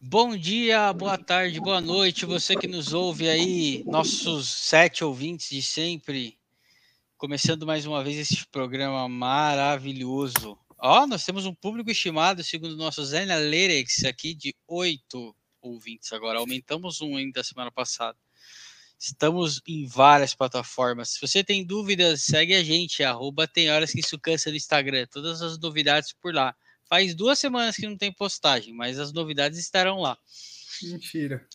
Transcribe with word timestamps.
Bom 0.00 0.36
dia, 0.36 0.92
boa 0.92 1.16
tarde, 1.16 1.60
boa 1.60 1.80
noite, 1.80 2.26
você 2.26 2.56
que 2.56 2.66
nos 2.66 2.92
ouve 2.92 3.28
aí, 3.28 3.84
nossos 3.86 4.48
sete 4.48 5.04
ouvintes 5.04 5.50
de 5.50 5.62
sempre. 5.62 6.38
Começando 7.16 7.66
mais 7.66 7.86
uma 7.86 8.02
vez 8.02 8.16
esse 8.16 8.46
programa 8.46 9.08
maravilhoso. 9.08 10.58
Ó, 10.80 11.06
nós 11.06 11.24
temos 11.24 11.44
um 11.44 11.54
público 11.54 11.90
estimado, 11.90 12.44
segundo 12.44 12.76
nossos 12.76 13.12
Analytics, 13.12 14.04
aqui 14.04 14.32
de 14.32 14.54
oito 14.68 15.34
ouvintes 15.60 16.12
agora. 16.12 16.38
Aumentamos 16.38 17.00
um 17.00 17.16
ainda 17.16 17.40
da 17.40 17.44
semana 17.44 17.70
passada. 17.70 18.16
Estamos 18.96 19.60
em 19.66 19.86
várias 19.86 20.34
plataformas. 20.34 21.10
Se 21.10 21.20
você 21.20 21.42
tem 21.42 21.64
dúvidas, 21.64 22.22
segue 22.22 22.54
a 22.54 22.62
gente, 22.62 23.02
arroba 23.02 23.46
tem 23.46 23.70
horas 23.70 23.90
que 23.90 24.00
isso 24.00 24.18
cansa 24.18 24.50
no 24.50 24.56
Instagram. 24.56 25.06
Todas 25.10 25.42
as 25.42 25.58
novidades 25.58 26.12
por 26.12 26.32
lá. 26.32 26.54
Faz 26.88 27.14
duas 27.14 27.38
semanas 27.38 27.76
que 27.76 27.86
não 27.86 27.96
tem 27.96 28.12
postagem, 28.12 28.72
mas 28.72 28.98
as 28.98 29.12
novidades 29.12 29.58
estarão 29.58 29.98
lá. 29.98 30.16
Mentira. 30.82 31.46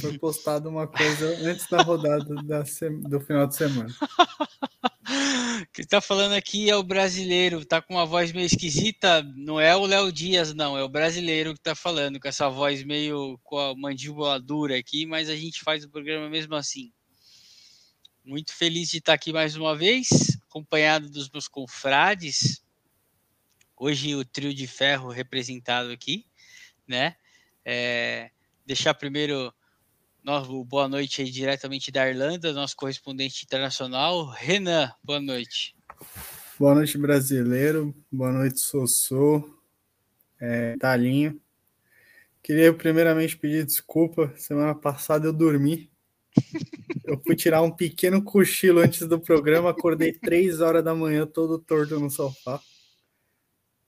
Foi 0.00 0.18
postado 0.18 0.68
uma 0.68 0.86
coisa 0.86 1.26
antes 1.48 1.68
da 1.68 1.82
rodada 1.82 2.34
da 2.42 2.62
do 3.08 3.20
final 3.20 3.46
de 3.46 3.54
semana. 3.54 3.94
que 5.72 5.82
está 5.82 6.00
falando 6.00 6.32
aqui 6.32 6.70
é 6.70 6.76
o 6.76 6.82
brasileiro, 6.82 7.64
tá 7.64 7.82
com 7.82 7.94
uma 7.94 8.06
voz 8.06 8.32
meio 8.32 8.46
esquisita. 8.46 9.22
Não 9.36 9.60
é 9.60 9.76
o 9.76 9.84
Léo 9.84 10.10
Dias, 10.10 10.54
não, 10.54 10.78
é 10.78 10.82
o 10.82 10.88
brasileiro 10.88 11.52
que 11.52 11.60
está 11.60 11.74
falando, 11.74 12.18
com 12.18 12.26
essa 12.26 12.48
voz 12.48 12.82
meio 12.82 13.38
com 13.42 13.58
a 13.58 13.76
mandíbula 13.76 14.40
dura 14.40 14.78
aqui, 14.78 15.04
mas 15.04 15.28
a 15.28 15.36
gente 15.36 15.62
faz 15.62 15.84
o 15.84 15.90
programa 15.90 16.30
mesmo 16.30 16.54
assim. 16.54 16.92
Muito 18.24 18.54
feliz 18.54 18.88
de 18.88 18.98
estar 18.98 19.12
aqui 19.12 19.32
mais 19.32 19.54
uma 19.54 19.76
vez, 19.76 20.38
acompanhado 20.48 21.10
dos 21.10 21.28
meus 21.28 21.46
confrades. 21.46 22.62
Hoje 23.76 24.14
o 24.14 24.24
trio 24.24 24.54
de 24.54 24.66
ferro 24.66 25.10
representado 25.10 25.90
aqui, 25.90 26.24
né? 26.88 27.16
É, 27.64 28.30
deixar 28.64 28.94
primeiro 28.94 29.52
nosso 30.24 30.64
boa 30.64 30.88
noite 30.88 31.20
aí 31.20 31.30
diretamente 31.30 31.92
da 31.92 32.08
Irlanda, 32.08 32.52
nosso 32.54 32.74
correspondente 32.74 33.44
internacional, 33.44 34.26
Renan. 34.30 34.90
Boa 35.02 35.20
noite. 35.20 35.76
Boa 36.58 36.74
noite, 36.74 36.96
brasileiro. 36.96 37.94
Boa 38.10 38.32
noite, 38.32 38.58
Sossô. 38.58 39.44
É, 40.40 40.76
Talinho. 40.78 41.38
Queria 42.42 42.72
primeiramente 42.72 43.36
pedir 43.36 43.66
desculpa. 43.66 44.32
Semana 44.36 44.74
passada 44.74 45.26
eu 45.26 45.32
dormi. 45.32 45.90
Eu 47.06 47.20
fui 47.20 47.36
tirar 47.36 47.60
um 47.60 47.70
pequeno 47.70 48.24
cochilo 48.24 48.80
antes 48.80 49.06
do 49.06 49.20
programa, 49.20 49.68
acordei 49.68 50.10
três 50.10 50.62
horas 50.62 50.82
da 50.82 50.94
manhã, 50.94 51.26
todo 51.26 51.58
torto 51.58 52.00
no 52.00 52.10
sofá. 52.10 52.58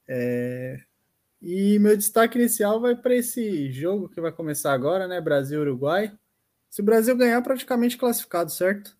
É... 0.06 0.78
E 1.40 1.78
meu 1.78 1.96
destaque 1.96 2.38
inicial 2.38 2.78
vai 2.78 2.94
para 2.94 3.14
esse 3.14 3.72
jogo 3.72 4.08
que 4.10 4.20
vai 4.20 4.30
começar 4.30 4.74
agora, 4.74 5.08
né? 5.08 5.18
Brasil-Uruguai. 5.18 6.12
Se 6.76 6.82
o 6.82 6.84
Brasil 6.84 7.16
ganhar, 7.16 7.40
praticamente 7.40 7.96
classificado, 7.96 8.50
certo? 8.50 8.94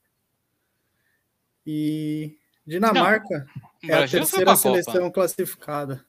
E 1.67 2.39
Dinamarca 2.67 3.47
Não, 3.83 3.95
é 3.95 4.05
a 4.05 4.09
terceira 4.09 4.57
seleção 4.57 5.11
classificada. 5.11 6.03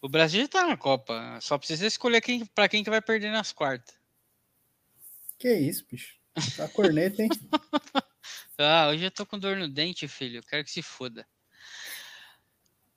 O 0.00 0.08
Brasil 0.08 0.44
está 0.44 0.64
na 0.64 0.76
Copa. 0.76 1.36
Só 1.40 1.58
precisa 1.58 1.84
escolher 1.84 2.20
quem, 2.20 2.46
para 2.46 2.68
quem 2.68 2.84
que 2.84 2.90
vai 2.90 3.02
perder 3.02 3.32
nas 3.32 3.52
quartas. 3.52 3.92
Que 5.36 5.52
isso, 5.52 5.84
bicho. 5.90 6.14
Tá 6.56 6.68
corneta, 6.68 7.24
hein? 7.24 7.28
ah, 8.56 8.86
hoje 8.90 9.04
eu 9.04 9.10
tô 9.10 9.26
com 9.26 9.36
dor 9.36 9.56
no 9.56 9.66
dente, 9.66 10.06
filho. 10.06 10.44
Quero 10.44 10.62
que 10.62 10.70
se 10.70 10.80
foda. 10.80 11.26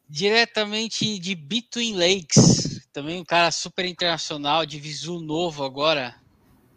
Diretamente 0.08 1.18
de 1.18 1.34
Between 1.34 1.96
Lakes. 1.96 2.88
Também 2.92 3.20
um 3.20 3.26
cara 3.26 3.50
super 3.52 3.86
internacional, 3.86 4.66
de 4.66 4.80
visu 4.80 5.20
novo 5.20 5.64
agora. 5.64 6.16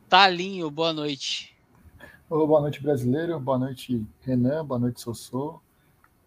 Talinho, 0.08 0.70
boa 0.70 0.92
noite. 0.92 1.54
Olá, 2.30 2.46
boa 2.46 2.60
noite, 2.60 2.82
brasileiro. 2.82 3.38
Boa 3.38 3.58
noite, 3.58 4.04
Renan. 4.22 4.64
Boa 4.64 4.78
noite, 4.78 5.00
Sossô. 5.00 5.60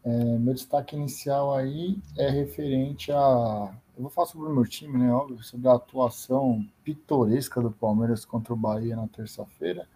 É, 0.04 0.09
meu 0.38 0.54
destaque 0.54 0.96
inicial 0.96 1.54
aí 1.54 1.98
é 2.18 2.30
referente 2.30 3.12
a. 3.12 3.74
Eu 3.98 4.04
vou 4.04 4.09
falar 4.09 4.28
sobre 4.28 4.48
o 4.48 4.54
meu 4.54 4.66
time, 4.66 4.98
né? 4.98 5.12
Óbvio, 5.12 5.44
sobre 5.44 5.68
a 5.68 5.74
atuação 5.74 6.66
pitoresca 6.84 7.62
do 7.62 7.72
Palmeiras 7.72 8.24
contra 8.24 8.54
o 8.54 8.58
Bahia 8.58 8.96
na 8.96 9.08
terça-feira. 9.08 9.88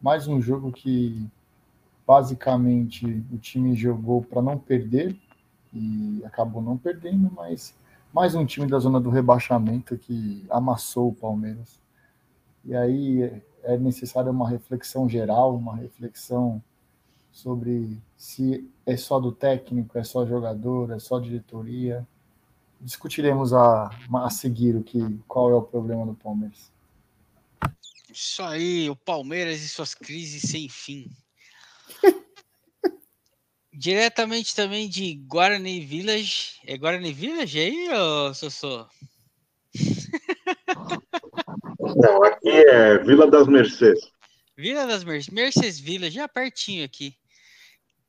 Mais 0.00 0.26
um 0.26 0.40
jogo 0.40 0.72
que 0.72 1.24
basicamente 2.06 3.24
o 3.32 3.38
time 3.38 3.76
jogou 3.76 4.22
para 4.22 4.42
não 4.42 4.58
perder 4.58 5.16
e 5.72 6.22
acabou 6.24 6.62
não 6.62 6.76
perdendo, 6.76 7.30
mas 7.34 7.74
mais 8.12 8.34
um 8.34 8.44
time 8.44 8.66
da 8.66 8.78
zona 8.78 9.00
do 9.00 9.10
rebaixamento 9.10 9.96
que 9.96 10.44
amassou 10.50 11.08
o 11.08 11.14
Palmeiras. 11.14 11.80
E 12.64 12.74
aí 12.74 13.42
é 13.62 13.76
necessária 13.78 14.30
uma 14.30 14.48
reflexão 14.48 15.08
geral, 15.08 15.56
uma 15.56 15.76
reflexão 15.76 16.62
sobre 17.30 17.98
se 18.16 18.68
é 18.84 18.96
só 18.96 19.18
do 19.18 19.32
técnico, 19.32 19.98
é 19.98 20.04
só 20.04 20.26
jogador, 20.26 20.90
é 20.90 20.98
só 20.98 21.18
diretoria. 21.18 22.06
Discutiremos 22.80 23.54
a, 23.54 23.90
a 24.14 24.30
seguir 24.30 24.76
o 24.76 24.82
que, 24.82 25.18
qual 25.26 25.50
é 25.50 25.54
o 25.54 25.62
problema 25.62 26.04
do 26.04 26.14
Palmeiras. 26.14 26.70
Isso 28.12 28.42
aí, 28.42 28.90
o 28.90 28.96
Palmeiras 28.96 29.62
e 29.62 29.68
suas 29.68 29.94
crises 29.94 30.50
sem 30.50 30.68
fim. 30.68 31.10
Diretamente 33.72 34.54
também 34.54 34.88
de 34.88 35.14
Guarani 35.14 35.80
Village. 35.80 36.60
É 36.66 36.76
Guarani 36.76 37.12
Village 37.12 37.58
aí, 37.58 37.88
ô 37.90 38.34
Sossô? 38.34 38.86
Não, 41.80 42.22
aqui 42.24 42.48
é 42.48 42.98
Vila 42.98 43.30
das 43.30 43.46
Mercedes. 43.48 44.10
Vila 44.56 44.86
das 44.86 45.02
Mercedes, 45.04 45.34
Mercedes 45.34 45.80
Vila, 45.80 46.10
já 46.10 46.28
pertinho 46.28 46.84
aqui. 46.84 47.16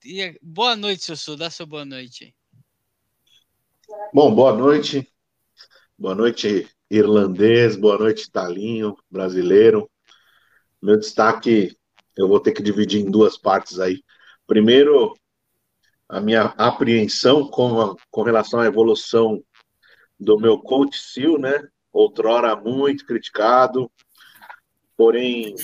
E, 0.03 0.38
boa 0.41 0.75
noite, 0.75 1.06
Sossô, 1.06 1.38
dá 1.38 1.50
sua 1.50 1.66
boa 1.66 1.85
noite. 1.85 2.35
Bom, 4.13 4.35
boa 4.35 4.53
noite. 4.53 5.09
Boa 5.97 6.13
noite, 6.13 6.68
irlandês. 6.90 7.78
Boa 7.78 7.97
noite, 7.97 8.29
Talinho, 8.29 8.97
brasileiro. 9.09 9.90
Meu 10.81 11.00
destaque 11.00 11.78
eu 12.18 12.28
vou 12.28 12.40
ter 12.40 12.52
que 12.52 12.62
dividir 12.62 13.02
em 13.02 13.09
duas 13.09 13.38
partes 13.38 13.79
aí. 13.79 14.03
Primeiro, 14.46 15.16
a 16.08 16.19
minha 16.19 16.53
apreensão 16.58 17.47
com, 17.47 17.81
a, 17.81 17.96
com 18.12 18.24
relação 18.24 18.59
à 18.59 18.66
evolução 18.66 19.44
do 20.19 20.40
meu 20.40 20.59
coach 20.59 20.97
Sil, 21.00 21.38
né? 21.38 21.68
Outrora 21.91 22.56
muito 22.56 23.06
criticado, 23.06 23.91
porém 24.96 25.56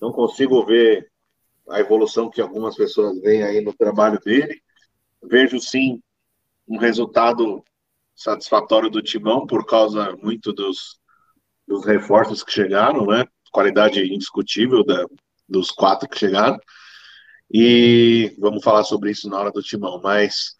não 0.00 0.12
consigo 0.12 0.64
ver 0.64 1.10
a 1.68 1.80
evolução 1.80 2.30
que 2.30 2.40
algumas 2.40 2.76
pessoas 2.76 3.20
veem 3.20 3.42
aí 3.42 3.60
no 3.60 3.72
trabalho 3.72 4.18
dele. 4.20 4.60
Vejo 5.22 5.60
sim 5.60 6.02
um 6.66 6.78
resultado 6.78 7.62
satisfatório 8.14 8.90
do 8.90 9.02
Timão 9.02 9.46
por 9.46 9.66
causa 9.66 10.16
muito 10.16 10.52
dos, 10.52 10.98
dos 11.66 11.84
reforços 11.84 12.42
que 12.42 12.52
chegaram, 12.52 13.06
né? 13.06 13.24
Qualidade 13.52 14.00
indiscutível 14.02 14.84
da, 14.84 15.04
dos 15.48 15.70
quatro 15.70 16.08
que 16.08 16.18
chegaram. 16.18 16.58
E 17.52 18.34
vamos 18.38 18.62
falar 18.62 18.84
sobre 18.84 19.10
isso 19.10 19.28
na 19.28 19.38
hora 19.38 19.50
do 19.50 19.62
timão. 19.62 20.00
Mas 20.02 20.54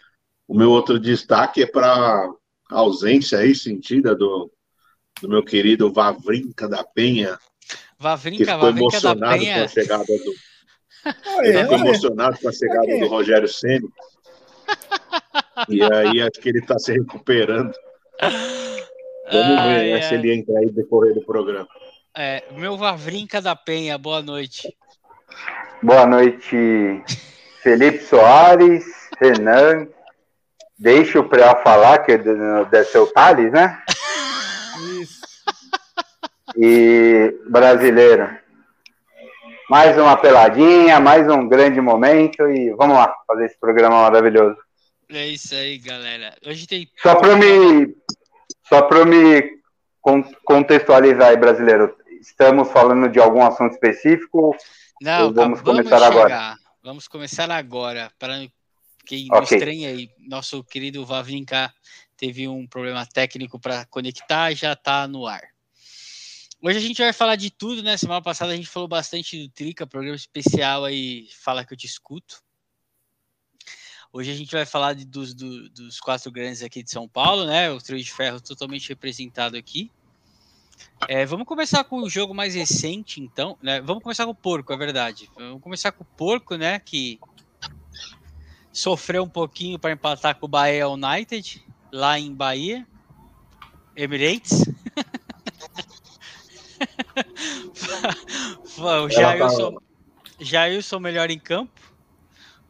o 0.48 0.56
meu 0.56 0.70
outro 0.70 0.98
destaque 0.98 1.62
é 1.62 1.66
para 1.66 1.88
a 2.70 2.78
ausência 2.78 3.38
aí 3.38 3.54
sentida 3.54 4.14
do, 4.14 4.50
do 5.20 5.28
meu 5.28 5.44
querido 5.44 5.92
Vavrinca 5.92 6.68
da 6.68 6.82
Penha. 6.82 7.38
Vavrinca, 7.98 8.38
que 8.38 8.44
ficou 8.44 8.60
Vavrinca 8.60 8.80
emocionado 8.80 9.20
da 9.20 9.38
Penha. 9.38 9.58
com 9.58 9.64
a 9.64 9.68
chegada 9.68 10.04
do. 10.04 10.34
Ele 11.42 11.62
ficou 11.62 11.78
emocionado 11.78 12.38
com 12.38 12.48
a 12.48 12.52
chegada 12.52 12.98
do 12.98 13.06
Rogério 13.06 13.48
Ceni. 13.48 13.88
E 15.68 15.82
aí 15.82 16.20
acho 16.20 16.40
que 16.40 16.48
ele 16.48 16.58
está 16.58 16.78
se 16.78 16.92
recuperando. 16.92 17.72
Vamos 19.32 19.62
ver 19.62 19.94
né, 19.94 20.02
se 20.02 20.14
ele 20.14 20.34
entra 20.34 20.58
aí 20.58 20.70
decorrer 20.70 21.14
do 21.14 21.22
programa. 21.22 21.68
É, 22.14 22.44
meu 22.52 22.76
Vavrinca 22.76 23.40
da 23.40 23.54
Penha, 23.54 23.96
boa 23.96 24.20
noite. 24.20 24.76
Boa 25.82 26.06
noite, 26.06 27.02
Felipe 27.62 28.04
Soares, 28.04 28.84
Renan. 29.18 29.88
Deixa 30.78 31.18
o 31.18 31.26
Preá 31.26 31.56
falar, 31.56 32.00
que 32.00 32.18
deve 32.18 32.84
ser 32.84 32.98
o 32.98 33.06
Thales, 33.06 33.50
né? 33.50 33.82
Isso. 35.00 35.20
E 36.54 37.34
brasileiro. 37.48 38.28
Mais 39.70 39.96
uma 39.96 40.18
peladinha, 40.18 41.00
mais 41.00 41.26
um 41.28 41.48
grande 41.48 41.80
momento 41.80 42.46
e 42.50 42.74
vamos 42.74 42.96
lá 42.96 43.14
fazer 43.26 43.46
esse 43.46 43.58
programa 43.58 44.02
maravilhoso. 44.02 44.58
É 45.08 45.28
isso 45.28 45.54
aí, 45.54 45.78
galera. 45.78 46.34
Hoje 46.46 46.66
tem. 46.66 46.90
Só 47.00 47.14
para 47.14 47.36
me, 47.36 47.96
só 48.68 48.82
para 48.82 49.06
me 49.06 49.58
contextualizar 50.44 51.28
aí, 51.28 51.38
brasileiro. 51.38 51.96
Estamos 52.20 52.70
falando 52.70 53.08
de 53.08 53.18
algum 53.18 53.42
assunto 53.46 53.72
específico? 53.72 54.54
Não, 55.00 55.32
vamos 55.32 55.62
começar 55.62 56.02
agora. 56.02 56.58
Vamos 56.82 57.08
começar 57.08 57.50
agora, 57.50 58.12
para 58.18 58.46
quem 59.06 59.28
não 59.28 59.38
okay. 59.38 59.56
estranha 59.56 59.88
aí. 59.88 60.10
Nosso 60.18 60.62
querido 60.62 61.06
Vavinka 61.06 61.72
teve 62.18 62.46
um 62.46 62.66
problema 62.66 63.06
técnico 63.06 63.58
para 63.58 63.86
conectar, 63.86 64.52
já 64.52 64.74
está 64.74 65.08
no 65.08 65.26
ar. 65.26 65.42
Hoje 66.62 66.76
a 66.76 66.82
gente 66.82 67.00
vai 67.00 67.14
falar 67.14 67.36
de 67.36 67.50
tudo, 67.50 67.82
né? 67.82 67.96
Semana 67.96 68.20
passada 68.20 68.52
a 68.52 68.56
gente 68.56 68.68
falou 68.68 68.86
bastante 68.86 69.42
do 69.42 69.48
Trica, 69.48 69.86
programa 69.86 70.16
especial 70.16 70.84
aí, 70.84 71.28
Fala 71.42 71.64
que 71.64 71.72
eu 71.72 71.78
te 71.78 71.86
escuto. 71.86 72.42
Hoje 74.12 74.30
a 74.30 74.34
gente 74.34 74.52
vai 74.52 74.66
falar 74.66 74.92
de, 74.92 75.06
dos, 75.06 75.32
do, 75.32 75.70
dos 75.70 75.98
quatro 75.98 76.30
grandes 76.30 76.62
aqui 76.62 76.82
de 76.82 76.90
São 76.90 77.08
Paulo, 77.08 77.46
né? 77.46 77.70
O 77.70 77.80
trio 77.80 78.02
de 78.02 78.12
ferro 78.12 78.38
totalmente 78.38 78.90
representado 78.90 79.56
aqui. 79.56 79.90
É, 81.08 81.24
vamos 81.24 81.46
começar 81.46 81.84
com 81.84 82.02
o 82.02 82.08
jogo 82.08 82.34
mais 82.34 82.54
recente, 82.54 83.20
então. 83.20 83.56
Né? 83.62 83.80
Vamos 83.80 84.02
começar 84.02 84.24
com 84.24 84.32
o 84.32 84.34
porco, 84.34 84.72
é 84.72 84.76
verdade. 84.76 85.30
Vamos 85.36 85.62
começar 85.62 85.92
com 85.92 86.02
o 86.02 86.06
porco, 86.06 86.56
né? 86.56 86.78
Que 86.78 87.20
sofreu 88.72 89.24
um 89.24 89.28
pouquinho 89.28 89.78
para 89.78 89.92
empatar 89.92 90.36
com 90.36 90.46
o 90.46 90.48
Bahia 90.48 90.88
United, 90.88 91.62
lá 91.92 92.18
em 92.18 92.34
Bahia. 92.34 92.86
Emirates. 93.96 94.62
o 98.78 99.08
Jailson, 99.08 99.76
Jailson 100.38 101.00
melhor 101.00 101.30
em 101.30 101.38
campo. 101.38 101.80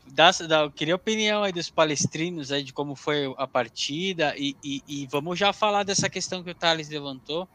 Dá, 0.07 0.31
dá, 0.49 0.63
eu 0.63 0.71
queria 0.73 0.95
a 0.95 0.97
opinião 0.97 1.45
aí 1.45 1.53
dos 1.53 1.71
palestrinos 1.71 2.51
aí 2.51 2.65
de 2.65 2.73
como 2.73 2.97
foi 2.97 3.33
a 3.39 3.47
partida 3.47 4.35
e, 4.37 4.57
e, 4.63 4.83
e 4.89 5.07
vamos 5.07 5.39
já 5.39 5.53
falar 5.53 5.85
dessa 5.85 6.11
questão 6.11 6.43
que 6.43 6.51
o 6.51 6.55
Thales 6.55 6.89
levantou, 6.89 7.49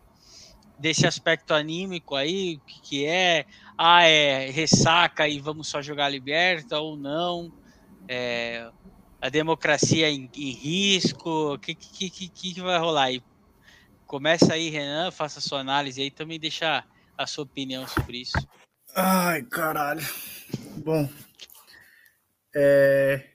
desse 0.78 1.08
aspecto 1.08 1.54
anímico 1.54 2.16
aí, 2.16 2.56
o 2.56 2.66
que, 2.66 2.82
que 2.82 3.06
é, 3.06 3.46
ah, 3.78 4.04
é 4.04 4.50
ressaca 4.50 5.28
e 5.28 5.40
vamos 5.40 5.68
só 5.68 5.82
jogar 5.82 6.10
liberta 6.10 6.80
ou 6.80 6.98
não, 6.98 7.52
é, 8.08 8.70
a 9.22 9.30
democracia 9.30 10.10
em, 10.10 10.30
em 10.36 10.52
risco, 10.52 11.54
o 11.54 11.60
que, 11.60 11.74
que, 11.74 12.10
que, 12.10 12.30
que 12.30 12.62
vai 12.62 12.78
rolar 12.78 13.06
aí? 13.06 13.24
Começa 14.06 14.54
aí, 14.54 14.70
Renan, 14.70 15.12
faça 15.12 15.42
sua 15.42 15.60
análise 15.60 16.02
aí, 16.02 16.12
também 16.12 16.40
deixa 16.40 16.86
a 17.18 17.26
sua 17.26 17.44
opinião 17.44 17.88
sobre 17.88 18.22
isso. 18.22 18.38
Ai, 18.96 19.44
caralho. 19.44 20.06
Bom, 20.84 21.10
é, 22.56 23.28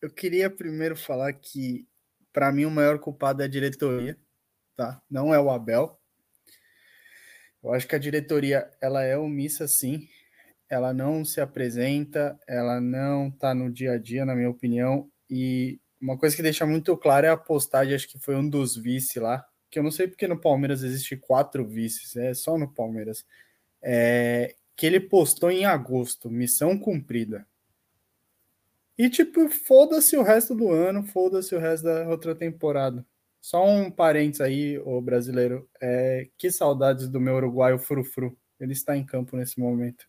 eu 0.00 0.10
queria 0.10 0.48
primeiro 0.48 0.96
falar 0.96 1.32
que, 1.32 1.86
para 2.32 2.52
mim, 2.52 2.64
o 2.64 2.70
maior 2.70 2.98
culpado 2.98 3.42
é 3.42 3.46
a 3.46 3.48
diretoria, 3.48 4.16
tá? 4.76 5.02
Não 5.10 5.34
é 5.34 5.40
o 5.40 5.50
Abel. 5.50 5.97
Eu 7.62 7.72
acho 7.72 7.86
que 7.86 7.94
a 7.94 7.98
diretoria, 7.98 8.70
ela 8.80 9.02
é 9.02 9.16
omissa, 9.16 9.66
sim. 9.66 10.08
Ela 10.68 10.92
não 10.92 11.24
se 11.24 11.40
apresenta, 11.40 12.38
ela 12.46 12.80
não 12.80 13.30
tá 13.30 13.54
no 13.54 13.70
dia 13.70 13.92
a 13.92 13.98
dia, 13.98 14.24
na 14.24 14.34
minha 14.34 14.50
opinião. 14.50 15.10
E 15.30 15.80
uma 16.00 16.16
coisa 16.16 16.36
que 16.36 16.42
deixa 16.42 16.64
muito 16.66 16.96
claro 16.96 17.26
é 17.26 17.30
a 17.30 17.36
postagem, 17.36 17.94
acho 17.94 18.08
que 18.08 18.18
foi 18.18 18.36
um 18.36 18.48
dos 18.48 18.76
vice 18.76 19.18
lá, 19.18 19.44
que 19.70 19.78
eu 19.78 19.82
não 19.82 19.90
sei 19.90 20.06
porque 20.06 20.28
no 20.28 20.40
Palmeiras 20.40 20.82
existe 20.82 21.16
quatro 21.16 21.66
vices, 21.66 22.16
é 22.16 22.32
só 22.34 22.56
no 22.56 22.72
Palmeiras, 22.72 23.24
é, 23.82 24.54
que 24.76 24.86
ele 24.86 25.00
postou 25.00 25.50
em 25.50 25.64
agosto, 25.64 26.30
missão 26.30 26.78
cumprida. 26.78 27.46
E 28.96 29.08
tipo, 29.08 29.48
foda-se 29.48 30.16
o 30.16 30.22
resto 30.22 30.54
do 30.54 30.70
ano, 30.72 31.04
foda-se 31.04 31.54
o 31.54 31.58
resto 31.58 31.84
da 31.84 32.08
outra 32.08 32.34
temporada. 32.34 33.04
Só 33.40 33.64
um 33.64 33.90
parênteses 33.90 34.40
aí, 34.40 34.78
o 34.78 35.00
brasileiro, 35.00 35.68
é, 35.80 36.28
que 36.36 36.50
saudades 36.50 37.08
do 37.08 37.20
meu 37.20 37.36
uruguaio 37.36 37.78
Frufru. 37.78 38.36
Ele 38.58 38.72
está 38.72 38.96
em 38.96 39.04
campo 39.04 39.36
nesse 39.36 39.58
momento. 39.58 40.06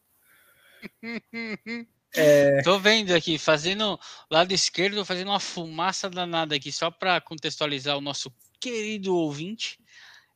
É... 2.16 2.64
Tô 2.64 2.80
vendo 2.80 3.12
aqui, 3.12 3.38
fazendo 3.38 4.00
lado 4.32 4.52
esquerdo, 4.52 5.06
fazendo 5.06 5.28
uma 5.28 5.40
fumaça 5.40 6.10
danada 6.10 6.56
aqui, 6.56 6.72
só 6.72 6.90
para 6.90 7.22
contextualizar 7.22 7.96
o 7.98 8.02
nosso 8.02 8.34
querido 8.60 9.16
ouvinte. 9.16 9.80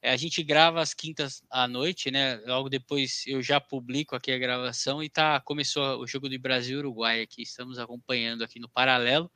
É, 0.02 0.12
a 0.12 0.18
gente 0.18 0.44
grava 0.44 0.82
às 0.82 0.94
quintas 0.94 1.42
à 1.50 1.68
noite, 1.68 2.12
né? 2.12 2.36
Logo 2.46 2.70
depois 2.70 3.24
eu 3.26 3.42
já 3.42 3.60
publico 3.60 4.16
aqui 4.16 4.32
a 4.32 4.38
gravação 4.38 5.02
e 5.02 5.10
tá 5.10 5.40
começou 5.40 6.00
o 6.00 6.06
jogo 6.06 6.28
do 6.30 6.38
Brasil 6.38 6.80
Uruguai 6.80 7.22
aqui. 7.22 7.42
Estamos 7.42 7.80
acompanhando 7.80 8.44
aqui 8.44 8.60
no 8.60 8.70
paralelo. 8.70 9.32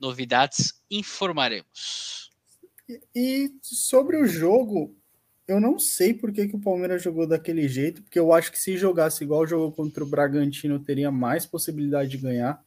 Novidades 0.00 0.74
informaremos. 0.90 2.27
E 3.14 3.52
sobre 3.62 4.16
o 4.16 4.26
jogo, 4.26 4.96
eu 5.46 5.60
não 5.60 5.78
sei 5.78 6.14
por 6.14 6.32
que, 6.32 6.48
que 6.48 6.56
o 6.56 6.60
Palmeiras 6.60 7.02
jogou 7.02 7.26
daquele 7.26 7.68
jeito, 7.68 8.02
porque 8.02 8.18
eu 8.18 8.32
acho 8.32 8.50
que 8.52 8.58
se 8.58 8.76
jogasse 8.76 9.24
igual 9.24 9.46
jogou 9.46 9.72
contra 9.72 10.04
o 10.04 10.06
Bragantino, 10.06 10.78
teria 10.78 11.10
mais 11.10 11.46
possibilidade 11.46 12.10
de 12.10 12.18
ganhar. 12.18 12.62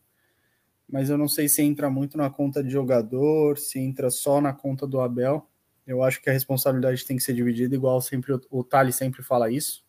Mas 0.90 1.10
eu 1.10 1.18
não 1.18 1.28
sei 1.28 1.48
se 1.48 1.62
entra 1.62 1.90
muito 1.90 2.18
na 2.18 2.30
conta 2.30 2.64
de 2.64 2.70
jogador, 2.70 3.58
se 3.58 3.80
entra 3.80 4.10
só 4.10 4.42
na 4.42 4.52
conta 4.52 4.86
do 4.86 5.00
Abel. 5.00 5.48
Eu 5.88 6.04
acho 6.04 6.22
que 6.22 6.30
a 6.30 6.34
responsabilidade 6.34 7.06
tem 7.06 7.18
que 7.18 7.24
ser 7.24 7.34
dividida, 7.34 7.74
igual 7.76 8.02
sempre 8.02 8.34
o, 8.50 8.64
Thales 8.64 8.96
sempre 8.96 9.24
fala 9.24 9.50
isso. 9.50 9.84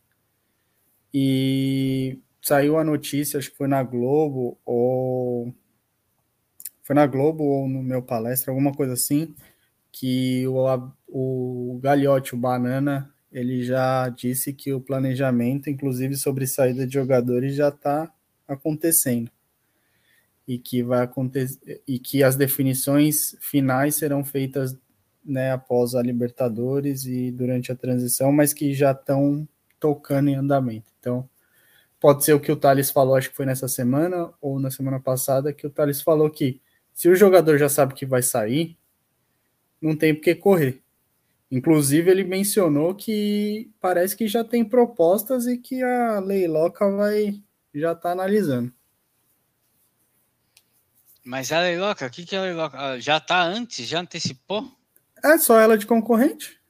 E 1.13 2.21
saiu 2.41 2.79
a 2.79 2.85
notícia, 2.85 3.39
acho 3.39 3.51
que 3.51 3.57
foi 3.57 3.69
na 3.69 3.83
Globo, 3.83 4.59
ou 4.65 5.55
foi 6.83 6.95
na 6.95 7.07
Globo 7.07 7.45
ou 7.45 7.69
no 7.69 7.83
meu 7.83 8.03
palestra, 8.03 8.51
alguma 8.51 8.73
coisa 8.73 8.93
assim, 8.95 9.35
que 9.93 10.47
o, 10.49 10.91
o 11.07 11.79
Gagliotti, 11.83 12.35
o 12.35 12.39
Banana, 12.39 13.13
ele 13.31 13.63
já 13.63 14.09
disse 14.09 14.53
que 14.53 14.73
o 14.73 14.81
planejamento, 14.81 15.69
inclusive 15.69 16.17
sobre 16.17 16.47
saída 16.47 16.87
de 16.87 16.95
jogadores, 16.95 17.55
já 17.55 17.69
está 17.69 18.11
acontecendo. 18.49 19.31
E 20.49 20.59
que 20.59 20.83
vai 20.83 21.03
acontecer 21.03 21.83
e 21.87 21.99
que 21.99 22.23
as 22.25 22.35
definições 22.35 23.37
finais 23.41 23.95
serão 23.95 24.25
feitas 24.25 24.77
né, 25.25 25.53
após 25.53 25.95
a 25.95 26.03
Libertadores 26.03 27.05
e 27.05 27.31
durante 27.31 27.71
a 27.71 27.77
transição, 27.77 28.33
mas 28.33 28.53
que 28.53 28.75
já 28.75 28.91
estão 28.91 29.47
tocando 29.79 30.29
em 30.29 30.35
andamento. 30.35 30.91
Então, 30.99 31.29
pode 32.01 32.25
ser 32.25 32.33
o 32.33 32.41
que 32.41 32.51
o 32.51 32.57
Thales 32.57 32.91
falou, 32.91 33.15
acho 33.15 33.31
que 33.31 33.37
foi 33.37 33.47
nessa 33.47 33.69
semana 33.69 34.33
ou 34.41 34.59
na 34.59 34.71
semana 34.71 34.99
passada, 34.99 35.53
que 35.53 35.67
o 35.67 35.71
Thales 35.71 36.03
falou 36.03 36.29
que 36.29 36.61
se 36.93 37.09
o 37.09 37.15
jogador 37.15 37.57
já 37.57 37.69
sabe 37.69 37.95
que 37.95 38.05
vai 38.05 38.23
sair, 38.23 38.77
não 39.83 39.97
tem 39.97 40.15
por 40.15 40.23
que 40.23 40.35
correr. 40.35 40.81
Inclusive, 41.51 42.11
ele 42.11 42.25
mencionou 42.25 42.95
que 42.95 43.71
parece 43.79 44.17
que 44.17 44.27
já 44.27 44.43
tem 44.43 44.65
propostas 44.65 45.47
e 45.47 45.59
que 45.59 45.83
a 45.83 46.19
Leiloca 46.21 46.91
vai 46.91 47.43
já 47.75 47.93
está 47.93 48.13
analisando. 48.13 48.73
Mas 51.25 51.53
a 51.53 51.61
Leiloca, 51.61 52.07
o 52.07 52.11
que, 52.11 52.25
que 52.25 52.35
a 52.35 52.43
Leiloca 52.43 53.01
já 53.01 53.19
está 53.19 53.43
antes? 53.43 53.87
Já 53.87 54.01
antecipou? 54.01 54.71
É 55.23 55.39
só 55.39 55.59
ela 55.59 55.77
de 55.77 55.87
concorrente. 55.87 56.61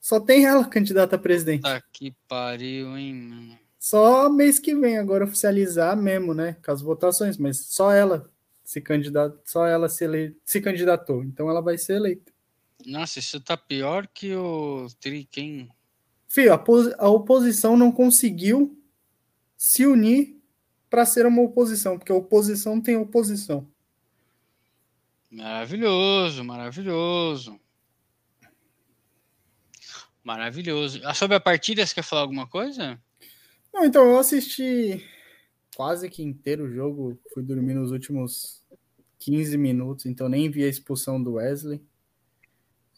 Só 0.00 0.18
tem 0.18 0.44
ela 0.44 0.64
candidata 0.64 1.16
a 1.16 1.18
presidente. 1.18 1.62
Tá 1.62 1.82
que 1.92 2.14
pariu, 2.26 2.96
hein, 2.96 3.14
mano. 3.14 3.58
Só 3.78 4.28
mês 4.28 4.58
que 4.58 4.74
vem 4.74 4.98
agora 4.98 5.24
oficializar 5.24 5.96
mesmo, 5.96 6.34
né? 6.34 6.56
Com 6.64 6.70
as 6.70 6.82
votações, 6.82 7.38
mas 7.38 7.58
só 7.58 7.92
ela 7.92 8.30
se 8.70 8.80
candidata, 8.80 9.36
só 9.44 9.66
ela 9.66 9.88
se, 9.88 10.04
ele... 10.04 10.36
se 10.44 10.60
candidatou. 10.60 11.24
Então 11.24 11.50
ela 11.50 11.60
vai 11.60 11.76
ser 11.76 11.94
eleita. 11.94 12.32
Nossa, 12.86 13.18
isso 13.18 13.40
tá 13.40 13.56
pior 13.56 14.06
que 14.06 14.32
o 14.32 14.86
Triquem. 15.00 15.68
Fio, 16.28 16.54
a, 16.54 16.64
a 16.98 17.08
oposição 17.08 17.76
não 17.76 17.90
conseguiu 17.90 18.80
se 19.56 19.84
unir 19.84 20.40
para 20.88 21.04
ser 21.04 21.26
uma 21.26 21.42
oposição, 21.42 21.98
porque 21.98 22.12
a 22.12 22.14
oposição 22.14 22.80
tem 22.80 22.96
oposição. 22.96 23.66
Maravilhoso, 25.28 26.44
maravilhoso. 26.44 27.60
Maravilhoso. 30.22 31.00
Ah, 31.02 31.12
sobre 31.12 31.34
a 31.34 31.40
partida, 31.40 31.84
você 31.84 31.92
quer 31.92 32.02
falar 32.02 32.22
alguma 32.22 32.46
coisa? 32.46 33.02
Não, 33.74 33.84
então 33.84 34.04
eu 34.04 34.16
assisti 34.16 35.04
quase 35.74 36.08
que 36.08 36.22
inteiro 36.22 36.66
o 36.66 36.72
jogo, 36.72 37.20
fui 37.34 37.42
dormir 37.42 37.74
nos 37.74 37.90
últimos 37.90 38.59
15 39.20 39.56
minutos, 39.56 40.06
então 40.06 40.28
nem 40.28 40.50
vi 40.50 40.64
a 40.64 40.68
expulsão 40.68 41.22
do 41.22 41.34
Wesley. 41.34 41.80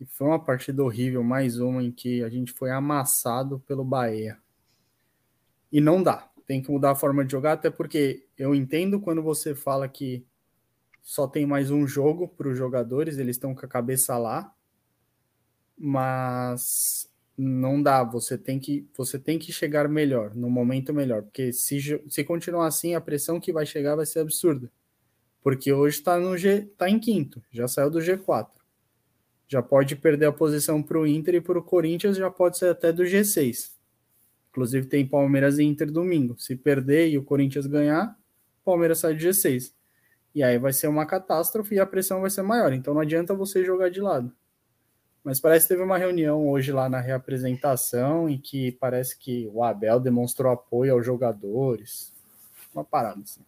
E 0.00 0.06
foi 0.06 0.28
uma 0.28 0.42
partida 0.42 0.82
horrível, 0.82 1.22
mais 1.22 1.58
uma 1.58 1.82
em 1.82 1.92
que 1.92 2.22
a 2.22 2.28
gente 2.28 2.52
foi 2.52 2.70
amassado 2.70 3.60
pelo 3.60 3.84
Bahia. 3.84 4.38
E 5.70 5.80
não 5.80 6.02
dá, 6.02 6.30
tem 6.46 6.62
que 6.62 6.70
mudar 6.70 6.92
a 6.92 6.96
forma 6.96 7.24
de 7.24 7.32
jogar, 7.32 7.52
até 7.52 7.70
porque 7.70 8.26
eu 8.38 8.54
entendo 8.54 9.00
quando 9.00 9.22
você 9.22 9.54
fala 9.54 9.88
que 9.88 10.24
só 11.02 11.26
tem 11.26 11.44
mais 11.44 11.70
um 11.70 11.86
jogo 11.86 12.28
para 12.28 12.48
os 12.48 12.56
jogadores, 12.56 13.18
eles 13.18 13.36
estão 13.36 13.54
com 13.54 13.66
a 13.66 13.68
cabeça 13.68 14.16
lá, 14.16 14.54
mas 15.76 17.10
não 17.36 17.82
dá, 17.82 18.04
você 18.04 18.38
tem 18.38 18.60
que 18.60 18.88
você 18.96 19.18
tem 19.18 19.38
que 19.38 19.52
chegar 19.52 19.88
melhor, 19.88 20.34
no 20.34 20.48
momento 20.48 20.94
melhor, 20.94 21.22
porque 21.22 21.52
se, 21.52 22.00
se 22.08 22.24
continuar 22.24 22.68
assim, 22.68 22.94
a 22.94 23.00
pressão 23.00 23.40
que 23.40 23.52
vai 23.52 23.66
chegar 23.66 23.96
vai 23.96 24.06
ser 24.06 24.20
absurda. 24.20 24.70
Porque 25.42 25.72
hoje 25.72 25.98
está 25.98 26.18
no 26.18 26.36
G, 26.38 26.68
tá 26.78 26.88
em 26.88 26.98
quinto, 26.98 27.42
já 27.50 27.66
saiu 27.66 27.90
do 27.90 27.98
G4. 27.98 28.48
Já 29.48 29.60
pode 29.60 29.96
perder 29.96 30.26
a 30.26 30.32
posição 30.32 30.82
para 30.82 30.98
o 30.98 31.06
Inter 31.06 31.34
e 31.34 31.40
para 31.40 31.58
o 31.58 31.62
Corinthians, 31.62 32.16
já 32.16 32.30
pode 32.30 32.56
ser 32.56 32.70
até 32.70 32.92
do 32.92 33.02
G6. 33.02 33.72
Inclusive 34.50 34.86
tem 34.86 35.06
Palmeiras 35.06 35.58
e 35.58 35.64
Inter 35.64 35.90
domingo. 35.90 36.38
Se 36.38 36.54
perder 36.54 37.08
e 37.08 37.18
o 37.18 37.24
Corinthians 37.24 37.66
ganhar, 37.66 38.16
Palmeiras 38.64 38.98
sai 38.98 39.14
do 39.14 39.20
G6. 39.20 39.72
E 40.34 40.42
aí 40.42 40.58
vai 40.58 40.72
ser 40.72 40.86
uma 40.86 41.04
catástrofe 41.04 41.74
e 41.74 41.80
a 41.80 41.86
pressão 41.86 42.20
vai 42.20 42.30
ser 42.30 42.42
maior. 42.42 42.72
Então 42.72 42.94
não 42.94 43.00
adianta 43.00 43.34
você 43.34 43.64
jogar 43.64 43.90
de 43.90 44.00
lado. 44.00 44.32
Mas 45.24 45.40
parece 45.40 45.66
que 45.66 45.74
teve 45.74 45.84
uma 45.84 45.98
reunião 45.98 46.48
hoje 46.48 46.72
lá 46.72 46.88
na 46.88 47.00
reapresentação 47.00 48.28
em 48.28 48.38
que 48.38 48.72
parece 48.72 49.16
que 49.18 49.48
o 49.52 49.62
Abel 49.62 50.00
demonstrou 50.00 50.52
apoio 50.52 50.94
aos 50.94 51.06
jogadores. 51.06 52.12
Uma 52.74 52.84
parada 52.84 53.20
assim. 53.20 53.44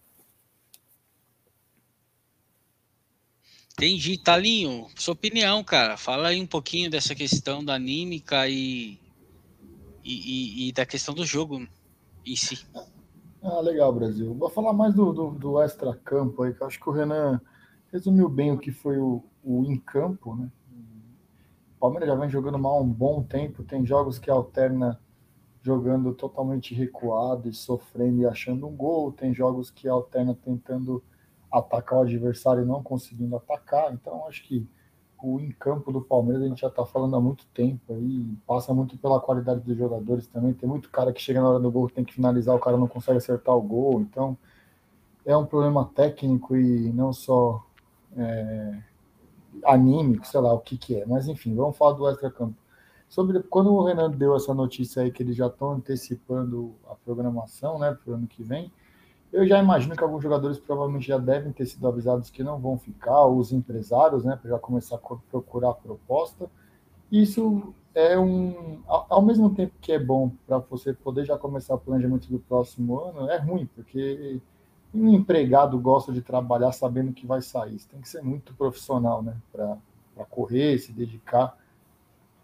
Entendi. 3.77 4.17
Talinho, 4.17 4.87
sua 4.95 5.13
opinião, 5.13 5.61
cara. 5.61 5.97
Fala 5.97 6.29
aí 6.29 6.41
um 6.41 6.47
pouquinho 6.47 6.89
dessa 6.89 7.13
questão 7.13 7.63
da 7.63 7.73
anímica 7.73 8.47
e, 8.47 8.97
e, 10.01 10.13
e, 10.65 10.69
e 10.69 10.71
da 10.71 10.85
questão 10.85 11.13
do 11.13 11.25
jogo 11.25 11.67
em 12.25 12.35
si. 12.37 12.65
Ah, 13.43 13.59
legal, 13.59 13.93
Brasil. 13.93 14.33
Vou 14.33 14.49
falar 14.49 14.71
mais 14.71 14.95
do, 14.95 15.11
do, 15.11 15.31
do 15.31 15.61
extra-campo 15.61 16.43
aí, 16.43 16.53
que 16.53 16.61
eu 16.63 16.67
acho 16.67 16.79
que 16.79 16.89
o 16.89 16.93
Renan 16.93 17.41
resumiu 17.91 18.29
bem 18.29 18.53
o 18.53 18.57
que 18.57 18.71
foi 18.71 18.97
o, 18.97 19.21
o 19.43 19.65
em-campo, 19.65 20.35
né? 20.35 20.49
O 21.75 21.79
Palmeiras 21.79 22.07
já 22.07 22.15
vem 22.15 22.29
jogando 22.29 22.57
mal 22.57 22.77
há 22.77 22.81
um 22.81 22.89
bom 22.89 23.21
tempo, 23.21 23.61
tem 23.61 23.85
jogos 23.85 24.17
que 24.17 24.29
alterna 24.31 24.99
jogando 25.61 26.13
totalmente 26.13 26.73
recuado 26.73 27.49
e 27.49 27.53
sofrendo 27.53 28.21
e 28.21 28.25
achando 28.25 28.67
um 28.67 28.75
gol, 28.75 29.11
tem 29.11 29.33
jogos 29.33 29.69
que 29.69 29.87
alterna 29.87 30.33
tentando 30.33 31.03
atacar 31.57 31.99
o 31.99 32.01
adversário 32.01 32.63
e 32.63 32.65
não 32.65 32.83
conseguindo 32.83 33.35
atacar. 33.35 33.93
Então, 33.93 34.27
acho 34.27 34.43
que 34.43 34.67
o 35.21 35.39
em-campo 35.39 35.91
do 35.91 36.01
Palmeiras 36.01 36.43
a 36.43 36.47
gente 36.47 36.61
já 36.61 36.67
está 36.67 36.85
falando 36.85 37.15
há 37.15 37.21
muito 37.21 37.45
tempo 37.47 37.93
aí, 37.93 38.37
passa 38.45 38.73
muito 38.73 38.97
pela 38.97 39.19
qualidade 39.19 39.61
dos 39.61 39.77
jogadores 39.77 40.27
também. 40.27 40.53
Tem 40.53 40.67
muito 40.67 40.89
cara 40.89 41.11
que 41.13 41.21
chega 41.21 41.41
na 41.41 41.49
hora 41.49 41.59
do 41.59 41.71
gol, 41.71 41.89
tem 41.89 42.03
que 42.03 42.13
finalizar, 42.13 42.55
o 42.55 42.59
cara 42.59 42.77
não 42.77 42.87
consegue 42.87 43.17
acertar 43.17 43.55
o 43.55 43.61
gol. 43.61 44.01
Então, 44.01 44.37
é 45.25 45.35
um 45.35 45.45
problema 45.45 45.89
técnico 45.95 46.55
e 46.55 46.91
não 46.91 47.11
só 47.11 47.65
é, 48.15 48.77
anímico, 49.63 50.27
sei 50.27 50.39
lá 50.39 50.53
o 50.53 50.59
que, 50.59 50.77
que 50.77 50.95
é. 50.95 51.05
Mas 51.05 51.27
enfim, 51.27 51.55
vamos 51.55 51.77
falar 51.77 51.93
do 51.93 52.07
extra-campo. 52.07 52.55
Sobre 53.07 53.41
quando 53.43 53.73
o 53.73 53.83
Renan 53.83 54.11
deu 54.11 54.35
essa 54.35 54.53
notícia 54.53 55.01
aí 55.01 55.11
que 55.11 55.23
eles 55.23 55.35
já 55.35 55.47
estão 55.47 55.71
antecipando 55.71 56.75
a 56.89 56.95
programação, 56.95 57.79
né, 57.79 57.93
para 57.93 58.11
o 58.11 58.15
ano 58.15 58.27
que 58.27 58.43
vem. 58.43 58.71
Eu 59.35 59.45
já 59.45 59.61
imagino 59.61 59.97
que 59.97 60.01
alguns 60.01 60.23
jogadores 60.23 60.57
provavelmente 60.57 61.09
já 61.09 61.17
devem 61.17 61.51
ter 61.51 61.65
sido 61.65 61.85
avisados 61.85 62.29
que 62.29 62.41
não 62.41 62.57
vão 62.57 62.77
ficar, 62.77 63.27
os 63.27 63.51
empresários, 63.51 64.23
né, 64.23 64.37
para 64.41 64.51
já 64.51 64.57
começar 64.57 64.95
a 64.95 64.99
procurar 65.29 65.71
a 65.71 65.73
proposta. 65.73 66.49
Isso 67.11 67.73
é 67.93 68.17
um, 68.17 68.79
ao 68.87 69.21
mesmo 69.21 69.53
tempo 69.53 69.73
que 69.81 69.91
é 69.91 69.99
bom 69.99 70.31
para 70.47 70.59
você 70.59 70.93
poder 70.93 71.25
já 71.25 71.37
começar 71.37 71.75
o 71.75 71.77
planejamento 71.77 72.29
do 72.29 72.39
próximo 72.39 72.97
ano, 72.97 73.29
é 73.29 73.37
ruim, 73.37 73.65
porque 73.75 74.39
um 74.93 75.13
empregado 75.13 75.77
gosta 75.77 76.13
de 76.13 76.21
trabalhar 76.21 76.71
sabendo 76.71 77.11
que 77.11 77.27
vai 77.27 77.41
sair. 77.41 77.77
Você 77.77 77.89
tem 77.89 77.99
que 77.99 78.07
ser 78.07 78.21
muito 78.21 78.53
profissional, 78.53 79.21
né, 79.21 79.35
para 79.51 80.25
correr, 80.29 80.77
se 80.77 80.93
dedicar. 80.93 81.57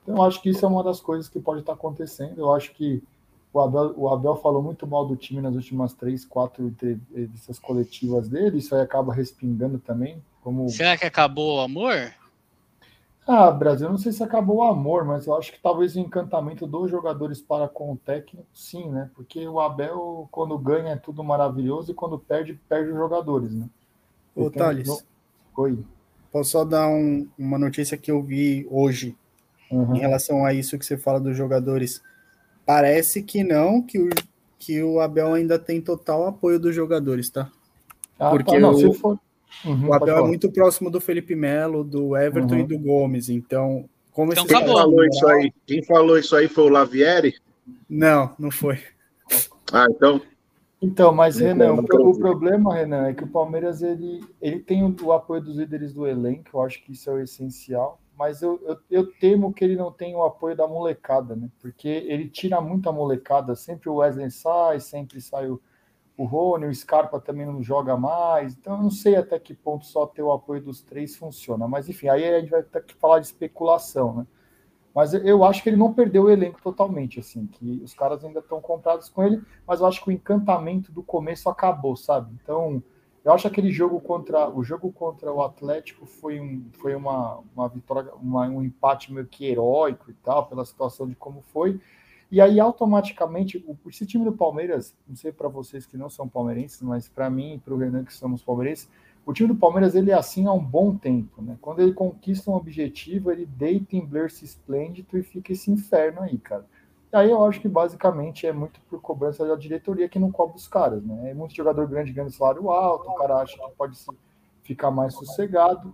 Então, 0.03 0.21
acho 0.21 0.41
que 0.41 0.49
isso 0.49 0.65
é 0.65 0.67
uma 0.67 0.83
das 0.83 0.99
coisas 0.99 1.29
que 1.29 1.39
pode 1.39 1.61
estar 1.61 1.71
acontecendo. 1.71 2.37
Eu 2.37 2.53
acho 2.53 2.73
que 2.73 3.01
o 3.53 3.59
Abel, 3.59 3.93
o 3.97 4.09
Abel 4.09 4.35
falou 4.37 4.61
muito 4.61 4.87
mal 4.87 5.05
do 5.05 5.15
time 5.15 5.41
nas 5.41 5.55
últimas 5.55 5.93
três, 5.93 6.23
quatro 6.23 6.67
entrevistas 6.67 7.59
coletivas 7.59 8.29
dele, 8.29 8.59
isso 8.59 8.73
aí 8.73 8.81
acaba 8.81 9.13
respingando 9.13 9.77
também. 9.77 10.21
Como... 10.41 10.69
Será 10.69 10.97
que 10.97 11.05
acabou 11.05 11.57
o 11.57 11.61
amor? 11.61 12.13
Ah, 13.27 13.51
Brasil, 13.51 13.89
não 13.89 13.97
sei 13.97 14.11
se 14.11 14.23
acabou 14.23 14.57
o 14.57 14.63
amor, 14.63 15.05
mas 15.05 15.27
eu 15.27 15.35
acho 15.35 15.51
que 15.51 15.59
talvez 15.59 15.95
o 15.95 15.99
encantamento 15.99 16.65
dos 16.65 16.89
jogadores 16.89 17.39
para 17.39 17.67
com 17.67 17.91
o 17.91 17.97
técnico, 17.97 18.47
sim, 18.53 18.89
né? 18.89 19.11
Porque 19.13 19.47
o 19.47 19.59
Abel, 19.59 20.27
quando 20.31 20.57
ganha, 20.57 20.93
é 20.93 20.95
tudo 20.95 21.23
maravilhoso 21.23 21.91
e 21.91 21.93
quando 21.93 22.17
perde, 22.17 22.59
perde 22.67 22.89
os 22.89 22.97
jogadores, 22.97 23.53
né? 23.53 23.69
Ô, 24.35 24.49
Thales. 24.49 24.87
No... 24.87 24.99
Oi. 25.57 25.79
Posso 26.31 26.51
só 26.51 26.65
dar 26.65 26.87
um, 26.87 27.27
uma 27.37 27.59
notícia 27.59 27.97
que 27.97 28.09
eu 28.09 28.23
vi 28.23 28.67
hoje 28.71 29.15
uhum. 29.69 29.95
em 29.95 29.99
relação 29.99 30.43
a 30.45 30.53
isso 30.53 30.79
que 30.79 30.85
você 30.85 30.97
fala 30.97 31.19
dos 31.19 31.37
jogadores. 31.37 32.01
Parece 32.65 33.23
que 33.23 33.43
não, 33.43 33.81
que 33.81 33.99
o, 33.99 34.09
que 34.59 34.81
o 34.81 34.99
Abel 34.99 35.33
ainda 35.33 35.57
tem 35.57 35.81
total 35.81 36.27
apoio 36.27 36.59
dos 36.59 36.75
jogadores, 36.75 37.29
tá? 37.29 37.49
Ah, 38.19 38.29
Porque 38.29 38.53
tá, 38.53 38.59
não, 38.59 38.71
o, 38.71 38.77
se 38.77 38.93
for... 38.93 39.19
Uhum, 39.65 39.89
o 39.89 39.93
Abel 39.93 40.17
é 40.17 40.27
muito 40.27 40.51
próximo 40.51 40.89
do 40.89 41.01
Felipe 41.01 41.35
Melo, 41.35 41.83
do 41.83 42.15
Everton 42.15 42.55
uhum. 42.55 42.59
e 42.61 42.63
do 42.63 42.79
Gomes, 42.79 43.29
então... 43.29 43.89
Como 44.11 44.33
então, 44.33 44.45
quem 44.45 44.65
falou 44.65 45.05
isso 45.05 45.27
aí? 45.27 45.53
Quem 45.65 45.83
falou 45.83 46.17
isso 46.17 46.35
aí 46.35 46.47
foi 46.49 46.65
o 46.65 46.69
Lavieri? 46.69 47.33
Não, 47.89 48.35
não 48.37 48.51
foi. 48.51 48.79
Ah, 49.71 49.87
então 49.89 50.21
então, 50.81 51.13
mas 51.13 51.37
Renan, 51.37 51.73
o, 51.73 52.09
o, 52.09 52.17
problema, 52.17 52.73
Renan, 52.73 53.07
é 53.07 53.13
que 53.13 53.23
o 53.23 53.27
Palmeiras 53.27 53.83
ele, 53.83 54.25
ele 54.41 54.59
tem 54.59 54.83
o, 54.83 54.95
o, 55.03 55.13
apoio 55.13 55.39
dos 55.39 55.57
líderes 55.57 55.93
do 55.93 56.07
elenco, 56.07 56.49
eu 56.55 56.61
acho 56.61 56.83
que 56.83 56.93
isso 56.93 57.07
é 57.07 57.13
o 57.13 57.19
essencial 57.19 58.00
mas 58.21 58.43
eu, 58.43 58.61
eu, 58.67 58.77
eu, 58.91 59.11
temo 59.13 59.51
que 59.51 59.63
ele 59.63 59.75
não 59.75 59.91
tenha 59.91 60.15
o 60.15 60.23
apoio 60.23 60.55
da 60.55 60.67
molecada, 60.67 61.35
né? 61.35 61.49
Porque 61.59 61.87
ele 61.87 62.29
tira 62.29 62.61
muita 62.61 62.91
molecada, 62.91 63.55
sempre 63.55 63.89
o 63.89 63.95
Wesley 63.95 64.29
sai, 64.29 64.79
sempre 64.79 65.19
sai 65.19 65.49
o, 65.49 65.59
o 66.15 66.23
Rony, 66.25 66.67
o 66.67 66.75
Scarpa 66.75 67.19
também 67.19 67.47
não 67.47 67.63
joga 67.63 67.97
mais, 67.97 68.53
então 68.53 68.75
eu 68.75 68.83
não 68.83 68.91
sei 68.91 69.15
até 69.15 69.39
que 69.39 69.55
ponto 69.55 69.87
só 69.87 70.05
ter 70.05 70.21
o 70.21 70.31
apoio 70.31 70.61
dos 70.61 70.83
três 70.83 71.15
funciona, 71.15 71.67
mas 71.67 71.89
enfim, 71.89 72.09
aí 72.09 72.23
a 72.23 72.39
gente 72.39 72.51
vai 72.51 72.61
ter 72.61 72.83
que 72.83 72.93
falar 72.93 73.17
de 73.17 73.25
especulação, 73.25 74.13
né? 74.17 74.27
Mas 74.93 75.15
eu 75.15 75.43
acho 75.43 75.63
que 75.63 75.69
ele 75.69 75.77
não 75.77 75.91
perdeu 75.91 76.25
o 76.25 76.29
elenco 76.29 76.61
totalmente, 76.61 77.19
assim, 77.19 77.47
que 77.47 77.81
os 77.83 77.95
caras 77.95 78.23
ainda 78.23 78.39
estão 78.39 78.61
comprados 78.61 79.09
com 79.09 79.23
ele, 79.23 79.41
mas 79.65 79.79
eu 79.79 79.87
acho 79.87 80.03
que 80.03 80.09
o 80.09 80.11
encantamento 80.11 80.91
do 80.91 81.01
começo 81.01 81.49
acabou, 81.49 81.95
sabe? 81.95 82.31
Então, 82.43 82.83
eu 83.23 83.31
acho 83.31 83.43
que 83.43 83.47
aquele 83.47 83.71
jogo 83.71 83.99
contra 83.99 84.49
o 84.49 84.63
jogo 84.63 84.91
contra 84.91 85.31
o 85.31 85.43
Atlético 85.43 86.05
foi, 86.05 86.39
um, 86.39 86.65
foi 86.73 86.95
uma, 86.95 87.39
uma 87.55 87.69
vitória, 87.69 88.11
uma, 88.15 88.47
um 88.47 88.63
empate 88.63 89.13
meio 89.13 89.27
que 89.27 89.45
heróico 89.45 90.09
e 90.09 90.13
tal, 90.13 90.47
pela 90.47 90.65
situação 90.65 91.07
de 91.07 91.15
como 91.15 91.41
foi. 91.41 91.79
E 92.31 92.39
aí, 92.39 92.59
automaticamente, 92.59 93.57
o, 93.67 93.77
esse 93.89 94.05
time 94.05 94.23
do 94.23 94.31
Palmeiras, 94.31 94.95
não 95.07 95.15
sei 95.15 95.31
para 95.31 95.49
vocês 95.49 95.85
que 95.85 95.97
não 95.97 96.09
são 96.09 96.27
palmeirenses, 96.27 96.81
mas 96.81 97.07
para 97.09 97.29
mim 97.29 97.55
e 97.55 97.59
para 97.59 97.73
o 97.73 97.77
Renan, 97.77 98.05
que 98.05 98.13
somos 98.13 98.41
palmeirenses, 98.41 98.89
o 99.25 99.33
time 99.33 99.49
do 99.49 99.55
Palmeiras 99.55 99.93
ele 99.93 100.11
é 100.11 100.15
assim 100.15 100.47
há 100.47 100.53
um 100.53 100.63
bom 100.63 100.95
tempo. 100.95 101.41
Né? 101.41 101.57
Quando 101.61 101.81
ele 101.81 101.93
conquista 101.93 102.49
um 102.49 102.55
objetivo, 102.55 103.31
ele 103.31 103.45
deita 103.45 103.95
em 103.95 104.05
berço 104.05 104.43
esplêndido 104.43 105.17
e 105.17 105.21
fica 105.21 105.51
esse 105.51 105.69
inferno 105.69 106.21
aí, 106.21 106.37
cara. 106.37 106.65
E 107.11 107.15
aí 107.17 107.29
eu 107.29 107.43
acho 107.43 107.59
que 107.59 107.67
basicamente 107.67 108.47
é 108.47 108.53
muito 108.53 108.79
por 108.81 109.01
cobrança 109.01 109.45
da 109.45 109.55
diretoria 109.55 110.07
que 110.07 110.17
não 110.17 110.31
cobra 110.31 110.55
os 110.55 110.67
caras, 110.67 111.03
né? 111.03 111.31
É 111.31 111.33
muito 111.33 111.53
jogador 111.53 111.85
grande 111.87 112.13
ganhando 112.13 112.31
salário 112.31 112.69
alto, 112.71 113.09
o 113.09 113.15
cara 113.15 113.37
acha 113.37 113.57
que 113.57 113.75
pode 113.75 113.97
ficar 114.63 114.91
mais 114.91 115.13
sossegado. 115.13 115.93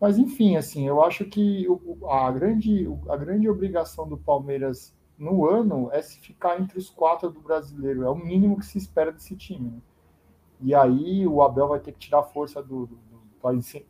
Mas 0.00 0.18
enfim, 0.18 0.56
assim, 0.56 0.86
eu 0.86 1.02
acho 1.04 1.26
que 1.26 1.66
a 2.08 2.30
grande, 2.30 2.88
a 3.08 3.16
grande 3.16 3.48
obrigação 3.48 4.08
do 4.08 4.16
Palmeiras 4.16 4.94
no 5.18 5.46
ano 5.46 5.90
é 5.92 6.00
se 6.00 6.20
ficar 6.20 6.60
entre 6.60 6.78
os 6.78 6.88
quatro 6.88 7.30
do 7.30 7.40
brasileiro. 7.40 8.04
É 8.04 8.10
o 8.10 8.14
mínimo 8.14 8.58
que 8.58 8.66
se 8.66 8.78
espera 8.78 9.12
desse 9.12 9.36
time. 9.36 9.70
Né? 9.70 9.80
E 10.60 10.74
aí 10.74 11.26
o 11.26 11.42
Abel 11.42 11.68
vai 11.68 11.80
ter 11.80 11.92
que 11.92 11.98
tirar 11.98 12.22
força 12.22 12.62
do, 12.62 12.86
do, 12.86 12.96
do 12.96 13.16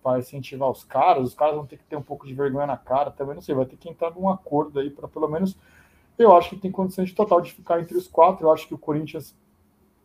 para 0.02 0.18
incentivar 0.18 0.70
os 0.70 0.84
caras. 0.84 1.28
Os 1.28 1.34
caras 1.34 1.54
vão 1.54 1.66
ter 1.66 1.78
que 1.78 1.84
ter 1.84 1.96
um 1.96 2.02
pouco 2.02 2.26
de 2.26 2.34
vergonha 2.34 2.66
na 2.66 2.76
cara 2.76 3.10
também. 3.10 3.34
Não 3.34 3.42
sei, 3.42 3.54
vai 3.54 3.66
ter 3.66 3.76
que 3.76 3.88
entrar 3.88 4.10
num 4.10 4.28
acordo 4.28 4.78
aí 4.78 4.90
para 4.90 5.08
pelo 5.08 5.28
menos 5.28 5.56
eu 6.18 6.34
acho 6.36 6.50
que 6.50 6.56
tem 6.56 6.70
condições 6.70 7.12
total 7.12 7.40
de 7.40 7.52
ficar 7.52 7.80
entre 7.80 7.96
os 7.96 8.08
quatro. 8.08 8.46
Eu 8.46 8.52
acho 8.52 8.66
que 8.66 8.74
o 8.74 8.78
Corinthians 8.78 9.34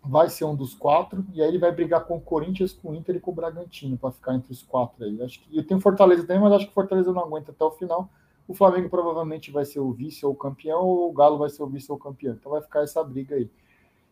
vai 0.03 0.29
ser 0.29 0.45
um 0.45 0.55
dos 0.55 0.73
quatro, 0.73 1.23
e 1.31 1.41
aí 1.41 1.47
ele 1.47 1.59
vai 1.59 1.71
brigar 1.71 2.05
com 2.05 2.17
o 2.17 2.21
Corinthians, 2.21 2.73
com 2.73 2.89
o 2.89 2.95
Inter 2.95 3.17
e 3.17 3.19
com 3.19 3.31
o 3.31 3.35
Bragantino 3.35 3.97
para 3.97 4.11
ficar 4.11 4.33
entre 4.33 4.51
os 4.51 4.63
quatro 4.63 5.05
aí. 5.05 5.21
Acho 5.21 5.39
que 5.39 5.55
eu 5.55 5.65
tenho 5.65 5.79
Fortaleza 5.79 6.25
também, 6.25 6.41
mas 6.41 6.53
acho 6.53 6.65
que 6.65 6.71
o 6.71 6.73
Fortaleza 6.73 7.13
não 7.13 7.21
aguenta 7.21 7.51
até 7.51 7.63
o 7.63 7.71
final. 7.71 8.09
O 8.47 8.53
Flamengo 8.53 8.89
provavelmente 8.89 9.51
vai 9.51 9.63
ser 9.63 9.79
o 9.79 9.91
vice 9.91 10.25
ou 10.25 10.31
o 10.31 10.35
campeão, 10.35 10.83
ou 10.83 11.09
o 11.09 11.13
Galo 11.13 11.37
vai 11.37 11.49
ser 11.49 11.61
o 11.61 11.67
vice 11.67 11.91
ou 11.91 11.97
o 11.97 12.01
campeão. 12.01 12.33
Então 12.33 12.51
vai 12.51 12.61
ficar 12.61 12.81
essa 12.81 13.03
briga 13.03 13.35
aí. 13.35 13.49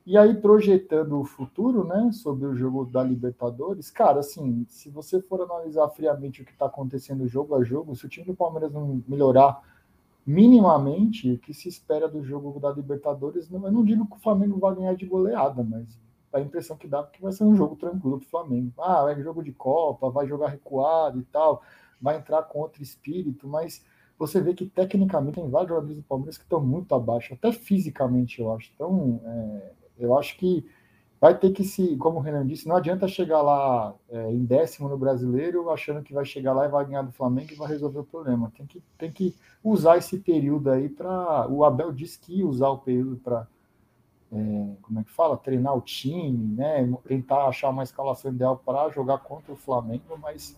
E 0.05 0.17
aí, 0.17 0.33
projetando 0.35 1.19
o 1.19 1.25
futuro, 1.25 1.83
né, 1.83 2.09
sobre 2.11 2.45
o 2.45 2.55
jogo 2.55 2.85
da 2.85 3.03
Libertadores, 3.03 3.91
cara, 3.91 4.21
assim, 4.21 4.65
se 4.67 4.89
você 4.89 5.21
for 5.21 5.41
analisar 5.41 5.87
friamente 5.89 6.41
o 6.41 6.45
que 6.45 6.51
está 6.51 6.65
acontecendo 6.67 7.27
jogo 7.27 7.55
a 7.55 7.63
jogo, 7.63 7.95
se 7.95 8.05
o 8.05 8.09
time 8.09 8.25
do 8.25 8.33
Palmeiras 8.33 8.71
não 8.71 9.03
melhorar 9.07 9.61
minimamente 10.29 11.31
o 11.31 11.39
que 11.39 11.55
se 11.55 11.67
espera 11.67 12.07
do 12.07 12.23
jogo 12.23 12.59
da 12.59 12.71
Libertadores. 12.71 13.51
Eu 13.51 13.59
não 13.59 13.83
digo 13.83 14.05
que 14.05 14.15
o 14.15 14.19
Flamengo 14.19 14.59
vai 14.59 14.75
ganhar 14.75 14.93
de 14.93 15.07
goleada, 15.07 15.63
mas 15.63 15.99
a 16.31 16.39
impressão 16.39 16.77
que 16.77 16.87
dá 16.87 17.01
que 17.01 17.19
vai 17.19 17.31
ser 17.31 17.45
um 17.45 17.55
jogo 17.55 17.75
tranquilo 17.75 18.19
para 18.19 18.27
o 18.27 18.29
Flamengo. 18.29 18.71
Ah, 18.77 19.07
é 19.09 19.19
jogo 19.23 19.43
de 19.43 19.51
Copa, 19.51 20.11
vai 20.11 20.27
jogar 20.27 20.49
recuado 20.49 21.19
e 21.19 21.23
tal, 21.23 21.63
vai 21.99 22.17
entrar 22.17 22.43
com 22.43 22.59
outro 22.59 22.83
espírito, 22.83 23.47
mas 23.47 23.83
você 24.19 24.39
vê 24.39 24.53
que 24.53 24.67
tecnicamente 24.67 25.33
tem 25.33 25.49
vários 25.49 25.69
jogadores 25.69 25.97
do 25.97 26.03
Palmeiras 26.03 26.37
que 26.37 26.43
estão 26.43 26.61
muito 26.61 26.93
abaixo, 26.93 27.33
até 27.33 27.51
fisicamente, 27.51 28.39
eu 28.39 28.53
acho. 28.53 28.69
Então, 28.75 29.19
é, 29.25 29.71
eu 29.97 30.15
acho 30.15 30.37
que 30.37 30.63
vai 31.19 31.37
ter 31.37 31.51
que 31.51 31.63
se, 31.63 31.97
como 31.97 32.19
o 32.19 32.21
Renan 32.21 32.45
disse, 32.45 32.67
não 32.67 32.77
adianta 32.77 33.07
chegar 33.07 33.41
lá 33.41 33.93
é, 34.09 34.31
em 34.31 34.45
décimo 34.45 34.87
no 34.87 34.97
brasileiro, 34.97 35.69
achando 35.69 36.01
que 36.01 36.13
vai 36.13 36.23
chegar 36.23 36.53
lá 36.53 36.65
e 36.65 36.69
vai 36.69 36.85
ganhar 36.85 37.01
do 37.01 37.11
Flamengo 37.11 37.51
e 37.51 37.55
vai 37.55 37.67
resolver 37.67 37.99
o 37.99 38.03
problema. 38.05 38.51
Tem 38.55 38.65
que, 38.65 38.81
tem 38.97 39.11
que 39.11 39.35
usar 39.63 39.97
esse 39.97 40.19
período 40.19 40.69
aí 40.71 40.87
para. 40.87 41.47
O 41.49 41.65
Abel 41.65 41.91
disse 41.91 42.19
que 42.19 42.39
ia 42.39 42.47
usar 42.47 42.69
o 42.69 42.77
período 42.77 43.17
para. 43.17 43.47
É, 44.31 44.75
como 44.81 44.99
é 44.99 45.03
que 45.03 45.11
fala? 45.11 45.35
Treinar 45.35 45.75
o 45.75 45.81
time, 45.81 46.55
né? 46.55 46.87
Tentar 47.05 47.47
achar 47.47 47.69
uma 47.69 47.83
escalação 47.83 48.31
ideal 48.31 48.61
para 48.63 48.89
jogar 48.89 49.17
contra 49.17 49.51
o 49.51 49.57
Flamengo, 49.57 50.17
mas 50.21 50.55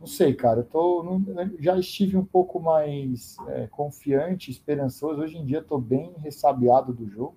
não 0.00 0.06
sei, 0.06 0.34
cara. 0.34 0.60
Eu 0.60 0.64
tô, 0.64 1.02
não, 1.02 1.22
já 1.60 1.78
estive 1.78 2.16
um 2.16 2.24
pouco 2.24 2.58
mais 2.58 3.36
é, 3.48 3.68
confiante, 3.68 4.50
esperançoso. 4.50 5.20
Hoje 5.20 5.36
em 5.36 5.44
dia 5.44 5.58
estou 5.58 5.78
bem 5.78 6.12
ressabiado 6.18 6.92
do 6.92 7.08
jogo 7.08 7.36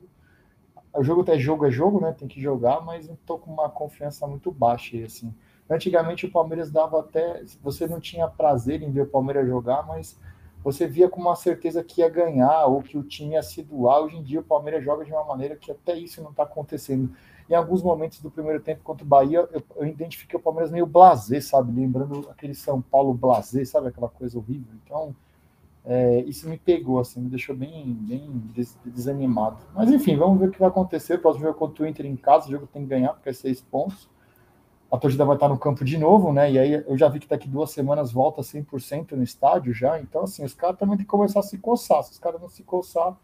o 0.97 1.03
jogo 1.03 1.21
até 1.21 1.37
jogo 1.37 1.65
é 1.65 1.71
jogo, 1.71 1.99
né? 1.99 2.13
Tem 2.17 2.27
que 2.27 2.41
jogar, 2.41 2.81
mas 2.81 3.07
não 3.07 3.15
tô 3.25 3.37
com 3.37 3.51
uma 3.51 3.69
confiança 3.69 4.25
muito 4.25 4.51
baixa 4.51 4.95
aí, 4.95 5.03
assim. 5.03 5.33
Antigamente 5.69 6.25
o 6.25 6.31
Palmeiras 6.31 6.71
dava 6.71 6.99
até. 6.99 7.43
Você 7.61 7.87
não 7.87 7.99
tinha 7.99 8.27
prazer 8.27 8.81
em 8.81 8.91
ver 8.91 9.01
o 9.01 9.07
Palmeiras 9.07 9.47
jogar, 9.47 9.85
mas 9.87 10.19
você 10.63 10.87
via 10.87 11.09
com 11.09 11.21
uma 11.21 11.35
certeza 11.35 11.83
que 11.83 12.01
ia 12.01 12.09
ganhar 12.09 12.65
ou 12.65 12.81
que 12.81 12.97
o 12.97 13.03
time 13.03 13.33
ia 13.33 13.43
se 13.43 13.61
doar. 13.61 14.01
Hoje 14.01 14.17
em 14.17 14.23
dia 14.23 14.39
o 14.39 14.43
Palmeiras 14.43 14.83
joga 14.83 15.05
de 15.05 15.11
uma 15.11 15.23
maneira 15.23 15.55
que 15.55 15.71
até 15.71 15.95
isso 15.95 16.21
não 16.21 16.31
está 16.31 16.43
acontecendo. 16.43 17.11
Em 17.47 17.53
alguns 17.53 17.83
momentos 17.83 18.19
do 18.19 18.31
primeiro 18.31 18.59
tempo 18.59 18.81
contra 18.83 19.05
o 19.05 19.07
Bahia, 19.07 19.47
eu, 19.51 19.63
eu 19.75 19.85
identifiquei 19.85 20.39
o 20.39 20.41
Palmeiras 20.41 20.71
meio 20.71 20.87
blazer, 20.87 21.43
sabe? 21.43 21.71
Lembrando 21.71 22.27
aquele 22.29 22.55
São 22.55 22.81
Paulo 22.81 23.13
blazer, 23.13 23.67
sabe? 23.67 23.89
Aquela 23.89 24.09
coisa 24.09 24.37
horrível. 24.37 24.73
Então, 24.83 25.15
é, 25.87 26.21
isso 26.21 26.49
me 26.49 26.57
pegou, 26.57 26.99
assim, 26.99 27.21
me 27.21 27.29
deixou 27.29 27.55
bem, 27.55 27.93
bem 27.93 28.43
desanimado. 28.85 29.57
Mas 29.73 29.91
enfim, 29.91 30.17
vamos 30.17 30.39
ver 30.39 30.49
o 30.49 30.51
que 30.51 30.59
vai 30.59 30.69
acontecer. 30.69 31.15
O 31.15 31.19
próximo 31.19 31.45
jogo 31.45 31.59
contra 31.59 31.83
o 31.83 31.87
Inter 31.87 32.07
em 32.07 32.15
casa, 32.15 32.47
o 32.47 32.51
jogo 32.51 32.67
tem 32.67 32.81
que 32.81 32.87
ganhar, 32.87 33.13
porque 33.13 33.29
é 33.29 33.33
seis 33.33 33.61
pontos. 33.61 34.09
A 34.91 34.97
torcida 34.97 35.25
vai 35.25 35.35
estar 35.35 35.47
no 35.47 35.59
campo 35.59 35.85
de 35.85 35.97
novo, 35.97 36.33
né? 36.33 36.51
E 36.51 36.57
aí 36.57 36.73
eu 36.87 36.97
já 36.97 37.07
vi 37.07 37.19
que 37.19 37.27
daqui 37.27 37.47
duas 37.47 37.71
semanas 37.71 38.11
volta 38.11 38.41
100% 38.41 39.11
no 39.11 39.23
estádio 39.23 39.73
já. 39.73 39.99
Então, 39.99 40.23
assim, 40.23 40.43
os 40.43 40.53
caras 40.53 40.77
também 40.77 40.97
têm 40.97 41.05
que 41.05 41.11
começar 41.11 41.39
a 41.39 41.43
se 41.43 41.57
coçar. 41.57 42.03
Se 42.03 42.13
os 42.13 42.19
caras 42.19 42.41
não 42.41 42.49
se 42.49 42.63
coçar, 42.63 43.15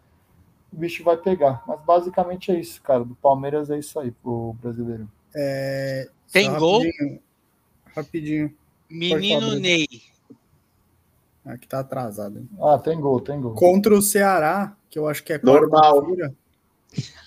o 0.71 0.75
bicho 0.75 1.03
vai 1.03 1.17
pegar. 1.17 1.63
Mas 1.67 1.79
basicamente 1.81 2.51
é 2.51 2.59
isso, 2.59 2.81
cara. 2.81 3.03
Do 3.03 3.15
Palmeiras 3.15 3.69
é 3.71 3.79
isso 3.79 3.99
aí 3.99 4.11
pro 4.11 4.55
brasileiro. 4.61 5.09
É, 5.35 6.09
tem 6.31 6.53
gol? 6.57 6.81
Rapidinho. 6.83 7.19
rapidinho. 7.95 8.53
Menino 8.89 9.55
Ney. 9.55 9.87
Aqui 11.45 11.67
tá 11.67 11.79
atrasado. 11.79 12.37
Hein? 12.37 12.49
Ah, 12.61 12.77
tem 12.77 12.99
gol, 12.99 13.19
tem 13.19 13.41
gol. 13.41 13.55
Contra 13.55 13.95
o 13.95 14.01
Ceará, 14.01 14.75
que 14.89 14.99
eu 14.99 15.07
acho 15.07 15.23
que 15.23 15.33
é 15.33 15.39
normal. 15.41 16.05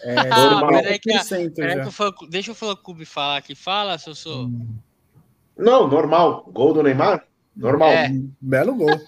É, 0.02 0.18
ah, 0.30 0.50
normal. 0.50 0.82
Peraí 0.82 0.98
que, 0.98 1.10
peraí 1.54 1.80
que 1.80 1.88
eu 1.88 1.92
falo, 1.92 2.14
deixa 2.28 2.50
eu 2.52 2.54
falar 2.54 2.76
com 2.76 2.82
o 2.82 2.84
Cubi 2.84 3.04
falar 3.04 3.38
aqui. 3.38 3.54
Fala, 3.54 3.98
seu 3.98 4.14
sou. 4.14 4.44
Hum. 4.44 4.76
Não, 5.56 5.88
normal. 5.88 6.48
Gol 6.52 6.74
do 6.74 6.82
Neymar? 6.82 7.26
Normal. 7.56 7.90
É. 7.90 8.10
Belo 8.40 8.76
gol. 8.76 8.88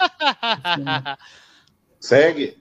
Segue. 2.01 2.61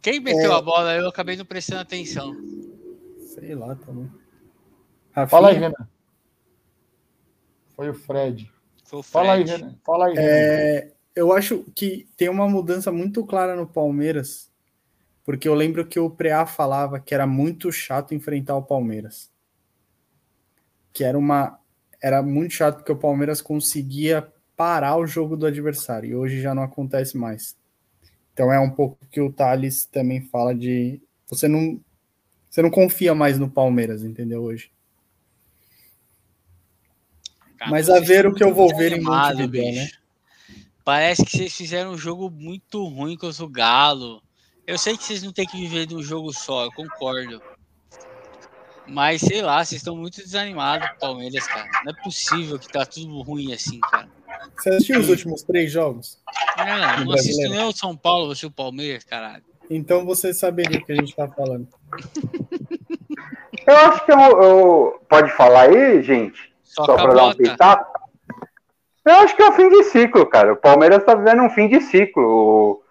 Quem 0.00 0.20
meteu 0.20 0.52
é. 0.52 0.56
a 0.56 0.62
bola? 0.62 0.94
Eu 0.94 1.08
acabei 1.08 1.36
não 1.36 1.44
prestando 1.44 1.80
atenção. 1.80 2.36
Sei 3.18 3.54
lá 3.54 3.74
também. 3.74 4.08
Fala 5.28 5.48
aí, 5.48 5.58
Renan. 5.58 5.88
Foi 7.74 7.90
o 7.90 7.94
Fred. 7.94 8.52
Foi 8.84 9.00
o 9.00 9.02
Fred. 9.02 9.26
Fala 9.26 9.32
aí, 9.32 9.44
Renan. 9.44 9.74
Fala 9.84 10.06
aí, 10.06 10.14
Renan. 10.14 10.28
É 10.28 10.97
eu 11.18 11.32
acho 11.32 11.64
que 11.74 12.06
tem 12.16 12.28
uma 12.28 12.48
mudança 12.48 12.92
muito 12.92 13.26
clara 13.26 13.56
no 13.56 13.66
Palmeiras, 13.66 14.48
porque 15.24 15.48
eu 15.48 15.54
lembro 15.54 15.84
que 15.84 15.98
o 15.98 16.08
Preá 16.08 16.46
falava 16.46 17.00
que 17.00 17.12
era 17.12 17.26
muito 17.26 17.72
chato 17.72 18.14
enfrentar 18.14 18.56
o 18.56 18.62
Palmeiras. 18.62 19.28
Que 20.92 21.02
era 21.02 21.18
uma 21.18 21.58
era 22.00 22.22
muito 22.22 22.54
chato 22.54 22.76
porque 22.76 22.92
o 22.92 22.96
Palmeiras 22.96 23.42
conseguia 23.42 24.32
parar 24.56 24.96
o 24.96 25.08
jogo 25.08 25.36
do 25.36 25.44
adversário 25.44 26.10
e 26.10 26.14
hoje 26.14 26.40
já 26.40 26.54
não 26.54 26.62
acontece 26.62 27.18
mais. 27.18 27.56
Então 28.32 28.52
é 28.52 28.60
um 28.60 28.70
pouco 28.70 28.96
que 29.10 29.20
o 29.20 29.32
Thales 29.32 29.86
também 29.86 30.20
fala 30.22 30.54
de 30.54 31.02
você 31.26 31.48
não 31.48 31.80
você 32.48 32.62
não 32.62 32.70
confia 32.70 33.12
mais 33.12 33.40
no 33.40 33.50
Palmeiras, 33.50 34.04
entendeu 34.04 34.44
hoje? 34.44 34.70
Cara, 37.58 37.72
Mas 37.72 37.90
a 37.90 37.98
ver 37.98 38.24
o 38.24 38.32
que 38.32 38.44
eu 38.44 38.54
vou 38.54 38.68
ver 38.76 38.92
em 38.92 39.02
Montevideo, 39.02 39.74
né? 39.74 39.88
Parece 40.88 41.22
que 41.22 41.36
vocês 41.36 41.54
fizeram 41.54 41.90
um 41.90 41.98
jogo 41.98 42.30
muito 42.30 42.82
ruim 42.88 43.14
contra 43.14 43.44
o 43.44 43.48
Galo. 43.50 44.22
Eu 44.66 44.78
sei 44.78 44.96
que 44.96 45.04
vocês 45.04 45.22
não 45.22 45.34
têm 45.34 45.46
que 45.46 45.58
viver 45.58 45.84
de 45.84 45.94
um 45.94 46.02
jogo 46.02 46.32
só, 46.32 46.64
eu 46.64 46.72
concordo. 46.72 47.42
Mas 48.86 49.20
sei 49.20 49.42
lá, 49.42 49.62
vocês 49.62 49.82
estão 49.82 49.94
muito 49.94 50.16
desanimados 50.22 50.88
com 50.88 50.94
o 50.94 50.98
Palmeiras, 50.98 51.46
cara. 51.46 51.68
Não 51.84 51.92
é 51.92 52.02
possível 52.02 52.58
que 52.58 52.72
tá 52.72 52.86
tudo 52.86 53.20
ruim 53.20 53.52
assim, 53.52 53.78
cara. 53.80 54.08
Você 54.56 54.70
assistiu 54.70 55.00
os 55.00 55.10
últimos 55.10 55.42
três 55.42 55.70
jogos? 55.70 56.22
Não, 56.56 57.04
não 57.04 57.12
assisto 57.12 57.50
nem 57.50 57.64
o 57.64 57.72
São 57.72 57.94
Paulo, 57.94 58.34
você 58.34 58.46
o 58.46 58.50
Palmeiras, 58.50 59.04
caralho. 59.04 59.44
Então 59.68 60.06
você 60.06 60.32
saberia 60.32 60.80
o 60.80 60.84
que 60.86 60.92
a 60.92 60.96
gente 60.96 61.14
tá 61.14 61.28
falando. 61.28 61.68
Eu 63.66 63.76
acho 63.76 64.06
que 64.06 64.12
eu, 64.12 64.42
eu... 64.42 65.00
pode 65.06 65.30
falar 65.36 65.68
aí, 65.68 66.02
gente? 66.02 66.50
Só, 66.64 66.86
Só 66.86 66.94
para 66.94 67.12
dar 67.12 67.26
um 67.26 67.34
pitaco. 67.34 67.97
Eu 69.08 69.20
acho 69.20 69.34
que 69.34 69.42
é 69.42 69.48
o 69.48 69.52
fim 69.52 69.70
de 69.70 69.84
ciclo, 69.84 70.26
cara. 70.26 70.52
O 70.52 70.56
Palmeiras 70.56 70.98
está 70.98 71.14
vivendo 71.14 71.42
um 71.42 71.48
fim 71.48 71.66
de 71.66 71.80
ciclo. 71.80 72.82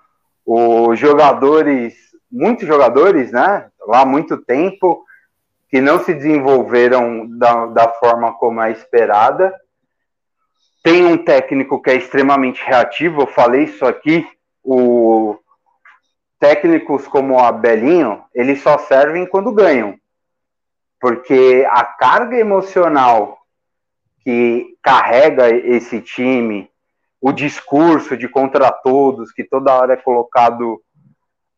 Os 0.43 0.97
jogadores, 0.97 1.95
muitos 2.31 2.67
jogadores, 2.67 3.31
né? 3.31 3.69
Lá 3.85 4.01
há 4.01 4.05
muito 4.05 4.35
tempo, 4.35 5.05
que 5.69 5.79
não 5.79 6.03
se 6.03 6.15
desenvolveram 6.15 7.27
da, 7.37 7.67
da 7.67 7.89
forma 7.89 8.33
como 8.33 8.59
é 8.61 8.71
esperada. 8.71 9.53
Tem 10.81 11.05
um 11.05 11.17
técnico 11.17 11.79
que 11.79 11.91
é 11.91 11.95
extremamente 11.97 12.63
reativo, 12.65 13.21
eu 13.21 13.27
falei 13.27 13.65
isso 13.65 13.85
aqui. 13.85 14.27
O 14.63 15.37
técnicos 16.39 17.07
como 17.07 17.35
o 17.35 17.39
Abelinho, 17.39 18.23
eles 18.33 18.61
só 18.63 18.79
servem 18.79 19.27
quando 19.27 19.51
ganham. 19.51 19.95
Porque 20.99 21.67
a 21.69 21.83
carga 21.83 22.37
emocional 22.37 23.36
que 24.27 24.77
carrega 24.83 25.49
esse 25.49 26.01
time, 26.01 26.69
o 27.21 27.31
discurso 27.31 28.17
de 28.17 28.27
contra 28.27 28.69
todos, 28.73 29.31
que 29.31 29.41
toda 29.41 29.73
hora 29.73 29.93
é 29.93 29.95
colocado 29.95 30.83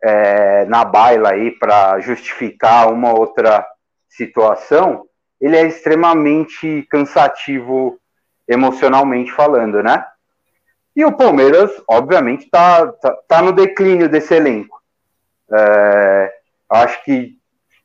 é, 0.03 0.65
na 0.65 0.85
baila 0.85 1.31
aí 1.31 1.49
para 1.49 1.99
justificar 1.99 2.93
uma 2.93 3.11
outra 3.11 3.65
situação, 4.07 5.07
ele 5.41 5.57
é 5.57 5.65
extremamente 5.65 6.85
cansativo 6.91 7.99
emocionalmente 8.47 9.31
falando, 9.31 9.81
né? 9.81 10.05
E 10.95 11.03
o 11.03 11.11
Palmeiras, 11.11 11.71
obviamente, 11.89 12.43
está 12.43 12.85
tá, 12.85 13.17
tá, 13.27 13.41
no 13.41 13.51
declínio 13.51 14.07
desse 14.07 14.35
elenco. 14.35 14.79
É, 15.51 16.33
acho 16.69 17.03
que 17.03 17.35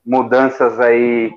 mudanças 0.04 0.78
aí 0.78 1.32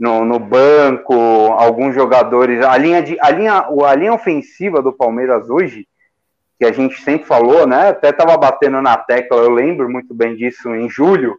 no, 0.00 0.24
no, 0.24 0.38
banco, 0.38 1.14
alguns 1.52 1.94
jogadores. 1.94 2.64
A 2.64 2.74
linha, 2.78 3.02
de, 3.02 3.18
a, 3.20 3.30
linha, 3.30 3.66
a 3.86 3.94
linha 3.94 4.14
ofensiva 4.14 4.80
do 4.80 4.94
Palmeiras 4.94 5.50
hoje, 5.50 5.86
que 6.58 6.64
a 6.64 6.72
gente 6.72 7.02
sempre 7.02 7.26
falou, 7.26 7.66
né? 7.66 7.90
Até 7.90 8.08
estava 8.08 8.34
batendo 8.38 8.80
na 8.80 8.96
tecla, 8.96 9.36
eu 9.36 9.50
lembro 9.50 9.90
muito 9.90 10.14
bem 10.14 10.34
disso 10.34 10.74
em 10.74 10.88
julho, 10.88 11.38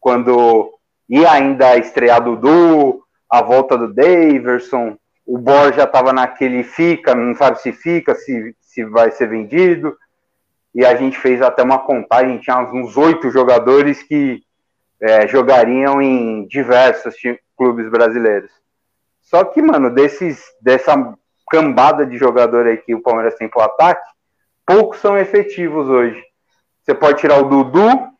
quando 0.00 0.74
ia 1.08 1.30
ainda 1.30 1.76
estrear 1.76 2.20
Dudu, 2.20 3.04
a 3.30 3.40
volta 3.40 3.78
do 3.78 3.94
Daverson, 3.94 4.96
o 5.24 5.38
Borja 5.38 5.84
estava 5.84 6.12
naquele 6.12 6.64
fica, 6.64 7.14
não 7.14 7.36
sabe 7.36 7.60
se 7.60 7.72
fica, 7.72 8.16
se, 8.16 8.56
se 8.60 8.84
vai 8.84 9.12
ser 9.12 9.28
vendido. 9.28 9.96
E 10.74 10.84
a 10.84 10.96
gente 10.96 11.16
fez 11.18 11.40
até 11.40 11.62
uma 11.62 11.78
contagem, 11.78 12.38
tinha 12.38 12.58
uns 12.58 12.96
oito 12.96 13.30
jogadores 13.30 14.02
que 14.02 14.42
é, 15.02 15.26
jogariam 15.26 16.00
em 16.00 16.46
diversos 16.46 17.16
clubes 17.56 17.90
brasileiros. 17.90 18.50
Só 19.20 19.44
que, 19.44 19.60
mano, 19.60 19.90
desses, 19.90 20.44
dessa 20.60 20.94
cambada 21.50 22.06
de 22.06 22.16
jogador 22.16 22.66
aí 22.66 22.76
que 22.76 22.94
o 22.94 23.02
Palmeiras 23.02 23.34
tem 23.34 23.48
pro 23.48 23.62
ataque, 23.62 24.08
poucos 24.64 25.00
são 25.00 25.18
efetivos 25.18 25.88
hoje. 25.88 26.22
Você 26.82 26.94
pode 26.94 27.18
tirar 27.18 27.38
o 27.38 27.48
Dudu, 27.48 28.12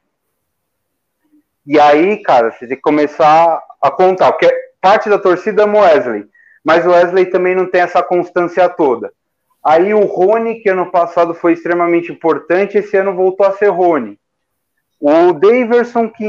e 1.64 1.79
aí, 1.79 2.21
cara, 2.23 2.51
você 2.51 2.66
tem 2.66 2.77
que 2.77 2.83
começar 2.83 3.62
a 3.81 3.90
contar, 3.90 4.33
porque 4.33 4.53
parte 4.81 5.09
da 5.09 5.18
torcida 5.18 5.62
é 5.62 5.66
o 5.66 5.79
Wesley, 5.79 6.25
mas 6.64 6.85
o 6.85 6.90
Wesley 6.90 7.27
também 7.27 7.55
não 7.55 7.71
tem 7.71 7.81
essa 7.81 8.03
constância 8.03 8.68
toda. 8.68 9.12
Aí 9.64 9.95
o 9.95 10.05
Rony, 10.05 10.57
que 10.61 10.68
ano 10.68 10.90
passado 10.90 11.35
foi 11.35 11.53
extremamente 11.53 12.11
importante, 12.11 12.79
esse 12.79 12.97
ano 12.97 13.14
voltou 13.14 13.47
a 13.47 13.53
ser 13.53 13.68
Rony. 13.68 14.18
O 15.03 15.33
Daverson, 15.33 16.09
que 16.09 16.25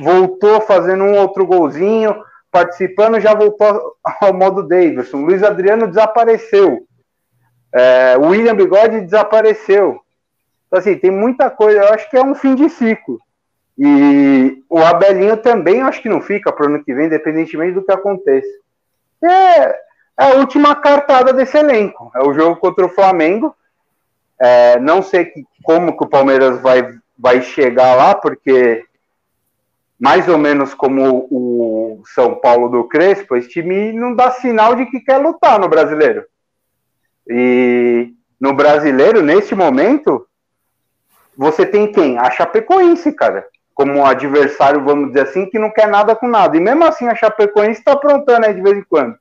voltou 0.00 0.62
fazendo 0.62 1.04
um 1.04 1.18
outro 1.18 1.44
golzinho, 1.44 2.16
participando, 2.50 3.20
já 3.20 3.34
voltou 3.34 3.94
ao 4.02 4.32
modo 4.32 4.66
Davidson. 4.66 5.18
Luiz 5.18 5.42
Adriano 5.42 5.86
desapareceu. 5.86 6.86
É, 7.70 8.16
William 8.16 8.54
Bigode 8.54 9.02
desapareceu. 9.02 10.00
Então, 10.66 10.78
assim, 10.78 10.96
tem 10.96 11.10
muita 11.10 11.50
coisa. 11.50 11.80
Eu 11.80 11.88
acho 11.88 12.08
que 12.08 12.16
é 12.16 12.24
um 12.24 12.34
fim 12.34 12.54
de 12.54 12.70
ciclo. 12.70 13.18
E 13.76 14.62
o 14.70 14.78
Abelinho 14.78 15.36
também 15.36 15.82
acho 15.82 16.00
que 16.00 16.08
não 16.08 16.22
fica 16.22 16.50
para 16.50 16.64
o 16.64 16.68
ano 16.70 16.82
que 16.82 16.94
vem, 16.94 17.06
independentemente 17.06 17.74
do 17.74 17.84
que 17.84 17.92
aconteça. 17.92 18.48
É, 19.22 19.60
é 19.60 19.76
a 20.16 20.34
última 20.36 20.74
cartada 20.74 21.34
desse 21.34 21.58
elenco. 21.58 22.10
É 22.14 22.20
o 22.20 22.32
jogo 22.32 22.56
contra 22.56 22.86
o 22.86 22.88
Flamengo. 22.88 23.54
É, 24.40 24.78
não 24.80 25.02
sei 25.02 25.26
que, 25.26 25.44
como 25.62 25.96
que 25.96 26.04
o 26.04 26.08
Palmeiras 26.08 26.60
vai, 26.62 26.88
vai 27.18 27.42
chegar 27.42 27.94
lá, 27.94 28.14
porque 28.14 28.84
mais 29.98 30.28
ou 30.28 30.36
menos 30.36 30.74
como 30.74 31.26
o 31.30 32.02
São 32.14 32.34
Paulo 32.34 32.68
do 32.68 32.84
Crespo, 32.84 33.36
esse 33.36 33.48
time 33.48 33.92
não 33.92 34.14
dá 34.14 34.30
sinal 34.32 34.74
de 34.74 34.86
que 34.86 35.00
quer 35.00 35.18
lutar 35.18 35.58
no 35.58 35.68
brasileiro. 35.68 36.24
E 37.28 38.12
no 38.40 38.52
brasileiro, 38.52 39.22
neste 39.22 39.54
momento, 39.54 40.26
você 41.36 41.64
tem 41.64 41.90
quem? 41.90 42.18
A 42.18 42.30
Chapecoense, 42.30 43.12
cara. 43.12 43.46
Como 43.74 44.04
adversário, 44.04 44.84
vamos 44.84 45.08
dizer 45.08 45.22
assim, 45.22 45.46
que 45.46 45.58
não 45.58 45.70
quer 45.70 45.88
nada 45.88 46.14
com 46.14 46.28
nada. 46.28 46.56
E 46.56 46.60
mesmo 46.60 46.84
assim, 46.84 47.08
a 47.08 47.14
Chapecoense 47.14 47.80
está 47.80 47.92
aprontando 47.92 48.46
aí 48.46 48.54
de 48.54 48.60
vez 48.60 48.76
em 48.76 48.84
quando. 48.84 49.16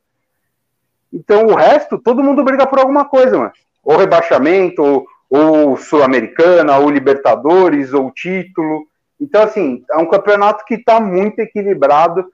Então, 1.11 1.45
o 1.45 1.55
resto, 1.55 1.97
todo 1.97 2.23
mundo 2.23 2.43
briga 2.43 2.67
por 2.67 2.79
alguma 2.79 3.05
coisa, 3.05 3.37
mano. 3.37 3.51
Ou 3.83 3.97
rebaixamento, 3.97 4.83
ou, 4.83 5.05
ou 5.35 5.75
Sul-Americana, 5.75 6.77
ou 6.77 6.91
Libertadores, 6.91 7.91
ou 7.91 8.11
título. 8.11 8.85
Então, 9.19 9.41
assim, 9.41 9.83
é 9.89 9.97
um 9.97 10.05
campeonato 10.05 10.63
que 10.63 10.75
está 10.75 10.99
muito 10.99 11.39
equilibrado 11.39 12.31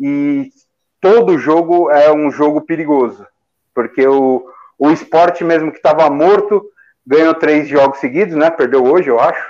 e 0.00 0.50
todo 0.98 1.36
jogo 1.36 1.90
é 1.90 2.10
um 2.10 2.30
jogo 2.30 2.62
perigoso. 2.62 3.26
Porque 3.74 4.06
o, 4.08 4.46
o 4.78 4.90
esporte 4.90 5.44
mesmo 5.44 5.70
que 5.70 5.76
estava 5.76 6.08
morto 6.08 6.64
ganhou 7.06 7.34
três 7.34 7.68
jogos 7.68 7.98
seguidos, 7.98 8.34
né? 8.34 8.48
Perdeu 8.48 8.82
hoje, 8.82 9.10
eu 9.10 9.20
acho. 9.20 9.46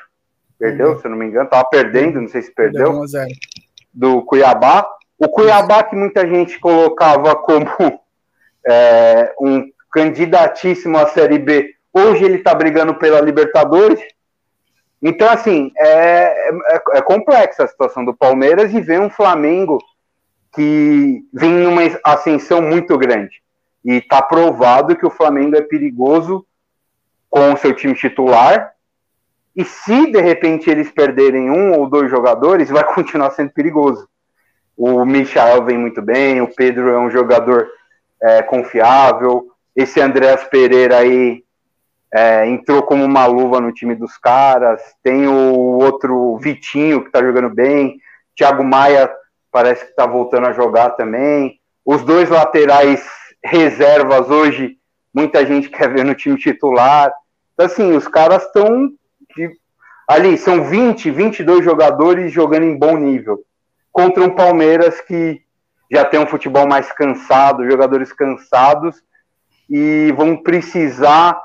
Perdeu, 0.58 0.90
uhum. 0.90 0.98
se 0.98 1.06
eu 1.06 1.10
não 1.12 1.18
me 1.18 1.26
engano. 1.26 1.48
Tava 1.48 1.68
perdendo, 1.70 2.20
não 2.20 2.28
sei 2.28 2.42
se 2.42 2.50
perdeu. 2.50 3.00
Do 3.94 4.22
Cuiabá. 4.22 4.84
O 5.16 5.28
Cuiabá 5.28 5.84
que 5.84 5.94
muita 5.94 6.26
gente 6.26 6.58
colocava 6.58 7.36
como 7.36 7.68
é, 8.66 9.32
um 9.40 9.70
candidatíssimo 9.92 10.98
à 10.98 11.06
Série 11.06 11.38
B. 11.38 11.77
Hoje 11.92 12.24
ele 12.24 12.36
está 12.36 12.54
brigando 12.54 12.94
pela 12.94 13.20
Libertadores. 13.20 14.00
Então, 15.00 15.28
assim, 15.30 15.72
é, 15.76 16.50
é, 16.50 16.82
é, 16.94 17.02
complexa 17.02 17.64
a 17.64 17.68
situação 17.68 18.04
do 18.04 18.14
Palmeiras 18.14 18.72
e 18.74 18.80
vem 18.80 18.98
um 18.98 19.10
Flamengo 19.10 19.78
que 20.54 21.22
vem 21.32 21.50
numa 21.50 21.82
ascensão 22.04 22.60
muito 22.60 22.96
grande. 22.98 23.40
E 23.84 23.94
está 23.94 24.20
provado 24.20 24.96
que 24.96 25.06
o 25.06 25.10
Flamengo 25.10 25.56
é 25.56 25.62
perigoso 25.62 26.44
com 27.30 27.52
o 27.52 27.56
seu 27.56 27.74
time 27.74 27.94
titular. 27.94 28.72
E 29.54 29.64
se 29.64 30.10
de 30.10 30.20
repente 30.20 30.68
eles 30.68 30.90
perderem 30.90 31.50
um 31.50 31.78
ou 31.78 31.88
dois 31.88 32.10
jogadores, 32.10 32.68
vai 32.68 32.84
continuar 32.92 33.30
sendo 33.30 33.50
perigoso. 33.50 34.08
O 34.76 35.04
Michael 35.04 35.64
vem 35.64 35.76
muito 35.76 36.00
bem, 36.00 36.40
o 36.40 36.54
Pedro 36.54 36.90
é 36.90 36.98
um 36.98 37.10
jogador 37.10 37.68
é, 38.22 38.42
confiável. 38.42 39.48
Esse 39.74 40.00
Andréas 40.00 40.44
Pereira 40.44 40.98
aí 40.98 41.44
é, 42.12 42.46
entrou 42.46 42.82
como 42.82 43.04
uma 43.04 43.26
luva 43.26 43.60
no 43.60 43.72
time 43.72 43.94
dos 43.94 44.16
caras. 44.16 44.80
Tem 45.02 45.26
o 45.26 45.78
outro 45.78 46.36
Vitinho 46.38 47.04
que 47.04 47.10
tá 47.10 47.22
jogando 47.22 47.50
bem. 47.50 47.98
Thiago 48.36 48.64
Maia 48.64 49.10
parece 49.50 49.86
que 49.86 49.94
tá 49.94 50.06
voltando 50.06 50.46
a 50.46 50.52
jogar 50.52 50.90
também. 50.90 51.58
Os 51.84 52.02
dois 52.02 52.28
laterais 52.28 53.06
reservas 53.44 54.28
hoje, 54.30 54.76
muita 55.14 55.44
gente 55.44 55.68
quer 55.70 55.92
ver 55.92 56.04
no 56.04 56.14
time 56.14 56.36
titular. 56.36 57.12
Então, 57.54 57.66
assim, 57.66 57.92
os 57.96 58.06
caras 58.06 58.44
estão 58.44 58.90
ali, 60.06 60.38
são 60.38 60.64
20, 60.64 61.10
22 61.10 61.64
jogadores 61.64 62.32
jogando 62.32 62.64
em 62.64 62.78
bom 62.78 62.96
nível. 62.96 63.40
Contra 63.92 64.24
um 64.24 64.34
Palmeiras 64.34 65.00
que 65.00 65.42
já 65.90 66.04
tem 66.04 66.20
um 66.20 66.26
futebol 66.26 66.66
mais 66.66 66.92
cansado, 66.92 67.68
jogadores 67.68 68.12
cansados, 68.12 69.02
e 69.68 70.12
vão 70.16 70.36
precisar 70.36 71.38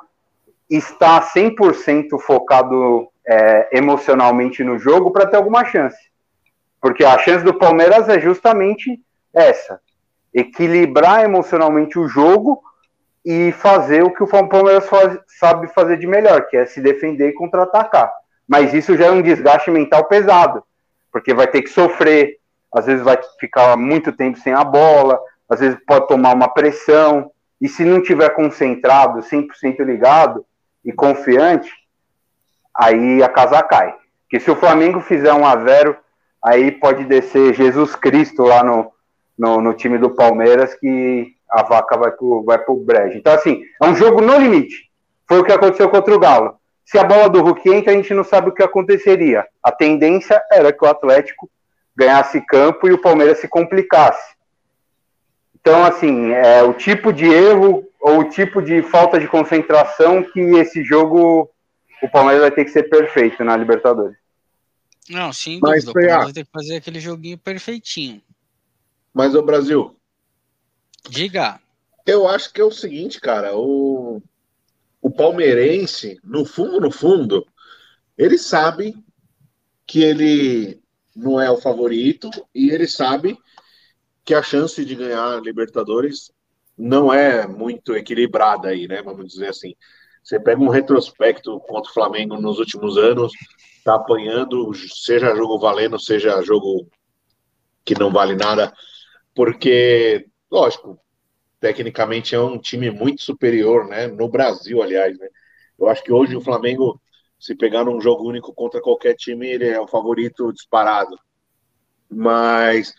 estar 0.78 1.22
100% 1.34 2.20
focado 2.20 3.08
é, 3.26 3.78
emocionalmente 3.78 4.64
no 4.64 4.78
jogo 4.80 5.12
para 5.12 5.28
ter 5.28 5.38
alguma 5.38 5.66
chance. 5.66 5.98
Porque 6.82 7.04
a 7.04 7.18
chance 7.18 7.44
do 7.44 7.54
Palmeiras 7.54 8.10
é 8.10 8.20
justamente 8.20 9.00
essa: 9.34 9.80
equilibrar 10.34 11.24
emocionalmente 11.24 11.98
o 11.98 12.08
jogo 12.08 12.62
e 13.26 13.52
fazer 13.54 14.04
o 14.04 14.12
que 14.12 14.24
o 14.24 14.28
Palmeiras 14.28 14.88
faz, 14.90 15.18
sabe 15.40 15.68
fazer 15.68 15.98
de 15.98 16.08
melhor, 16.08 16.48
que 16.48 16.58
é 16.58 16.66
se 16.66 16.82
defender 16.82 17.30
e 17.30 17.34
contra-atacar. 17.34 18.12
Mas 18.48 18.74
isso 18.74 18.98
já 18.98 19.06
é 19.06 19.12
um 19.12 19.22
desgaste 19.22 19.72
mental 19.72 20.06
pesado, 20.06 20.64
porque 21.12 21.34
vai 21.34 21.48
ter 21.48 21.62
que 21.62 21.70
sofrer, 21.70 22.38
às 22.74 22.86
vezes 22.86 23.04
vai 23.04 23.18
ficar 23.40 23.78
muito 23.78 24.12
tempo 24.12 24.38
sem 24.40 24.54
a 24.54 24.64
bola, 24.64 25.18
às 25.48 25.62
vezes 25.62 25.78
pode 25.88 26.08
tomar 26.08 26.36
uma 26.36 26.50
pressão, 26.50 27.32
e 27.62 27.70
se 27.70 27.86
não 27.86 28.04
tiver 28.04 28.30
concentrado, 28.32 29.22
100% 29.22 29.80
ligado 29.86 30.46
e 30.84 30.92
confiante, 30.92 31.72
aí 32.76 33.22
a 33.24 33.30
casa 33.30 33.62
cai. 33.64 33.94
Porque 34.24 34.40
se 34.40 34.50
o 34.50 34.56
Flamengo 34.56 35.00
fizer 35.00 35.34
um 35.34 35.46
a 35.46 35.58
zero, 35.58 35.96
aí 36.44 36.72
pode 36.72 37.06
descer 37.06 37.54
Jesus 37.54 37.96
Cristo 37.96 38.44
lá 38.44 38.64
no, 38.64 38.92
no, 39.38 39.62
no 39.62 39.74
time 39.74 39.98
do 39.98 40.10
Palmeiras 40.10 40.74
que 40.76 41.34
a 41.50 41.62
vaca 41.64 41.96
vai 41.96 42.12
pro, 42.12 42.44
vai 42.44 42.58
pro 42.58 42.76
brejo. 42.76 43.18
Então, 43.18 43.34
assim, 43.34 43.62
é 43.82 43.86
um 43.86 43.96
jogo 43.96 44.22
no 44.22 44.38
limite. 44.38 44.90
Foi 45.28 45.40
o 45.40 45.44
que 45.44 45.52
aconteceu 45.52 45.88
contra 45.90 46.14
o 46.14 46.20
Galo. 46.20 46.56
Se 46.84 46.98
a 46.98 47.04
bola 47.04 47.30
do 47.30 47.42
Hulk 47.42 47.70
entra, 47.72 47.94
a 47.94 47.96
gente 47.96 48.14
não 48.14 48.24
sabe 48.24 48.50
o 48.50 48.54
que 48.54 48.64
aconteceria. 48.64 49.46
A 49.62 49.72
tendência 49.72 50.42
era 50.52 50.74
que 50.74 50.84
o 50.84 50.88
Atlético 50.88 51.50
ganhasse 51.96 52.42
campo 52.42 52.88
e 52.88 52.94
o 52.94 53.02
Palmeiras 53.02 53.40
se 53.40 53.48
complicasse. 53.48 54.33
Então, 55.64 55.82
assim, 55.86 56.32
é 56.32 56.62
o 56.62 56.74
tipo 56.74 57.14
de 57.14 57.24
erro 57.24 57.88
ou 58.02 58.20
o 58.20 58.30
tipo 58.30 58.62
de 58.62 58.84
falta 58.84 59.18
de 59.18 59.30
concentração 59.30 60.22
que 60.22 60.42
esse 60.58 60.84
jogo 60.84 61.50
o 62.02 62.10
Palmeiras 62.10 62.42
vai 62.42 62.52
ter 62.52 62.66
que 62.66 62.72
ser 62.72 62.84
perfeito 62.90 63.46
na 63.46 63.56
Libertadores. 63.56 64.18
Não, 65.10 65.32
sim, 65.32 65.60
Mas, 65.62 65.88
o 65.88 65.94
Palmeiras 65.94 66.26
vai 66.26 66.34
ter 66.34 66.44
que 66.44 66.52
fazer 66.52 66.76
aquele 66.76 67.00
joguinho 67.00 67.38
perfeitinho. 67.38 68.22
Mas 69.14 69.36
o 69.36 69.42
Brasil. 69.42 69.96
Diga. 71.10 71.62
Eu 72.06 72.28
acho 72.28 72.52
que 72.52 72.60
é 72.60 72.64
o 72.66 72.72
seguinte, 72.72 73.22
cara, 73.22 73.56
o, 73.56 74.22
o 75.02 75.10
palmeirense, 75.10 76.20
no 76.22 76.44
fundo, 76.44 76.82
no 76.82 76.92
fundo, 76.92 77.48
ele 78.18 78.38
sabe 78.38 79.02
que 79.88 80.04
ele 80.04 80.82
não 81.16 81.40
é 81.40 81.50
o 81.50 81.62
favorito 81.62 82.30
e 82.54 82.70
ele 82.70 82.86
sabe 82.86 83.38
que 84.26 84.34
a 84.34 84.42
chance 84.42 84.84
de 84.84 84.96
ganhar 84.96 85.42
Libertadores 85.42 86.32
não 86.78 87.14
é 87.14 87.48
muito 87.48 87.96
equilibrada 87.96 88.70
aí, 88.70 88.88
né? 88.88 89.02
Vamos 89.02 89.28
dizer 89.28 89.50
assim. 89.50 89.76
Você 90.24 90.40
pega 90.40 90.62
um 90.62 90.70
retrospecto 90.70 91.60
contra 91.62 91.92
o 91.92 91.94
Flamengo 91.94 92.40
nos 92.40 92.58
últimos 92.58 92.98
anos, 92.98 93.34
tá 93.84 93.96
apanhando, 93.96 94.74
seja 94.74 95.36
jogo 95.36 95.60
valendo, 95.60 96.00
seja 96.00 96.42
jogo 96.42 96.88
que 97.84 98.00
não 98.00 98.12
vale 98.12 98.34
nada, 98.36 98.74
porque, 99.36 100.26
lógico, 100.50 100.98
tecnicamente 101.60 102.34
é 102.34 102.40
um 102.40 102.58
time 102.58 102.90
muito 102.90 103.22
superior, 103.22 103.88
né? 103.88 104.08
No 104.08 104.30
Brasil, 104.30 104.82
aliás, 104.82 105.18
né? 105.18 105.28
Eu 105.78 105.90
acho 105.90 106.04
que 106.04 106.14
hoje 106.14 106.36
o 106.36 106.42
Flamengo, 106.42 107.02
se 107.38 107.56
pegar 107.56 107.84
num 107.84 108.00
jogo 108.00 108.28
único 108.28 108.54
contra 108.54 108.82
qualquer 108.82 109.16
time, 109.16 109.48
ele 109.48 109.68
é 109.68 109.80
o 109.80 109.88
favorito 109.88 110.54
disparado. 110.54 111.18
Mas 112.10 112.94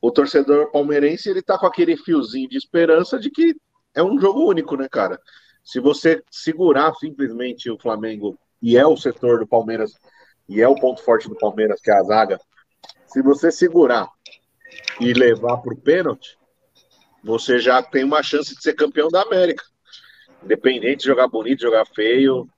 o 0.00 0.10
torcedor 0.10 0.70
palmeirense 0.70 1.28
ele 1.28 1.42
tá 1.42 1.58
com 1.58 1.66
aquele 1.66 1.96
fiozinho 1.96 2.48
de 2.48 2.56
esperança 2.56 3.18
de 3.18 3.30
que 3.30 3.54
é 3.94 4.02
um 4.02 4.18
jogo 4.20 4.48
único, 4.48 4.76
né, 4.76 4.88
cara? 4.88 5.20
Se 5.64 5.80
você 5.80 6.22
segurar 6.30 6.94
simplesmente 6.94 7.70
o 7.70 7.78
Flamengo 7.78 8.38
e 8.62 8.76
é 8.76 8.86
o 8.86 8.96
setor 8.96 9.40
do 9.40 9.46
Palmeiras 9.46 9.92
e 10.48 10.62
é 10.62 10.68
o 10.68 10.74
ponto 10.74 11.02
forte 11.02 11.28
do 11.28 11.36
Palmeiras 11.36 11.80
que 11.80 11.90
é 11.90 11.94
a 11.94 12.02
zaga, 12.02 12.40
se 13.06 13.22
você 13.22 13.50
segurar 13.50 14.08
e 15.00 15.12
levar 15.12 15.58
para 15.58 15.74
o 15.74 15.80
pênalti, 15.80 16.38
você 17.22 17.58
já 17.58 17.82
tem 17.82 18.04
uma 18.04 18.22
chance 18.22 18.54
de 18.54 18.62
ser 18.62 18.74
campeão 18.74 19.08
da 19.08 19.22
América. 19.22 19.64
Independente 20.42 21.00
de 21.00 21.06
jogar 21.06 21.28
bonito, 21.28 21.62
jogar 21.62 21.84
feio. 21.86 22.48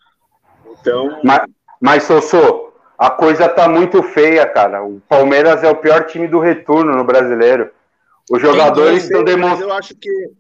Então. 0.67 1.21
Mas, 1.25 1.51
mas 1.81 2.03
Sossô, 2.05 2.60
a 3.01 3.09
coisa 3.09 3.49
tá 3.49 3.67
muito 3.67 4.03
feia, 4.03 4.47
cara. 4.47 4.85
O 4.85 5.01
Palmeiras 5.09 5.65
é 5.65 5.71
o 5.71 5.77
pior 5.77 6.05
time 6.05 6.29
do 6.29 6.39
retorno 6.39 6.95
no 6.95 7.03
brasileiro. 7.03 7.71
Os 8.31 8.43
jogadores 8.43 9.05
estão 9.05 9.25
demonstrando. 9.25 9.71
Eu 9.71 9.73
acho 9.73 9.95
que 9.97 10.31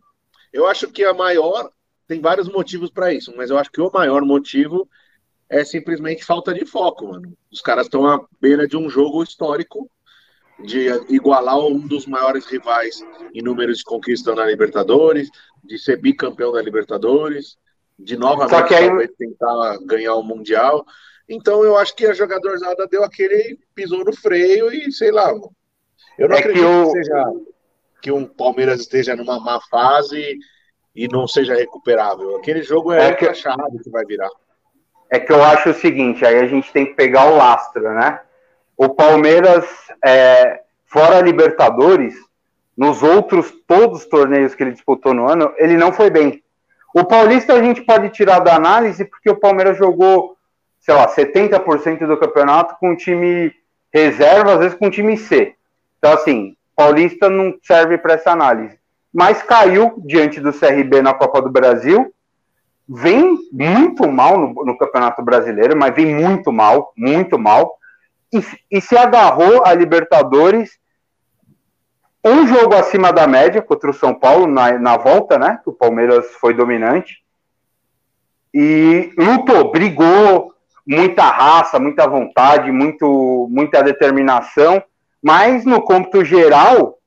eu 0.52 0.66
acho 0.66 0.88
que 0.88 1.02
a 1.02 1.14
maior 1.14 1.70
tem 2.06 2.20
vários 2.20 2.50
motivos 2.50 2.90
para 2.90 3.14
isso, 3.14 3.32
mas 3.34 3.48
eu 3.48 3.56
acho 3.56 3.72
que 3.72 3.80
o 3.80 3.90
maior 3.90 4.20
motivo 4.20 4.86
é 5.48 5.64
simplesmente 5.64 6.22
falta 6.22 6.52
de 6.52 6.66
foco, 6.66 7.08
mano. 7.08 7.32
Os 7.50 7.62
caras 7.62 7.86
estão 7.86 8.06
à 8.06 8.20
beira 8.38 8.68
de 8.68 8.76
um 8.76 8.90
jogo 8.90 9.22
histórico 9.22 9.90
de 10.62 10.88
igualar 11.08 11.58
um 11.60 11.78
dos 11.86 12.04
maiores 12.04 12.44
rivais 12.44 13.02
em 13.32 13.40
números 13.40 13.78
de 13.78 13.84
conquista 13.84 14.34
na 14.34 14.44
Libertadores, 14.44 15.30
de 15.64 15.78
ser 15.78 15.96
bicampeão 15.96 16.52
da 16.52 16.60
Libertadores, 16.60 17.56
de 17.98 18.18
novamente 18.18 18.74
aí... 18.74 19.08
tentar 19.16 19.78
ganhar 19.86 20.14
o 20.16 20.22
Mundial. 20.22 20.84
Então 21.30 21.62
eu 21.64 21.78
acho 21.78 21.94
que 21.94 22.04
a 22.06 22.12
jogadorzada 22.12 22.86
deu 22.88 23.04
aquele 23.04 23.58
pisou 23.74 24.04
no 24.04 24.14
freio 24.14 24.72
e 24.72 24.90
sei 24.92 25.10
lá. 25.12 25.30
Eu 26.18 26.28
não 26.28 26.36
É 26.36 26.40
acredito 26.40 26.64
que 26.64 26.68
que, 26.68 26.88
o- 26.88 26.90
seja 26.90 27.24
que 28.02 28.12
um 28.12 28.26
Palmeiras 28.26 28.80
esteja 28.80 29.14
numa 29.14 29.38
má 29.38 29.60
fase 29.70 30.36
e 30.94 31.06
não 31.08 31.28
seja 31.28 31.54
recuperável. 31.54 32.36
Aquele 32.36 32.62
jogo 32.62 32.92
é, 32.92 33.08
É 33.10 33.14
que- 33.14 33.24
outra 33.26 33.34
chave 33.40 33.78
que 33.82 33.90
vai 33.90 34.04
virar. 34.04 34.28
É 35.08 35.18
que 35.20 35.32
eu 35.32 35.42
acho 35.42 35.70
o 35.70 35.74
seguinte, 35.74 36.24
aí 36.24 36.38
a 36.38 36.46
gente 36.46 36.72
tem 36.72 36.86
que 36.86 36.94
pegar 36.94 37.26
o 37.30 37.36
lastro, 37.36 37.82
né? 37.94 38.20
O 38.76 38.88
Palmeiras, 38.88 39.64
é, 40.04 40.60
fora 40.86 41.18
a 41.18 41.22
Libertadores, 41.22 42.14
nos 42.76 43.02
outros 43.02 43.52
todos 43.66 44.00
os 44.00 44.06
torneios 44.06 44.54
que 44.54 44.62
ele 44.62 44.72
disputou 44.72 45.12
no 45.12 45.28
ano, 45.28 45.52
ele 45.58 45.76
não 45.76 45.92
foi 45.92 46.10
bem. 46.10 46.42
O 46.94 47.04
Paulista 47.04 47.52
a 47.54 47.62
gente 47.62 47.82
pode 47.82 48.08
tirar 48.10 48.38
da 48.40 48.54
análise 48.56 49.04
porque 49.04 49.28
o 49.30 49.38
Palmeiras 49.38 49.76
jogou, 49.76 50.36
sei 50.90 50.96
lá, 50.96 51.08
70% 51.08 52.04
do 52.04 52.16
campeonato 52.16 52.74
com 52.80 52.96
time 52.96 53.54
reserva, 53.94 54.54
às 54.54 54.58
vezes 54.58 54.76
com 54.76 54.90
time 54.90 55.16
C. 55.16 55.54
Então, 55.98 56.12
assim, 56.12 56.56
Paulista 56.74 57.30
não 57.30 57.54
serve 57.62 57.96
para 57.96 58.14
essa 58.14 58.32
análise. 58.32 58.76
Mas 59.12 59.40
caiu 59.40 59.94
diante 60.04 60.40
do 60.40 60.52
CRB 60.52 61.00
na 61.00 61.14
Copa 61.14 61.40
do 61.40 61.48
Brasil, 61.48 62.12
vem 62.88 63.38
muito 63.52 64.10
mal 64.10 64.36
no, 64.36 64.64
no 64.64 64.76
Campeonato 64.76 65.22
Brasileiro, 65.22 65.76
mas 65.76 65.94
vem 65.94 66.12
muito 66.12 66.50
mal, 66.50 66.92
muito 66.96 67.38
mal, 67.38 67.76
e, 68.32 68.42
e 68.68 68.80
se 68.80 68.96
agarrou 68.96 69.64
a 69.64 69.72
Libertadores 69.72 70.76
um 72.24 72.48
jogo 72.48 72.74
acima 72.74 73.12
da 73.12 73.28
média 73.28 73.62
contra 73.62 73.90
o 73.90 73.94
São 73.94 74.12
Paulo 74.12 74.48
na, 74.48 74.76
na 74.76 74.96
volta, 74.96 75.38
né? 75.38 75.60
O 75.64 75.72
Palmeiras 75.72 76.26
foi 76.40 76.52
dominante. 76.52 77.22
E 78.52 79.12
lutou, 79.16 79.70
brigou, 79.70 80.49
muita 80.86 81.24
raça, 81.24 81.78
muita 81.78 82.06
vontade, 82.06 82.70
muito, 82.70 83.48
muita 83.50 83.82
determinação, 83.82 84.82
mas 85.22 85.64
no 85.64 85.82
cômputo 85.82 86.24
geral, 86.24 86.98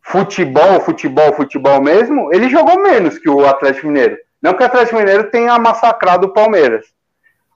futebol, 0.00 0.80
futebol, 0.80 1.32
futebol 1.34 1.80
mesmo, 1.80 2.32
ele 2.32 2.48
jogou 2.48 2.80
menos 2.80 3.18
que 3.18 3.28
o 3.28 3.46
Atlético 3.46 3.86
Mineiro. 3.86 4.16
Não 4.40 4.54
que 4.54 4.62
o 4.62 4.66
Atlético 4.66 4.96
Mineiro 4.96 5.30
tenha 5.30 5.58
massacrado 5.58 6.26
o 6.26 6.32
Palmeiras, 6.32 6.86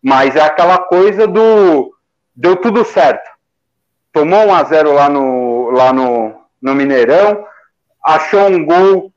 mas 0.02 0.36
é 0.36 0.40
aquela 0.40 0.78
coisa 0.78 1.26
do 1.26 1.92
deu 2.34 2.56
tudo 2.56 2.84
certo. 2.84 3.28
Tomou 4.12 4.46
1 4.46 4.54
a 4.54 4.64
0 4.64 4.92
lá 4.92 5.08
no 5.08 5.70
lá 5.70 5.92
no, 5.92 6.34
no 6.62 6.74
Mineirão, 6.74 7.44
achou 8.04 8.46
um 8.46 8.64
gol 8.64 9.12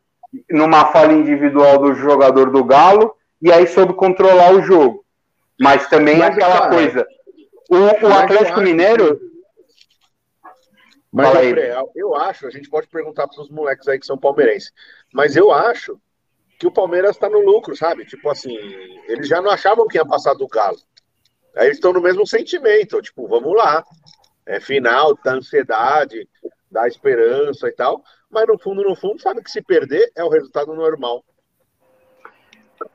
numa 0.49 0.85
falha 0.85 1.13
individual 1.13 1.77
do 1.79 1.93
jogador 1.93 2.51
do 2.51 2.63
Galo 2.63 3.15
e 3.41 3.51
aí 3.51 3.67
soube 3.67 3.93
controlar 3.93 4.51
o 4.53 4.61
jogo. 4.61 5.03
Mas 5.59 5.87
também 5.89 6.17
Mas, 6.17 6.29
é 6.29 6.33
aquela 6.33 6.59
cara, 6.59 6.69
coisa. 6.69 7.07
O, 7.69 8.07
o 8.07 8.13
Atlético 8.13 8.61
Mineiro, 8.61 9.19
Mas. 11.11 11.35
André, 11.35 11.75
eu 11.95 12.15
acho, 12.15 12.47
a 12.47 12.49
gente 12.49 12.69
pode 12.69 12.87
perguntar 12.87 13.27
para 13.27 13.41
os 13.41 13.49
moleques 13.49 13.87
aí 13.87 13.99
que 13.99 14.05
são 14.05 14.17
palmeirenses, 14.17 14.71
mas 15.13 15.35
eu 15.35 15.51
acho 15.51 15.99
que 16.59 16.67
o 16.67 16.71
Palmeiras 16.71 17.11
está 17.11 17.29
no 17.29 17.39
lucro, 17.39 17.75
sabe? 17.75 18.05
Tipo 18.05 18.29
assim, 18.29 18.55
eles 19.07 19.27
já 19.27 19.41
não 19.41 19.49
achavam 19.49 19.87
que 19.87 19.97
ia 19.97 20.05
passar 20.05 20.33
do 20.33 20.47
Galo. 20.47 20.77
Aí 21.55 21.67
eles 21.67 21.77
estão 21.77 21.93
no 21.93 22.01
mesmo 22.01 22.27
sentimento, 22.27 23.01
tipo, 23.01 23.27
vamos 23.27 23.55
lá. 23.55 23.83
É 24.45 24.59
final, 24.59 25.17
dá 25.23 25.33
ansiedade, 25.33 26.27
dá 26.69 26.87
esperança 26.87 27.67
e 27.67 27.71
tal, 27.71 28.03
mas 28.29 28.47
no 28.47 28.57
fundo, 28.57 28.83
no 28.83 28.95
fundo, 28.95 29.21
sabe 29.21 29.41
que 29.41 29.51
se 29.51 29.61
perder 29.61 30.11
é 30.15 30.23
o 30.23 30.29
resultado 30.29 30.73
normal. 30.73 31.23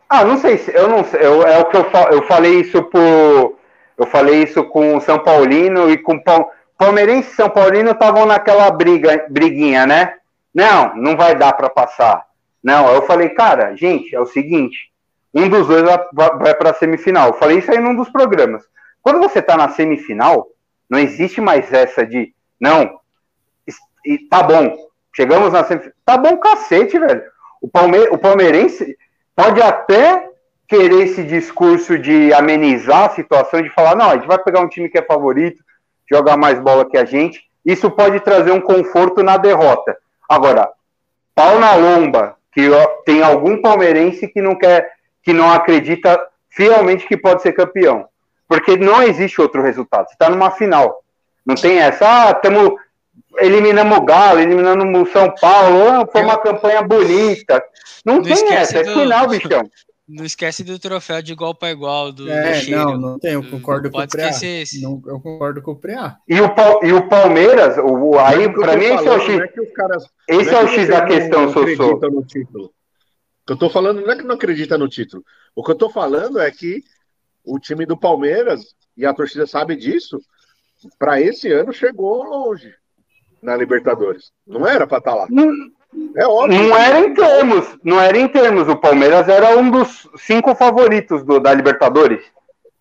Ah, 0.09 0.25
não 0.25 0.37
sei 0.39 0.59
se 0.59 0.75
eu 0.75 0.89
não 0.89 1.05
sei. 1.05 1.25
Eu, 1.25 1.43
é 1.43 1.59
o 1.61 1.65
que 1.67 1.77
eu, 1.77 1.87
eu 2.13 2.23
falei 2.23 2.61
isso 2.61 2.83
por. 2.85 3.59
Eu 3.97 4.07
falei 4.07 4.43
isso 4.43 4.65
com 4.65 4.97
o 4.97 5.01
São 5.01 5.19
Paulino 5.19 5.91
e 5.91 5.97
com 5.97 6.19
Pal- 6.19 6.51
Palmeirense 6.77 7.31
e 7.31 7.37
São 7.37 7.49
Paulino 7.49 7.93
estavam 7.93 8.27
naquela 8.27 8.71
briga, 8.71 9.27
briguinha, 9.31 9.87
né? 9.87 10.15
Não, 10.53 10.97
não 10.97 11.17
vai 11.17 11.35
dar 11.35 11.53
para 11.53 11.71
passar. 11.71 12.25
Não, 12.63 12.93
eu 12.93 13.03
falei, 13.03 13.29
cara, 13.31 13.77
gente, 13.77 14.15
é 14.15 14.21
o 14.21 14.27
seguinte, 14.27 14.91
um 15.35 15.49
dos 15.49 15.67
dois 15.67 15.83
vai, 16.13 16.55
para 16.55 16.71
a 16.71 16.75
semifinal. 16.75 17.29
Eu 17.29 17.35
falei 17.35 17.59
isso 17.59 17.71
aí 17.71 17.79
num 17.79 17.95
dos 17.95 18.09
programas. 18.09 18.65
Quando 19.03 19.21
você 19.21 19.43
tá 19.43 19.57
na 19.57 19.69
semifinal, 19.69 20.49
não 20.89 20.99
existe 20.99 21.41
mais 21.41 21.73
essa 21.73 22.07
de, 22.07 22.33
não, 22.59 22.99
tá 24.31 24.43
bom, 24.43 24.77
chegamos 25.15 25.53
na 25.53 25.65
semifinal. 25.65 25.95
Tá 26.05 26.17
bom, 26.17 26.37
cacete, 26.39 26.99
velho. 26.99 27.23
O, 27.61 27.69
Palme 27.69 27.99
o 28.09 28.19
palmeirense 28.19 28.97
pode 29.35 29.61
até 29.61 30.31
querer 30.69 31.05
esse 31.05 31.23
discurso 31.23 31.99
de 31.99 32.33
amenizar 32.33 33.05
a 33.05 33.15
situação, 33.15 33.63
de 33.63 33.71
falar, 33.71 33.95
não, 33.95 34.11
a 34.11 34.15
gente 34.15 34.27
vai 34.27 34.39
pegar 34.39 34.61
um 34.61 34.69
time 34.69 34.89
que 34.89 34.99
é 34.99 35.03
favorito, 35.03 35.63
jogar 36.11 36.37
mais 36.37 36.59
bola 36.59 36.89
que 36.89 36.97
a 36.97 37.05
gente. 37.05 37.45
Isso 37.65 37.91
pode 37.91 38.21
trazer 38.21 38.53
um 38.53 38.61
conforto 38.61 39.23
na 39.23 39.37
derrota. 39.37 39.97
Agora, 40.29 40.71
pau 41.35 41.59
na 41.59 41.75
lomba, 41.75 42.37
que 42.53 42.69
tem 43.05 43.23
algum 43.23 43.61
palmeirense 43.61 44.29
que 44.29 44.41
não 44.41 44.55
quer, 44.55 44.93
que 45.23 45.33
não 45.33 45.51
acredita 45.51 46.21
fielmente 46.51 47.07
que 47.07 47.17
pode 47.17 47.43
ser 47.43 47.53
campeão. 47.53 48.07
Porque 48.47 48.77
não 48.77 49.03
existe 49.03 49.41
outro 49.41 49.63
resultado. 49.63 50.07
Você 50.07 50.15
está 50.15 50.31
numa 50.31 50.51
final. 50.51 51.03
Não 51.45 51.55
tem 51.55 51.79
essa, 51.79 52.07
ah, 52.07 52.31
estamos 52.31 52.75
eliminamos 53.39 53.99
o 53.99 54.03
Galo, 54.03 54.41
eliminamos 54.41 55.01
o 55.09 55.13
São 55.13 55.35
Paulo, 55.41 56.07
foi 56.11 56.23
uma 56.23 56.39
campanha 56.39 56.83
bonita. 56.83 57.63
Não, 58.05 58.17
Não 58.17 58.23
tem 58.23 58.33
esquece 58.33 58.77
essa, 58.77 58.79
é 58.79 58.83
do- 58.95 59.01
final, 59.01 59.29
bichão. 59.29 59.69
Não 60.07 60.23
esquece 60.25 60.63
do 60.63 60.79
troféu 60.79 61.23
de 61.23 61.33
igual 61.33 61.55
para 61.55 61.71
igual 61.71 62.13
do, 62.13 62.25
do 62.27 62.31
É, 62.31 62.55
Cheiro. 62.61 62.85
não, 62.85 62.99
não 62.99 63.19
tem, 63.19 63.33
eu 63.33 63.43
concordo 63.43 63.85
Não 63.85 63.91
com 63.93 63.97
o 63.97 64.01
pode 64.03 64.11
Preá. 64.11 64.29
esquecer 64.29 64.61
esse. 64.63 64.83
Não, 64.83 65.01
eu 65.07 65.19
concordo 65.19 65.63
com 65.63 65.71
o 65.71 65.77
Preá. 65.77 66.19
E 66.29 66.39
o, 66.43 66.47
e 66.83 66.93
o 66.93 67.09
Palmeiras, 67.09 67.79
o, 67.79 68.11
o- 68.11 68.19
aí, 68.19 68.53
tô 68.53 68.61
mí, 68.77 68.85
esse 68.85 68.93
é 68.93 68.95
o 69.01 69.05
falando 69.05 69.23
X. 69.23 69.41
é 69.41 69.49
que 69.49 69.61
os 69.63 69.73
caras- 69.73 70.05
Esse 70.29 70.51
não 70.53 70.59
é 70.59 70.65
o 70.65 70.69
X 70.69 70.89
da 70.89 71.01
não 71.01 71.07
questão, 71.09 71.47
Sossô. 71.49 71.61
acreditam 71.61 72.11
no 72.11 72.23
título. 72.27 72.65
O 72.67 73.47
que 73.47 73.53
eu 73.55 73.57
tô 73.59 73.71
falando 73.71 74.03
não 74.03 74.13
é 74.13 74.17
que 74.17 74.23
não 74.25 74.35
acredita 74.35 74.77
no 74.77 74.89
título. 74.89 75.25
O 75.57 75.63
que 75.65 75.71
eu 75.71 75.75
tô 75.75 75.89
falando 75.89 76.39
é 76.39 76.51
que 76.51 76.83
o 77.43 77.59
time 77.59 77.87
do 77.87 77.97
Palmeiras, 77.97 78.61
e 78.95 79.07
a 79.07 79.15
torcida 79.15 79.47
sabe 79.47 79.75
disso, 79.75 80.19
para 80.99 81.19
esse 81.19 81.51
ano 81.51 81.73
chegou 81.73 82.23
longe 82.25 82.75
na 83.45 83.57
Libertadores. 83.57 84.33
Não 84.47 84.67
era 84.67 84.87
para 84.87 84.99
estar 84.99 85.15
lá. 85.15 85.27
Não, 85.29 85.49
É 86.17 86.27
óbvio. 86.27 86.59
não 86.69 86.77
era 86.77 86.99
em 87.01 87.15
termos, 87.15 87.79
não 87.85 88.01
era 88.01 88.19
em 88.19 88.27
termos. 88.29 88.69
O 88.69 88.77
Palmeiras 88.77 89.29
era 89.29 89.57
um 89.59 89.71
dos 89.71 90.09
cinco 90.17 90.55
favoritos 90.55 91.23
do- 91.23 91.39
da 91.39 91.53
Libertadores. 91.53 92.25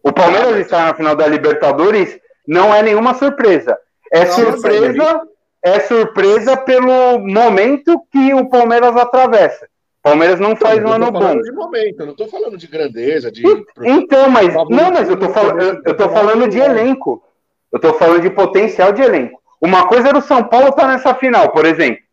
O 0.01 0.11
Palmeiras 0.11 0.57
estar 0.57 0.87
na 0.87 0.93
final 0.95 1.15
da 1.15 1.27
Libertadores 1.27 2.17
não 2.47 2.73
é 2.73 2.81
nenhuma 2.81 3.13
surpresa. 3.13 3.77
É 4.11 4.25
Não, 4.25 4.31
surpresa, 4.31 5.21
é 5.63 5.79
surpresa 5.81 6.57
pelo 6.57 7.19
momento 7.19 7.99
que 8.11 8.33
o 8.33 8.49
Palmeiras 8.49 8.95
atravessa. 8.95 9.67
Palmeiras 10.01 10.39
não 10.39 10.55
faz 10.55 10.79
eu 10.81 10.87
um 10.87 10.91
ano 10.91 11.11
bom. 11.11 11.39
de 11.41 11.51
momento, 11.53 12.01
eu 12.01 12.05
não 12.07 12.13
tô 12.15 12.27
falando 12.27 12.57
de 12.57 12.67
grandeza, 12.67 13.31
de. 13.31 13.41
Então, 13.81 14.29
mas 14.29 14.53
não, 14.69 14.91
mas 14.91 15.09
eu 15.09 15.17
tô 15.17 15.29
falando, 15.29 15.81
eu, 15.85 15.95
tô 15.95 16.09
falando 16.09 16.47
de 16.49 16.59
elenco. 16.59 17.23
Eu 17.71 17.79
tô 17.79 17.93
falando 17.93 18.21
de 18.21 18.29
potencial 18.29 18.91
de 18.91 19.01
elenco. 19.01 19.41
Uma 19.65 19.87
coisa 19.87 20.09
era 20.09 20.17
o 20.17 20.21
São 20.21 20.43
Paulo 20.43 20.69
estar 20.69 20.87
nessa 20.87 21.15
final, 21.15 21.51
por 21.51 21.65
exemplo. 21.65 22.03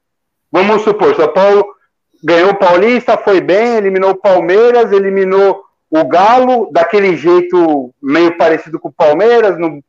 Vamos 0.52 0.82
supor, 0.82 1.16
São 1.16 1.26
Paulo 1.32 1.64
ganhou 2.22 2.50
o 2.50 2.56
Paulista, 2.56 3.16
foi 3.16 3.40
bem, 3.40 3.76
eliminou 3.76 4.10
o 4.10 4.16
Palmeiras, 4.20 4.92
eliminou 4.92 5.64
o 5.90 6.04
Galo, 6.06 6.70
daquele 6.70 7.16
jeito 7.16 7.92
meio 8.00 8.36
parecido 8.36 8.78
com 8.78 8.88
o 8.88 8.92
Palmeiras, 8.92 9.58
no- 9.58 9.82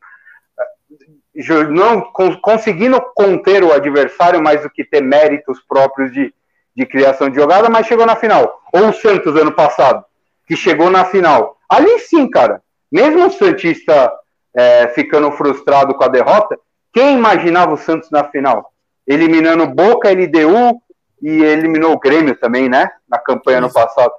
não 1.69 2.01
con- 2.01 2.39
conseguindo 2.41 2.99
conter 3.15 3.63
o 3.63 3.71
adversário 3.71 4.41
mais 4.41 4.63
do 4.63 4.69
que 4.69 4.83
ter 4.83 5.01
méritos 5.01 5.59
próprios 5.61 6.11
de, 6.11 6.33
de 6.75 6.85
criação 6.85 7.29
de 7.29 7.35
jogada, 7.35 7.69
mas 7.69 7.85
chegou 7.85 8.05
na 8.05 8.15
final. 8.15 8.59
Ou 8.73 8.89
o 8.89 8.93
Santos 8.93 9.35
ano 9.35 9.51
passado, 9.51 10.03
que 10.47 10.55
chegou 10.55 10.89
na 10.89 11.05
final. 11.05 11.57
Ali 11.69 11.99
sim, 11.99 12.29
cara. 12.29 12.61
Mesmo 12.91 13.27
o 13.27 13.31
Santista 13.31 14.11
é, 14.55 14.87
ficando 14.89 15.31
frustrado 15.31 15.93
com 15.93 16.03
a 16.03 16.07
derrota, 16.09 16.57
quem 16.93 17.15
imaginava 17.15 17.73
o 17.73 17.77
Santos 17.77 18.09
na 18.11 18.23
final? 18.25 18.73
Eliminando 19.07 19.67
Boca, 19.67 20.09
LDU 20.09 20.81
e 21.21 21.43
eliminou 21.43 21.93
o 21.93 21.99
Grêmio 21.99 22.35
também, 22.35 22.67
né? 22.67 22.89
Na 23.07 23.19
campanha 23.19 23.59
ano 23.59 23.71
passado. 23.71 24.11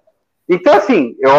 Então, 0.48 0.74
assim, 0.74 1.16
eu, 1.20 1.32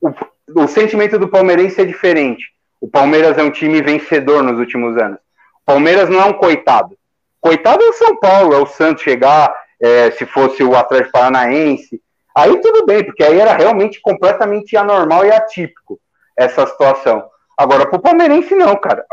o, 0.00 0.62
o 0.62 0.68
sentimento 0.68 1.18
do 1.18 1.28
palmeirense 1.28 1.80
é 1.80 1.84
diferente. 1.84 2.44
O 2.80 2.88
Palmeiras 2.88 3.38
é 3.38 3.42
um 3.42 3.50
time 3.50 3.80
vencedor 3.80 4.42
nos 4.42 4.58
últimos 4.58 4.96
anos. 4.98 5.18
O 5.62 5.64
Palmeiras 5.64 6.08
não 6.08 6.20
é 6.20 6.24
um 6.24 6.34
coitado. 6.34 6.96
Coitado 7.40 7.82
é 7.82 7.88
o 7.88 7.92
São 7.94 8.16
Paulo, 8.16 8.54
é 8.54 8.58
o 8.58 8.66
Santos 8.66 9.02
chegar, 9.02 9.54
é, 9.80 10.10
se 10.10 10.26
fosse 10.26 10.62
o 10.62 10.76
Atlético 10.76 11.12
Paranaense. 11.12 12.00
Aí 12.36 12.60
tudo 12.60 12.84
bem, 12.84 13.04
porque 13.04 13.22
aí 13.22 13.38
era 13.38 13.56
realmente 13.56 14.00
completamente 14.00 14.76
anormal 14.76 15.24
e 15.24 15.30
atípico 15.30 16.00
essa 16.36 16.66
situação. 16.66 17.24
Agora, 17.56 17.86
pro 17.86 18.00
palmeirense, 18.00 18.54
não, 18.54 18.76
cara. 18.76 19.04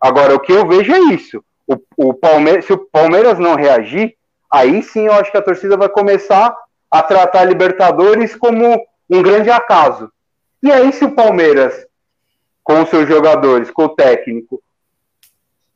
Agora, 0.00 0.34
o 0.34 0.40
que 0.40 0.52
eu 0.52 0.66
vejo 0.66 0.92
é 0.92 0.98
isso. 1.14 1.44
O, 1.66 1.76
o 1.96 2.14
Palmeiras, 2.14 2.64
se 2.64 2.72
o 2.72 2.78
Palmeiras 2.78 3.38
não 3.38 3.54
reagir, 3.54 4.16
aí 4.50 4.82
sim 4.82 5.06
eu 5.06 5.12
acho 5.12 5.30
que 5.30 5.36
a 5.36 5.42
torcida 5.42 5.76
vai 5.76 5.88
começar 5.88 6.54
a 6.90 7.02
tratar 7.02 7.40
a 7.40 7.44
Libertadores 7.44 8.34
como 8.34 8.84
um 9.08 9.22
grande 9.22 9.50
acaso. 9.50 10.10
E 10.62 10.70
aí, 10.70 10.92
se 10.92 11.04
o 11.04 11.12
Palmeiras 11.12 11.86
com 12.62 12.84
seus 12.86 13.08
jogadores, 13.08 13.70
com 13.70 13.84
o 13.84 13.88
técnico, 13.88 14.62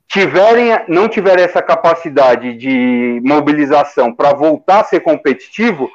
tiverem, 0.08 0.70
não 0.88 1.08
tiverem 1.08 1.44
essa 1.44 1.62
capacidade 1.62 2.54
de 2.54 3.20
mobilização 3.24 4.14
para 4.14 4.32
voltar 4.32 4.80
a 4.80 4.84
ser 4.84 5.00
competitivo, 5.00 5.90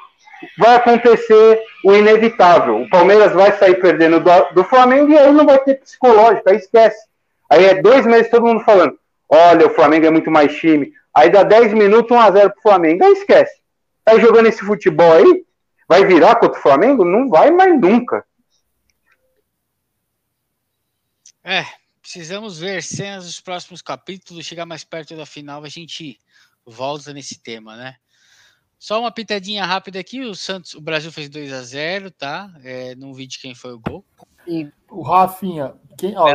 vai 0.58 0.76
acontecer 0.76 1.62
o 1.84 1.94
inevitável. 1.94 2.82
O 2.82 2.90
Palmeiras 2.90 3.32
vai 3.32 3.52
sair 3.52 3.76
perdendo 3.80 4.20
do, 4.20 4.30
do 4.54 4.64
Flamengo 4.64 5.10
e 5.10 5.18
aí 5.18 5.32
não 5.32 5.46
vai 5.46 5.58
ter 5.58 5.76
psicológico, 5.76 6.48
aí 6.50 6.56
esquece. 6.56 7.09
Aí 7.50 7.64
é 7.64 7.82
dois 7.82 8.06
meses 8.06 8.30
todo 8.30 8.46
mundo 8.46 8.64
falando: 8.64 8.98
olha, 9.28 9.66
o 9.66 9.74
Flamengo 9.74 10.06
é 10.06 10.10
muito 10.10 10.30
mais 10.30 10.56
time. 10.56 10.92
Aí 11.12 11.28
dá 11.28 11.42
10 11.42 11.74
minutos, 11.74 12.16
1x0 12.16 12.52
pro 12.52 12.62
Flamengo. 12.62 13.04
Aí 13.04 13.12
esquece. 13.12 13.60
Tá 14.04 14.18
jogando 14.18 14.46
esse 14.46 14.60
futebol 14.60 15.12
aí? 15.12 15.44
Vai 15.88 16.04
virar 16.06 16.36
contra 16.36 16.58
o 16.58 16.62
Flamengo? 16.62 17.04
Não 17.04 17.28
vai 17.28 17.50
mais 17.50 17.78
nunca. 17.78 18.24
É, 21.42 21.64
precisamos 22.00 22.60
ver 22.60 22.82
cenas 22.82 23.24
dos 23.24 23.40
próximos 23.40 23.82
capítulos. 23.82 24.46
Chegar 24.46 24.64
mais 24.64 24.84
perto 24.84 25.16
da 25.16 25.26
final, 25.26 25.64
a 25.64 25.68
gente 25.68 26.18
volta 26.64 27.12
nesse 27.12 27.40
tema, 27.40 27.76
né? 27.76 27.96
Só 28.78 28.98
uma 28.98 29.12
pitadinha 29.12 29.66
rápida 29.66 29.98
aqui, 29.98 30.22
o 30.22 30.34
Santos, 30.34 30.72
o 30.74 30.80
Brasil 30.80 31.12
fez 31.12 31.28
2 31.28 31.52
a 31.52 31.62
0 31.62 32.10
tá? 32.10 32.50
É, 32.64 32.94
não 32.94 33.12
vi 33.12 33.26
de 33.26 33.38
quem 33.38 33.54
foi 33.54 33.74
o 33.74 33.78
gol. 33.78 34.04
E 34.46 34.70
o 34.88 35.02
Rafinha, 35.02 35.74
quem, 36.00 36.16
ó, 36.16 36.26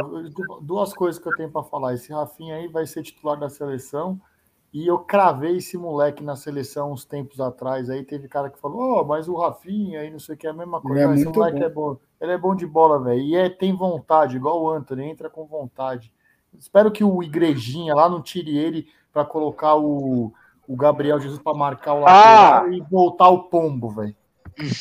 duas 0.61 0.93
coisas 0.93 1.21
que 1.21 1.27
eu 1.27 1.35
tenho 1.35 1.51
para 1.51 1.63
falar. 1.63 1.93
Esse 1.93 2.13
Rafinha 2.13 2.55
aí 2.55 2.67
vai 2.67 2.85
ser 2.85 3.03
titular 3.03 3.37
da 3.37 3.49
seleção. 3.49 4.19
E 4.73 4.85
eu 4.85 4.99
cravei 4.99 5.57
esse 5.57 5.77
moleque 5.77 6.23
na 6.23 6.35
seleção 6.35 6.91
uns 6.91 7.05
tempos 7.05 7.39
atrás. 7.39 7.89
Aí 7.89 8.03
teve 8.03 8.27
cara 8.27 8.49
que 8.49 8.59
falou: 8.59 8.99
oh, 8.99 9.05
mas 9.05 9.27
o 9.27 9.35
Rafinha 9.35 10.01
aí 10.01 10.11
não 10.11 10.19
sei 10.19 10.35
o 10.35 10.37
que 10.37 10.47
é 10.47 10.49
a 10.49 10.53
mesma 10.53 10.81
coisa. 10.81 11.03
Ele 11.03 11.11
é 11.11 11.15
esse 11.15 11.25
moleque 11.25 11.59
bom. 11.59 11.65
é 11.65 11.69
bom. 11.69 11.97
Ele 12.21 12.31
é 12.31 12.37
bom 12.37 12.55
de 12.55 12.65
bola, 12.65 12.99
velho. 12.99 13.21
E 13.21 13.35
é, 13.35 13.49
tem 13.49 13.75
vontade, 13.75 14.35
igual 14.35 14.61
o 14.61 14.69
Anthony, 14.69 15.09
entra 15.09 15.29
com 15.29 15.45
vontade. 15.45 16.11
Espero 16.57 16.91
que 16.91 17.03
o 17.03 17.23
Igrejinha 17.23 17.93
lá 17.93 18.09
não 18.09 18.21
tire 18.21 18.57
ele 18.57 18.87
para 19.11 19.25
colocar 19.25 19.75
o 19.75 20.33
o 20.67 20.75
Gabriel 20.75 21.19
Jesus 21.19 21.39
para 21.39 21.53
marcar 21.53 21.93
o 21.93 21.99
lateral 21.99 22.65
ah. 22.65 22.69
e 22.69 22.81
voltar 22.89 23.29
o 23.29 23.43
pombo, 23.43 23.89
velho. 23.89 24.15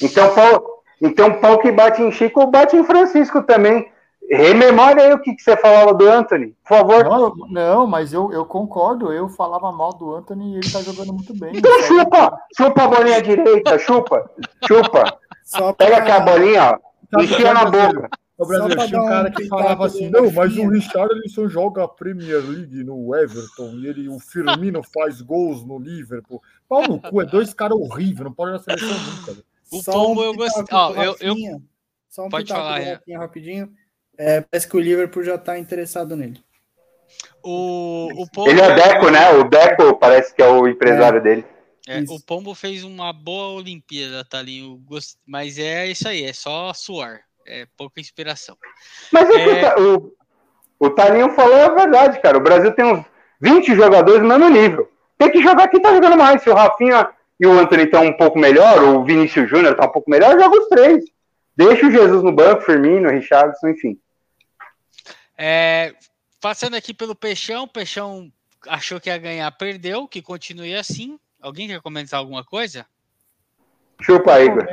Então, 0.02 0.34
pau, 0.34 0.82
então, 1.00 1.40
pau 1.40 1.58
que 1.58 1.70
bate 1.70 2.02
em 2.02 2.10
Chico, 2.10 2.46
bate 2.46 2.76
em 2.76 2.84
Francisco 2.84 3.42
também. 3.42 3.90
Rememore 4.30 5.00
aí 5.00 5.12
o 5.12 5.20
que, 5.20 5.34
que 5.34 5.42
você 5.42 5.56
falava 5.56 5.92
do 5.92 6.08
Anthony, 6.08 6.56
por 6.62 6.76
favor. 6.78 7.04
Não, 7.04 7.34
não, 7.50 7.86
mas 7.86 8.12
eu, 8.12 8.32
eu 8.32 8.44
concordo. 8.46 9.12
Eu 9.12 9.28
falava 9.28 9.70
mal 9.70 9.92
do 9.92 10.14
Anthony 10.14 10.54
e 10.54 10.56
ele 10.56 10.70
tá 10.70 10.82
jogando 10.82 11.12
muito 11.12 11.38
bem. 11.38 11.52
Então 11.54 11.82
chupa, 11.82 12.38
chupa 12.56 12.84
a 12.84 12.88
bolinha 12.88 13.22
direita, 13.22 13.78
chupa, 13.78 14.30
chupa. 14.66 15.18
Pega 15.76 15.98
aqui 15.98 16.10
a 16.10 16.20
bolinha, 16.20 16.80
ó, 17.14 17.20
enfia 17.20 17.52
na 17.52 17.66
boca. 17.66 18.08
O 18.36 18.46
Brasil 18.46 18.86
tinha 18.88 19.00
um 19.00 19.06
cara 19.06 19.30
que 19.30 19.46
falava 19.46 19.86
assim: 19.86 20.10
não, 20.10 20.30
mas 20.32 20.56
o 20.56 20.68
Richarlison 20.68 21.48
joga 21.48 21.84
a 21.84 21.88
Premier 21.88 22.42
League 22.42 22.82
no 22.82 23.14
Everton 23.14 23.70
e 23.74 23.86
ele, 23.86 24.08
o 24.08 24.18
Firmino 24.18 24.82
faz 24.82 25.20
gols 25.20 25.64
no 25.64 25.78
Liverpool. 25.78 26.42
Pau 26.68 26.82
no 26.82 27.00
cu, 27.00 27.22
é 27.22 27.26
dois 27.26 27.54
caras 27.54 27.78
horríveis, 27.78 28.24
não 28.24 28.32
pode 28.32 28.50
ir 28.50 28.54
na 28.54 28.58
seleção 28.58 28.88
nunca. 28.88 29.44
O 29.70 29.82
Pombo 29.84 30.20
um 30.20 30.24
eu 30.24 30.34
gostei. 30.34 30.64
Oh, 30.72 31.02
eu, 31.02 31.16
eu... 31.20 31.62
Só 32.08 32.26
um 32.26 32.28
pode 32.28 32.52
falar, 32.52 32.80
é. 32.80 33.00
rapidinho. 33.16 33.70
É, 34.18 34.40
parece 34.40 34.68
que 34.68 34.76
o 34.76 34.80
Liverpool 34.80 35.22
já 35.22 35.34
está 35.34 35.58
interessado 35.58 36.16
nele. 36.16 36.40
O, 37.42 38.08
o 38.22 38.30
Pombo... 38.30 38.50
Ele 38.50 38.60
é 38.60 38.74
Deco, 38.74 39.10
né? 39.10 39.30
O 39.32 39.44
Deco 39.44 39.96
parece 39.98 40.34
que 40.34 40.42
é 40.42 40.46
o 40.46 40.66
empresário 40.66 41.18
é. 41.18 41.20
dele. 41.20 41.44
É, 41.86 42.00
o 42.08 42.18
Pombo 42.20 42.54
fez 42.54 42.82
uma 42.82 43.12
boa 43.12 43.58
Olimpíada, 43.58 44.24
tá 44.24 44.38
ali. 44.38 44.62
Mas 45.26 45.58
é 45.58 45.86
isso 45.86 46.08
aí, 46.08 46.24
é 46.24 46.32
só 46.32 46.72
suar 46.72 47.20
é 47.46 47.66
pouca 47.76 48.00
inspiração. 48.00 48.56
Mas 49.12 49.28
é, 49.30 49.60
é... 49.60 49.80
o, 49.80 50.12
o 50.78 50.90
Talinho 50.90 51.30
falou 51.30 51.56
a 51.56 51.68
verdade, 51.68 52.20
cara. 52.20 52.38
O 52.38 52.42
Brasil 52.42 52.72
tem 52.72 52.84
uns 52.84 53.04
20 53.40 53.74
jogadores 53.74 54.22
no 54.22 54.28
mesmo 54.28 54.48
nível. 54.48 54.90
Tem 55.18 55.30
que 55.30 55.42
jogar 55.42 55.68
quem 55.68 55.80
tá 55.80 55.92
jogando 55.92 56.16
mais. 56.16 56.42
Se 56.42 56.50
o 56.50 56.54
Rafinha 56.54 57.08
e 57.38 57.46
o 57.46 57.58
Anthony 57.58 57.84
estão 57.84 58.04
um 58.04 58.16
pouco 58.16 58.38
melhor, 58.38 58.82
ou 58.82 59.00
o 59.00 59.04
Vinícius 59.04 59.48
Júnior 59.48 59.74
tá 59.74 59.86
um 59.86 59.92
pouco 59.92 60.10
melhor, 60.10 60.38
joga 60.38 60.58
os 60.58 60.68
três. 60.68 61.04
Deixa 61.56 61.86
o 61.86 61.90
Jesus 61.90 62.22
no 62.22 62.32
banco, 62.32 62.62
Firmino, 62.62 63.10
Richardson, 63.10 63.68
enfim. 63.68 63.98
É, 65.36 65.94
passando 66.40 66.74
aqui 66.74 66.94
pelo 66.94 67.14
Peixão, 67.14 67.64
o 67.64 67.68
Peixão 67.68 68.32
achou 68.68 69.00
que 69.00 69.08
ia 69.08 69.18
ganhar, 69.18 69.50
perdeu, 69.52 70.06
que 70.06 70.22
continue 70.22 70.74
assim. 70.74 71.18
Alguém 71.40 71.68
quer 71.68 71.80
comentar 71.80 72.18
alguma 72.18 72.44
coisa? 72.44 72.86
Chupa, 74.00 74.40
Igor. 74.40 74.66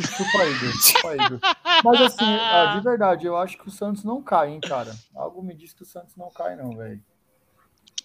Chupa 0.00 0.46
Igor, 0.46 0.72
chupa 0.80 1.14
Igor. 1.14 1.40
Mas 1.84 2.00
assim, 2.02 2.24
ah, 2.24 2.74
de 2.76 2.84
verdade, 2.84 3.26
eu 3.26 3.36
acho 3.36 3.58
que 3.58 3.68
o 3.68 3.70
Santos 3.70 4.04
não 4.04 4.22
cai, 4.22 4.50
hein, 4.50 4.60
cara. 4.60 4.94
Algo 5.14 5.42
me 5.42 5.54
diz 5.54 5.72
que 5.72 5.82
o 5.82 5.86
Santos 5.86 6.14
não 6.16 6.30
cai, 6.30 6.56
não, 6.56 6.76
velho. 6.76 7.02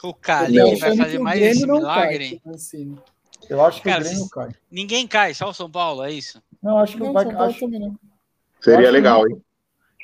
O 0.02 0.14
Carlinhos 0.14 0.80
vai 0.80 0.98
fazer 0.98 1.20
mais 1.20 1.42
esse 1.42 1.66
milagre? 1.66 2.42
Cai, 2.44 2.54
assim. 2.54 2.98
Eu 3.50 3.64
acho 3.64 3.82
que 3.82 3.90
cara, 3.90 4.02
o 4.02 4.06
Grêmio 4.06 4.30
cai. 4.30 4.50
Ninguém 4.72 5.08
cai, 5.08 5.34
só 5.34 5.50
o 5.50 5.54
São 5.54 5.70
Paulo, 5.70 6.04
é 6.04 6.12
isso? 6.12 6.42
Não, 6.62 6.78
acho 6.78 6.94
que 6.94 7.04
não, 7.04 7.14
vai 7.14 7.26
cair. 7.26 7.38
Acho... 7.38 7.70
Seria 8.62 8.92
legal, 8.92 9.28
hein? 9.28 9.42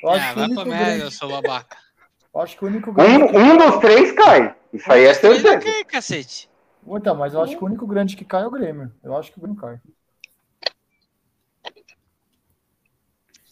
Eu 0.02 0.10
acho 0.10 0.24
ah, 0.24 0.32
que 0.32 0.38
vai 0.38 0.48
pra 0.54 0.64
merda, 0.64 1.04
eu 1.04 1.10
sou 1.10 1.28
babaca. 1.28 1.76
Eu 2.32 2.40
acho 2.42 2.56
que 2.56 2.64
o 2.64 2.68
único 2.68 2.92
grande. 2.92 3.36
Um, 3.36 3.40
um 3.40 3.56
dos 3.56 3.80
três 3.80 4.12
cai. 4.12 4.54
Isso 4.72 4.92
aí 4.92 5.04
é 5.04 5.14
certeza. 5.14 5.58
Cai, 5.58 5.84
cacete. 5.84 6.48
Então, 6.86 7.14
mas 7.16 7.34
eu 7.34 7.42
acho 7.42 7.56
que 7.56 7.64
o 7.64 7.66
único 7.66 7.84
grande 7.88 8.16
que 8.16 8.24
cai 8.24 8.42
é 8.42 8.46
o 8.46 8.50
Grêmio. 8.52 8.92
Eu 9.02 9.16
acho 9.16 9.32
que 9.32 9.38
o 9.38 9.40
Grêmio 9.40 9.60
cai. 9.60 9.80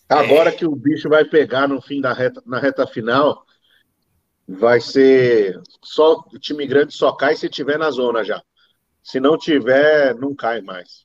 Agora 0.09 0.53
que 0.53 0.65
o 0.65 0.75
bicho 0.75 1.09
vai 1.09 1.25
pegar 1.25 1.69
no 1.69 1.83
fim 1.83 2.01
da 2.01 2.15
reta, 2.15 2.43
na 2.47 2.59
reta 2.59 2.87
final, 2.87 3.45
vai 4.47 4.81
ser 4.81 5.61
só 5.83 6.25
o 6.33 6.39
time 6.39 6.67
grande 6.67 6.95
só 6.95 7.13
cai 7.13 7.37
se 7.37 7.49
tiver 7.49 7.79
na 7.79 7.91
zona 7.91 8.25
já. 8.25 8.43
Se 9.03 9.21
não 9.21 9.37
tiver, 9.37 10.15
não 10.15 10.35
cai 10.35 10.63
mais. 10.63 11.05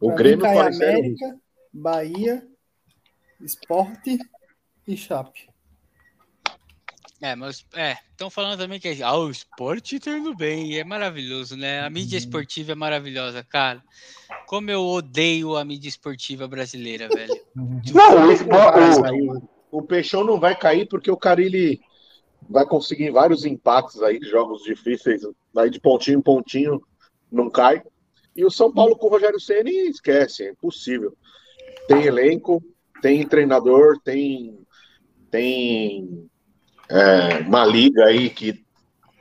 O 0.00 0.06
pra 0.06 0.16
Grêmio 0.16 0.44
cai 0.44 0.58
América, 0.58 1.36
Bahia, 1.72 2.48
Esporte 3.40 4.18
e 4.86 4.96
Chape. 4.96 5.48
É, 7.20 7.34
mas 7.34 7.64
é, 7.74 7.96
estão 8.10 8.28
falando 8.28 8.58
também 8.58 8.78
que 8.78 9.02
ah, 9.02 9.16
o 9.16 9.30
esporte 9.30 9.98
tá 9.98 10.10
indo 10.10 10.34
bem, 10.34 10.78
é 10.78 10.84
maravilhoso, 10.84 11.56
né? 11.56 11.80
A 11.80 11.88
mídia 11.88 12.16
uhum. 12.16 12.24
esportiva 12.24 12.72
é 12.72 12.74
maravilhosa, 12.74 13.42
cara. 13.42 13.82
Como 14.46 14.70
eu 14.70 14.82
odeio 14.82 15.56
a 15.56 15.64
mídia 15.64 15.88
esportiva 15.88 16.46
brasileira, 16.46 17.08
velho. 17.08 17.34
Uhum. 17.56 17.80
Não, 17.94 18.28
o, 18.28 18.32
esporte, 18.32 19.00
o, 19.70 19.78
o 19.78 19.82
Peixão 19.82 20.22
não 20.22 20.38
vai 20.38 20.54
cair 20.54 20.86
porque 20.86 21.10
o 21.10 21.16
Carilli 21.16 21.80
vai 22.48 22.66
conseguir 22.66 23.10
vários 23.10 23.44
empates 23.46 24.02
aí, 24.02 24.20
jogos 24.22 24.62
difíceis, 24.62 25.22
aí 25.56 25.70
de 25.70 25.80
pontinho 25.80 26.18
em 26.18 26.22
pontinho, 26.22 26.82
não 27.32 27.48
cai. 27.48 27.82
E 28.36 28.44
o 28.44 28.50
São 28.50 28.72
Paulo 28.72 28.96
com 28.96 29.06
o 29.06 29.10
Rogério 29.10 29.40
Ceni 29.40 29.88
esquece, 29.88 30.44
é 30.44 30.50
impossível. 30.50 31.16
Tem 31.88 32.04
elenco, 32.04 32.62
tem 33.00 33.26
treinador, 33.26 33.98
tem 34.02 34.58
tem 35.34 36.28
é, 36.88 37.40
uma 37.44 37.64
liga 37.64 38.04
aí 38.04 38.30
que 38.30 38.64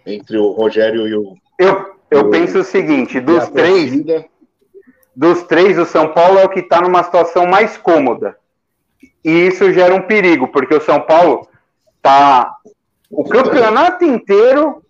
entre 0.06 0.38
o 0.38 0.52
Rogério 0.52 1.08
e 1.08 1.15
o. 1.15 1.36
Eu, 1.58 1.95
eu 2.12 2.19
o, 2.28 2.30
penso 2.30 2.60
o 2.60 2.63
seguinte: 2.63 3.19
dos 3.19 3.49
três, 3.49 3.91
dos 5.15 5.41
três, 5.43 5.80
o 5.80 5.86
São 5.86 6.13
Paulo 6.13 6.38
é 6.38 6.45
o 6.45 6.49
que 6.49 6.60
está 6.60 6.80
numa 6.82 7.02
situação 7.04 7.47
mais 7.47 7.78
cômoda. 7.78 8.38
E 9.26 9.32
isso 9.47 9.73
gera 9.73 9.95
um 9.95 10.04
perigo, 10.04 10.49
porque 10.49 10.76
o 10.76 10.82
São 10.82 11.02
Paulo 11.02 11.47
tá 11.99 12.58
o 13.10 13.23
campeonato 13.23 14.06
inteiro, 14.06 14.84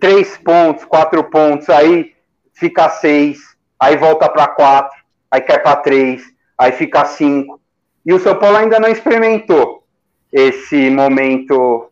três 0.00 0.38
pontos, 0.38 0.86
quatro 0.86 1.22
pontos, 1.24 1.68
aí 1.68 2.14
fica 2.54 2.88
seis, 2.88 3.40
aí 3.78 3.94
volta 3.98 4.26
para 4.26 4.48
quatro, 4.48 4.96
aí 5.30 5.42
cai 5.42 5.58
para 5.58 5.76
três, 5.76 6.22
aí 6.56 6.72
fica 6.72 7.04
cinco. 7.04 7.60
E 8.06 8.14
o 8.14 8.18
São 8.18 8.38
Paulo 8.38 8.56
ainda 8.56 8.80
não 8.80 8.88
experimentou 8.88 9.85
esse 10.32 10.90
momento 10.90 11.90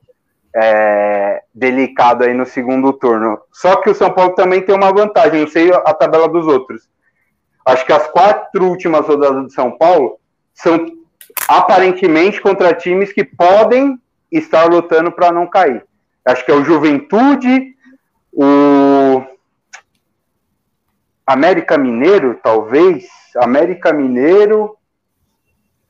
é, 0.54 1.42
delicado 1.54 2.24
aí 2.24 2.34
no 2.34 2.46
segundo 2.46 2.92
turno. 2.92 3.38
Só 3.52 3.76
que 3.76 3.90
o 3.90 3.94
São 3.94 4.10
Paulo 4.10 4.34
também 4.34 4.62
tem 4.62 4.74
uma 4.74 4.92
vantagem, 4.92 5.40
não 5.40 5.48
sei 5.48 5.72
a 5.72 5.94
tabela 5.94 6.28
dos 6.28 6.46
outros. 6.46 6.88
Acho 7.64 7.84
que 7.84 7.92
as 7.92 8.06
quatro 8.08 8.66
últimas 8.66 9.06
rodadas 9.06 9.44
do 9.44 9.50
São 9.50 9.72
Paulo 9.72 10.18
são 10.52 10.86
aparentemente 11.48 12.40
contra 12.40 12.74
times 12.74 13.12
que 13.12 13.24
podem 13.24 13.98
estar 14.30 14.64
lutando 14.66 15.10
para 15.10 15.32
não 15.32 15.46
cair. 15.46 15.84
Acho 16.24 16.44
que 16.44 16.50
é 16.50 16.54
o 16.54 16.64
Juventude, 16.64 17.74
o 18.32 19.22
América 21.26 21.78
Mineiro, 21.78 22.38
talvez. 22.42 23.06
América 23.36 23.92
Mineiro, 23.92 24.76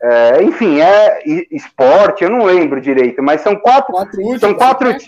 é, 0.04 0.42
enfim, 0.42 0.80
é 0.80 1.22
esporte, 1.50 2.24
eu 2.24 2.30
não 2.30 2.44
lembro 2.44 2.80
direito, 2.80 3.22
mas 3.22 3.40
são 3.40 3.56
quatro. 3.56 3.92
quatro 3.92 4.18
últimos, 4.18 4.40
são 4.40 4.54
quatro. 4.54 4.90
Né? 4.90 4.98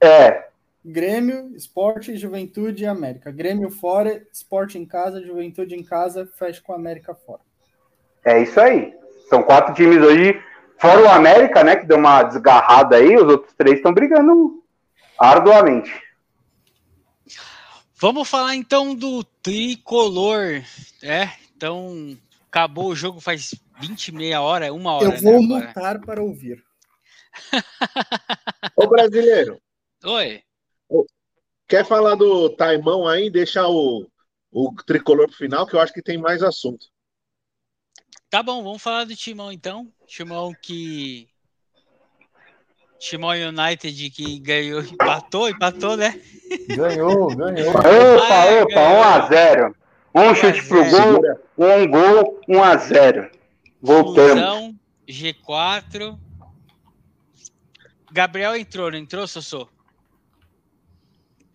É. 0.00 0.44
Grêmio, 0.84 1.54
Esporte, 1.56 2.16
Juventude 2.16 2.84
e 2.84 2.86
América. 2.86 3.30
Grêmio 3.30 3.70
fora, 3.70 4.22
Esporte 4.32 4.78
em 4.78 4.84
casa, 4.84 5.24
Juventude 5.24 5.74
em 5.74 5.82
casa, 5.82 6.28
fecha 6.38 6.60
com 6.62 6.72
a 6.72 6.76
América 6.76 7.14
fora. 7.14 7.40
É 8.24 8.42
isso 8.42 8.60
aí. 8.60 8.94
São 9.30 9.42
quatro 9.42 9.72
times 9.74 10.02
hoje 10.02 10.38
Fora 10.78 11.02
o 11.02 11.08
América, 11.08 11.64
né, 11.64 11.76
que 11.76 11.86
deu 11.86 11.96
uma 11.96 12.22
desgarrada 12.22 12.96
aí, 12.96 13.16
os 13.16 13.24
outros 13.24 13.54
três 13.54 13.76
estão 13.76 13.92
brigando 13.92 14.62
arduamente. 15.18 15.90
Vamos 17.96 18.28
falar 18.28 18.54
então 18.54 18.94
do 18.94 19.24
tricolor. 19.42 20.62
É, 21.02 21.30
então 21.56 22.18
acabou 22.50 22.88
o 22.88 22.96
jogo 22.96 23.20
faz 23.20 23.54
20, 23.80 24.12
meia 24.12 24.40
hora, 24.40 24.72
uma 24.72 24.94
hora. 24.94 25.14
Eu 25.14 25.20
vou 25.20 25.42
né, 25.42 25.66
mutar 25.66 26.00
para 26.00 26.22
ouvir. 26.22 26.62
Ô 28.76 28.86
brasileiro. 28.86 29.60
Oi. 30.04 30.42
Quer 31.66 31.84
falar 31.84 32.14
do 32.14 32.50
Taimão 32.50 33.08
aí? 33.08 33.30
Deixar 33.30 33.68
o, 33.68 34.06
o 34.52 34.74
tricolor 34.86 35.26
pro 35.26 35.36
final, 35.36 35.66
que 35.66 35.74
eu 35.74 35.80
acho 35.80 35.92
que 35.92 36.02
tem 36.02 36.18
mais 36.18 36.42
assunto. 36.42 36.86
Tá 38.30 38.42
bom, 38.42 38.62
vamos 38.62 38.82
falar 38.82 39.04
do 39.04 39.16
Timão 39.16 39.52
então. 39.52 39.90
Timão 40.06 40.52
que. 40.60 41.28
Timão 42.98 43.30
United 43.30 44.10
que 44.10 44.38
ganhou, 44.38 44.80
empatou, 44.80 45.48
empatou, 45.48 45.96
né? 45.96 46.20
Ganhou, 46.68 47.28
ganhou. 47.36 47.70
Opa, 47.70 48.62
opa, 48.62 49.28
1x0. 49.28 49.74
Um 50.14 50.34
chute 50.34 50.66
pro 50.68 50.84
gol, 50.90 51.20
um 51.58 51.90
gol, 51.90 52.40
1x0. 52.48 53.30
Voltamos. 53.84 54.42
Fusão, 54.42 54.74
G4. 55.06 56.18
Gabriel 58.10 58.56
entrou, 58.56 58.90
não 58.90 58.96
entrou, 58.98 59.26
Sossô? 59.26 59.68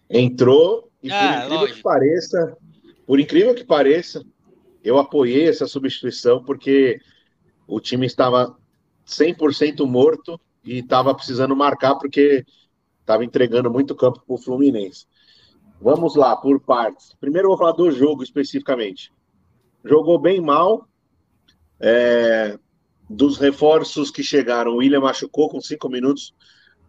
Entrou 0.10 0.92
e 1.02 1.12
Ah, 1.12 1.18
por 1.20 1.26
incrível 1.46 1.58
lógico. 1.60 1.78
que 1.78 1.84
pareça, 1.84 2.58
por 3.08 3.20
incrível 3.20 3.56
que 3.56 3.64
pareça, 3.64 4.24
eu 4.84 5.00
apoiei 5.00 5.48
essa 5.48 5.66
substituição 5.66 6.44
porque 6.44 7.00
o 7.68 7.80
time 7.80 8.06
estava 8.06 8.56
100% 9.08 9.86
morto 9.88 10.40
e 10.64 10.80
estava 10.80 11.16
precisando 11.16 11.56
marcar 11.56 11.96
porque 11.96 12.46
estava 13.00 13.26
entregando 13.26 13.72
muito 13.72 13.96
campo 13.96 14.22
para 14.26 14.36
o 14.36 14.38
Fluminense. 14.38 15.06
Vamos 15.82 16.16
lá, 16.16 16.36
por 16.36 16.60
partes. 16.60 17.16
Primeiro 17.20 17.46
eu 17.46 17.50
vou 17.52 17.58
falar 17.58 17.72
do 17.72 17.90
jogo 17.92 18.22
especificamente. 18.22 19.12
Jogou 19.84 20.20
bem 20.20 20.42
mal. 20.42 20.88
É, 21.82 22.58
dos 23.10 23.38
reforços 23.38 24.12
que 24.12 24.24
chegaram, 24.24 24.72
o 24.72 24.78
William 24.78 25.02
machucou 25.02 25.50
com 25.50 25.62
cinco 25.62 25.90
minutos, 25.90 26.34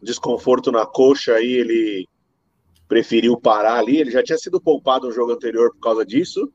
desconforto 0.02 0.70
na 0.70 0.84
coxa, 0.84 1.34
aí 1.34 1.52
ele 1.52 2.08
preferiu 2.88 3.40
parar 3.40 3.78
ali. 3.78 3.98
Ele 3.98 4.10
já 4.10 4.22
tinha 4.22 4.36
sido 4.36 4.60
poupado 4.60 5.06
no 5.06 5.12
jogo 5.12 5.32
anterior 5.32 5.72
por 5.72 5.80
causa 5.80 6.04
disso. 6.04 6.52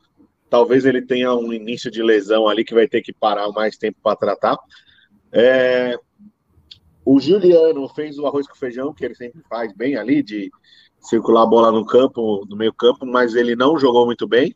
Talvez 0.49 0.85
ele 0.85 1.01
tenha 1.01 1.33
um 1.33 1.51
início 1.53 1.89
de 1.89 2.03
lesão 2.03 2.47
ali 2.47 2.63
que 2.63 2.73
vai 2.73 2.87
ter 2.87 3.01
que 3.01 3.13
parar 3.13 3.49
mais 3.51 3.77
tempo 3.77 3.97
para 4.03 4.17
tratar. 4.17 4.57
É, 5.31 5.97
o 7.03 7.19
Juliano 7.19 7.87
fez 7.89 8.17
o 8.19 8.25
arroz 8.25 8.47
com 8.47 8.55
feijão, 8.55 8.93
que 8.93 9.05
ele 9.05 9.15
sempre 9.15 9.41
faz 9.49 9.73
bem 9.73 9.95
ali, 9.95 10.21
de 10.21 10.51
circular 10.99 11.43
a 11.43 11.47
bola 11.47 11.71
no 11.71 11.85
campo, 11.85 12.45
no 12.49 12.55
meio 12.55 12.73
campo, 12.73 13.05
mas 13.05 13.35
ele 13.35 13.55
não 13.55 13.79
jogou 13.79 14.05
muito 14.05 14.27
bem. 14.27 14.55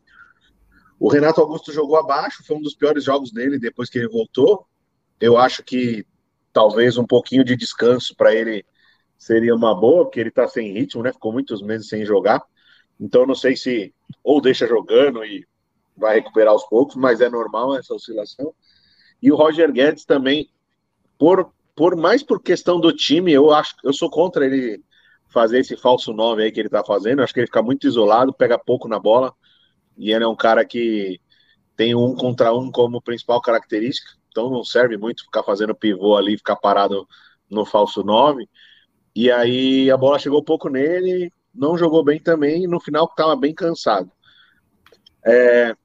O 1.00 1.08
Renato 1.08 1.40
Augusto 1.40 1.72
jogou 1.72 1.96
abaixo, 1.96 2.44
foi 2.46 2.58
um 2.58 2.60
dos 2.60 2.74
piores 2.74 3.02
jogos 3.02 3.32
dele 3.32 3.58
depois 3.58 3.88
que 3.88 3.98
ele 3.98 4.08
voltou. 4.08 4.66
Eu 5.18 5.38
acho 5.38 5.62
que 5.64 6.06
talvez 6.52 6.98
um 6.98 7.06
pouquinho 7.06 7.42
de 7.42 7.56
descanso 7.56 8.14
para 8.14 8.34
ele 8.34 8.66
seria 9.16 9.54
uma 9.54 9.74
boa, 9.74 10.04
porque 10.04 10.20
ele 10.20 10.28
está 10.28 10.46
sem 10.46 10.74
ritmo, 10.74 11.02
né? 11.02 11.10
Ficou 11.10 11.32
muitos 11.32 11.62
meses 11.62 11.88
sem 11.88 12.04
jogar. 12.04 12.42
Então 13.00 13.26
não 13.26 13.34
sei 13.34 13.56
se 13.56 13.94
ou 14.22 14.42
deixa 14.42 14.66
jogando 14.66 15.24
e 15.24 15.46
vai 15.96 16.16
recuperar 16.16 16.52
aos 16.52 16.66
poucos, 16.68 16.96
mas 16.96 17.22
é 17.22 17.30
normal 17.30 17.74
essa 17.76 17.94
oscilação. 17.94 18.54
E 19.22 19.32
o 19.32 19.36
Roger 19.36 19.72
Guedes 19.72 20.04
também, 20.04 20.50
por, 21.18 21.50
por 21.74 21.96
mais 21.96 22.22
por 22.22 22.42
questão 22.42 22.78
do 22.78 22.92
time, 22.92 23.32
eu 23.32 23.50
acho 23.50 23.74
eu 23.82 23.94
sou 23.94 24.10
contra 24.10 24.44
ele 24.44 24.82
fazer 25.28 25.60
esse 25.60 25.78
falso 25.78 26.12
9 26.12 26.42
aí 26.42 26.52
que 26.52 26.60
ele 26.60 26.68
tá 26.68 26.84
fazendo. 26.84 27.20
Eu 27.20 27.24
acho 27.24 27.32
que 27.32 27.40
ele 27.40 27.46
fica 27.46 27.62
muito 27.62 27.86
isolado, 27.86 28.34
pega 28.34 28.58
pouco 28.58 28.86
na 28.86 28.98
bola. 28.98 29.32
E 30.00 30.12
ele 30.12 30.24
é 30.24 30.28
um 30.28 30.34
cara 30.34 30.64
que 30.64 31.20
tem 31.76 31.94
um 31.94 32.14
contra 32.14 32.54
um 32.54 32.70
como 32.70 33.02
principal 33.02 33.40
característica. 33.40 34.10
Então 34.30 34.48
não 34.48 34.64
serve 34.64 34.96
muito 34.96 35.24
ficar 35.24 35.42
fazendo 35.42 35.74
pivô 35.74 36.16
ali, 36.16 36.38
ficar 36.38 36.56
parado 36.56 37.06
no 37.50 37.66
falso 37.66 38.02
9. 38.02 38.48
E 39.14 39.30
aí 39.30 39.90
a 39.90 39.96
bola 39.98 40.18
chegou 40.18 40.42
pouco 40.42 40.70
nele, 40.70 41.30
não 41.54 41.76
jogou 41.76 42.02
bem 42.02 42.18
também, 42.18 42.64
e 42.64 42.66
no 42.66 42.80
final 42.80 43.04
estava 43.04 43.36
bem 43.36 43.54
cansado. 43.54 44.10
É, 45.22 45.76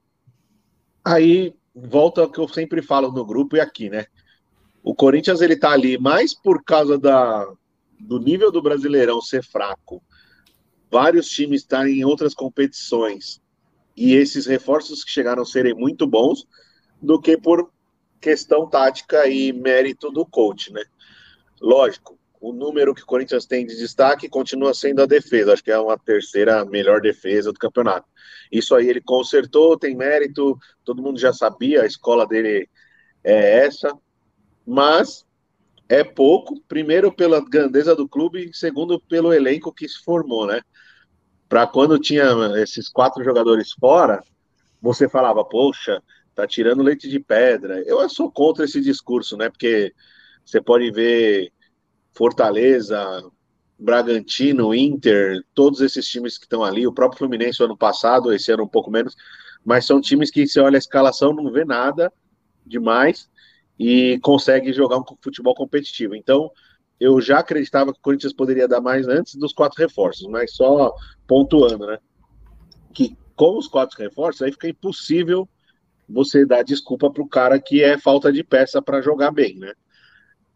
aí 1.04 1.54
volta 1.76 2.22
ao 2.22 2.30
que 2.30 2.40
eu 2.40 2.48
sempre 2.48 2.82
falo 2.82 3.12
no 3.12 3.26
grupo 3.26 3.58
e 3.58 3.60
aqui, 3.60 3.90
né? 3.90 4.06
O 4.82 4.96
Corinthians 4.96 5.42
ele 5.42 5.58
tá 5.58 5.72
ali 5.72 5.98
mais 5.98 6.34
por 6.34 6.64
causa 6.64 6.98
da, 6.98 7.46
do 8.00 8.18
nível 8.18 8.50
do 8.50 8.62
Brasileirão 8.62 9.20
ser 9.20 9.44
fraco, 9.44 10.02
vários 10.90 11.28
times 11.28 11.62
estarem 11.62 12.00
em 12.00 12.06
outras 12.06 12.34
competições 12.34 13.44
e 13.96 14.14
esses 14.16 14.46
reforços 14.46 15.04
que 15.04 15.12
chegaram 15.12 15.46
serem 15.46 15.74
muito 15.74 16.06
bons, 16.06 16.46
do 17.02 17.20
que 17.20 17.38
por 17.38 17.72
questão 18.20 18.68
tática 18.68 19.28
e 19.28 19.54
mérito 19.54 20.10
do 20.12 20.26
coach, 20.26 20.72
né? 20.74 20.84
Lógico, 21.62 22.18
o 22.42 22.52
número 22.52 22.94
que 22.94 23.02
o 23.02 23.06
Corinthians 23.06 23.46
tem 23.46 23.66
de 23.66 23.76
destaque 23.76 24.30
continua 24.30 24.74
sendo 24.74 25.02
a 25.02 25.06
defesa, 25.06 25.54
acho 25.54 25.64
que 25.64 25.72
é 25.72 25.80
uma 25.80 25.98
terceira 25.98 26.66
melhor 26.66 27.02
defesa 27.02 27.52
do 27.52 27.60
campeonato. 27.60 28.08
Isso 28.52 28.76
aí 28.76 28.88
ele 28.88 29.02
consertou, 29.02 29.78
tem 29.78 29.96
mérito, 29.96 30.58
todo 30.84 31.02
mundo 31.02 31.20
já 31.20 31.34
sabia, 31.34 31.82
a 31.82 31.86
escola 31.86 32.28
dele 32.28 32.70
é 33.24 33.66
essa, 33.66 33.92
mas 34.66 35.26
é 35.88 36.04
pouco, 36.04 36.60
primeiro 36.68 37.12
pela 37.12 37.44
grandeza 37.44 37.96
do 37.96 38.08
clube, 38.08 38.52
segundo 38.54 39.00
pelo 39.00 39.34
elenco 39.34 39.74
que 39.74 39.88
se 39.88 40.04
formou, 40.04 40.46
né? 40.48 40.62
Para 41.56 41.68
quando 41.68 41.98
tinha 41.98 42.26
esses 42.58 42.90
quatro 42.90 43.24
jogadores 43.24 43.72
fora, 43.80 44.22
você 44.82 45.08
falava, 45.08 45.42
poxa, 45.46 46.04
tá 46.36 46.46
tirando 46.46 46.84
leite 46.84 47.08
de 47.08 47.18
pedra. 47.18 47.82
Eu 47.88 48.10
sou 48.10 48.30
contra 48.30 48.66
esse 48.66 48.82
discurso, 48.82 49.38
né? 49.38 49.50
Porque 49.50 49.94
você 50.44 50.60
pode 50.60 50.92
ver 50.92 51.54
Fortaleza, 52.14 53.24
Bragantino, 53.80 54.76
Inter, 54.76 55.42
todos 55.54 55.80
esses 55.80 56.06
times 56.06 56.38
que 56.38 56.44
estão 56.44 56.62
ali, 56.62 56.86
o 56.86 56.92
próprio 56.92 57.20
Fluminense 57.20 57.64
ano 57.64 57.78
passado, 57.78 58.34
esse 58.34 58.52
ano 58.52 58.64
um 58.64 58.68
pouco 58.68 58.92
menos, 58.92 59.16
mas 59.64 59.86
são 59.86 60.02
times 60.02 60.30
que 60.30 60.46
você 60.46 60.60
olha 60.60 60.76
a 60.76 60.78
escalação, 60.78 61.32
não 61.32 61.50
vê 61.54 61.64
nada 61.64 62.12
demais 62.66 63.30
e 63.80 64.20
consegue 64.22 64.74
jogar 64.74 64.98
um 64.98 65.06
futebol 65.24 65.56
competitivo. 65.56 66.16
Então, 66.18 66.52
eu 67.00 67.20
já 67.20 67.40
acreditava 67.40 67.92
que 67.92 68.00
o 68.00 68.02
Corinthians 68.02 68.34
poderia 68.34 68.68
dar 68.68 68.82
mais 68.82 69.08
antes 69.08 69.36
dos 69.36 69.54
quatro 69.54 69.82
reforços, 69.82 70.28
mas 70.28 70.54
só 70.56 70.94
pontuando, 71.28 71.86
né? 71.88 71.98
Que 72.94 73.18
com 73.36 73.58
os 73.58 73.68
quatro 73.68 73.98
reforços, 74.02 74.42
aí 74.42 74.52
fica 74.52 74.70
impossível 74.70 75.48
você 76.08 76.46
dar 76.46 76.64
desculpa 76.64 77.12
para 77.12 77.24
o 77.24 77.28
cara 77.28 77.60
que 77.60 77.84
é 77.84 77.98
falta 77.98 78.32
de 78.32 78.44
peça 78.44 78.82
para 78.82 79.02
jogar 79.02 79.32
bem, 79.32 79.58
né? 79.58 79.74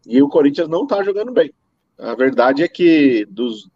E 0.06 0.22
o 0.22 0.28
Corinthians 0.28 0.68
não 0.68 0.86
tá 0.86 1.02
jogando 1.02 1.32
bem. 1.32 1.52
A 1.98 2.14
verdade 2.14 2.62
é 2.62 2.68
que 2.68 3.26
dos, 3.26 3.68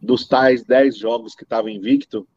dos 0.00 0.26
tais 0.26 0.64
10 0.64 0.98
jogos 0.98 1.34
que 1.34 1.44
estava 1.44 1.70
invicto, 1.70 2.28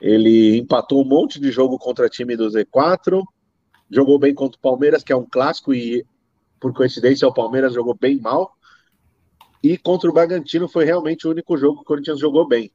ele 0.00 0.56
empatou 0.56 1.02
um 1.02 1.08
monte 1.08 1.38
de 1.38 1.52
jogo 1.52 1.78
contra 1.78 2.08
time 2.08 2.36
do 2.36 2.48
Z4, 2.48 3.22
jogou 3.88 4.18
bem 4.18 4.34
contra 4.34 4.58
o 4.58 4.60
Palmeiras, 4.60 5.04
que 5.04 5.12
é 5.12 5.16
um 5.16 5.24
clássico, 5.24 5.72
e 5.72 6.04
por 6.58 6.72
coincidência 6.72 7.28
o 7.28 7.34
Palmeiras 7.34 7.74
jogou 7.74 7.94
bem 7.94 8.18
mal. 8.18 8.56
E 9.62 9.78
contra 9.78 10.10
o 10.10 10.12
Bragantino 10.12 10.68
foi 10.68 10.84
realmente 10.84 11.26
o 11.26 11.30
único 11.30 11.56
jogo 11.56 11.76
que 11.76 11.82
o 11.82 11.86
Corinthians 11.86 12.18
jogou 12.18 12.46
bem. 12.46 12.72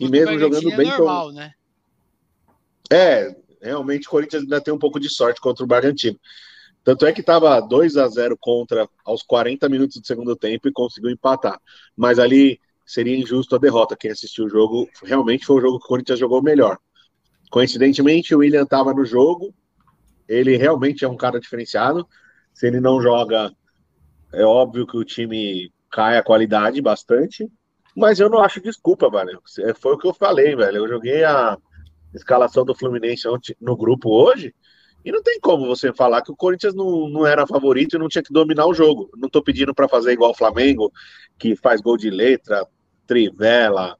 E 0.00 0.04
Contra 0.04 0.06
o 0.06 0.10
mesmo 0.10 0.38
jogando 0.38 0.62
Bragantino 0.62 0.76
bem. 0.76 0.88
É 0.88 0.98
normal, 0.98 1.32
né? 1.32 1.52
É, 2.90 3.36
realmente 3.62 4.06
o 4.06 4.10
Corinthians 4.10 4.42
ainda 4.42 4.60
tem 4.60 4.74
um 4.74 4.78
pouco 4.78 4.98
de 4.98 5.08
sorte 5.08 5.40
contra 5.40 5.64
o 5.64 5.66
Bragantino. 5.66 6.18
Tanto 6.82 7.04
é 7.04 7.12
que 7.12 7.20
estava 7.20 7.60
2 7.60 7.96
a 7.96 8.06
0 8.06 8.36
contra 8.38 8.88
aos 9.04 9.22
40 9.22 9.68
minutos 9.68 10.00
do 10.00 10.06
segundo 10.06 10.36
tempo 10.36 10.68
e 10.68 10.72
conseguiu 10.72 11.10
empatar. 11.10 11.60
Mas 11.96 12.18
ali 12.18 12.60
seria 12.84 13.16
injusto 13.16 13.56
a 13.56 13.58
derrota. 13.58 13.96
Quem 13.96 14.12
assistiu 14.12 14.44
o 14.44 14.48
jogo 14.48 14.88
realmente 15.02 15.44
foi 15.44 15.56
o 15.56 15.60
jogo 15.60 15.78
que 15.80 15.84
o 15.84 15.88
Corinthians 15.88 16.18
jogou 16.18 16.40
melhor. 16.40 16.78
Coincidentemente, 17.50 18.34
o 18.34 18.38
William 18.38 18.62
estava 18.62 18.94
no 18.94 19.04
jogo. 19.04 19.52
Ele 20.28 20.56
realmente 20.56 21.04
é 21.04 21.08
um 21.08 21.16
cara 21.16 21.40
diferenciado. 21.40 22.06
Se 22.54 22.66
ele 22.68 22.80
não 22.80 23.00
joga, 23.00 23.52
é 24.32 24.44
óbvio 24.44 24.86
que 24.86 24.96
o 24.96 25.04
time 25.04 25.72
cai 25.96 26.18
a 26.18 26.22
qualidade 26.22 26.82
bastante. 26.82 27.50
Mas 27.96 28.20
eu 28.20 28.28
não 28.28 28.40
acho 28.40 28.60
desculpa, 28.60 29.08
velho. 29.08 29.40
Foi 29.80 29.94
o 29.94 29.98
que 29.98 30.06
eu 30.06 30.12
falei, 30.12 30.54
velho. 30.54 30.76
Eu 30.76 30.88
joguei 30.88 31.24
a 31.24 31.56
escalação 32.14 32.66
do 32.66 32.74
Fluminense 32.74 33.26
no 33.58 33.74
grupo 33.74 34.10
hoje. 34.10 34.54
E 35.02 35.10
não 35.10 35.22
tem 35.22 35.40
como 35.40 35.66
você 35.66 35.94
falar 35.94 36.20
que 36.20 36.30
o 36.30 36.36
Corinthians 36.36 36.74
não, 36.74 37.08
não 37.08 37.26
era 37.26 37.46
favorito 37.46 37.96
e 37.96 37.98
não 37.98 38.08
tinha 38.08 38.22
que 38.22 38.32
dominar 38.32 38.66
o 38.66 38.74
jogo. 38.74 39.08
Não 39.16 39.30
tô 39.30 39.42
pedindo 39.42 39.74
para 39.74 39.88
fazer 39.88 40.12
igual 40.12 40.32
o 40.32 40.36
Flamengo, 40.36 40.92
que 41.38 41.56
faz 41.56 41.80
gol 41.80 41.96
de 41.96 42.10
letra, 42.10 42.66
trivela, 43.06 43.96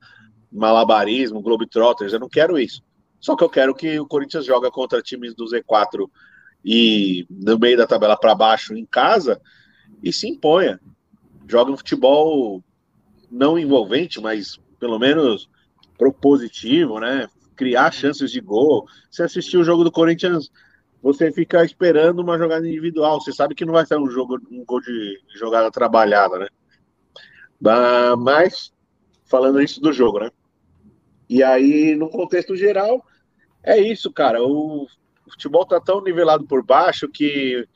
malabarismo, 0.52 1.40
globetrotters. 1.40 2.12
Eu 2.12 2.20
não 2.20 2.28
quero 2.28 2.58
isso. 2.58 2.82
Só 3.18 3.34
que 3.34 3.44
eu 3.44 3.48
quero 3.48 3.74
que 3.74 3.98
o 3.98 4.06
Corinthians 4.06 4.44
joga 4.44 4.70
contra 4.70 5.00
times 5.00 5.34
do 5.34 5.46
Z4 5.46 6.06
e 6.62 7.24
no 7.30 7.58
meio 7.58 7.78
da 7.78 7.86
tabela 7.86 8.18
para 8.18 8.34
baixo 8.34 8.76
em 8.76 8.84
casa 8.84 9.40
e 10.02 10.12
se 10.12 10.28
imponha. 10.28 10.78
Joga 11.48 11.72
um 11.72 11.76
futebol 11.76 12.62
não 13.30 13.58
envolvente, 13.58 14.20
mas 14.20 14.58
pelo 14.78 14.98
menos 14.98 15.48
propositivo, 15.96 17.00
né? 17.00 17.28
Criar 17.54 17.90
chances 17.92 18.30
de 18.30 18.40
gol. 18.40 18.86
Se 19.10 19.22
assistir 19.22 19.56
o 19.56 19.64
jogo 19.64 19.84
do 19.84 19.92
Corinthians, 19.92 20.50
você 21.02 21.32
fica 21.32 21.64
esperando 21.64 22.20
uma 22.20 22.36
jogada 22.36 22.68
individual. 22.68 23.20
Você 23.20 23.32
sabe 23.32 23.54
que 23.54 23.64
não 23.64 23.72
vai 23.72 23.86
ser 23.86 23.96
um 23.96 24.10
jogo, 24.10 24.38
um 24.50 24.64
gol 24.64 24.80
de 24.80 25.20
jogada 25.34 25.70
trabalhada, 25.70 26.38
né? 26.38 26.48
Mas 28.18 28.72
falando 29.24 29.60
isso 29.60 29.80
do 29.80 29.92
jogo, 29.92 30.20
né? 30.20 30.30
E 31.28 31.42
aí, 31.42 31.94
no 31.94 32.08
contexto 32.08 32.54
geral, 32.54 33.04
é 33.62 33.78
isso, 33.78 34.12
cara. 34.12 34.42
O 34.42 34.86
futebol 35.28 35.64
tá 35.66 35.80
tão 35.80 36.02
nivelado 36.02 36.46
por 36.46 36.64
baixo 36.64 37.08
que 37.08 37.66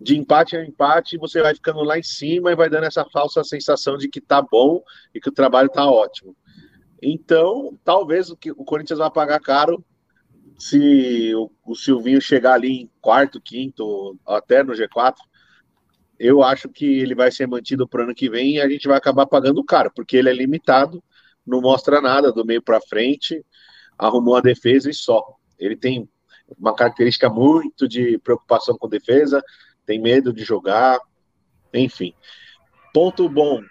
de 0.00 0.16
empate 0.16 0.56
a 0.56 0.64
empate 0.64 1.18
você 1.18 1.42
vai 1.42 1.54
ficando 1.54 1.82
lá 1.82 1.98
em 1.98 2.02
cima 2.02 2.52
e 2.52 2.56
vai 2.56 2.70
dando 2.70 2.84
essa 2.84 3.04
falsa 3.06 3.42
sensação 3.42 3.96
de 3.96 4.08
que 4.08 4.20
tá 4.20 4.40
bom 4.40 4.82
e 5.14 5.20
que 5.20 5.28
o 5.28 5.32
trabalho 5.32 5.68
tá 5.68 5.88
ótimo. 5.90 6.36
Então, 7.02 7.78
talvez 7.84 8.30
o, 8.30 8.36
que, 8.36 8.50
o 8.50 8.64
Corinthians 8.64 8.98
vai 8.98 9.10
pagar 9.10 9.40
caro 9.40 9.84
se 10.58 11.32
o, 11.34 11.50
o 11.64 11.74
Silvinho 11.74 12.20
chegar 12.20 12.54
ali 12.54 12.82
em 12.82 12.90
quarto, 13.00 13.40
quinto, 13.40 14.18
até 14.26 14.62
no 14.62 14.72
G4. 14.72 15.14
Eu 16.18 16.42
acho 16.42 16.68
que 16.68 16.84
ele 16.84 17.14
vai 17.14 17.30
ser 17.30 17.46
mantido 17.46 17.86
para 17.86 18.00
o 18.00 18.04
ano 18.04 18.14
que 18.14 18.28
vem 18.28 18.56
e 18.56 18.60
a 18.60 18.68
gente 18.68 18.88
vai 18.88 18.96
acabar 18.96 19.26
pagando 19.26 19.64
caro, 19.64 19.92
porque 19.94 20.16
ele 20.16 20.28
é 20.28 20.32
limitado, 20.32 21.02
não 21.46 21.60
mostra 21.60 22.00
nada 22.00 22.32
do 22.32 22.44
meio 22.44 22.60
para 22.60 22.80
frente, 22.80 23.44
arrumou 23.96 24.36
a 24.36 24.40
defesa 24.40 24.90
e 24.90 24.94
só. 24.94 25.24
Ele 25.56 25.76
tem 25.76 26.08
uma 26.58 26.74
característica 26.74 27.28
muito 27.28 27.86
de 27.86 28.18
preocupação 28.18 28.76
com 28.76 28.88
defesa, 28.88 29.40
tem 29.88 29.98
medo 29.98 30.34
de 30.34 30.44
jogar, 30.44 31.00
enfim. 31.72 32.12
Ponto 32.92 33.26
bom, 33.26 33.62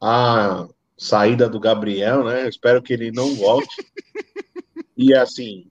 a 0.00 0.66
saída 0.96 1.50
do 1.50 1.60
Gabriel, 1.60 2.24
né? 2.24 2.48
espero 2.48 2.82
que 2.82 2.94
ele 2.94 3.12
não 3.12 3.34
volte. 3.34 3.76
e 4.96 5.12
assim, 5.12 5.66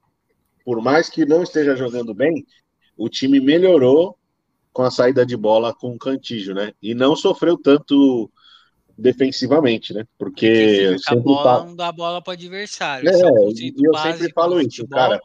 por 0.64 0.80
mais 0.80 1.10
que 1.10 1.26
não 1.26 1.42
esteja 1.42 1.76
jogando 1.76 2.14
bem, 2.14 2.46
o 2.96 3.10
time 3.10 3.40
melhorou 3.40 4.16
com 4.72 4.84
a 4.84 4.92
saída 4.92 5.26
de 5.26 5.36
bola 5.36 5.74
com 5.74 5.96
o 5.96 5.98
Cantígio, 5.98 6.54
né? 6.54 6.72
E 6.80 6.94
não 6.94 7.16
sofreu 7.16 7.58
tanto 7.58 8.32
defensivamente, 8.96 9.92
né? 9.92 10.06
Porque 10.20 10.96
a 11.08 11.16
bola 11.16 11.44
falo... 11.44 11.66
não 11.66 11.76
dá 11.76 11.92
bola 11.92 12.22
para 12.22 12.34
adversário. 12.34 13.10
É, 13.10 13.14
e 13.56 13.74
eu 13.76 13.98
sempre 13.98 14.32
falo 14.34 14.60
isso, 14.60 14.82
futebol, 14.82 15.00
cara 15.00 15.22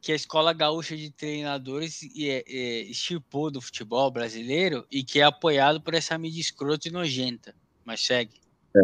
que 0.00 0.12
a 0.12 0.14
Escola 0.14 0.52
Gaúcha 0.52 0.96
de 0.96 1.10
Treinadores 1.10 2.00
é, 2.16 2.44
é, 2.46 2.80
estipou 2.82 3.50
do 3.50 3.60
futebol 3.60 4.10
brasileiro 4.10 4.86
e 4.90 5.02
que 5.02 5.20
é 5.20 5.24
apoiado 5.24 5.80
por 5.80 5.94
essa 5.94 6.16
mídia 6.16 6.40
escrota 6.40 6.88
e 6.88 6.90
nojenta. 6.90 7.54
Mas 7.84 8.04
segue. 8.04 8.34
É. 8.76 8.80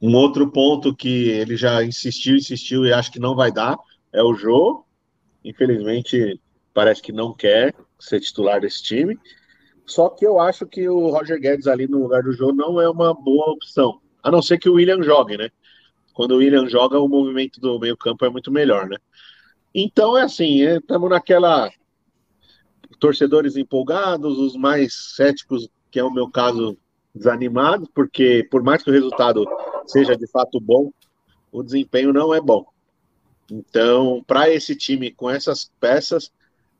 Um 0.00 0.14
outro 0.14 0.50
ponto 0.50 0.94
que 0.94 1.28
ele 1.28 1.56
já 1.56 1.84
insistiu, 1.84 2.36
insistiu 2.36 2.84
e 2.86 2.92
acho 2.92 3.12
que 3.12 3.18
não 3.18 3.34
vai 3.34 3.52
dar 3.52 3.76
é 4.12 4.22
o 4.22 4.34
Jô. 4.34 4.84
Infelizmente, 5.44 6.40
parece 6.72 7.02
que 7.02 7.12
não 7.12 7.34
quer 7.34 7.74
ser 7.98 8.20
titular 8.20 8.60
desse 8.60 8.82
time. 8.82 9.18
Só 9.84 10.08
que 10.08 10.26
eu 10.26 10.38
acho 10.38 10.66
que 10.66 10.88
o 10.88 11.10
Roger 11.10 11.40
Guedes 11.40 11.66
ali 11.66 11.86
no 11.86 12.02
lugar 12.02 12.22
do 12.22 12.32
Jô 12.32 12.52
não 12.52 12.80
é 12.80 12.88
uma 12.88 13.14
boa 13.14 13.52
opção. 13.52 14.00
A 14.22 14.30
não 14.30 14.42
ser 14.42 14.58
que 14.58 14.68
o 14.68 14.74
William 14.74 15.02
jogue, 15.02 15.36
né? 15.36 15.50
Quando 16.12 16.32
o 16.32 16.38
William 16.38 16.68
joga, 16.68 16.98
o 16.98 17.08
movimento 17.08 17.60
do 17.60 17.78
meio-campo 17.78 18.24
é 18.24 18.28
muito 18.28 18.50
melhor, 18.50 18.88
né? 18.88 18.96
Então 19.80 20.18
é 20.18 20.22
assim, 20.22 20.60
estamos 20.62 21.08
é, 21.08 21.14
naquela 21.14 21.70
torcedores 22.98 23.56
empolgados, 23.56 24.36
os 24.36 24.56
mais 24.56 25.14
céticos, 25.14 25.68
que 25.88 26.00
é 26.00 26.04
o 26.04 26.10
meu 26.10 26.28
caso, 26.28 26.76
desanimados, 27.14 27.88
porque 27.94 28.44
por 28.50 28.60
mais 28.60 28.82
que 28.82 28.90
o 28.90 28.92
resultado 28.92 29.46
seja 29.86 30.16
de 30.16 30.26
fato 30.26 30.58
bom, 30.58 30.90
o 31.52 31.62
desempenho 31.62 32.12
não 32.12 32.34
é 32.34 32.40
bom. 32.40 32.66
Então, 33.48 34.20
para 34.26 34.50
esse 34.50 34.74
time 34.74 35.12
com 35.12 35.30
essas 35.30 35.70
peças, 35.78 36.32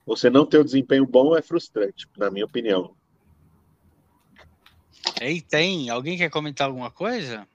você 0.05 0.29
não 0.29 0.45
ter 0.45 0.59
o 0.59 0.65
desempenho 0.65 1.07
bom 1.07 1.37
é 1.37 1.41
frustrante, 1.41 2.09
na 2.17 2.29
minha 2.33 2.47
opinião. 2.47 2.97
Ei, 5.21 5.41
tem. 5.41 5.89
Alguém 5.89 6.19
quer 6.19 6.31
comentar 6.31 6.67
alguma 6.67 6.91
coisa? 6.91 7.47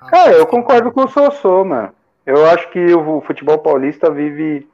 Cara, 0.00 0.32
eu 0.32 0.46
concordo 0.46 0.90
com 0.90 1.04
o 1.04 1.08
Sossô, 1.08 1.62
mano. 1.62 1.94
Eu 2.24 2.46
acho 2.46 2.70
que 2.70 2.94
o 2.94 3.20
futebol 3.20 3.58
paulista 3.58 4.10
vive 4.10 4.68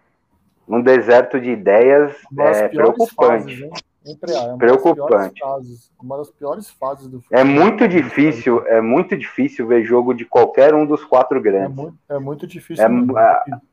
num 0.66 0.82
deserto 0.82 1.40
de 1.40 1.50
ideias 1.50 2.14
é, 2.38 2.68
preocupante. 2.68 3.68
Fases, 3.68 3.84
é 4.06 4.56
preocupante. 4.56 5.40
Fases, 5.40 5.90
uma 6.00 6.18
das 6.18 6.30
piores 6.30 6.70
fases 6.70 7.08
do 7.08 7.20
futebol. 7.20 7.40
É 7.40 7.44
muito 7.44 7.88
difícil, 7.88 8.66
é 8.66 8.80
muito 8.80 9.16
difícil 9.16 9.66
ver 9.66 9.84
jogo 9.84 10.12
de 10.12 10.26
qualquer 10.26 10.74
um 10.74 10.84
dos 10.84 11.02
quatro 11.04 11.40
grandes. 11.40 11.78
É 11.78 11.82
muito, 11.82 11.98
é 12.10 12.18
muito 12.18 12.46
difícil. 12.46 12.84
É, 12.84 12.88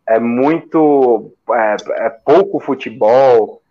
é, 0.07 0.15
é 0.15 0.19
muito 0.19 1.33
é, 1.51 1.75
é, 2.05 2.09
pouco 2.09 2.61
futebol, 2.61 3.61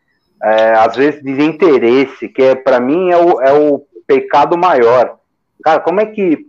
é, 0.43 0.73
às 0.75 0.95
vezes 0.95 1.23
desinteresse, 1.23 2.29
que 2.29 2.43
é 2.43 2.55
para 2.55 2.79
mim 2.79 3.11
é 3.11 3.17
o, 3.17 3.41
é 3.41 3.53
o 3.53 3.83
pecado 4.07 4.57
maior. 4.59 5.19
Cara, 5.63 5.81
como 5.81 6.01
é 6.01 6.07
que 6.07 6.47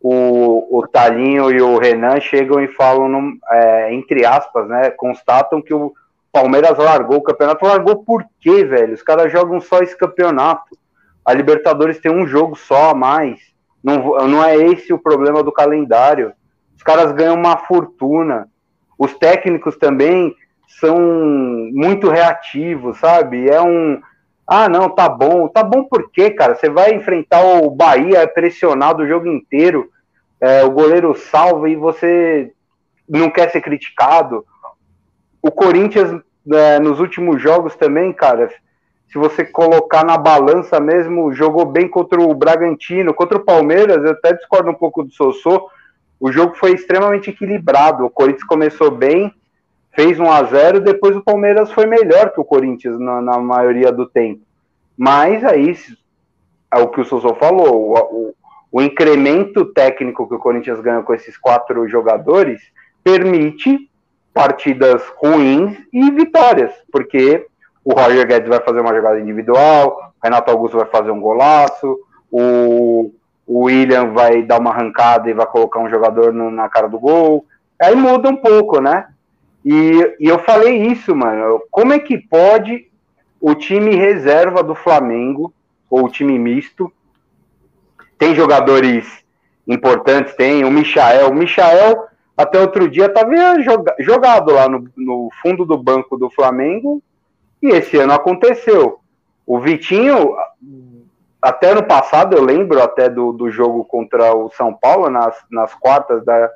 o, 0.00 0.78
o 0.78 0.86
Talinho 0.86 1.50
e 1.50 1.60
o 1.60 1.78
Renan 1.78 2.20
chegam 2.20 2.60
e 2.60 2.68
falam, 2.68 3.32
é, 3.50 3.92
entre 3.92 4.24
aspas, 4.24 4.68
né? 4.68 4.90
Constatam 4.90 5.60
que 5.60 5.74
o 5.74 5.92
Palmeiras 6.32 6.78
largou 6.78 7.18
o 7.18 7.22
campeonato. 7.22 7.66
Largou 7.66 8.04
por 8.04 8.24
quê, 8.40 8.64
velho? 8.64 8.94
Os 8.94 9.02
caras 9.02 9.32
jogam 9.32 9.60
só 9.60 9.80
esse 9.80 9.96
campeonato. 9.96 10.78
A 11.24 11.32
Libertadores 11.32 11.98
tem 11.98 12.12
um 12.12 12.26
jogo 12.26 12.56
só 12.56 12.90
a 12.90 12.94
mais. 12.94 13.40
Não, 13.82 14.28
não 14.28 14.44
é 14.44 14.56
esse 14.56 14.92
o 14.92 14.98
problema 14.98 15.42
do 15.42 15.52
calendário. 15.52 16.32
Os 16.76 16.82
caras 16.82 17.12
ganham 17.12 17.34
uma 17.34 17.56
fortuna. 17.56 18.48
Os 18.98 19.14
técnicos 19.14 19.76
também 19.76 20.34
são 20.80 20.96
muito 21.72 22.08
reativos, 22.08 22.98
sabe? 22.98 23.48
É 23.48 23.60
um. 23.60 24.00
Ah, 24.48 24.66
não, 24.66 24.88
tá 24.88 25.08
bom. 25.10 25.46
Tá 25.46 25.62
bom 25.62 25.84
por 25.84 26.10
quê, 26.10 26.30
cara? 26.30 26.54
Você 26.54 26.70
vai 26.70 26.94
enfrentar 26.94 27.42
o 27.42 27.70
Bahia 27.70 28.26
pressionado 28.26 29.02
o 29.02 29.06
jogo 29.06 29.26
inteiro. 29.26 29.90
É, 30.40 30.64
o 30.64 30.70
goleiro 30.70 31.14
salva 31.14 31.68
e 31.68 31.76
você 31.76 32.50
não 33.06 33.28
quer 33.28 33.50
ser 33.50 33.60
criticado. 33.60 34.46
O 35.42 35.50
Corinthians, 35.50 36.22
é, 36.50 36.80
nos 36.80 36.98
últimos 36.98 37.42
jogos 37.42 37.76
também, 37.76 38.10
cara, 38.12 38.48
se 39.08 39.18
você 39.18 39.44
colocar 39.44 40.04
na 40.04 40.16
balança 40.16 40.80
mesmo, 40.80 41.32
jogou 41.32 41.66
bem 41.66 41.86
contra 41.86 42.18
o 42.20 42.34
Bragantino, 42.34 43.12
contra 43.12 43.36
o 43.36 43.44
Palmeiras, 43.44 44.02
eu 44.02 44.12
até 44.12 44.32
discordo 44.32 44.70
um 44.70 44.74
pouco 44.74 45.02
do 45.02 45.12
Sossô. 45.12 45.68
O 46.18 46.32
jogo 46.32 46.54
foi 46.56 46.72
extremamente 46.72 47.30
equilibrado. 47.30 48.06
O 48.06 48.10
Corinthians 48.10 48.44
começou 48.44 48.90
bem, 48.90 49.32
fez 49.98 50.20
1 50.20 50.30
a 50.30 50.44
0 50.44 50.78
depois 50.78 51.16
o 51.16 51.24
Palmeiras 51.24 51.72
foi 51.72 51.84
melhor 51.84 52.30
que 52.30 52.40
o 52.40 52.44
Corinthians 52.44 53.00
na, 53.00 53.20
na 53.20 53.38
maioria 53.38 53.90
do 53.90 54.06
tempo. 54.06 54.42
Mas 54.96 55.42
aí, 55.42 55.76
é 56.72 56.78
o 56.78 56.86
que 56.86 57.00
o 57.00 57.04
Souza 57.04 57.34
falou, 57.34 57.90
o, 57.90 57.98
o, 57.98 58.34
o, 58.70 58.80
incremento 58.80 59.64
técnico 59.64 60.28
que 60.28 60.36
o 60.36 60.38
Corinthians 60.38 60.80
ganha 60.80 61.02
com 61.02 61.12
esses 61.12 61.36
quatro 61.36 61.88
jogadores 61.88 62.60
permite 63.02 63.90
partidas 64.32 65.02
ruins 65.16 65.76
e 65.92 66.12
vitórias, 66.12 66.72
porque 66.92 67.44
o 67.84 67.92
Roger 67.92 68.24
Guedes 68.24 68.48
vai 68.48 68.60
fazer 68.60 68.80
uma 68.80 68.94
jogada 68.94 69.18
individual, 69.18 70.12
o 70.16 70.24
Renato 70.24 70.52
Augusto 70.52 70.76
vai 70.76 70.86
fazer 70.86 71.10
um 71.10 71.20
golaço, 71.20 71.98
o, 72.30 73.10
o 73.44 73.64
William 73.64 74.12
vai 74.12 74.42
dar 74.42 74.60
uma 74.60 74.70
arrancada 74.70 75.28
e 75.28 75.34
vai 75.34 75.46
colocar 75.46 75.80
um 75.80 75.90
jogador 75.90 76.32
no, 76.32 76.52
na 76.52 76.68
cara 76.68 76.88
do 76.88 77.00
gol. 77.00 77.44
Aí 77.82 77.96
muda 77.96 78.28
um 78.28 78.36
pouco, 78.36 78.80
né? 78.80 79.08
E, 79.64 80.16
e 80.20 80.26
eu 80.28 80.38
falei 80.38 80.86
isso, 80.86 81.14
mano. 81.14 81.62
Como 81.70 81.92
é 81.92 81.98
que 81.98 82.18
pode 82.18 82.88
o 83.40 83.54
time 83.54 83.94
reserva 83.94 84.62
do 84.62 84.74
Flamengo, 84.74 85.52
ou 85.88 86.04
o 86.04 86.10
time 86.10 86.38
misto, 86.38 86.92
tem 88.18 88.34
jogadores 88.34 89.24
importantes, 89.66 90.34
tem 90.34 90.64
o 90.64 90.70
Michael. 90.70 91.30
O 91.30 91.34
Michael, 91.34 92.04
até 92.36 92.60
outro 92.60 92.88
dia, 92.88 93.06
estava 93.06 93.30
jogado 94.00 94.52
lá 94.52 94.68
no, 94.68 94.88
no 94.96 95.30
fundo 95.40 95.64
do 95.64 95.78
banco 95.78 96.16
do 96.16 96.28
Flamengo, 96.30 97.02
e 97.62 97.68
esse 97.68 97.96
ano 97.96 98.12
aconteceu. 98.12 99.00
O 99.46 99.60
Vitinho, 99.60 100.34
até 101.40 101.74
no 101.74 101.82
passado, 101.82 102.36
eu 102.36 102.42
lembro 102.42 102.82
até 102.82 103.08
do, 103.08 103.32
do 103.32 103.50
jogo 103.50 103.84
contra 103.84 104.34
o 104.34 104.50
São 104.50 104.74
Paulo, 104.74 105.08
nas, 105.08 105.36
nas 105.50 105.74
quartas 105.74 106.24
da, 106.24 106.50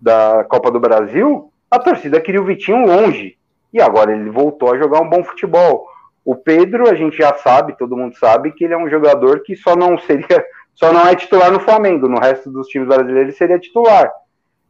da 0.00 0.46
Copa 0.48 0.70
do 0.70 0.80
Brasil, 0.80 1.50
a 1.70 1.78
torcida 1.78 2.20
queria 2.20 2.40
o 2.40 2.44
Vitinho 2.44 2.86
longe. 2.86 3.36
E 3.72 3.80
agora 3.80 4.12
ele 4.12 4.30
voltou 4.30 4.72
a 4.72 4.78
jogar 4.78 5.00
um 5.00 5.08
bom 5.08 5.22
futebol. 5.24 5.86
O 6.24 6.34
Pedro, 6.34 6.88
a 6.88 6.94
gente 6.94 7.16
já 7.16 7.34
sabe, 7.34 7.76
todo 7.76 7.96
mundo 7.96 8.16
sabe, 8.16 8.52
que 8.52 8.64
ele 8.64 8.74
é 8.74 8.78
um 8.78 8.88
jogador 8.88 9.42
que 9.42 9.54
só 9.54 9.76
não 9.76 9.98
seria, 9.98 10.44
só 10.74 10.92
não 10.92 11.06
é 11.06 11.14
titular 11.14 11.52
no 11.52 11.60
Flamengo, 11.60 12.08
no 12.08 12.18
resto 12.18 12.50
dos 12.50 12.68
times 12.68 12.88
brasileiros 12.88 13.22
ele 13.22 13.32
seria 13.32 13.58
titular. 13.58 14.10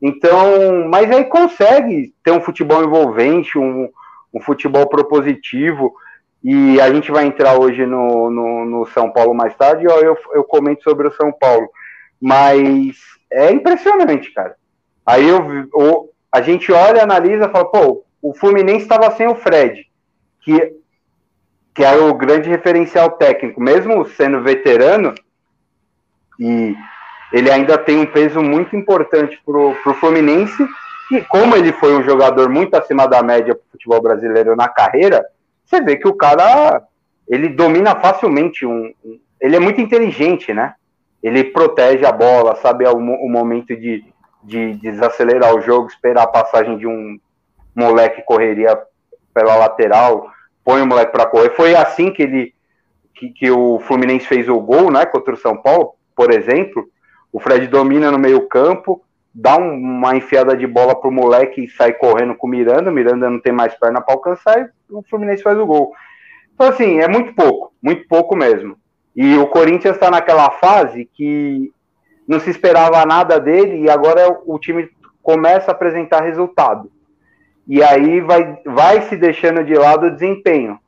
Então, 0.01 0.87
mas 0.89 1.11
aí 1.11 1.25
consegue 1.25 2.15
ter 2.23 2.31
um 2.31 2.41
futebol 2.41 2.85
envolvente, 2.85 3.59
um, 3.59 3.89
um 4.33 4.41
futebol 4.41 4.87
propositivo. 4.87 5.95
E 6.45 6.81
a 6.81 6.93
gente 6.93 7.11
vai 7.11 7.27
entrar 7.27 7.59
hoje 7.59 7.87
no, 7.87 8.31
no, 8.31 8.65
no 8.67 8.87
São 8.87 9.11
Paulo 9.11 9.35
mais 9.35 9.55
tarde, 9.57 9.87
ó, 9.89 9.99
eu, 9.99 10.17
eu 10.35 10.45
comento 10.45 10.83
sobre 10.83 11.09
o 11.09 11.13
São 11.13 11.33
Paulo. 11.33 11.69
Mas 12.21 12.99
é 13.33 13.51
impressionante, 13.51 14.33
cara. 14.33 14.55
Aí 15.05 15.29
eu, 15.29 15.69
eu, 15.75 16.11
a 16.37 16.43
gente 16.43 16.71
olha, 16.71 17.03
analisa 17.03 17.47
e 17.47 17.51
fala, 17.51 17.65
pô, 17.65 18.05
o 18.21 18.35
Fluminense 18.35 18.83
estava 18.83 19.11
sem 19.13 19.27
o 19.27 19.35
Fred, 19.35 19.87
que, 20.43 20.75
que 21.75 21.83
é 21.83 21.97
o 21.97 22.13
grande 22.13 22.47
referencial 22.51 23.13
técnico, 23.13 23.59
mesmo 23.59 24.05
sendo 24.05 24.43
veterano, 24.43 25.15
e 26.39 26.77
ele 27.33 27.51
ainda 27.51 27.79
tem 27.79 27.99
um 27.99 28.05
peso 28.05 28.43
muito 28.43 28.77
importante 28.77 29.41
pro, 29.47 29.75
pro 29.83 29.95
Fluminense, 29.95 30.63
e 31.11 31.23
como 31.23 31.57
ele 31.57 31.73
foi 31.73 31.97
um 31.97 32.03
jogador 32.03 32.51
muito 32.51 32.75
acima 32.75 33.07
da 33.07 33.23
média 33.23 33.55
pro 33.55 33.65
futebol 33.73 34.03
brasileiro 34.03 34.55
na 34.55 34.69
carreira, 34.69 35.25
você 35.65 35.81
vê 35.81 35.97
que 35.97 36.07
o 36.07 36.15
cara, 36.15 36.83
ele 37.27 37.49
domina 37.49 37.97
facilmente 37.97 38.67
um, 38.67 38.93
um 39.03 39.19
ele 39.41 39.57
é 39.57 39.61
muito 39.61 39.81
inteligente, 39.81 40.53
né? 40.53 40.75
Ele 41.23 41.45
protege 41.45 42.05
a 42.05 42.13
bola, 42.13 42.57
sabe 42.57 42.87
o, 42.87 42.97
o 42.97 43.29
momento 43.29 43.75
de, 43.75 44.05
de 44.47 44.75
desacelerar 44.75 45.55
o 45.55 45.61
jogo, 45.61 45.89
esperar 45.89 46.23
a 46.23 46.29
passagem 46.29 46.79
de 46.79 46.87
um 46.87 47.19
moleque 47.75 48.23
correria 48.23 48.81
pela 49.35 49.57
lateral, 49.57 50.31
põe 50.65 50.81
o 50.81 50.87
moleque 50.87 51.13
para 51.13 51.27
correr. 51.27 51.51
Foi 51.51 51.75
assim 51.75 52.13
que 52.13 52.23
ele 52.23 52.55
que, 53.15 53.31
que, 53.31 53.51
o 53.51 53.81
Fluminense 53.81 54.27
fez 54.27 54.49
o 54.49 54.61
gol, 54.61 54.91
né, 54.91 55.07
contra 55.07 55.33
o 55.33 55.39
São 55.39 55.57
Paulo, 55.57 55.95
por 56.15 56.31
exemplo. 56.31 56.87
O 57.33 57.41
Fred 57.41 57.67
domina 57.67 58.11
no 58.11 58.19
meio-campo, 58.19 59.03
dá 59.35 59.57
um, 59.57 59.73
uma 59.73 60.15
enfiada 60.15 60.57
de 60.57 60.67
bola 60.67 60.95
pro 60.95 61.11
moleque 61.11 61.65
e 61.65 61.71
sai 61.71 61.95
correndo 61.95 62.35
com 62.35 62.47
o 62.47 62.51
Miranda. 62.51 62.91
O 62.91 62.95
Miranda 62.95 63.29
não 63.29 63.41
tem 63.41 63.53
mais 63.53 63.75
perna 63.75 64.01
para 64.01 64.15
alcançar 64.15 64.61
e 64.61 64.69
o 64.91 65.03
Fluminense 65.03 65.43
faz 65.43 65.59
o 65.59 65.67
gol. 65.67 65.93
Então, 66.55 66.69
assim, 66.69 67.01
é 67.01 67.09
muito 67.09 67.35
pouco, 67.35 67.73
muito 67.83 68.07
pouco 68.07 68.37
mesmo. 68.37 68.77
E 69.15 69.37
o 69.39 69.47
Corinthians 69.47 69.95
está 69.95 70.11
naquela 70.11 70.51
fase 70.51 71.09
que 71.15 71.73
não 72.27 72.41
se 72.41 72.51
esperava 72.51 73.05
nada 73.07 73.39
dele 73.39 73.83
e 73.83 73.91
agora 73.91 74.41
o 74.45 74.59
time 74.59 74.91
começa 75.23 75.71
a 75.71 75.75
apresentar 75.75 76.23
resultado. 76.23 76.91
E 77.67 77.83
aí 77.83 78.21
vai, 78.21 78.59
vai 78.65 79.03
se 79.03 79.17
deixando 79.17 79.65
de 79.65 79.75
lado 79.75 80.07
o 80.07 80.11
desempenho. 80.11 80.79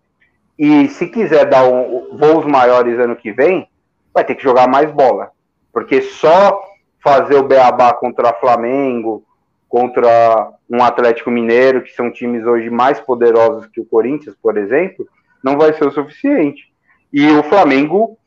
E 0.59 0.89
se 0.89 1.07
quiser 1.07 1.47
dar 1.47 1.65
um, 1.65 2.17
voos 2.17 2.45
maiores 2.45 2.99
ano 2.99 3.17
que 3.17 3.33
vem, 3.33 3.69
vai 4.13 4.25
ter 4.25 4.35
que 4.35 4.43
jogar 4.43 4.69
mais 4.69 4.91
bola. 4.91 5.31
Porque 5.73 6.03
só 6.03 6.61
fazer 7.03 7.37
o 7.37 7.45
Beabá 7.45 7.93
contra 7.95 8.33
Flamengo, 8.33 9.25
contra 9.69 10.51
um 10.69 10.83
Atlético 10.83 11.31
Mineiro, 11.31 11.83
que 11.83 11.93
são 11.93 12.11
times 12.11 12.45
hoje 12.45 12.71
mais 12.71 13.01
poderosos 13.01 13.67
que 13.67 13.81
o 13.81 13.85
Corinthians, 13.85 14.37
por 14.41 14.57
exemplo, 14.57 15.07
não 15.43 15.57
vai 15.57 15.73
ser 15.73 15.87
o 15.87 15.93
suficiente. 15.93 16.73
E 17.13 17.29
o 17.31 17.43
Flamengo, 17.43 18.19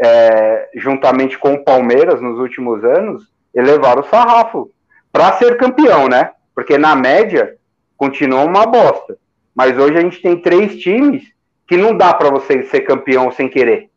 é, 0.00 0.68
juntamente 0.76 1.38
com 1.38 1.54
o 1.54 1.64
Palmeiras, 1.64 2.20
nos 2.20 2.38
últimos 2.38 2.84
anos, 2.84 3.24
elevaram 3.54 4.02
o 4.02 4.06
sarrafo 4.06 4.70
para 5.12 5.32
ser 5.34 5.56
campeão, 5.56 6.08
né? 6.08 6.32
Porque 6.54 6.78
na 6.78 6.94
média 6.94 7.56
continua 7.96 8.44
uma 8.44 8.66
bosta. 8.66 9.16
Mas 9.54 9.76
hoje 9.76 9.98
a 9.98 10.00
gente 10.00 10.22
tem 10.22 10.40
três 10.40 10.76
times 10.76 11.24
que 11.66 11.76
não 11.76 11.96
dá 11.96 12.14
para 12.14 12.30
você 12.30 12.62
ser 12.64 12.82
campeão 12.82 13.30
sem 13.32 13.48
querer. 13.48 13.90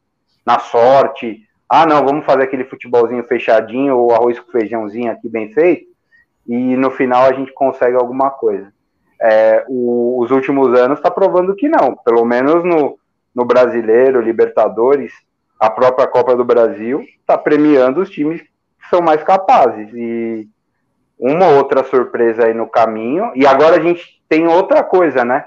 Na 0.45 0.59
sorte, 0.59 1.41
ah, 1.69 1.85
não, 1.85 2.03
vamos 2.03 2.25
fazer 2.25 2.43
aquele 2.43 2.65
futebolzinho 2.65 3.23
fechadinho 3.23 3.95
ou 3.95 4.11
arroz 4.11 4.39
com 4.39 4.51
feijãozinho 4.51 5.11
aqui 5.11 5.29
bem 5.29 5.53
feito, 5.53 5.85
e 6.45 6.75
no 6.75 6.91
final 6.91 7.25
a 7.25 7.33
gente 7.33 7.53
consegue 7.53 7.95
alguma 7.95 8.29
coisa. 8.29 8.73
É, 9.21 9.63
o, 9.69 10.19
os 10.19 10.31
últimos 10.31 10.77
anos 10.77 10.97
está 10.97 11.09
provando 11.09 11.55
que 11.55 11.69
não, 11.69 11.95
pelo 11.95 12.25
menos 12.25 12.65
no, 12.65 12.97
no 13.33 13.45
Brasileiro, 13.45 14.19
Libertadores, 14.19 15.13
a 15.61 15.69
própria 15.69 16.07
Copa 16.07 16.35
do 16.35 16.43
Brasil 16.43 17.05
está 17.19 17.37
premiando 17.37 18.01
os 18.01 18.09
times 18.09 18.41
que 18.41 18.89
são 18.89 18.99
mais 18.99 19.23
capazes. 19.23 19.93
E 19.93 20.47
uma 21.19 21.49
outra 21.49 21.83
surpresa 21.83 22.47
aí 22.47 22.53
no 22.55 22.67
caminho, 22.67 23.31
e 23.35 23.45
agora 23.45 23.77
a 23.77 23.79
gente 23.79 24.19
tem 24.27 24.47
outra 24.47 24.83
coisa, 24.83 25.23
né? 25.23 25.45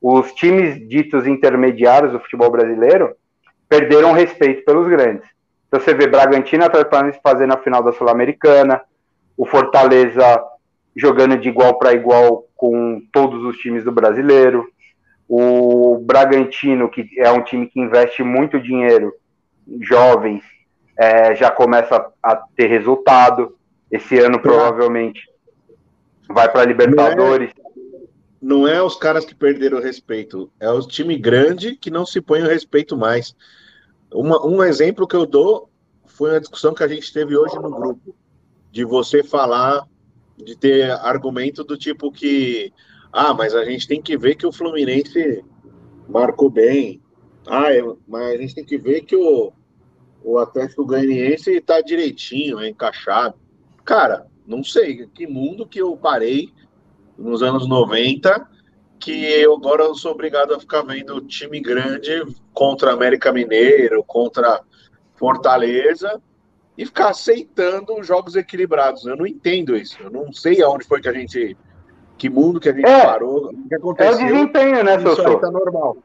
Os 0.00 0.32
times 0.34 0.88
ditos 0.88 1.26
intermediários 1.26 2.12
do 2.12 2.20
futebol 2.20 2.48
brasileiro 2.48 3.16
perderam 3.68 4.12
respeito 4.12 4.64
pelos 4.64 4.86
grandes. 4.86 5.28
Então 5.66 5.80
você 5.80 5.92
vê 5.92 6.06
Bragantino 6.06 6.64
Atlético 6.64 7.20
fazendo 7.20 7.54
a 7.54 7.58
final 7.58 7.82
da 7.82 7.92
Sul-Americana, 7.92 8.80
o 9.36 9.44
Fortaleza 9.44 10.44
jogando 10.94 11.36
de 11.36 11.48
igual 11.48 11.76
para 11.76 11.92
igual 11.92 12.44
com 12.54 13.02
todos 13.12 13.42
os 13.42 13.56
times 13.56 13.82
do 13.82 13.90
brasileiro, 13.90 14.64
o 15.28 15.98
Bragantino, 15.98 16.88
que 16.88 17.10
é 17.18 17.32
um 17.32 17.42
time 17.42 17.66
que 17.66 17.80
investe 17.80 18.22
muito 18.22 18.60
dinheiro, 18.60 19.12
jovens, 19.80 20.42
é, 20.96 21.34
já 21.34 21.50
começa 21.50 22.12
a 22.22 22.36
ter 22.36 22.66
resultado. 22.66 23.56
Esse 23.90 24.18
ano 24.18 24.40
provavelmente 24.40 25.28
vai 26.28 26.50
para 26.50 26.64
Libertadores. 26.64 27.52
Não 28.40 28.66
é, 28.66 28.70
não 28.74 28.80
é 28.80 28.82
os 28.82 28.96
caras 28.96 29.24
que 29.24 29.34
perderam 29.34 29.78
o 29.78 29.82
respeito, 29.82 30.50
é 30.58 30.70
o 30.70 30.80
time 30.80 31.16
grande 31.16 31.76
que 31.76 31.90
não 31.90 32.06
se 32.06 32.20
põe 32.20 32.42
o 32.42 32.48
respeito 32.48 32.96
mais. 32.96 33.34
Uma, 34.12 34.44
um 34.46 34.62
exemplo 34.62 35.06
que 35.06 35.16
eu 35.16 35.26
dou 35.26 35.68
foi 36.06 36.30
uma 36.30 36.40
discussão 36.40 36.74
que 36.74 36.82
a 36.82 36.88
gente 36.88 37.12
teve 37.12 37.36
hoje 37.36 37.56
no 37.56 37.70
grupo, 37.70 38.14
de 38.72 38.84
você 38.84 39.22
falar, 39.22 39.86
de 40.36 40.56
ter 40.56 40.90
argumento 40.90 41.64
do 41.64 41.76
tipo 41.76 42.10
que, 42.10 42.72
ah, 43.12 43.34
mas 43.34 43.54
a 43.54 43.64
gente 43.64 43.86
tem 43.86 44.00
que 44.00 44.16
ver 44.16 44.34
que 44.34 44.46
o 44.46 44.52
Fluminense 44.52 45.44
marcou 46.08 46.50
bem, 46.50 47.00
ah, 47.46 47.68
mas 48.06 48.34
a 48.34 48.36
gente 48.38 48.54
tem 48.54 48.64
que 48.64 48.78
ver 48.78 49.02
que 49.02 49.16
o, 49.16 49.52
o 50.22 50.38
Atlético 50.38 50.86
Goianiense 50.86 51.52
está 51.52 51.80
direitinho, 51.80 52.60
é 52.60 52.68
encaixado. 52.68 53.34
Cara, 53.84 54.26
não 54.46 54.62
sei 54.64 55.06
que 55.06 55.26
mundo 55.26 55.66
que 55.66 55.80
eu 55.80 55.96
parei 55.96 56.52
nos 57.16 57.42
anos 57.42 57.68
90 57.68 58.56
que 58.98 59.24
eu 59.24 59.54
agora 59.54 59.84
eu 59.84 59.94
sou 59.94 60.12
obrigado 60.12 60.54
a 60.54 60.60
ficar 60.60 60.82
vendo 60.82 61.20
time 61.20 61.60
grande 61.60 62.24
contra 62.52 62.92
América 62.92 63.32
Mineiro, 63.32 64.02
contra 64.02 64.60
Fortaleza 65.14 66.20
e 66.76 66.84
ficar 66.84 67.10
aceitando 67.10 68.02
jogos 68.02 68.36
equilibrados. 68.36 69.04
Eu 69.06 69.16
não 69.16 69.26
entendo 69.26 69.76
isso. 69.76 69.96
Eu 70.02 70.10
não 70.10 70.32
sei 70.32 70.62
aonde 70.62 70.86
foi 70.86 71.00
que 71.00 71.08
a 71.08 71.12
gente. 71.12 71.56
Que 72.18 72.30
mundo 72.30 72.58
que 72.58 72.68
a 72.68 72.72
gente 72.72 72.86
é, 72.86 73.04
parou. 73.04 73.50
O 73.50 73.68
que 73.68 73.74
aconteceu. 73.74 74.12
É 74.12 74.14
o 74.14 74.26
desempenho, 74.26 74.84
né, 74.84 74.96
Isso 74.96 75.26
aí 75.26 75.40
tá 75.40 75.50
normal. 75.50 75.98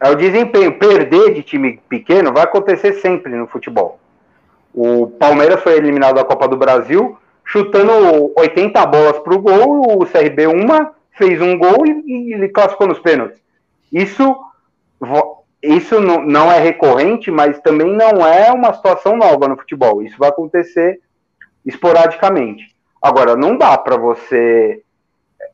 É 0.00 0.10
o 0.10 0.14
desempenho. 0.14 0.78
Perder 0.78 1.34
de 1.34 1.42
time 1.42 1.80
pequeno 1.88 2.32
vai 2.32 2.42
acontecer 2.44 2.94
sempre 2.94 3.34
no 3.34 3.46
futebol. 3.46 3.98
O 4.74 5.06
Palmeiras 5.06 5.62
foi 5.62 5.76
eliminado 5.76 6.16
da 6.16 6.24
Copa 6.24 6.48
do 6.48 6.56
Brasil, 6.56 7.16
chutando 7.44 8.32
80 8.36 8.84
bolas 8.86 9.18
para 9.20 9.34
o 9.34 9.38
gol, 9.38 10.02
o 10.02 10.06
CRB 10.06 10.48
uma, 10.48 10.92
fez 11.12 11.40
um 11.40 11.56
gol 11.56 11.86
e, 11.86 12.32
ele 12.32 12.48
classificou 12.48 12.88
nos 12.88 12.98
pênaltis. 12.98 13.40
Isso, 13.92 14.36
isso 15.62 16.00
não 16.00 16.50
é 16.50 16.58
recorrente, 16.58 17.30
mas 17.30 17.60
também 17.60 17.92
não 17.92 18.26
é 18.26 18.50
uma 18.50 18.74
situação 18.74 19.16
nova 19.16 19.46
no 19.46 19.56
futebol. 19.56 20.02
Isso 20.02 20.18
vai 20.18 20.28
acontecer 20.28 21.00
esporadicamente. 21.64 22.74
Agora, 23.00 23.36
não 23.36 23.56
dá 23.56 23.78
para 23.78 23.96
você 23.96 24.82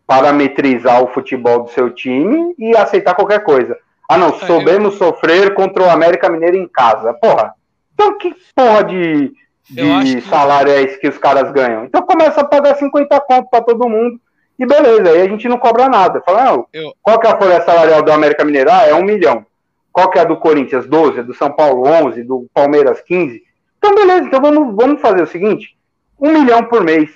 parametrizar 0.06 1.02
o 1.02 1.08
futebol 1.08 1.64
do 1.64 1.70
seu 1.70 1.90
time 1.90 2.54
e 2.58 2.76
aceitar 2.76 3.14
qualquer 3.14 3.44
coisa. 3.44 3.76
Ah, 4.10 4.18
não, 4.18 4.36
soubemos 4.40 4.94
sofrer 4.94 5.54
contra 5.54 5.84
o 5.84 5.88
América 5.88 6.28
Mineiro 6.28 6.56
em 6.56 6.66
casa. 6.66 7.14
Porra, 7.14 7.54
então 7.94 8.18
que 8.18 8.34
porra 8.56 8.82
de, 8.82 9.32
de 9.70 10.20
salário 10.22 10.72
é 10.72 10.82
esse 10.82 10.98
que 10.98 11.06
os 11.06 11.16
caras 11.16 11.52
ganham? 11.52 11.84
Então 11.84 12.02
começa 12.02 12.40
a 12.40 12.44
pagar 12.44 12.74
50 12.74 13.20
conto 13.20 13.48
para 13.48 13.62
todo 13.62 13.88
mundo 13.88 14.20
e 14.58 14.66
beleza, 14.66 15.10
aí 15.10 15.22
a 15.22 15.28
gente 15.28 15.48
não 15.48 15.58
cobra 15.58 15.88
nada. 15.88 16.20
Fala, 16.26 16.44
não, 16.44 16.66
eu... 16.72 16.92
qual 17.00 17.20
que 17.20 17.28
é 17.28 17.30
a 17.30 17.38
folha 17.38 17.60
salarial 17.62 18.02
do 18.02 18.10
América 18.10 18.44
Mineiro? 18.44 18.72
Ah, 18.72 18.84
é 18.84 18.92
um 18.92 19.04
milhão. 19.04 19.46
Qual 19.92 20.10
que 20.10 20.18
é 20.18 20.22
a 20.22 20.24
do 20.24 20.36
Corinthians? 20.38 20.86
12, 20.86 21.22
do 21.22 21.32
São 21.32 21.52
Paulo 21.52 21.86
11, 21.86 22.24
do 22.24 22.48
Palmeiras 22.52 23.00
15. 23.02 23.40
Então 23.78 23.94
beleza, 23.94 24.26
então 24.26 24.40
vamos, 24.40 24.74
vamos 24.74 25.00
fazer 25.00 25.22
o 25.22 25.26
seguinte, 25.28 25.78
um 26.18 26.32
milhão 26.32 26.64
por 26.64 26.82
mês 26.82 27.08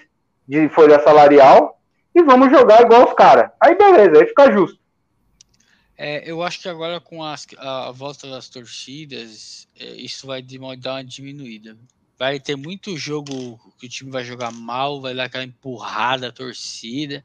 de 0.46 0.68
folha 0.68 1.00
salarial 1.00 1.76
e 2.14 2.22
vamos 2.22 2.52
jogar 2.52 2.82
igual 2.82 3.04
os 3.04 3.14
caras. 3.14 3.50
Aí 3.60 3.74
beleza, 3.74 4.20
aí 4.20 4.26
fica 4.28 4.52
justo. 4.52 4.78
É, 5.96 6.28
eu 6.28 6.42
acho 6.42 6.60
que 6.60 6.68
agora 6.68 7.00
com 7.00 7.22
as, 7.22 7.46
a 7.56 7.90
volta 7.92 8.28
das 8.28 8.48
torcidas, 8.48 9.68
é, 9.78 9.94
isso 9.94 10.26
vai 10.26 10.42
dar 10.42 10.94
uma 10.94 11.04
diminuída 11.04 11.76
vai 12.18 12.38
ter 12.38 12.56
muito 12.56 12.96
jogo 12.96 13.58
que 13.78 13.86
o 13.86 13.88
time 13.88 14.10
vai 14.10 14.24
jogar 14.24 14.50
mal, 14.50 15.00
vai 15.00 15.14
dar 15.14 15.24
aquela 15.24 15.44
empurrada 15.44 16.28
a 16.28 16.32
torcida 16.32 17.24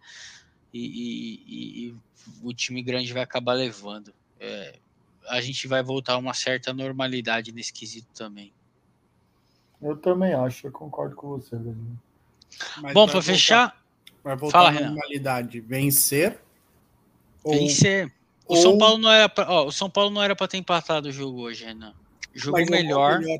e, 0.74 0.86
e, 0.86 1.88
e 1.88 1.96
o 2.44 2.54
time 2.54 2.82
grande 2.82 3.14
vai 3.14 3.24
acabar 3.24 3.54
levando. 3.54 4.14
É, 4.40 4.76
a 5.28 5.42
gente 5.42 5.68
vai 5.68 5.84
voltar 5.84 6.14
a 6.14 6.18
uma 6.18 6.34
certa 6.34 6.74
normalidade 6.74 7.52
nesse 7.52 7.72
quesito 7.72 8.08
também. 8.14 8.52
Eu 9.82 9.96
também 9.96 10.34
acho, 10.34 10.68
eu 10.68 10.72
concordo 10.72 11.16
com 11.16 11.30
você, 11.30 11.56
Bom, 12.94 13.08
para 13.08 13.22
fechar. 13.22 13.80
Vai 14.24 14.36
voltar 14.36 14.66
Fala, 14.66 14.78
a 14.78 14.82
normalidade. 14.82 15.62
Vencer. 15.62 16.42
Vencer. 17.46 18.12
O 18.50 18.56
São 18.56 18.78
Paulo 18.80 18.98
não 18.98 19.12
era 19.12 19.30
pra, 19.30 19.48
ó, 19.48 19.68
o 19.68 19.72
São 19.72 19.90
Paulo 19.90 20.10
não 20.10 20.24
era 20.24 20.36
para 20.36 20.48
ter 20.48 20.58
empatado 20.58 21.10
o 21.10 21.12
jogo 21.12 21.42
hoje, 21.42 21.66
Renan. 21.66 21.94
Jogou 22.34 22.66
melhor. 22.66 23.20
melhor. 23.20 23.40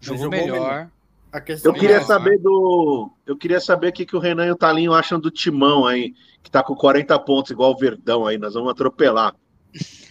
Jogou, 0.00 0.22
jogou 0.22 0.30
melhor. 0.30 0.90
melhor. 1.32 1.60
eu 1.64 1.72
queria 1.74 1.96
é, 1.96 2.04
saber 2.04 2.38
do. 2.38 3.10
Eu 3.26 3.36
queria 3.36 3.60
saber 3.60 3.88
o 3.88 3.92
que, 3.92 4.06
que 4.06 4.14
o 4.14 4.20
Renan 4.20 4.46
e 4.46 4.52
o 4.52 4.56
Talinho 4.56 4.92
acham 4.92 5.18
do 5.18 5.30
Timão 5.30 5.86
aí, 5.86 6.14
que 6.40 6.50
tá 6.50 6.62
com 6.62 6.76
40 6.76 7.18
pontos, 7.18 7.50
igual 7.50 7.72
o 7.72 7.76
Verdão 7.76 8.26
aí. 8.26 8.38
Nós 8.38 8.54
vamos 8.54 8.70
atropelar. 8.70 9.34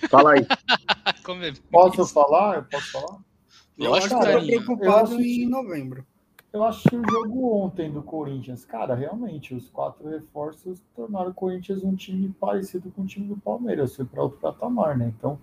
Fala 0.09 0.33
aí. 0.33 0.45
É 1.27 1.51
posso 1.69 2.05
falar? 2.07 2.55
Eu 2.55 2.63
posso 2.63 2.89
falar? 2.89 3.17
Eu, 3.77 3.93
acho 3.93 4.07
que 4.07 4.15
tá 4.15 4.39
preocupado 4.39 5.21
em 5.21 5.45
novembro. 5.45 6.07
Eu 6.57 6.71
que 6.89 6.95
o 6.95 7.03
jogo 7.07 7.53
ontem 7.53 7.91
do 7.91 8.01
Corinthians, 8.01 8.65
cara, 8.65 8.95
realmente, 8.95 9.53
os 9.53 9.69
quatro 9.69 10.09
reforços 10.09 10.81
tornaram 10.95 11.29
o 11.29 11.33
Corinthians 11.33 11.83
um 11.83 11.95
time 11.95 12.29
parecido 12.29 12.89
com 12.89 13.03
o 13.03 13.05
time 13.05 13.27
do 13.27 13.37
Palmeiras, 13.37 13.95
foi 13.95 14.05
para 14.05 14.23
outro 14.23 14.39
patamar, 14.39 14.97
né? 14.97 15.13
Então, 15.15 15.39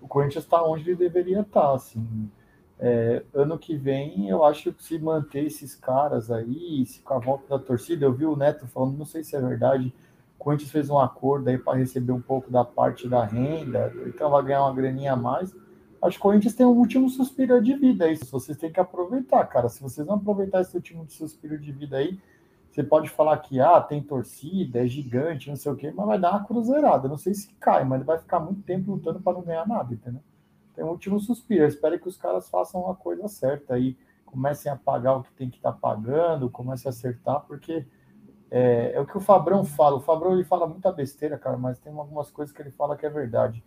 o 0.00 0.08
Corinthians 0.08 0.44
está 0.44 0.64
onde 0.64 0.88
ele 0.88 0.96
deveria 0.96 1.40
estar, 1.40 1.60
tá, 1.60 1.74
assim. 1.74 2.30
É, 2.78 3.22
ano 3.34 3.58
que 3.58 3.76
vem, 3.76 4.30
eu 4.30 4.42
acho 4.42 4.72
que 4.72 4.82
se 4.82 4.98
manter 4.98 5.44
esses 5.44 5.74
caras 5.74 6.30
aí, 6.30 6.86
se 6.86 7.02
com 7.02 7.12
a 7.12 7.18
volta 7.18 7.46
da 7.46 7.62
torcida, 7.62 8.06
eu 8.06 8.14
vi 8.14 8.24
o 8.24 8.34
Neto 8.34 8.66
falando, 8.66 8.96
não 8.96 9.04
sei 9.04 9.22
se 9.22 9.36
é 9.36 9.40
verdade, 9.42 9.94
o 10.34 10.38
Corinthians 10.38 10.70
fez 10.70 10.88
um 10.88 10.98
acordo 10.98 11.48
aí 11.48 11.58
para 11.58 11.76
receber 11.76 12.12
um 12.12 12.22
pouco 12.22 12.50
da 12.50 12.64
parte 12.64 13.06
da 13.06 13.22
renda, 13.22 13.92
então 14.06 14.30
vai 14.30 14.42
ganhar 14.42 14.62
uma 14.62 14.74
graninha 14.74 15.12
a 15.12 15.16
mais. 15.16 15.54
O 16.04 16.18
Corinthians 16.18 16.54
tem 16.54 16.66
um 16.66 16.76
último 16.76 17.08
suspiro 17.08 17.62
de 17.62 17.72
vida, 17.74 18.06
é 18.06 18.12
isso 18.12 18.26
vocês 18.26 18.58
têm 18.58 18.70
que 18.70 18.78
aproveitar, 18.78 19.42
cara. 19.46 19.70
Se 19.70 19.82
vocês 19.82 20.06
não 20.06 20.16
aproveitar 20.16 20.60
esse 20.60 20.76
último 20.76 21.08
suspiro 21.08 21.58
de 21.58 21.72
vida 21.72 21.96
aí, 21.96 22.20
você 22.70 22.82
pode 22.82 23.08
falar 23.08 23.38
que 23.38 23.58
ah, 23.58 23.80
tem 23.80 24.02
torcida, 24.02 24.84
é 24.84 24.86
gigante, 24.86 25.48
não 25.48 25.56
sei 25.56 25.72
o 25.72 25.76
quê, 25.76 25.90
mas 25.96 26.06
vai 26.06 26.18
dar 26.18 26.32
uma 26.32 26.44
cruzeirada. 26.44 27.08
Não 27.08 27.16
sei 27.16 27.32
se 27.32 27.48
cai, 27.54 27.84
mas 27.84 27.96
ele 27.96 28.04
vai 28.04 28.18
ficar 28.18 28.38
muito 28.38 28.60
tempo 28.62 28.90
lutando 28.90 29.18
para 29.18 29.32
não 29.32 29.40
ganhar 29.40 29.66
nada, 29.66 29.94
entendeu? 29.94 30.20
Tem 30.74 30.84
um 30.84 30.88
último 30.88 31.18
suspiro. 31.18 31.62
Eu 31.62 31.68
espero 31.68 31.98
que 31.98 32.08
os 32.08 32.18
caras 32.18 32.50
façam 32.50 32.90
a 32.90 32.94
coisa 32.94 33.26
certa 33.26 33.72
aí, 33.72 33.96
comecem 34.26 34.70
a 34.70 34.76
pagar 34.76 35.16
o 35.16 35.22
que 35.22 35.32
tem 35.32 35.48
que 35.48 35.56
estar 35.56 35.72
tá 35.72 35.78
pagando, 35.80 36.50
comecem 36.50 36.86
a 36.86 36.90
acertar, 36.90 37.40
porque 37.46 37.86
é, 38.50 38.92
é, 38.94 39.00
o 39.00 39.06
que 39.06 39.16
o 39.16 39.20
Fabrão 39.20 39.64
fala. 39.64 39.96
O 39.96 40.00
Fabrão 40.00 40.34
ele 40.34 40.44
fala 40.44 40.66
muita 40.66 40.92
besteira, 40.92 41.38
cara, 41.38 41.56
mas 41.56 41.78
tem 41.78 41.96
algumas 41.96 42.30
coisas 42.30 42.54
que 42.54 42.60
ele 42.60 42.72
fala 42.72 42.94
que 42.94 43.06
é 43.06 43.10
verdade. 43.10 43.64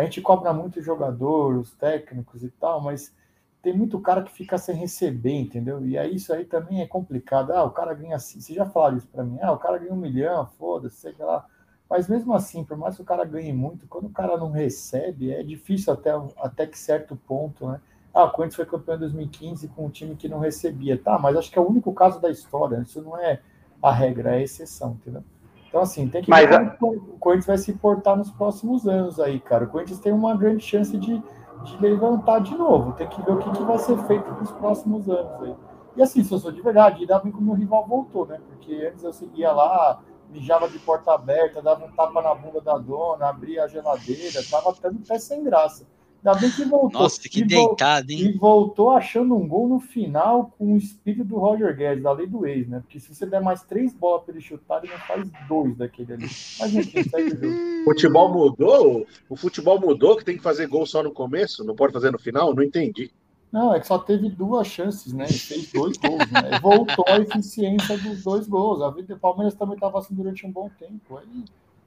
A 0.00 0.04
gente 0.04 0.22
cobra 0.22 0.50
muito 0.50 0.80
jogador, 0.80 1.58
os 1.58 1.72
técnicos 1.72 2.42
e 2.42 2.48
tal, 2.48 2.80
mas 2.80 3.14
tem 3.60 3.76
muito 3.76 4.00
cara 4.00 4.22
que 4.22 4.32
fica 4.32 4.56
sem 4.56 4.74
receber, 4.74 5.38
entendeu? 5.38 5.84
E 5.84 5.98
aí 5.98 6.14
isso 6.14 6.32
aí 6.32 6.46
também 6.46 6.80
é 6.80 6.86
complicado. 6.86 7.52
Ah, 7.52 7.64
o 7.64 7.70
cara 7.70 7.92
ganha 7.92 8.16
assim. 8.16 8.40
Você 8.40 8.54
já 8.54 8.64
falaram 8.64 8.96
isso 8.96 9.08
para 9.08 9.22
mim? 9.22 9.38
Ah, 9.42 9.52
o 9.52 9.58
cara 9.58 9.76
ganha 9.76 9.92
um 9.92 9.96
milhão, 9.96 10.46
foda-se, 10.58 10.96
sei 10.96 11.14
lá. 11.18 11.46
Mas 11.88 12.08
mesmo 12.08 12.32
assim, 12.32 12.64
por 12.64 12.78
mais 12.78 12.96
que 12.96 13.02
o 13.02 13.04
cara 13.04 13.26
ganhe 13.26 13.52
muito, 13.52 13.86
quando 13.88 14.06
o 14.06 14.10
cara 14.10 14.38
não 14.38 14.50
recebe, 14.50 15.34
é 15.34 15.42
difícil 15.42 15.92
até, 15.92 16.12
até 16.38 16.66
que 16.66 16.78
certo 16.78 17.14
ponto, 17.14 17.68
né? 17.68 17.78
Ah, 18.14 18.24
o 18.24 18.30
Corinthians 18.30 18.56
foi 18.56 18.64
campeão 18.64 18.96
em 18.96 19.00
2015 19.00 19.68
com 19.68 19.84
um 19.84 19.90
time 19.90 20.16
que 20.16 20.30
não 20.30 20.38
recebia. 20.38 20.96
Tá, 20.96 21.18
mas 21.18 21.36
acho 21.36 21.50
que 21.50 21.58
é 21.58 21.62
o 21.62 21.68
único 21.68 21.92
caso 21.92 22.18
da 22.18 22.30
história. 22.30 22.78
Isso 22.78 23.02
não 23.02 23.18
é 23.18 23.42
a 23.82 23.92
regra, 23.92 24.30
é 24.30 24.38
a 24.38 24.42
exceção, 24.42 24.92
entendeu? 24.92 25.22
Então, 25.70 25.82
assim, 25.82 26.08
tem 26.08 26.20
que 26.20 26.28
mas, 26.28 26.48
ver 26.48 26.76
como 26.78 26.96
o 26.96 27.18
Corinthians 27.18 27.46
vai 27.46 27.58
se 27.58 27.72
portar 27.74 28.16
nos 28.16 28.30
próximos 28.32 28.88
anos 28.88 29.20
aí, 29.20 29.38
cara. 29.38 29.64
O 29.64 29.68
Corinthians 29.68 30.00
tem 30.00 30.12
uma 30.12 30.36
grande 30.36 30.64
chance 30.64 30.98
de, 30.98 31.22
de 31.62 31.76
levantar 31.80 32.40
de 32.40 32.56
novo. 32.56 32.92
Tem 32.94 33.06
que 33.06 33.22
ver 33.22 33.30
o 33.30 33.38
que, 33.38 33.50
que 33.52 33.62
vai 33.62 33.78
ser 33.78 33.96
feito 33.98 34.28
nos 34.32 34.50
próximos 34.50 35.08
anos 35.08 35.42
aí. 35.42 35.54
E 35.96 36.02
assim, 36.02 36.24
se 36.24 36.32
eu 36.32 36.38
sou 36.38 36.50
de 36.50 36.60
verdade, 36.60 37.02
ainda 37.02 37.20
bem 37.20 37.30
que 37.30 37.38
o 37.38 37.42
meu 37.42 37.54
rival 37.54 37.86
voltou, 37.86 38.26
né? 38.26 38.40
Porque 38.48 38.90
antes 38.92 39.04
eu 39.04 39.12
seguia 39.12 39.52
lá, 39.52 40.00
mijava 40.28 40.68
de 40.68 40.78
porta 40.80 41.12
aberta, 41.12 41.62
dava 41.62 41.84
um 41.84 41.92
tapa 41.92 42.20
na 42.20 42.34
bunda 42.34 42.60
da 42.60 42.76
dona, 42.76 43.28
abria 43.28 43.64
a 43.64 43.68
geladeira, 43.68 44.40
tava 44.50 44.70
até 44.70 44.90
no 44.90 44.98
pé 44.98 45.20
sem 45.20 45.44
graça. 45.44 45.86
Ainda 46.22 46.38
bem 46.38 46.50
que 46.50 46.64
voltou. 46.64 47.00
Nossa, 47.00 47.28
que 47.28 47.40
e 47.40 47.44
deitado, 47.44 48.10
hein? 48.10 48.20
E 48.20 48.32
voltou 48.32 48.90
achando 48.90 49.34
um 49.34 49.48
gol 49.48 49.66
no 49.68 49.80
final 49.80 50.54
com 50.58 50.74
o 50.74 50.76
espírito 50.76 51.24
do 51.24 51.38
Roger 51.38 51.74
Guedes, 51.74 52.02
da 52.02 52.12
lei 52.12 52.26
do 52.26 52.46
ex, 52.46 52.68
né? 52.68 52.80
Porque 52.80 53.00
se 53.00 53.14
você 53.14 53.24
der 53.24 53.40
mais 53.40 53.62
três 53.62 53.94
bolas 53.94 54.22
para 54.22 54.34
ele 54.34 54.42
chutar, 54.42 54.84
ele 54.84 54.92
não 54.92 55.00
faz 55.00 55.28
dois 55.48 55.76
daquele 55.76 56.12
ali. 56.12 56.24
Mas 56.24 56.74
enfim, 56.74 57.02
segue 57.04 57.34
o 57.34 57.40
jogo. 57.40 57.54
O 57.80 57.84
futebol 57.90 58.32
mudou? 58.32 59.06
O 59.30 59.36
futebol 59.36 59.80
mudou 59.80 60.16
que 60.16 60.24
tem 60.24 60.36
que 60.36 60.42
fazer 60.42 60.66
gol 60.66 60.84
só 60.84 61.02
no 61.02 61.10
começo? 61.12 61.64
Não 61.64 61.74
pode 61.74 61.92
fazer 61.92 62.10
no 62.10 62.18
final? 62.18 62.54
Não 62.54 62.62
entendi. 62.62 63.10
Não, 63.50 63.74
é 63.74 63.80
que 63.80 63.86
só 63.86 63.98
teve 63.98 64.28
duas 64.28 64.66
chances, 64.68 65.12
né? 65.12 65.24
E 65.28 65.32
fez 65.32 65.72
dois 65.72 65.96
gols, 65.96 66.30
né? 66.30 66.60
Voltou 66.60 67.04
a 67.08 67.18
eficiência 67.18 67.98
dos 67.98 68.22
dois 68.22 68.46
gols. 68.46 68.80
A 68.80 68.90
vida 68.90 69.14
do 69.14 69.20
Palmeiras 69.20 69.54
também 69.54 69.74
estava 69.74 69.98
assim 69.98 70.14
durante 70.14 70.46
um 70.46 70.52
bom 70.52 70.70
tempo. 70.78 71.16
Aí 71.16 71.44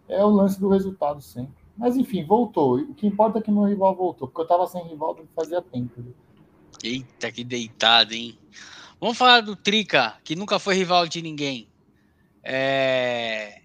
é 0.10 0.24
o 0.24 0.30
lance 0.30 0.60
do 0.60 0.68
resultado 0.70 1.22
sempre. 1.22 1.63
Mas 1.78 1.98
enfim, 1.98 2.24
voltou. 2.24 2.78
O 2.78 2.94
que 2.94 3.08
importa 3.08 3.40
é 3.40 3.42
que 3.42 3.52
meu 3.52 3.64
rival 3.64 3.96
voltou, 3.96 4.28
porque 4.28 4.42
eu 4.42 4.48
tava 4.48 4.68
sem 4.68 4.88
rival 4.88 5.18
fazia 5.36 5.62
tempo. 5.62 6.04
Eita, 6.84 7.32
que 7.32 7.44
deitado, 7.44 8.14
hein? 8.14 8.38
Vamos 9.00 9.18
falar 9.18 9.42
do 9.42 9.56
Trica, 9.56 10.16
que 10.24 10.36
nunca 10.36 10.60
foi 10.60 10.76
rival 10.76 11.08
de 11.08 11.22
ninguém. 11.22 11.68
É... 12.44 13.62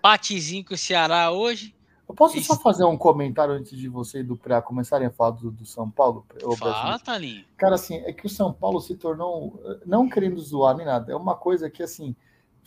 Patizinho 0.00 0.64
com 0.64 0.74
o 0.74 0.78
Ceará 0.78 1.30
hoje. 1.30 1.74
Eu 2.08 2.14
posso 2.14 2.36
Esse... 2.36 2.46
só 2.46 2.56
fazer 2.56 2.84
um 2.84 2.96
comentário 2.96 3.54
antes 3.54 3.78
de 3.78 3.88
você 3.88 4.20
e 4.20 4.22
do 4.22 4.36
Pra 4.36 4.60
começarem 4.60 5.06
a 5.06 5.10
falar 5.10 5.30
do, 5.32 5.50
do 5.50 5.64
São 5.64 5.90
Paulo? 5.90 6.26
Fala, 6.58 6.98
Thalinho. 6.98 7.44
Cara, 7.56 7.76
assim, 7.76 7.96
é 7.96 8.12
que 8.12 8.26
o 8.26 8.30
São 8.30 8.52
Paulo 8.52 8.80
se 8.80 8.94
tornou, 8.96 9.60
não 9.86 10.08
querendo 10.08 10.40
zoar 10.40 10.76
nem 10.76 10.86
nada, 10.86 11.12
é 11.12 11.16
uma 11.16 11.34
coisa 11.34 11.70
que, 11.70 11.82
assim, 11.82 12.14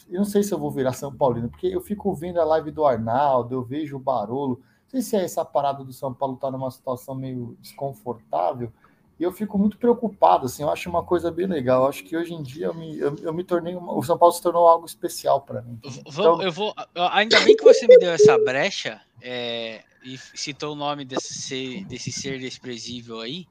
eu 0.10 0.20
não 0.20 0.26
sei 0.26 0.44
se 0.44 0.54
eu 0.54 0.60
vou 0.60 0.72
virar 0.72 0.94
São 0.94 1.16
Paulino, 1.16 1.50
porque 1.50 1.68
eu 1.68 1.82
fico 1.82 2.14
vendo 2.14 2.40
a 2.40 2.46
live 2.46 2.72
do 2.72 2.86
Arnaldo, 2.86 3.56
eu 3.56 3.64
vejo 3.64 3.98
o 3.98 4.00
Barolo. 4.00 4.62
Não 4.84 4.90
sei 4.90 5.02
se 5.02 5.16
é 5.16 5.24
essa 5.24 5.44
parada 5.44 5.84
do 5.84 5.92
São 5.92 6.14
Paulo 6.14 6.36
estar 6.36 6.48
tá 6.48 6.52
numa 6.52 6.72
situação 6.72 7.16
meio 7.16 7.58
desconfortável. 7.62 8.72
E 9.20 9.24
eu 9.24 9.32
fico 9.32 9.58
muito 9.58 9.78
preocupado, 9.78 10.46
assim, 10.46 10.62
eu 10.62 10.70
acho 10.70 10.88
uma 10.90 11.04
coisa 11.04 11.32
bem 11.32 11.48
legal. 11.48 11.84
Eu 11.84 11.90
acho 11.90 12.04
que 12.04 12.16
hoje 12.16 12.34
em 12.34 12.44
dia 12.44 12.68
eu 12.68 12.74
me, 12.74 13.00
eu, 13.00 13.16
eu 13.18 13.34
me 13.34 13.44
tornei. 13.44 13.76
Uma, 13.76 13.98
o 13.98 14.04
São 14.04 14.18
Paulo 14.18 14.34
se 14.34 14.42
tornou 14.42 14.68
algo 14.68 14.86
especial 14.86 15.42
para 15.42 15.62
mim. 15.62 15.80
Então, 15.84 16.42
eu 16.42 16.52
vou. 16.52 16.74
Ainda 17.12 17.40
bem 17.40 17.56
que 17.58 17.64
você 17.64 17.88
me 17.88 17.98
deu 17.98 18.12
essa 18.12 18.38
brecha 18.38 19.02
é, 19.20 19.84
e 20.04 20.18
citou 20.18 20.74
o 20.74 20.76
nome 20.76 21.04
desse 21.04 21.34
ser, 21.34 21.84
desse 21.86 22.12
ser 22.12 22.40
desprezível 22.40 23.20
aí. 23.20 23.48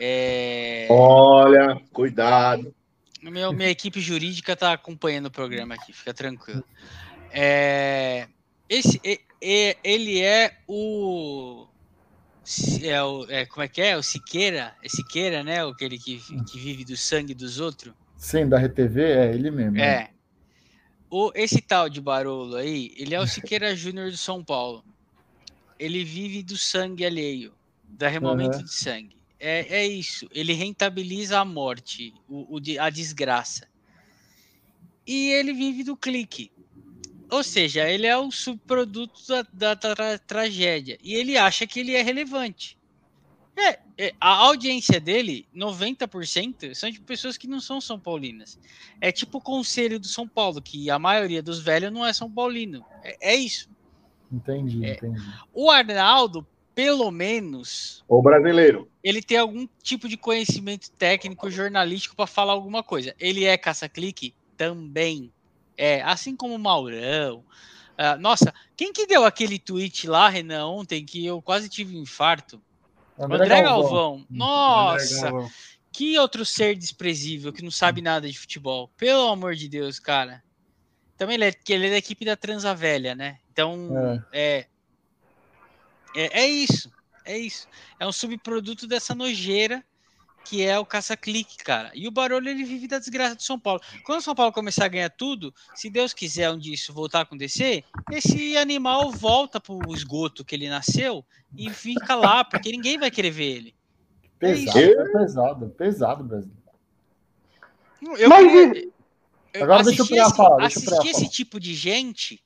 É... 0.00 0.88
Olha, 0.90 1.80
cuidado. 1.92 2.74
Meu, 3.22 3.52
minha 3.52 3.68
equipe 3.68 4.00
jurídica 4.00 4.54
está 4.54 4.72
acompanhando 4.72 5.26
o 5.26 5.30
programa 5.30 5.74
aqui, 5.74 5.92
fica 5.92 6.14
tranquilo. 6.14 6.64
É, 7.30 8.26
esse, 8.68 9.00
é, 9.42 9.76
ele 9.84 10.20
é 10.20 10.58
o, 10.66 11.66
é 12.82 13.02
o 13.02 13.26
é, 13.28 13.46
como 13.46 13.62
é 13.62 13.68
que 13.68 13.82
é? 13.82 13.96
O 13.96 14.02
Siqueira? 14.02 14.74
É 14.82 14.88
Siqueira, 14.88 15.44
né? 15.44 15.64
Aquele 15.64 15.98
que, 15.98 16.18
que 16.44 16.58
vive 16.58 16.84
do 16.84 16.96
sangue 16.96 17.34
dos 17.34 17.60
outros? 17.60 17.94
Sim, 18.16 18.48
da 18.48 18.58
RTV, 18.58 19.02
é 19.02 19.34
ele 19.34 19.50
mesmo. 19.50 19.78
É. 19.78 19.98
Né? 19.98 20.08
O, 21.10 21.32
esse 21.34 21.60
tal 21.60 21.88
de 21.88 22.00
Barolo 22.00 22.56
aí, 22.56 22.94
ele 22.96 23.14
é 23.14 23.20
o 23.20 23.26
Siqueira 23.26 23.74
Júnior 23.76 24.10
de 24.10 24.16
São 24.16 24.42
Paulo. 24.42 24.84
Ele 25.78 26.04
vive 26.04 26.42
do 26.42 26.56
sangue 26.56 27.04
alheio, 27.04 27.52
derramamento 27.88 28.58
uhum. 28.58 28.64
de 28.64 28.72
sangue. 28.72 29.19
É, 29.40 29.78
é 29.80 29.86
isso. 29.86 30.28
Ele 30.30 30.52
rentabiliza 30.52 31.40
a 31.40 31.44
morte, 31.44 32.12
o, 32.28 32.56
o, 32.56 32.60
a 32.78 32.90
desgraça. 32.90 33.66
E 35.06 35.30
ele 35.30 35.54
vive 35.54 35.82
do 35.82 35.96
clique. 35.96 36.52
Ou 37.30 37.42
seja, 37.42 37.88
ele 37.88 38.06
é 38.06 38.16
o 38.16 38.30
subproduto 38.30 39.20
da, 39.26 39.74
da 39.74 39.76
tra 39.76 40.18
tragédia. 40.18 40.98
E 41.02 41.14
ele 41.14 41.38
acha 41.38 41.66
que 41.66 41.80
ele 41.80 41.94
é 41.94 42.02
relevante. 42.02 42.78
É, 43.56 43.78
é, 43.98 44.14
a 44.20 44.30
audiência 44.30 44.98
dele, 44.98 45.46
90%, 45.54 46.74
são 46.74 46.90
de 46.90 47.00
pessoas 47.00 47.36
que 47.36 47.46
não 47.46 47.60
são 47.60 47.80
São 47.80 47.98
Paulinas. 48.00 48.58
É 49.00 49.12
tipo 49.12 49.38
o 49.38 49.40
conselho 49.40 49.98
do 50.00 50.06
São 50.06 50.26
Paulo, 50.26 50.62
que 50.62 50.90
a 50.90 50.98
maioria 50.98 51.42
dos 51.42 51.60
velhos 51.60 51.92
não 51.92 52.06
é 52.06 52.12
São 52.12 52.30
Paulino. 52.30 52.84
É, 53.02 53.32
é 53.32 53.36
isso. 53.36 53.68
Entendi, 54.32 54.84
é. 54.84 54.94
entendi. 54.94 55.20
O 55.52 55.70
Arnaldo, 55.70 56.46
pelo 56.80 57.10
menos. 57.10 58.02
O 58.08 58.22
brasileiro. 58.22 58.88
Ele 59.04 59.20
tem 59.20 59.36
algum 59.36 59.68
tipo 59.82 60.08
de 60.08 60.16
conhecimento 60.16 60.90
técnico, 60.92 61.50
jornalístico 61.50 62.16
para 62.16 62.26
falar 62.26 62.54
alguma 62.54 62.82
coisa. 62.82 63.14
Ele 63.20 63.44
é 63.44 63.58
caça-clique? 63.58 64.34
Também. 64.56 65.30
É, 65.76 66.00
assim 66.00 66.34
como 66.34 66.54
o 66.54 66.58
Maurão. 66.58 67.44
Uh, 67.98 68.18
nossa, 68.18 68.54
quem 68.74 68.94
que 68.94 69.06
deu 69.06 69.26
aquele 69.26 69.58
tweet 69.58 70.08
lá, 70.08 70.30
Renan, 70.30 70.68
ontem, 70.68 71.04
que 71.04 71.26
eu 71.26 71.42
quase 71.42 71.68
tive 71.68 71.98
um 71.98 72.00
infarto? 72.00 72.62
André, 73.18 73.44
André 73.44 73.62
Galvão. 73.62 73.90
Galvão. 73.90 74.26
Nossa! 74.30 75.18
André 75.18 75.30
Galvão. 75.32 75.50
Que 75.92 76.18
outro 76.18 76.46
ser 76.46 76.76
desprezível 76.76 77.52
que 77.52 77.62
não 77.62 77.70
sabe 77.70 78.00
nada 78.00 78.26
de 78.26 78.38
futebol. 78.38 78.88
Pelo 78.96 79.28
amor 79.28 79.54
de 79.54 79.68
Deus, 79.68 79.98
cara. 79.98 80.42
Também 81.18 81.34
ele 81.34 81.44
é, 81.44 81.54
ele 81.68 81.88
é 81.88 81.90
da 81.90 81.98
equipe 81.98 82.24
da 82.24 82.36
Transa 82.36 82.74
Velha, 82.74 83.14
né? 83.14 83.38
Então, 83.52 84.24
é, 84.32 84.60
é 84.60 84.66
é, 86.14 86.42
é 86.42 86.46
isso, 86.48 86.90
é 87.24 87.38
isso. 87.38 87.66
É 87.98 88.06
um 88.06 88.12
subproduto 88.12 88.86
dessa 88.86 89.14
nojeira 89.14 89.84
que 90.42 90.62
é 90.64 90.78
o 90.78 90.86
caça-clique, 90.86 91.58
cara. 91.58 91.90
E 91.94 92.08
o 92.08 92.10
Barulho 92.10 92.48
ele 92.48 92.64
vive 92.64 92.88
da 92.88 92.98
desgraça 92.98 93.36
do 93.36 93.42
São 93.42 93.58
Paulo. 93.60 93.80
Quando 94.04 94.20
o 94.20 94.22
São 94.22 94.34
Paulo 94.34 94.50
começar 94.52 94.86
a 94.86 94.88
ganhar 94.88 95.10
tudo, 95.10 95.54
se 95.74 95.90
Deus 95.90 96.14
quiser 96.14 96.50
um 96.50 96.58
dia 96.58 96.74
isso 96.74 96.94
voltar 96.94 97.18
a 97.18 97.22
acontecer, 97.22 97.84
esse 98.10 98.56
animal 98.56 99.10
volta 99.12 99.60
pro 99.60 99.78
esgoto 99.92 100.44
que 100.44 100.54
ele 100.54 100.68
nasceu 100.70 101.24
e 101.56 101.68
fica 101.70 102.14
lá, 102.14 102.42
porque 102.42 102.72
ninguém 102.72 102.98
vai 102.98 103.10
querer 103.10 103.30
ver 103.30 103.44
ele. 103.56 103.74
Pesado, 104.38 104.78
é, 104.78 104.90
é 104.92 105.04
pesado, 105.12 105.68
pesado, 105.76 106.24
Brasil. 106.24 106.52
Eu, 108.16 108.28
Mas 108.30 108.50
queria- 108.50 108.88
eu 109.52 109.64
Agora 109.64 109.82
deixa 109.84 110.02
esse- 110.02 110.36
falar, 110.36 110.56
deixa 110.56 110.78
o 110.78 110.82
assistir 110.82 111.08
esse 111.10 111.20
falar. 111.20 111.30
tipo 111.30 111.60
de 111.60 111.74
gente 111.74 112.42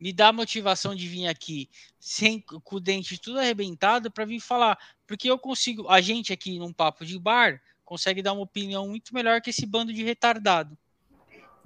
me 0.00 0.12
dá 0.12 0.32
motivação 0.32 0.94
de 0.94 1.06
vir 1.06 1.26
aqui 1.26 1.68
sem 1.98 2.40
com 2.40 2.76
o 2.76 2.80
dente 2.80 3.20
tudo 3.20 3.38
arrebentado 3.38 4.10
para 4.10 4.24
vir 4.24 4.40
falar, 4.40 4.78
porque 5.06 5.30
eu 5.30 5.38
consigo, 5.38 5.88
a 5.88 6.00
gente 6.00 6.32
aqui 6.32 6.58
num 6.58 6.72
papo 6.72 7.04
de 7.04 7.18
bar 7.18 7.60
consegue 7.84 8.22
dar 8.22 8.32
uma 8.32 8.42
opinião 8.42 8.86
muito 8.86 9.14
melhor 9.14 9.40
que 9.40 9.50
esse 9.50 9.66
bando 9.66 9.92
de 9.92 10.04
retardado. 10.04 10.76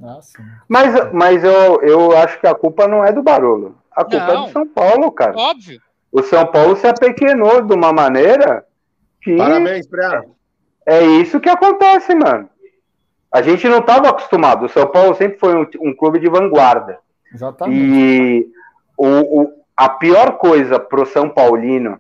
Ah, 0.03 0.21
sim. 0.21 0.43
Mas, 0.69 1.13
mas 1.13 1.45
eu, 1.45 1.81
eu 1.83 2.17
acho 2.17 2.41
que 2.41 2.47
a 2.47 2.55
culpa 2.55 2.89
não 2.89 3.05
é 3.05 3.13
do 3.13 3.23
Barolo. 3.23 3.77
A 3.91 4.05
culpa 4.05 4.17
é 4.17 4.35
Não. 4.35 4.47
do 4.47 4.53
São 4.53 4.67
Paulo, 4.67 5.13
cara. 5.13 5.37
Óbvio. 5.37 5.81
O 6.11 6.23
São 6.23 6.47
Paulo 6.47 6.77
se 6.77 6.87
apequenou 6.87 7.63
de 7.63 7.73
uma 7.73 7.93
maneira 7.93 8.67
que 9.21 9.37
Parabéns, 9.37 9.87
Preá. 9.87 10.23
é 10.87 11.05
isso 11.05 11.41
que 11.41 11.49
acontece, 11.49 12.15
mano. 12.15 12.49
A 13.31 13.41
gente 13.41 13.67
não 13.69 13.79
estava 13.79 14.11
acostumado. 14.11 14.67
O 14.67 14.69
São 14.69 14.87
Paulo 14.87 15.15
sempre 15.15 15.39
foi 15.39 15.55
um, 15.57 15.67
um 15.81 15.95
clube 15.95 16.19
de 16.19 16.29
vanguarda. 16.29 16.99
Exatamente. 17.35 17.79
E 17.81 18.47
o, 18.97 19.43
o- 19.43 19.53
a 19.77 19.89
pior 19.89 20.39
coisa 20.39 20.79
pro 20.79 21.07
São 21.07 21.29
Paulino 21.29 21.99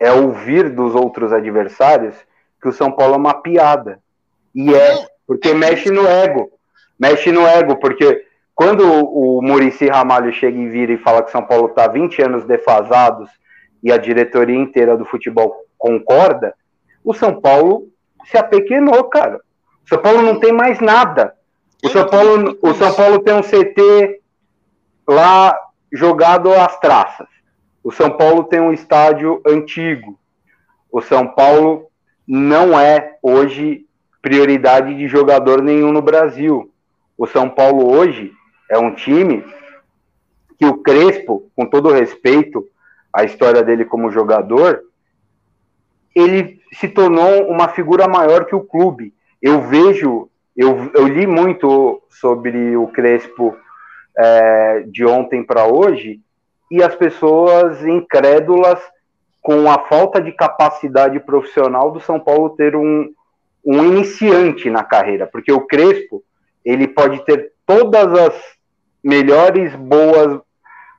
é 0.00 0.10
ouvir 0.12 0.70
dos 0.70 0.94
outros 0.94 1.32
adversários 1.32 2.14
que 2.60 2.68
o 2.68 2.72
São 2.72 2.90
Paulo 2.90 3.14
é 3.14 3.18
uma 3.18 3.34
piada. 3.34 4.00
E 4.54 4.74
é, 4.74 5.06
porque 5.26 5.48
é 5.50 5.54
mexe 5.54 5.90
no 5.90 6.06
ego. 6.06 6.50
Mexe 6.98 7.30
no 7.30 7.46
ego, 7.46 7.76
porque 7.76 8.24
quando 8.54 8.82
o 8.82 9.40
Murici 9.42 9.86
Ramalho 9.88 10.32
chega 10.32 10.58
e 10.58 10.68
vira 10.68 10.92
e 10.92 10.98
fala 10.98 11.22
que 11.22 11.30
São 11.30 11.44
Paulo 11.44 11.68
está 11.68 11.86
20 11.86 12.22
anos 12.22 12.44
defasados 12.44 13.30
e 13.82 13.92
a 13.92 13.96
diretoria 13.96 14.56
inteira 14.58 14.96
do 14.96 15.04
futebol 15.04 15.64
concorda, 15.76 16.54
o 17.04 17.14
São 17.14 17.40
Paulo 17.40 17.86
se 18.26 18.36
apequenou, 18.36 19.04
cara. 19.04 19.36
O 19.84 19.88
São 19.88 19.98
Paulo 19.98 20.22
não 20.22 20.40
tem 20.40 20.52
mais 20.52 20.80
nada. 20.80 21.34
O 21.82 21.88
São 21.88 22.06
Paulo, 22.08 22.58
o 22.60 22.74
São. 22.74 22.94
Paulo 22.94 23.18
tem 23.20 23.34
um 23.34 23.42
CT 23.42 24.20
lá 25.06 25.56
jogado 25.92 26.52
às 26.52 26.78
traças. 26.78 27.28
O 27.82 27.92
São 27.92 28.10
Paulo 28.10 28.44
tem 28.44 28.60
um 28.60 28.72
estádio 28.72 29.40
antigo. 29.46 30.18
O 30.90 31.00
São 31.00 31.26
Paulo 31.28 31.88
não 32.26 32.78
é 32.78 33.16
hoje 33.22 33.86
prioridade 34.20 34.94
de 34.94 35.06
jogador 35.06 35.62
nenhum 35.62 35.92
no 35.92 36.02
Brasil. 36.02 36.70
O 37.16 37.26
São 37.26 37.48
Paulo 37.48 37.90
hoje 37.90 38.32
é 38.70 38.78
um 38.78 38.94
time 38.94 39.44
que 40.58 40.66
o 40.66 40.78
Crespo, 40.78 41.50
com 41.54 41.64
todo 41.64 41.92
respeito 41.92 42.66
à 43.12 43.24
história 43.24 43.62
dele 43.62 43.84
como 43.84 44.10
jogador, 44.10 44.82
ele 46.14 46.60
se 46.72 46.88
tornou 46.88 47.48
uma 47.48 47.68
figura 47.68 48.08
maior 48.08 48.44
que 48.44 48.54
o 48.54 48.64
clube. 48.64 49.14
Eu 49.40 49.62
vejo, 49.62 50.28
eu, 50.58 50.90
eu 50.92 51.06
li 51.06 51.24
muito 51.24 52.02
sobre 52.10 52.76
o 52.76 52.88
Crespo 52.88 53.56
é, 54.18 54.82
de 54.88 55.06
ontem 55.06 55.44
para 55.44 55.66
hoje 55.66 56.20
e 56.68 56.82
as 56.82 56.96
pessoas 56.96 57.86
incrédulas 57.86 58.80
com 59.40 59.70
a 59.70 59.78
falta 59.78 60.20
de 60.20 60.32
capacidade 60.32 61.20
profissional 61.20 61.92
do 61.92 62.00
São 62.00 62.18
Paulo 62.18 62.50
ter 62.50 62.74
um, 62.74 63.08
um 63.64 63.84
iniciante 63.84 64.68
na 64.68 64.82
carreira, 64.82 65.28
porque 65.28 65.52
o 65.52 65.60
Crespo 65.60 66.24
ele 66.64 66.88
pode 66.88 67.24
ter 67.24 67.52
todas 67.64 68.12
as 68.18 68.34
melhores 69.02 69.74
boas 69.76 70.40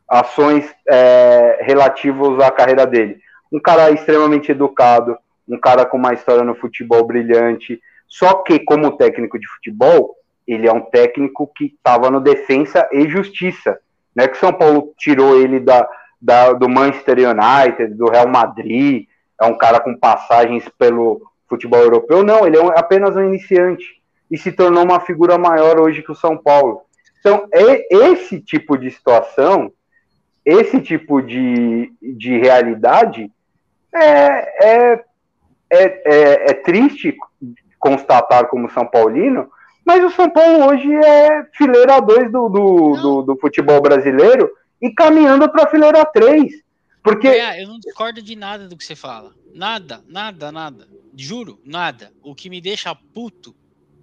ações 0.10 0.74
é, 0.88 1.60
relativas 1.62 2.40
à 2.40 2.50
carreira 2.50 2.88
dele. 2.88 3.20
Um 3.52 3.60
cara 3.60 3.92
extremamente 3.92 4.52
educado, 4.52 5.18
um 5.48 5.60
cara 5.60 5.86
com 5.86 5.98
uma 5.98 6.14
história 6.14 6.44
no 6.44 6.56
futebol 6.56 7.06
brilhante. 7.06 7.80
Só 8.10 8.34
que, 8.42 8.60
como 8.60 8.98
técnico 8.98 9.40
de 9.40 9.48
futebol, 9.48 10.16
ele 10.48 10.68
é 10.68 10.74
um 10.74 10.82
técnico 10.82 11.50
que 11.56 11.66
estava 11.66 12.10
no 12.10 12.20
defensa 12.20 12.90
e 12.92 13.08
justiça. 13.08 13.80
Não 14.16 14.26
é 14.26 14.28
que 14.28 14.38
São 14.38 14.52
Paulo 14.52 14.94
tirou 14.98 15.40
ele 15.40 15.60
da, 15.60 15.88
da, 16.20 16.54
do 16.54 16.68
Manchester 16.68 17.18
United, 17.20 17.94
do 17.94 18.10
Real 18.10 18.28
Madrid, 18.28 19.06
é 19.40 19.46
um 19.46 19.58
cara 19.58 19.80
com 19.80 19.96
passagens 19.96 20.68
pelo 20.78 21.22
futebol 21.48 21.80
europeu. 21.80 22.24
Não, 22.24 22.46
ele 22.46 22.58
é 22.58 22.62
um- 22.64 22.70
apenas 22.72 23.16
um 23.16 23.24
iniciante 23.24 24.02
e 24.30 24.38
se 24.38 24.52
tornou 24.52 24.84
uma 24.84 25.00
figura 25.00 25.38
maior 25.38 25.80
hoje 25.80 26.02
que 26.02 26.12
o 26.12 26.16
São 26.16 26.36
Paulo. 26.36 26.82
Então, 27.20 27.48
é 27.54 27.96
esse 28.12 28.40
tipo 28.40 28.78
de 28.78 28.90
situação, 28.92 29.72
esse 30.44 30.82
tipo 30.82 31.22
de, 31.22 31.94
de 32.02 32.38
realidade 32.40 33.32
é, 33.94 34.04
é, 34.04 35.04
é, 35.70 35.84
é, 36.06 36.52
é 36.52 36.54
triste 36.54 37.16
constatar 37.80 38.48
como 38.48 38.70
São 38.70 38.86
Paulino, 38.86 39.50
mas 39.86 40.04
o 40.04 40.12
São 40.12 40.30
Paulo 40.30 40.68
hoje 40.68 40.94
é 40.94 41.46
fileira 41.54 42.00
2 42.00 42.32
do, 42.32 42.50
do, 42.50 43.02
do, 43.02 43.22
do 43.24 43.38
futebol 43.40 43.82
brasileiro 43.82 44.52
e 44.82 44.92
caminhando 44.92 45.50
para 45.50 45.64
a 45.64 45.70
fileira 45.70 46.06
3. 46.06 46.52
Porque 47.02 47.28
É, 47.28 47.64
eu 47.64 47.68
não 47.68 47.80
discordo 47.80 48.22
de 48.22 48.36
nada 48.36 48.68
do 48.68 48.78
que 48.78 48.84
você 48.84 48.96
fala. 48.96 49.34
Nada, 49.54 50.04
nada, 50.08 50.52
nada. 50.52 50.88
Juro, 51.16 51.60
nada. 51.66 52.12
O 52.22 52.36
que 52.36 52.50
me 52.50 52.62
deixa 52.62 52.94
puto 52.94 53.56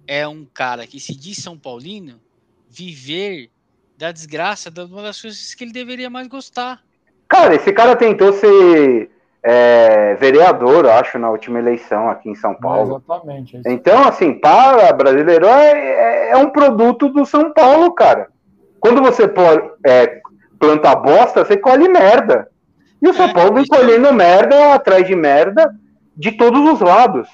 é 0.05 0.27
um 0.27 0.45
cara 0.45 0.85
que 0.85 0.99
se 0.99 1.15
diz 1.15 1.37
São 1.37 1.57
Paulino 1.57 2.19
viver 2.69 3.49
da 3.97 4.11
desgraça 4.11 4.69
de 4.69 4.81
uma 4.81 5.01
das 5.01 5.21
coisas 5.21 5.53
que 5.55 5.63
ele 5.63 5.71
deveria 5.71 6.09
mais 6.09 6.27
gostar. 6.27 6.83
Cara, 7.27 7.55
esse 7.55 7.71
cara 7.73 7.95
tentou 7.95 8.31
ser 8.33 9.09
é, 9.49 10.15
vereador, 10.15 10.83
eu 10.83 10.91
acho, 10.91 11.17
na 11.17 11.29
última 11.29 11.57
eleição 11.59 12.09
aqui 12.09 12.29
em 12.29 12.35
São 12.35 12.51
É, 12.51 12.55
Paulo. 12.55 13.01
exatamente. 13.05 13.55
é. 13.57 13.71
Então, 13.71 14.05
assim, 14.05 14.33
para 14.33 14.91
brasileiro 14.91 15.45
é, 15.45 15.71
é- 15.71 16.29
é 16.31 16.37
um 16.37 16.49
produto 16.49 17.07
do 17.07 17.25
São 17.25 17.53
Paulo, 17.53 17.93
cara. 17.93 18.27
Quando 18.81 19.01
você 19.01 19.25
pô- 19.25 19.41
é, 19.85 20.19
planta 20.59 20.93
bosta, 20.95 21.45
você 21.45 21.55
colhe 21.55 21.87
merda. 21.87 22.49
E 23.01 23.07
o 23.07 23.13
São 23.13 23.27
É, 23.27 23.33
Paulo 23.33 23.53
vem 23.53 23.65
colhendo 23.65 24.11
merda 24.13 24.73
atrás 24.73 25.07
de 25.07 25.15
merda 25.15 25.73
de 26.15 26.33
todos 26.33 26.73
os 26.73 26.81
lados. 26.81 27.29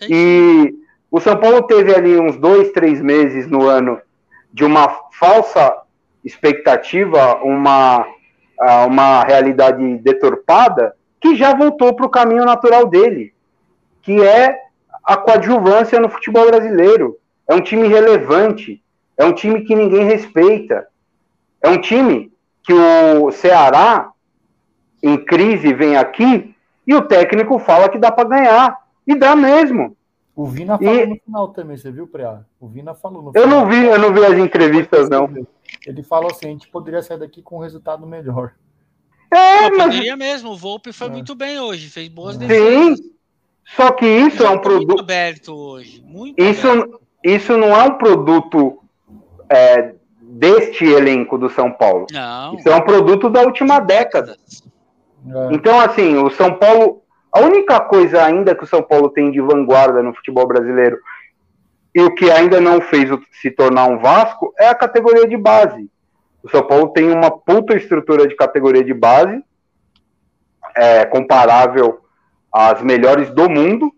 É 0.00 0.06
E 0.08 0.74
o 1.10 1.20
São 1.20 1.36
Paulo 1.36 1.62
teve 1.64 1.94
ali 1.94 2.18
uns 2.18 2.36
dois, 2.38 2.72
três 2.72 2.98
meses 3.02 3.46
no 3.46 3.66
ano 3.66 4.00
de 4.50 4.64
uma 4.64 4.88
falsa 5.18 5.76
expectativa, 6.24 7.36
uma, 7.42 8.06
ah, 8.58 8.86
uma 8.86 9.22
realidade 9.24 9.98
deturpada, 9.98 10.94
que 11.22 11.36
já 11.36 11.54
voltou 11.54 11.94
para 11.94 12.04
o 12.04 12.10
caminho 12.10 12.44
natural 12.44 12.86
dele, 12.86 13.32
que 14.02 14.20
é 14.20 14.58
a 15.04 15.16
coadjuvância 15.16 15.98
no 16.00 16.08
futebol 16.08 16.46
brasileiro. 16.46 17.16
É 17.48 17.54
um 17.54 17.60
time 17.60 17.86
relevante, 17.88 18.82
é 19.16 19.24
um 19.24 19.32
time 19.32 19.62
que 19.62 19.74
ninguém 19.74 20.04
respeita, 20.04 20.86
é 21.62 21.68
um 21.68 21.80
time 21.80 22.32
que 22.62 22.72
o 22.72 23.30
Ceará, 23.30 24.10
em 25.02 25.16
crise, 25.16 25.72
vem 25.72 25.96
aqui 25.96 26.54
e 26.86 26.94
o 26.94 27.02
técnico 27.02 27.58
fala 27.58 27.88
que 27.88 27.98
dá 27.98 28.10
para 28.10 28.28
ganhar. 28.28 28.82
E 29.06 29.14
dá 29.16 29.34
mesmo. 29.34 29.96
O 30.34 30.46
Vina 30.46 30.78
falou 30.78 30.94
E- 30.94 31.06
no 31.06 31.16
final 31.24 31.48
também, 31.48 31.76
você 31.76 31.90
viu, 31.90 32.06
Preá? 32.06 32.40
O 32.60 32.66
Vina 32.68 32.94
falou 32.94 33.20
no 33.22 33.32
Eu 33.34 33.42
final. 33.42 33.60
não 33.60 33.68
vi, 33.68 33.84
eu 33.84 33.98
não 33.98 34.12
vi 34.14 34.24
as 34.24 34.34
entrevistas, 34.38 35.08
não. 35.10 35.28
Ele 35.86 36.02
falou 36.04 36.30
assim: 36.30 36.46
a 36.46 36.50
gente 36.50 36.68
poderia 36.68 37.02
sair 37.02 37.18
daqui 37.18 37.42
com 37.42 37.56
um 37.56 37.60
resultado 37.60 38.06
melhor. 38.06 38.54
É, 39.32 39.70
Pô, 39.70 39.76
mas 39.78 39.86
poderia 39.94 40.16
mesmo. 40.16 40.50
O 40.50 40.56
Volpe 40.56 40.92
foi 40.92 41.06
É. 41.06 41.10
muito 41.10 41.34
bem 41.34 41.58
hoje, 41.58 41.88
fez 41.88 42.08
boas 42.08 42.36
defesas. 42.36 42.98
sim. 42.98 43.12
Só 43.76 43.90
que 43.92 44.04
isso 44.04 44.42
é 44.42 44.46
um 44.48 44.52
muito 44.54 44.62
produto. 44.62 45.00
aberto 45.00 45.54
hoje. 45.54 46.02
Muito 46.04 46.38
Isso, 46.42 46.68
aberto. 46.68 47.00
isso 47.24 47.56
não 47.56 47.68
é 47.68 47.84
um 47.84 47.94
produto 47.96 48.78
é, 49.48 49.94
deste 50.20 50.84
elenco 50.84 51.38
do 51.38 51.48
São 51.48 51.70
Paulo. 51.70 52.06
Não. 52.10 52.54
Isso 52.56 52.68
é 52.68 52.74
um 52.74 52.80
produto 52.82 53.30
da 53.30 53.42
última 53.42 53.78
década. 53.80 54.36
É, 55.26 55.54
Então, 55.54 55.78
assim, 55.80 56.16
o 56.18 56.28
São 56.30 56.54
Paulo. 56.58 57.02
A 57.34 57.40
única 57.40 57.80
coisa 57.80 58.22
ainda 58.22 58.54
que 58.54 58.64
o 58.64 58.66
São 58.66 58.82
Paulo 58.82 59.08
tem 59.08 59.30
de 59.30 59.40
vanguarda 59.40 60.02
no 60.02 60.12
futebol 60.14 60.46
brasileiro 60.46 60.98
e 61.94 62.02
o 62.02 62.14
que 62.14 62.30
ainda 62.30 62.60
não 62.60 62.78
fez 62.80 63.10
o- 63.10 63.22
se 63.40 63.50
tornar 63.50 63.86
um 63.86 63.98
Vasco 64.00 64.52
é 64.58 64.68
a 64.68 64.74
categoria 64.74 65.26
de 65.26 65.36
base. 65.38 65.88
O 66.42 66.48
São 66.50 66.62
Paulo 66.66 66.88
tem 66.88 67.10
uma 67.12 67.30
puta 67.30 67.76
estrutura 67.76 68.26
de 68.26 68.34
categoria 68.34 68.82
de 68.82 68.92
base, 68.92 69.42
é, 70.76 71.04
comparável 71.04 72.00
às 72.52 72.82
melhores 72.82 73.30
do 73.30 73.48
mundo, 73.48 73.92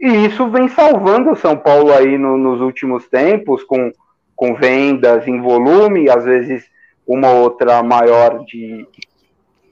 e 0.00 0.26
isso 0.26 0.48
vem 0.50 0.68
salvando 0.68 1.30
o 1.30 1.36
São 1.36 1.56
Paulo 1.56 1.92
aí 1.92 2.16
no- 2.18 2.36
nos 2.36 2.60
últimos 2.60 3.08
tempos, 3.08 3.62
com, 3.64 3.92
com 4.34 4.54
vendas 4.54 5.26
em 5.28 5.40
volume, 5.40 6.08
às 6.10 6.24
vezes 6.24 6.64
uma 7.06 7.30
outra 7.30 7.82
maior 7.82 8.44
de 8.44 8.86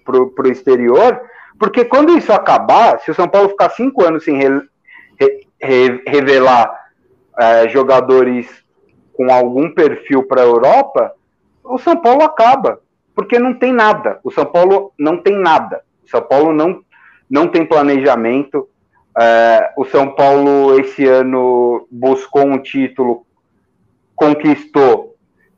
pro, 0.05 0.31
pro 0.31 0.51
exterior, 0.51 1.21
porque 1.59 1.85
quando 1.85 2.17
isso 2.17 2.33
acabar, 2.33 3.01
se 3.01 3.11
o 3.11 3.15
São 3.15 3.29
Paulo 3.29 3.49
ficar 3.51 3.71
cinco 3.71 4.05
anos 4.05 4.25
sem 4.25 4.37
re, 4.37 4.61
re, 5.61 6.03
revelar 6.07 6.71
é, 7.39 7.69
jogadores 7.69 8.49
com 9.15 9.33
algum 9.33 9.73
perfil 9.73 10.25
para 10.25 10.43
a 10.43 10.47
Europa, 10.47 11.13
o 11.73 11.79
São 11.79 11.97
Paulo 11.97 12.23
acaba, 12.23 12.81
porque 13.15 13.39
não 13.39 13.55
tem 13.55 13.73
nada. 13.73 14.21
O 14.23 14.31
São 14.31 14.45
Paulo 14.45 14.93
não 14.99 15.17
tem 15.17 15.39
nada. 15.39 15.83
O 16.05 16.09
São 16.11 16.21
Paulo 16.21 16.53
não, 16.53 16.83
não 17.29 17.49
tem 17.49 17.65
planejamento. 17.65 18.69
É, 19.19 19.73
o 19.77 19.85
São 19.87 20.15
Paulo, 20.15 20.79
esse 20.79 21.07
ano, 21.07 21.87
buscou 21.91 22.43
um 22.43 22.59
título, 22.59 23.27
conquistou, 24.15 25.17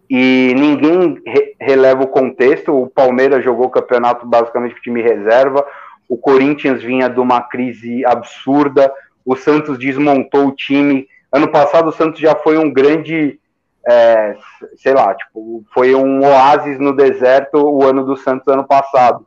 e 0.08 0.54
ninguém 0.56 1.20
re 1.26 1.56
releva 1.60 2.04
o 2.04 2.08
contexto. 2.08 2.72
O 2.72 2.88
Palmeiras 2.88 3.42
jogou 3.42 3.66
o 3.66 3.70
campeonato 3.70 4.24
basicamente 4.24 4.76
com 4.76 4.82
time 4.82 5.02
reserva. 5.02 5.66
O 6.08 6.16
Corinthians 6.16 6.82
vinha 6.82 7.08
de 7.08 7.18
uma 7.18 7.40
crise 7.40 8.04
absurda. 8.06 8.92
O 9.24 9.34
Santos 9.34 9.78
desmontou 9.78 10.48
o 10.48 10.52
time. 10.52 11.08
Ano 11.32 11.48
passado, 11.48 11.88
o 11.88 11.92
Santos 11.92 12.20
já 12.20 12.36
foi 12.36 12.56
um 12.56 12.72
grande 12.72 13.40
é, 13.88 14.36
sei 14.76 14.94
lá, 14.94 15.14
tipo, 15.14 15.64
foi 15.72 15.94
um 15.94 16.24
oásis 16.24 16.78
no 16.78 16.94
deserto 16.94 17.56
o 17.58 17.84
ano 17.84 18.04
do 18.04 18.16
Santos 18.16 18.48
ano 18.48 18.66
passado. 18.66 19.26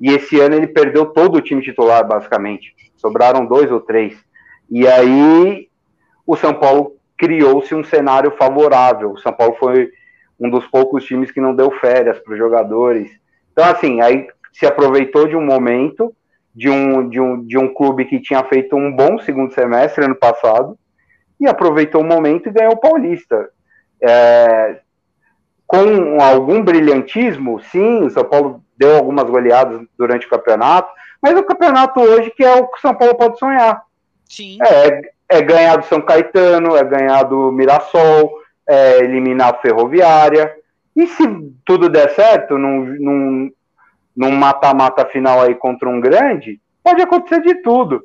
E 0.00 0.10
esse 0.10 0.40
ano 0.40 0.56
ele 0.56 0.66
perdeu 0.66 1.06
todo 1.06 1.36
o 1.36 1.40
time 1.40 1.62
titular, 1.62 2.06
basicamente. 2.06 2.74
Sobraram 2.96 3.46
dois 3.46 3.70
ou 3.70 3.80
três. 3.80 4.16
E 4.70 4.86
aí 4.86 5.68
o 6.26 6.36
São 6.36 6.54
Paulo 6.54 6.96
criou-se 7.16 7.74
um 7.74 7.84
cenário 7.84 8.32
favorável. 8.32 9.12
O 9.12 9.18
São 9.18 9.32
Paulo 9.32 9.54
foi 9.58 9.90
um 10.40 10.50
dos 10.50 10.66
poucos 10.66 11.04
times 11.04 11.30
que 11.30 11.40
não 11.40 11.54
deu 11.54 11.70
férias 11.70 12.18
para 12.18 12.32
os 12.32 12.38
jogadores. 12.38 13.10
Então, 13.52 13.64
assim, 13.64 14.00
aí 14.00 14.26
se 14.52 14.66
aproveitou 14.66 15.28
de 15.28 15.36
um 15.36 15.44
momento 15.44 16.12
de 16.54 16.68
um, 16.68 17.08
de, 17.08 17.20
um, 17.20 17.44
de 17.44 17.56
um 17.56 17.72
clube 17.72 18.04
que 18.04 18.20
tinha 18.20 18.44
feito 18.44 18.76
um 18.76 18.94
bom 18.94 19.18
segundo 19.18 19.54
semestre 19.54 20.04
ano 20.04 20.14
passado 20.14 20.76
e 21.40 21.46
aproveitou 21.46 22.02
o 22.02 22.06
momento 22.06 22.48
e 22.48 22.52
ganhou 22.52 22.74
o 22.74 22.80
Paulista 22.80 23.48
é, 24.02 24.80
com 25.66 26.20
algum 26.20 26.62
brilhantismo, 26.62 27.60
sim, 27.60 28.04
o 28.04 28.10
São 28.10 28.24
Paulo 28.24 28.62
deu 28.76 28.96
algumas 28.96 29.24
goleadas 29.24 29.80
durante 29.96 30.26
o 30.26 30.30
campeonato, 30.30 30.92
mas 31.22 31.38
o 31.38 31.44
campeonato 31.44 32.00
hoje 32.00 32.30
que 32.30 32.44
é 32.44 32.54
o 32.54 32.66
que 32.66 32.78
o 32.78 32.80
São 32.80 32.94
Paulo 32.94 33.14
pode 33.14 33.38
sonhar. 33.38 33.82
Sim. 34.28 34.58
É, 34.62 35.12
é 35.28 35.42
ganhar 35.42 35.76
do 35.76 35.86
São 35.86 36.00
Caetano, 36.00 36.76
é 36.76 36.84
ganhar 36.84 37.22
do 37.22 37.52
Mirassol, 37.52 38.32
é 38.68 38.98
eliminar 38.98 39.54
a 39.54 39.58
Ferroviária. 39.58 40.54
E 40.94 41.06
se 41.06 41.26
tudo 41.64 41.88
der 41.88 42.10
certo, 42.10 42.58
num, 42.58 43.50
num, 44.14 44.30
mata-mata 44.30 45.06
final 45.06 45.40
aí 45.40 45.54
contra 45.54 45.88
um 45.88 46.00
grande, 46.00 46.60
pode 46.84 47.00
acontecer 47.00 47.40
de 47.40 47.62
tudo. 47.62 48.04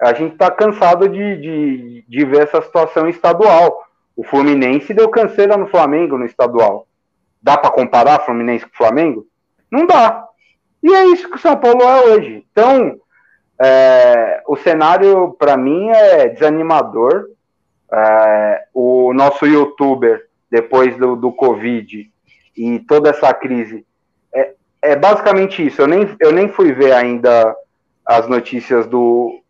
A 0.00 0.12
gente 0.14 0.32
está 0.32 0.50
cansado 0.50 1.08
de, 1.08 1.36
de, 1.36 2.04
de 2.08 2.24
ver 2.24 2.44
essa 2.44 2.62
situação 2.62 3.08
estadual. 3.08 3.83
O 4.16 4.22
Fluminense 4.22 4.94
deu 4.94 5.08
canseira 5.08 5.56
no 5.56 5.66
Flamengo 5.66 6.16
no 6.16 6.24
estadual. 6.24 6.86
Dá 7.42 7.58
para 7.58 7.70
comparar 7.70 8.20
Fluminense 8.20 8.64
com 8.64 8.76
Flamengo? 8.76 9.26
Não 9.70 9.86
dá. 9.86 10.26
E 10.82 10.94
é 10.94 11.06
isso 11.06 11.28
que 11.28 11.36
o 11.36 11.40
São 11.40 11.56
Paulo 11.56 11.82
é 11.82 12.04
hoje. 12.06 12.46
Então, 12.50 12.96
é, 13.60 14.42
o 14.46 14.56
cenário 14.56 15.34
para 15.38 15.56
mim 15.56 15.88
é 15.88 16.28
desanimador. 16.28 17.26
É, 17.92 18.64
o 18.72 19.12
nosso 19.12 19.46
youtuber, 19.46 20.26
depois 20.50 20.96
do, 20.96 21.16
do 21.16 21.32
Covid 21.32 22.10
e 22.56 22.78
toda 22.80 23.10
essa 23.10 23.32
crise, 23.34 23.84
é, 24.32 24.54
é 24.80 24.96
basicamente 24.96 25.66
isso. 25.66 25.82
Eu 25.82 25.88
nem, 25.88 26.16
eu 26.20 26.32
nem 26.32 26.48
fui 26.48 26.72
ver 26.72 26.92
ainda 26.92 27.54
as 28.06 28.28
notícias 28.28 28.86
do, 28.86 29.40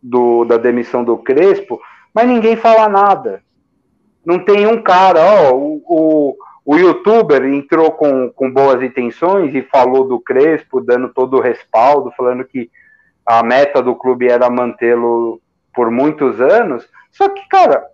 do, 0.00 0.44
da 0.44 0.56
demissão 0.56 1.02
do 1.02 1.18
Crespo, 1.18 1.80
mas 2.14 2.28
ninguém 2.28 2.56
fala 2.56 2.88
nada 2.88 3.42
não 4.26 4.40
tem 4.40 4.66
um 4.66 4.82
cara, 4.82 5.20
ó, 5.20 5.54
o, 5.54 5.82
o, 5.86 6.36
o 6.64 6.76
youtuber 6.76 7.44
entrou 7.44 7.92
com, 7.92 8.28
com 8.28 8.50
boas 8.50 8.82
intenções 8.82 9.54
e 9.54 9.62
falou 9.62 10.08
do 10.08 10.18
Crespo, 10.18 10.80
dando 10.80 11.10
todo 11.10 11.36
o 11.36 11.40
respaldo, 11.40 12.12
falando 12.16 12.44
que 12.44 12.68
a 13.24 13.44
meta 13.44 13.80
do 13.80 13.94
clube 13.94 14.28
era 14.28 14.50
mantê-lo 14.50 15.40
por 15.72 15.92
muitos 15.92 16.40
anos. 16.40 16.88
Só 17.12 17.28
que, 17.28 17.48
cara, 17.48 17.86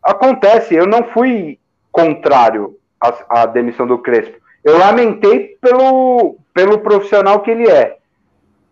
acontece, 0.00 0.76
eu 0.76 0.86
não 0.86 1.02
fui 1.02 1.58
contrário 1.90 2.76
à, 3.00 3.42
à 3.42 3.46
demissão 3.46 3.88
do 3.88 3.98
Crespo. 3.98 4.38
Eu 4.62 4.78
lamentei 4.78 5.58
pelo, 5.60 6.36
pelo 6.54 6.78
profissional 6.78 7.40
que 7.40 7.50
ele 7.50 7.68
é, 7.68 7.98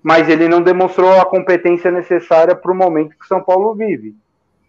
mas 0.01 0.29
ele 0.29 0.49
não 0.49 0.63
demonstrou 0.63 1.21
a 1.21 1.25
competência 1.25 1.91
necessária 1.91 2.55
para 2.55 2.71
o 2.71 2.75
momento 2.75 3.19
que 3.19 3.27
São 3.27 3.43
Paulo 3.43 3.75
vive. 3.75 4.15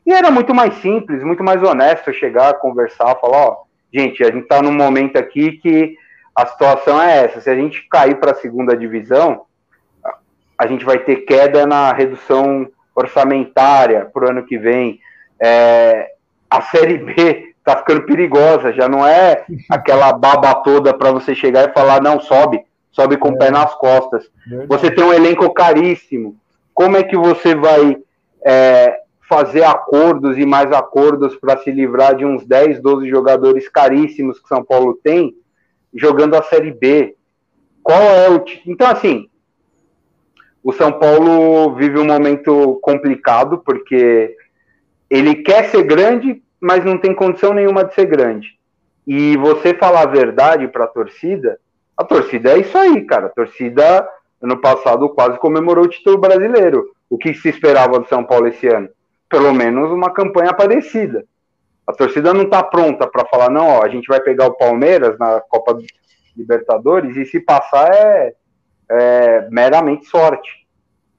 E 0.06 0.14
era 0.14 0.30
muito 0.30 0.54
mais 0.54 0.76
simples, 0.76 1.24
muito 1.24 1.44
mais 1.44 1.64
honesto 1.64 2.14
chegar, 2.14 2.54
conversar, 2.56 3.16
falar, 3.16 3.48
ó, 3.48 3.58
gente, 3.92 4.24
a 4.24 4.28
gente 4.28 4.44
está 4.44 4.62
num 4.62 4.74
momento 4.74 5.18
aqui 5.18 5.54
que 5.54 5.98
a 6.36 6.46
situação 6.46 7.02
é 7.02 7.24
essa. 7.24 7.42
Se 7.42 7.50
a 7.50 7.56
gente 7.56 7.88
cair 7.90 8.20
para 8.20 8.32
a 8.32 8.36
segunda 8.36 8.78
divisão, 8.78 9.46
a 10.58 10.68
gente 10.68 10.86
vai 10.86 11.00
ter 11.00 11.18
queda 11.18 11.66
na 11.66 11.92
redução 11.92 12.68
orçamentária 12.94 14.06
para 14.14 14.26
o 14.26 14.30
ano 14.30 14.46
que 14.46 14.58
vem. 14.58 15.00
É, 15.42 16.12
a 16.50 16.62
Série 16.62 16.98
B 16.98 17.56
está 17.58 17.78
ficando 17.78 18.04
perigosa, 18.04 18.72
já 18.74 18.88
não 18.88 19.06
é 19.06 19.44
aquela 19.70 20.14
baba 20.14 20.54
toda 20.56 20.94
para 20.94 21.12
você 21.12 21.34
chegar 21.34 21.68
e 21.68 21.74
falar, 21.74 22.02
não, 22.02 22.20
sobe, 22.20 22.64
sobe 22.92 23.18
com 23.18 23.30
o 23.30 23.38
pé 23.38 23.50
nas 23.50 23.74
costas. 23.76 24.30
Você 24.68 24.92
tem 24.92 25.04
um 25.04 25.14
elenco 25.14 25.52
caríssimo. 25.52 26.36
Como 26.74 26.96
é 26.96 27.04
que 27.04 27.18
você 27.18 27.56
vai 27.56 27.98
é, 28.46 29.00
fazer 29.28 29.64
acordos 29.64 30.38
e 30.38 30.46
mais 30.46 30.72
acordos 30.72 31.36
para 31.36 31.58
se 31.58 31.72
livrar 31.72 32.16
de 32.16 32.26
uns 32.26 32.46
10, 32.46 32.82
12 32.82 33.10
jogadores 33.10 33.68
caríssimos 33.68 34.40
que 34.40 34.48
São 34.48 34.64
Paulo 34.64 35.00
tem, 35.04 35.36
jogando 35.94 36.36
a 36.36 36.44
Série 36.44 36.72
B. 36.72 37.16
Qual 37.82 38.02
é 38.02 38.30
o. 38.30 38.44
Então, 38.66 38.88
assim, 38.88 39.30
o 40.64 40.72
São 40.74 40.92
Paulo 40.92 41.76
vive 41.76 42.00
um 42.00 42.06
momento 42.06 42.80
complicado, 42.82 43.60
porque 43.60 44.36
ele 45.10 45.36
quer 45.36 45.70
ser 45.70 45.84
grande, 45.84 46.42
mas 46.60 46.84
não 46.84 46.98
tem 46.98 47.14
condição 47.14 47.54
nenhuma 47.54 47.84
de 47.84 47.94
ser 47.94 48.06
grande. 48.06 48.56
E 49.08 49.38
você 49.38 49.74
falar 49.74 50.02
a 50.02 50.08
verdade 50.08 50.68
para 50.68 50.86
a 50.86 50.88
torcida, 50.88 51.60
a 51.96 52.04
torcida 52.04 52.52
é 52.52 52.60
isso 52.60 52.78
aí, 52.78 53.04
cara. 53.06 53.28
A 53.28 53.30
torcida, 53.30 54.08
ano 54.42 54.58
passado, 54.58 55.08
quase 55.10 55.38
comemorou 55.38 55.86
o 55.86 55.90
título 55.90 56.18
brasileiro. 56.18 56.92
O 57.10 57.18
que 57.18 57.34
se 57.34 57.50
esperava 57.50 58.00
do 58.00 58.08
São 58.08 58.24
Paulo 58.24 58.48
esse 58.48 58.68
ano? 58.68 58.90
Pelo 59.30 59.54
menos 59.54 59.92
uma 59.92 60.12
campanha 60.12 60.54
parecida. 60.54 61.26
A 61.88 61.94
torcida 61.94 62.34
não 62.34 62.44
está 62.44 62.64
pronta 62.64 63.08
para 63.08 63.26
falar, 63.26 63.50
não, 63.50 63.68
ó, 63.68 63.84
a 63.84 63.90
gente 63.90 64.08
vai 64.08 64.20
pegar 64.20 64.48
o 64.48 64.58
Palmeiras 64.58 65.18
na 65.20 65.40
Copa 65.42 65.78
Libertadores 66.36 67.16
e 67.16 67.26
se 67.26 67.40
passar 67.40 67.94
é, 67.94 68.34
é 68.90 69.48
meramente 69.52 70.06
sorte. 70.06 70.66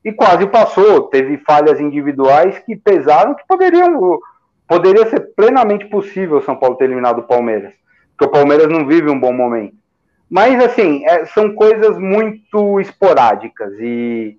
E 0.05 0.13
quase 0.13 0.47
passou, 0.47 1.03
teve 1.09 1.39
falhas 1.39 1.81
individuais 1.81 2.59
que 2.61 2.77
pesaram 2.77 3.35
que 3.35 3.47
poderiam 3.47 4.21
poderia 4.69 5.09
ser 5.09 5.21
plenamente 5.35 5.87
possível 5.87 6.39
o 6.39 6.43
São 6.43 6.57
Paulo 6.57 6.77
ter 6.77 6.85
eliminado 6.85 7.21
o 7.21 7.27
Palmeiras, 7.27 7.73
porque 8.11 8.25
o 8.25 8.33
Palmeiras 8.33 8.69
não 8.69 8.87
vive 8.87 9.09
um 9.09 9.19
bom 9.19 9.33
momento. 9.33 9.77
Mas 10.29 10.63
assim, 10.63 11.05
é, 11.07 11.25
são 11.27 11.55
coisas 11.55 11.97
muito 11.99 12.81
esporádicas 12.81 13.73
e 13.79 14.37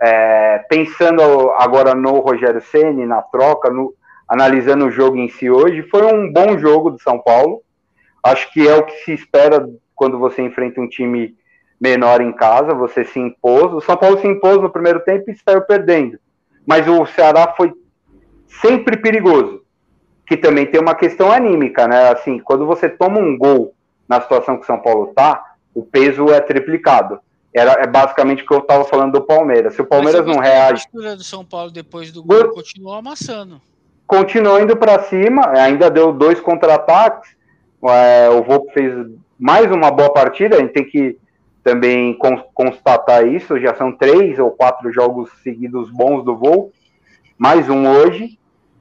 é, 0.00 0.58
pensando 0.68 1.22
agora 1.58 1.94
no 1.94 2.20
Rogério 2.20 2.60
Ceni 2.60 3.06
na 3.06 3.22
troca, 3.22 3.70
no, 3.70 3.94
analisando 4.28 4.86
o 4.86 4.90
jogo 4.90 5.16
em 5.16 5.28
si 5.28 5.50
hoje, 5.50 5.82
foi 5.82 6.02
um 6.04 6.32
bom 6.32 6.58
jogo 6.58 6.90
do 6.90 7.00
São 7.00 7.18
Paulo. 7.18 7.62
Acho 8.22 8.50
que 8.52 8.66
é 8.66 8.74
o 8.74 8.84
que 8.84 8.96
se 9.04 9.12
espera 9.12 9.68
quando 9.94 10.18
você 10.18 10.42
enfrenta 10.42 10.80
um 10.80 10.88
time 10.88 11.36
menor 11.80 12.20
em 12.20 12.32
casa, 12.32 12.74
você 12.74 13.04
se 13.04 13.18
impôs. 13.18 13.72
O 13.72 13.80
São 13.80 13.96
Paulo 13.96 14.18
se 14.18 14.26
impôs 14.26 14.60
no 14.60 14.70
primeiro 14.70 15.00
tempo 15.00 15.30
e 15.30 15.36
saiu 15.36 15.62
perdendo. 15.62 16.18
Mas 16.66 16.88
o 16.88 17.04
Ceará 17.06 17.52
foi 17.56 17.72
sempre 18.62 18.96
perigoso, 18.96 19.62
que 20.26 20.36
também 20.36 20.66
tem 20.66 20.80
uma 20.80 20.94
questão 20.94 21.30
anímica, 21.30 21.86
né? 21.86 22.10
Assim, 22.10 22.38
quando 22.38 22.66
você 22.66 22.88
toma 22.88 23.18
um 23.18 23.36
gol 23.36 23.74
na 24.08 24.20
situação 24.20 24.56
que 24.56 24.62
o 24.62 24.66
São 24.66 24.80
Paulo 24.80 25.12
tá, 25.14 25.42
o 25.74 25.84
peso 25.84 26.32
é 26.32 26.40
triplicado. 26.40 27.20
Era 27.54 27.80
é 27.80 27.86
basicamente 27.86 28.42
o 28.42 28.46
que 28.46 28.52
eu 28.52 28.58
estava 28.58 28.84
falando 28.84 29.12
do 29.12 29.20
Palmeiras. 29.20 29.74
Se 29.74 29.80
o 29.80 29.86
Palmeiras 29.86 30.26
não 30.26 30.40
reage. 30.40 30.86
A 31.06 31.14
do 31.14 31.22
São 31.22 31.44
Paulo 31.44 31.70
depois 31.70 32.10
do 32.10 32.22
gol 32.24 32.48
continuou 32.48 32.94
amassando. 32.94 33.62
Continuou 34.08 34.60
indo 34.60 34.76
para 34.76 35.04
cima, 35.04 35.52
ainda 35.56 35.88
deu 35.88 36.12
dois 36.12 36.40
contra-ataques. 36.40 37.36
É, 37.84 38.28
o 38.28 38.42
Volpe 38.42 38.72
fez 38.72 39.06
mais 39.38 39.70
uma 39.70 39.90
boa 39.92 40.12
partida. 40.12 40.56
A 40.56 40.58
gente 40.58 40.72
tem 40.72 40.84
que 40.84 41.16
também 41.62 42.18
constatar 42.52 43.24
isso. 43.24 43.60
Já 43.60 43.72
são 43.76 43.92
três 43.92 44.36
ou 44.40 44.50
quatro 44.50 44.92
jogos 44.92 45.30
seguidos 45.44 45.90
bons 45.90 46.24
do 46.24 46.36
Volpe, 46.36 46.74
mais 47.38 47.70
um 47.70 47.86
hoje. 47.88 48.36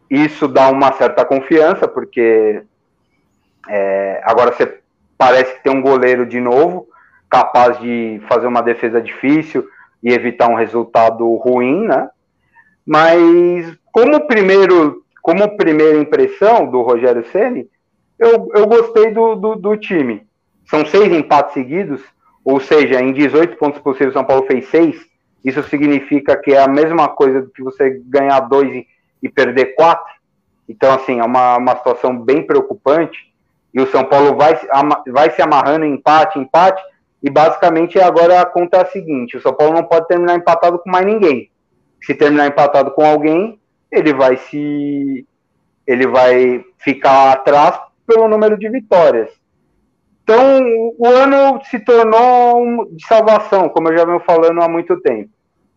Isso 0.09 0.47
dá 0.47 0.69
uma 0.69 0.91
certa 0.93 1.23
confiança, 1.23 1.87
porque 1.87 2.63
é, 3.69 4.19
agora 4.23 4.51
você 4.51 4.79
parece 5.15 5.53
que 5.55 5.63
tem 5.63 5.71
um 5.71 5.81
goleiro 5.81 6.25
de 6.25 6.41
novo 6.41 6.87
capaz 7.33 7.79
de 7.79 8.21
fazer 8.29 8.45
uma 8.45 8.61
defesa 8.61 9.01
difícil 9.01 9.67
e 10.03 10.13
evitar 10.13 10.47
um 10.47 10.53
resultado 10.53 11.27
ruim, 11.37 11.87
né? 11.87 12.07
Mas 12.85 13.75
como 13.91 14.27
primeiro, 14.27 15.03
como 15.19 15.57
primeira 15.57 15.97
impressão 15.97 16.69
do 16.69 16.83
Rogério 16.83 17.25
Ceni, 17.31 17.67
eu, 18.19 18.51
eu 18.53 18.67
gostei 18.67 19.11
do, 19.11 19.33
do, 19.33 19.55
do, 19.55 19.75
time. 19.75 20.27
São 20.69 20.85
seis 20.85 21.11
empates 21.11 21.55
seguidos, 21.55 22.03
ou 22.45 22.59
seja, 22.59 23.01
em 23.01 23.11
18 23.11 23.57
pontos 23.57 23.81
possíveis, 23.81 24.13
São 24.13 24.23
Paulo 24.23 24.45
fez 24.45 24.67
seis. 24.67 24.95
Isso 25.43 25.63
significa 25.63 26.37
que 26.37 26.53
é 26.53 26.61
a 26.61 26.67
mesma 26.67 27.09
coisa 27.09 27.41
do 27.41 27.49
que 27.49 27.63
você 27.63 27.99
ganhar 28.05 28.41
dois 28.41 28.71
e, 28.75 28.87
e 29.23 29.27
perder 29.27 29.73
quatro. 29.73 30.13
Então, 30.69 30.93
assim, 30.93 31.19
é 31.19 31.23
uma, 31.23 31.57
uma 31.57 31.75
situação 31.77 32.15
bem 32.15 32.45
preocupante. 32.45 33.17
E 33.73 33.81
o 33.81 33.87
São 33.87 34.03
Paulo 34.03 34.35
vai, 34.35 34.55
vai 35.07 35.31
se 35.31 35.41
amarrando 35.41 35.83
em 35.83 35.95
empate, 35.95 36.37
empate. 36.37 36.92
E 37.23 37.29
basicamente 37.29 37.97
agora 37.99 38.41
a 38.41 38.45
conta 38.45 38.77
é 38.77 38.81
a 38.81 38.85
seguinte: 38.85 39.37
o 39.37 39.41
São 39.41 39.53
Paulo 39.53 39.73
não 39.73 39.83
pode 39.83 40.07
terminar 40.07 40.35
empatado 40.35 40.77
com 40.79 40.89
mais 40.89 41.05
ninguém. 41.05 41.49
Se 42.01 42.13
terminar 42.13 42.47
empatado 42.47 42.91
com 42.91 43.05
alguém, 43.05 43.57
ele 43.89 44.13
vai 44.13 44.35
se. 44.35 45.25
Ele 45.87 46.05
vai 46.05 46.63
ficar 46.79 47.31
atrás 47.31 47.79
pelo 48.05 48.27
número 48.27 48.57
de 48.57 48.69
vitórias. 48.69 49.29
Então, 50.23 50.93
o 50.97 51.05
ano 51.05 51.61
se 51.65 51.79
tornou 51.79 52.85
de 52.91 53.05
salvação, 53.05 53.67
como 53.69 53.89
eu 53.89 53.97
já 53.97 54.05
venho 54.05 54.21
falando 54.21 54.61
há 54.61 54.69
muito 54.69 54.99
tempo. 55.01 55.29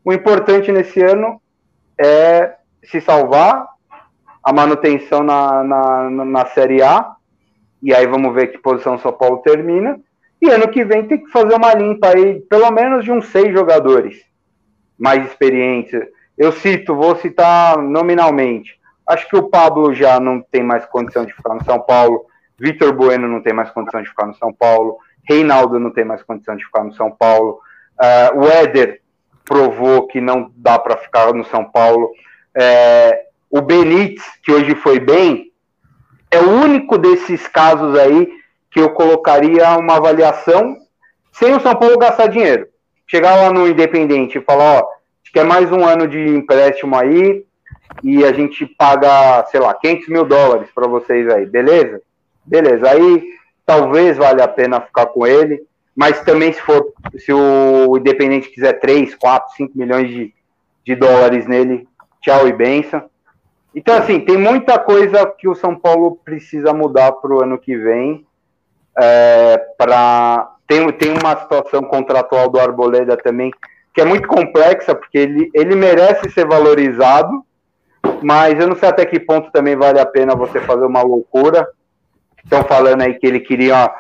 O 0.04 0.12
importante 0.12 0.70
nesse 0.70 1.02
ano 1.02 1.40
é 1.98 2.54
se 2.84 3.00
salvar, 3.00 3.66
a 4.42 4.52
manutenção 4.52 5.24
na, 5.24 5.64
na, 5.64 6.10
na 6.10 6.46
Série 6.46 6.80
A, 6.80 7.16
e 7.82 7.92
aí 7.92 8.06
vamos 8.06 8.32
ver 8.32 8.48
que 8.48 8.58
posição 8.58 8.94
o 8.94 8.98
São 9.00 9.12
Paulo 9.12 9.38
termina. 9.38 9.98
E 10.40 10.50
ano 10.50 10.68
que 10.68 10.84
vem 10.84 11.06
tem 11.06 11.18
que 11.18 11.30
fazer 11.30 11.54
uma 11.54 11.74
limpa 11.74 12.08
aí, 12.08 12.40
pelo 12.40 12.70
menos 12.70 13.04
de 13.04 13.10
uns 13.10 13.26
seis 13.28 13.52
jogadores 13.52 14.22
mais 14.98 15.24
experientes. 15.26 16.00
Eu 16.36 16.52
cito, 16.52 16.94
vou 16.94 17.16
citar 17.16 17.78
nominalmente. 17.78 18.78
Acho 19.06 19.28
que 19.28 19.36
o 19.36 19.48
Pablo 19.48 19.94
já 19.94 20.20
não 20.20 20.40
tem 20.40 20.62
mais 20.62 20.84
condição 20.86 21.24
de 21.24 21.32
ficar 21.32 21.54
no 21.54 21.64
São 21.64 21.80
Paulo. 21.80 22.26
Vitor 22.58 22.92
Bueno 22.92 23.28
não 23.28 23.40
tem 23.40 23.52
mais 23.52 23.70
condição 23.70 24.02
de 24.02 24.08
ficar 24.08 24.26
no 24.26 24.34
São 24.34 24.52
Paulo. 24.52 24.98
Reinaldo 25.28 25.78
não 25.78 25.90
tem 25.90 26.04
mais 26.04 26.22
condição 26.22 26.56
de 26.56 26.64
ficar 26.64 26.84
no 26.84 26.94
São 26.94 27.10
Paulo. 27.10 27.60
Uh, 27.98 28.40
o 28.40 28.48
Éder 28.48 29.00
provou 29.44 30.06
que 30.06 30.20
não 30.20 30.50
dá 30.56 30.78
para 30.78 30.96
ficar 30.96 31.32
no 31.32 31.44
São 31.44 31.64
Paulo. 31.64 32.10
É, 32.54 33.26
o 33.48 33.60
Benítez, 33.60 34.24
que 34.42 34.52
hoje 34.52 34.74
foi 34.74 34.98
bem, 34.98 35.52
é 36.30 36.40
o 36.40 36.50
único 36.50 36.98
desses 36.98 37.46
casos 37.46 37.96
aí 37.96 38.28
que 38.76 38.82
eu 38.82 38.90
colocaria 38.90 39.78
uma 39.78 39.96
avaliação 39.96 40.76
sem 41.32 41.54
o 41.54 41.60
São 41.60 41.74
Paulo 41.74 41.96
gastar 41.96 42.26
dinheiro. 42.26 42.68
Chegar 43.06 43.34
lá 43.34 43.50
no 43.50 43.66
Independente 43.66 44.36
e 44.36 44.42
falar, 44.42 44.80
ó, 44.80 44.88
quer 45.32 45.46
mais 45.46 45.72
um 45.72 45.82
ano 45.82 46.06
de 46.06 46.18
empréstimo 46.18 46.94
aí, 46.94 47.42
e 48.02 48.22
a 48.22 48.34
gente 48.34 48.66
paga, 48.66 49.46
sei 49.46 49.60
lá, 49.60 49.72
500 49.72 50.08
mil 50.08 50.26
dólares 50.26 50.68
para 50.74 50.86
vocês 50.86 51.26
aí, 51.30 51.46
beleza? 51.46 52.02
Beleza, 52.44 52.90
aí 52.90 53.24
talvez 53.64 54.18
valha 54.18 54.44
a 54.44 54.48
pena 54.48 54.78
ficar 54.78 55.06
com 55.06 55.26
ele, 55.26 55.62
mas 55.94 56.20
também 56.20 56.52
se 56.52 56.60
for, 56.60 56.92
se 57.16 57.32
o 57.32 57.96
Independente 57.96 58.50
quiser 58.50 58.74
3, 58.74 59.14
4, 59.14 59.56
5 59.56 59.72
milhões 59.74 60.10
de, 60.10 60.34
de 60.84 60.94
dólares 60.94 61.46
nele, 61.46 61.88
tchau 62.20 62.46
e 62.46 62.52
benção. 62.52 63.08
Então, 63.74 63.96
assim, 63.96 64.20
tem 64.20 64.36
muita 64.36 64.78
coisa 64.78 65.24
que 65.24 65.48
o 65.48 65.54
São 65.54 65.74
Paulo 65.74 66.20
precisa 66.22 66.74
mudar 66.74 67.12
para 67.12 67.34
o 67.34 67.42
ano 67.42 67.56
que 67.56 67.74
vem. 67.74 68.25
É, 68.98 69.58
pra... 69.76 70.54
tem, 70.66 70.90
tem 70.92 71.10
uma 71.12 71.36
situação 71.36 71.82
contratual 71.82 72.48
do 72.48 72.58
Arboleda 72.58 73.16
também 73.16 73.50
que 73.96 74.02
é 74.02 74.04
muito 74.04 74.28
complexa, 74.28 74.94
porque 74.94 75.16
ele, 75.16 75.50
ele 75.54 75.74
merece 75.74 76.28
ser 76.30 76.46
valorizado, 76.46 77.42
mas 78.22 78.60
eu 78.60 78.68
não 78.68 78.76
sei 78.76 78.90
até 78.90 79.06
que 79.06 79.18
ponto 79.18 79.50
também 79.50 79.74
vale 79.74 79.98
a 79.98 80.04
pena 80.04 80.36
você 80.36 80.60
fazer 80.60 80.84
uma 80.84 81.00
loucura. 81.00 81.66
Estão 82.44 82.62
falando 82.62 83.00
aí 83.00 83.14
que 83.14 83.26
ele 83.26 83.40
queria 83.40 83.90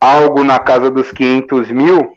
algo 0.00 0.42
na 0.42 0.58
casa 0.58 0.90
dos 0.90 1.12
500 1.12 1.70
mil. 1.70 2.16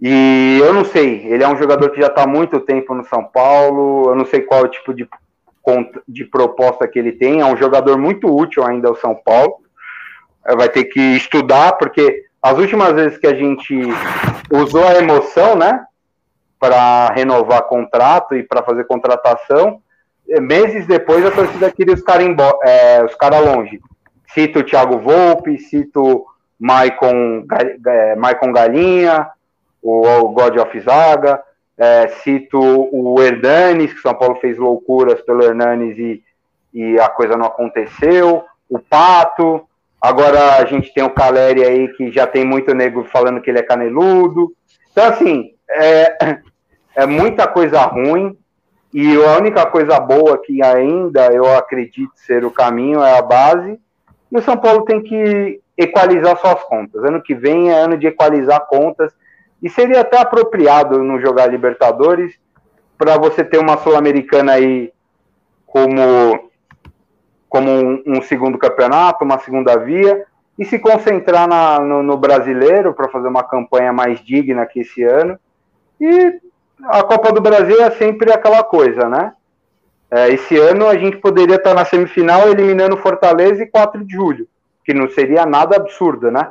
E 0.00 0.58
eu 0.62 0.72
não 0.72 0.84
sei, 0.84 1.26
ele 1.26 1.44
é 1.44 1.48
um 1.48 1.58
jogador 1.58 1.90
que 1.90 2.00
já 2.00 2.06
está 2.06 2.22
há 2.22 2.26
muito 2.26 2.60
tempo 2.60 2.94
no 2.94 3.04
São 3.04 3.22
Paulo, 3.22 4.08
eu 4.08 4.14
não 4.14 4.24
sei 4.24 4.40
qual 4.40 4.60
é 4.60 4.64
o 4.64 4.68
tipo 4.68 4.94
de, 4.94 5.06
de 6.08 6.24
proposta 6.24 6.88
que 6.88 6.98
ele 6.98 7.12
tem, 7.12 7.40
é 7.40 7.44
um 7.44 7.56
jogador 7.56 7.98
muito 7.98 8.34
útil 8.34 8.64
ainda 8.64 8.88
ao 8.88 8.96
São 8.96 9.14
Paulo. 9.14 9.63
Vai 10.46 10.68
ter 10.68 10.84
que 10.84 11.00
estudar, 11.00 11.72
porque 11.72 12.24
as 12.42 12.58
últimas 12.58 12.92
vezes 12.92 13.18
que 13.18 13.26
a 13.26 13.34
gente 13.34 13.74
usou 14.50 14.86
a 14.86 14.96
emoção, 14.96 15.56
né? 15.56 15.86
para 16.64 17.08
renovar 17.08 17.64
contrato 17.64 18.34
e 18.34 18.42
para 18.42 18.62
fazer 18.62 18.84
contratação. 18.84 19.82
Eh, 20.26 20.40
meses 20.40 20.86
depois 20.86 21.22
a 21.26 21.30
torcida 21.30 21.70
queria 21.70 21.92
os 21.92 22.00
caras 22.00 22.26
é, 22.62 23.04
os 23.04 23.14
cara 23.16 23.38
longe. 23.38 23.82
Cito 24.32 24.60
o 24.60 24.64
Thiago 24.64 24.98
Volpe, 24.98 25.58
cito 25.58 26.24
Maicon, 26.58 27.44
Maicon 28.16 28.50
Galinha, 28.50 29.28
o, 29.82 30.06
o 30.06 30.28
God 30.30 30.56
of 30.56 30.80
Zaga, 30.80 31.42
é, 31.76 32.08
cito 32.22 32.58
o 32.58 33.20
Hernanes, 33.20 33.92
que 33.92 34.00
São 34.00 34.14
Paulo 34.14 34.36
fez 34.36 34.56
loucuras 34.56 35.20
pelo 35.20 35.44
Hernanes 35.44 35.98
e, 35.98 36.22
e 36.72 36.98
a 36.98 37.10
coisa 37.10 37.36
não 37.36 37.44
aconteceu, 37.44 38.42
o 38.70 38.78
Pato, 38.78 39.68
agora 40.04 40.56
a 40.56 40.66
gente 40.66 40.92
tem 40.92 41.02
o 41.02 41.08
Caleri 41.08 41.64
aí 41.64 41.88
que 41.94 42.12
já 42.12 42.26
tem 42.26 42.44
muito 42.44 42.74
nego 42.74 43.04
falando 43.04 43.40
que 43.40 43.50
ele 43.50 43.60
é 43.60 43.62
caneludo. 43.62 44.52
Então, 44.92 45.08
assim, 45.08 45.54
é, 45.70 46.40
é 46.94 47.06
muita 47.06 47.46
coisa 47.46 47.80
ruim 47.80 48.36
e 48.92 49.16
a 49.16 49.38
única 49.38 49.64
coisa 49.64 49.98
boa 49.98 50.36
que 50.42 50.62
ainda 50.62 51.32
eu 51.32 51.56
acredito 51.56 52.12
ser 52.16 52.44
o 52.44 52.50
caminho 52.50 53.02
é 53.02 53.18
a 53.18 53.22
base. 53.22 53.80
E 54.30 54.36
o 54.36 54.42
São 54.42 54.58
Paulo 54.58 54.84
tem 54.84 55.02
que 55.02 55.58
equalizar 55.74 56.36
suas 56.36 56.62
contas. 56.64 57.02
Ano 57.02 57.22
que 57.22 57.34
vem 57.34 57.70
é 57.70 57.74
ano 57.74 57.96
de 57.96 58.06
equalizar 58.06 58.60
contas 58.66 59.10
e 59.62 59.70
seria 59.70 60.02
até 60.02 60.18
apropriado 60.18 61.02
não 61.02 61.18
jogar 61.18 61.46
Libertadores 61.46 62.38
para 62.98 63.16
você 63.16 63.42
ter 63.42 63.56
uma 63.56 63.78
Sul-Americana 63.78 64.52
aí 64.52 64.92
como 65.66 66.50
como 67.54 67.70
um, 67.70 68.02
um, 68.04 68.20
segundo 68.20 68.58
campeonato, 68.58 69.24
uma 69.24 69.38
segunda 69.38 69.76
via, 69.76 70.26
e 70.58 70.64
se 70.64 70.76
concentrar 70.76 71.46
na, 71.46 71.78
no, 71.78 72.02
no 72.02 72.16
brasileiro 72.16 72.92
para 72.92 73.08
fazer 73.08 73.28
uma 73.28 73.44
campanha 73.44 73.92
mais 73.92 74.18
digna 74.18 74.66
que 74.66 74.80
esse 74.80 75.04
ano. 75.04 75.38
E 76.00 76.40
a 76.82 77.04
Copa 77.04 77.32
do 77.32 77.40
Brasil 77.40 77.80
é 77.80 77.92
sempre 77.92 78.32
aquela 78.32 78.64
coisa, 78.64 79.08
né? 79.08 79.34
É, 80.10 80.30
esse 80.30 80.58
ano 80.58 80.88
a 80.88 80.96
gente 80.96 81.18
poderia 81.18 81.54
estar 81.54 81.74
na 81.74 81.84
semifinal 81.84 82.48
eliminando 82.48 82.96
Fortaleza 82.96 83.62
e 83.62 83.68
4 83.68 84.04
de 84.04 84.12
julho, 84.12 84.48
que 84.84 84.92
não 84.92 85.08
seria 85.08 85.46
nada 85.46 85.76
absurdo, 85.76 86.32
né? 86.32 86.50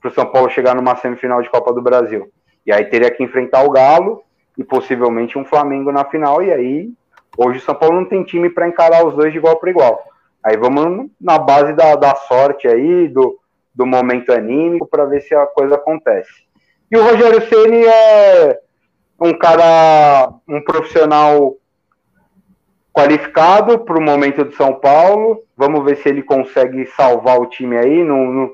Para 0.00 0.10
o 0.12 0.14
São 0.14 0.26
Paulo 0.26 0.48
chegar 0.48 0.76
numa 0.76 0.94
semifinal 0.94 1.42
de 1.42 1.50
Copa 1.50 1.72
do 1.72 1.82
Brasil. 1.82 2.30
E 2.64 2.72
aí 2.72 2.84
teria 2.84 3.10
que 3.10 3.24
enfrentar 3.24 3.64
o 3.64 3.70
Galo 3.70 4.22
e 4.56 4.62
possivelmente 4.62 5.36
um 5.36 5.44
Flamengo 5.44 5.90
na 5.90 6.04
final. 6.04 6.40
E 6.40 6.52
aí, 6.52 6.88
hoje 7.36 7.58
o 7.58 7.62
São 7.62 7.74
Paulo 7.74 7.96
não 7.96 8.04
tem 8.04 8.22
time 8.22 8.48
para 8.48 8.68
encarar 8.68 9.04
os 9.04 9.16
dois 9.16 9.32
de 9.32 9.38
igual 9.38 9.56
para 9.56 9.70
igual. 9.70 10.15
Aí 10.46 10.56
vamos 10.56 11.10
na 11.20 11.38
base 11.38 11.72
da, 11.72 11.96
da 11.96 12.14
sorte 12.14 12.68
aí, 12.68 13.08
do, 13.08 13.36
do 13.74 13.84
momento 13.84 14.32
anímico, 14.32 14.86
para 14.86 15.04
ver 15.04 15.20
se 15.22 15.34
a 15.34 15.44
coisa 15.44 15.74
acontece. 15.74 16.30
E 16.88 16.96
o 16.96 17.02
Rogério 17.02 17.42
Ceni 17.48 17.84
é 17.84 18.56
um 19.20 19.36
cara, 19.36 20.32
um 20.48 20.62
profissional 20.62 21.56
qualificado 22.92 23.80
para 23.80 23.98
o 23.98 24.00
momento 24.00 24.44
de 24.44 24.54
São 24.54 24.74
Paulo. 24.74 25.42
Vamos 25.56 25.84
ver 25.84 25.96
se 25.96 26.08
ele 26.08 26.22
consegue 26.22 26.86
salvar 26.96 27.40
o 27.40 27.46
time 27.46 27.76
aí, 27.76 28.04
não, 28.04 28.26
não, 28.26 28.50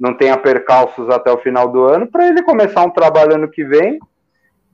não 0.00 0.14
tenha 0.14 0.38
percalços 0.38 1.10
até 1.10 1.30
o 1.30 1.42
final 1.42 1.68
do 1.68 1.84
ano, 1.84 2.06
para 2.06 2.26
ele 2.26 2.42
começar 2.42 2.82
um 2.86 2.90
trabalho 2.90 3.34
ano 3.34 3.50
que 3.50 3.62
vem. 3.62 3.98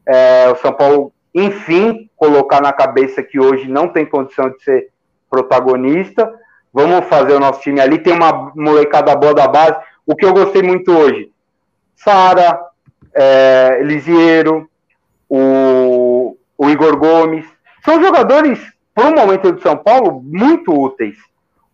É, 0.06 0.48
o 0.48 0.55
São 0.55 0.72
Paulo, 0.72 1.12
enfim, 1.34 2.09
colocar 2.14 2.60
na 2.62 2.72
cabeça 2.72 3.24
que 3.24 3.40
hoje 3.40 3.68
não 3.68 3.88
tem 3.88 4.06
condição 4.06 4.51
de 4.51 4.62
ser 4.62 4.88
protagonista. 5.28 6.32
Vamos 6.72 7.06
fazer 7.06 7.34
o 7.34 7.40
nosso 7.40 7.60
time 7.60 7.80
ali. 7.80 7.98
Tem 7.98 8.12
uma 8.12 8.52
molecada 8.55 9.14
boa 9.16 9.34
da 9.34 9.48
base. 9.48 9.76
O 10.06 10.14
que 10.14 10.24
eu 10.24 10.32
gostei 10.32 10.62
muito 10.62 10.92
hoje: 10.92 11.30
Sara, 11.97 12.60
é, 13.14 13.80
o, 15.28 16.36
o 16.59 16.70
Igor 16.70 16.97
Gomes. 16.97 17.47
São 17.84 18.02
jogadores, 18.02 18.60
para 18.94 19.09
o 19.09 19.14
momento 19.14 19.52
do 19.52 19.62
São 19.62 19.76
Paulo, 19.76 20.20
muito 20.22 20.72
úteis. 20.72 21.16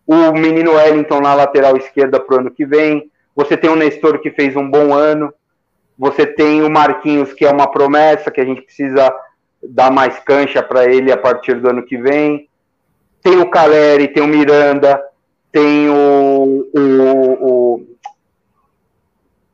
O 0.05 0.31
menino 0.31 0.73
Wellington 0.73 1.19
na 1.19 1.33
lateral 1.33 1.75
esquerda 1.75 2.19
para 2.19 2.35
o 2.35 2.39
ano 2.39 2.51
que 2.51 2.65
vem. 2.65 3.11
Você 3.35 3.57
tem 3.57 3.69
o 3.69 3.75
Nestor 3.75 4.19
que 4.19 4.31
fez 4.31 4.55
um 4.55 4.69
bom 4.69 4.93
ano. 4.93 5.33
Você 5.97 6.25
tem 6.25 6.63
o 6.63 6.69
Marquinhos, 6.69 7.33
que 7.33 7.45
é 7.45 7.51
uma 7.51 7.69
promessa, 7.69 8.31
que 8.31 8.39
a 8.39 8.45
gente 8.45 8.61
precisa 8.61 9.13
dar 9.61 9.91
mais 9.91 10.17
cancha 10.19 10.61
para 10.61 10.85
ele 10.85 11.11
a 11.11 11.17
partir 11.17 11.55
do 11.55 11.69
ano 11.69 11.83
que 11.83 11.97
vem. 11.97 12.47
Tem 13.27 13.41
o 13.41 13.49
Caleri, 13.49 14.07
tem 14.07 14.23
o 14.23 14.27
Miranda, 14.27 15.03
tem 15.51 15.89
o, 15.89 16.65
o, 16.73 17.81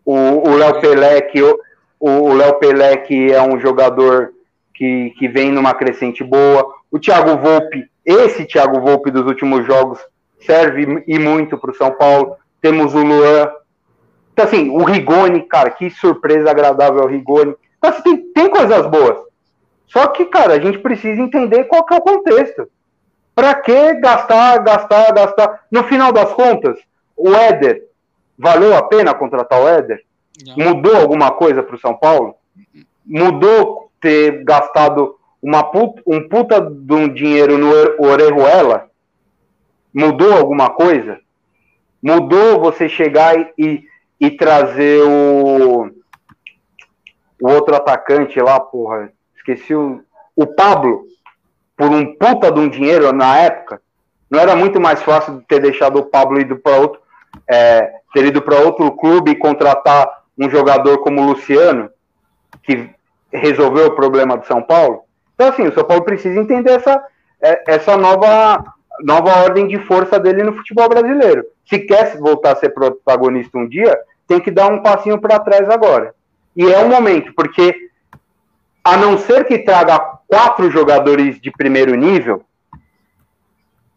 o, 0.05 0.55
Léo 0.55 0.79
Pelé, 0.79 1.21
que 1.21 1.41
o 1.41 2.33
Léo 2.35 2.59
Pelé, 2.59 2.97
que 2.97 3.33
é 3.33 3.41
um 3.41 3.59
jogador 3.59 4.31
que, 4.75 5.11
que 5.17 5.27
vem 5.27 5.51
numa 5.51 5.73
crescente 5.73 6.23
boa. 6.23 6.71
O 6.91 6.99
Thiago 6.99 7.35
Volpe, 7.35 7.89
esse 8.05 8.45
Thiago 8.45 8.79
Volpe 8.79 9.09
dos 9.09 9.25
últimos 9.25 9.65
jogos, 9.65 9.97
serve 10.45 11.03
e 11.07 11.17
muito 11.17 11.57
para 11.57 11.71
o 11.71 11.75
São 11.75 11.89
Paulo. 11.93 12.35
Temos 12.61 12.93
o 12.93 13.01
Luan. 13.01 13.49
Então, 14.33 14.45
assim, 14.45 14.69
o 14.69 14.83
Rigoni, 14.83 15.47
cara, 15.47 15.71
que 15.71 15.89
surpresa 15.89 16.51
agradável 16.51 17.01
o 17.01 17.07
Rigoni. 17.07 17.55
Então, 17.79 17.89
assim, 17.89 18.03
tem, 18.03 18.17
tem 18.33 18.49
coisas 18.51 18.85
boas. 18.85 19.17
Só 19.87 20.05
que, 20.09 20.25
cara, 20.25 20.53
a 20.53 20.59
gente 20.59 20.77
precisa 20.77 21.19
entender 21.19 21.63
qual 21.63 21.83
que 21.83 21.95
é 21.95 21.97
o 21.97 22.01
contexto. 22.01 22.69
Para 23.35 23.55
que 23.55 23.93
gastar, 23.95 24.59
gastar, 24.59 25.13
gastar? 25.13 25.65
No 25.71 25.83
final 25.85 26.11
das 26.11 26.31
contas, 26.33 26.77
o 27.15 27.33
Éder, 27.33 27.83
valeu 28.37 28.75
a 28.75 28.83
pena 28.83 29.13
contratar 29.13 29.61
o 29.61 29.67
Éder? 29.67 30.03
Não. 30.45 30.67
Mudou 30.67 30.95
alguma 30.95 31.31
coisa 31.31 31.63
para 31.63 31.75
o 31.75 31.79
São 31.79 31.95
Paulo? 31.95 32.35
Mudou 33.05 33.91
ter 33.99 34.43
gastado 34.43 35.17
uma 35.41 35.63
puta, 35.63 36.01
um 36.05 36.27
puta 36.27 36.61
de 36.61 36.93
um 36.93 37.11
dinheiro 37.11 37.57
no 37.57 37.71
Orejuela? 38.05 38.89
Mudou 39.93 40.33
alguma 40.33 40.69
coisa? 40.69 41.19
Mudou 42.01 42.59
você 42.59 42.89
chegar 42.89 43.35
e, 43.57 43.83
e, 44.19 44.31
trazer 44.31 45.01
o, 45.03 45.89
o 47.41 47.49
outro 47.49 47.75
atacante 47.75 48.39
lá, 48.41 48.59
porra, 48.59 49.11
esqueci 49.35 49.73
o, 49.73 50.03
o 50.35 50.47
Pablo, 50.47 51.05
por 51.75 51.89
um 51.89 52.15
puta 52.15 52.51
de 52.51 52.59
um 52.59 52.69
dinheiro 52.69 53.11
na 53.11 53.37
época? 53.37 53.81
Não 54.29 54.39
era 54.39 54.55
muito 54.55 54.79
mais 54.79 55.01
fácil 55.03 55.43
ter 55.47 55.59
deixado 55.59 55.99
o 55.99 56.05
Pablo 56.05 56.39
ido 56.39 56.57
para 56.57 56.77
outro, 56.77 56.99
é, 57.47 57.91
ter 58.13 58.25
ido 58.25 58.41
para 58.41 58.59
outro 58.59 58.91
clube 58.93 59.31
e 59.31 59.35
contratar 59.35 60.23
um 60.37 60.49
jogador 60.49 60.99
como 60.99 61.21
o 61.21 61.25
Luciano, 61.25 61.89
que 62.63 62.89
resolveu 63.31 63.87
o 63.87 63.95
problema 63.95 64.37
do 64.37 64.45
São 64.45 64.61
Paulo? 64.61 65.03
Então, 65.35 65.49
assim, 65.49 65.67
o 65.67 65.73
São 65.73 65.83
Paulo 65.83 66.03
precisa 66.03 66.39
entender 66.39 66.71
essa, 66.71 67.03
é, 67.41 67.63
essa 67.67 67.97
nova, 67.97 68.63
nova 69.01 69.43
ordem 69.43 69.67
de 69.67 69.77
força 69.79 70.19
dele 70.19 70.43
no 70.43 70.53
futebol 70.53 70.89
brasileiro. 70.89 71.45
Se 71.69 71.79
quer 71.79 72.17
voltar 72.17 72.53
a 72.53 72.55
ser 72.55 72.69
protagonista 72.69 73.57
um 73.57 73.67
dia, 73.67 73.97
tem 74.27 74.39
que 74.39 74.51
dar 74.51 74.71
um 74.71 74.81
passinho 74.81 75.19
para 75.19 75.39
trás 75.39 75.69
agora. 75.69 76.13
E 76.55 76.71
é 76.71 76.79
o 76.79 76.89
momento, 76.89 77.33
porque 77.35 77.89
a 78.83 78.97
não 78.97 79.17
ser 79.17 79.45
que 79.45 79.59
traga 79.59 80.12
quatro 80.33 80.71
jogadores 80.71 81.39
de 81.39 81.51
primeiro 81.51 81.93
nível, 81.93 82.43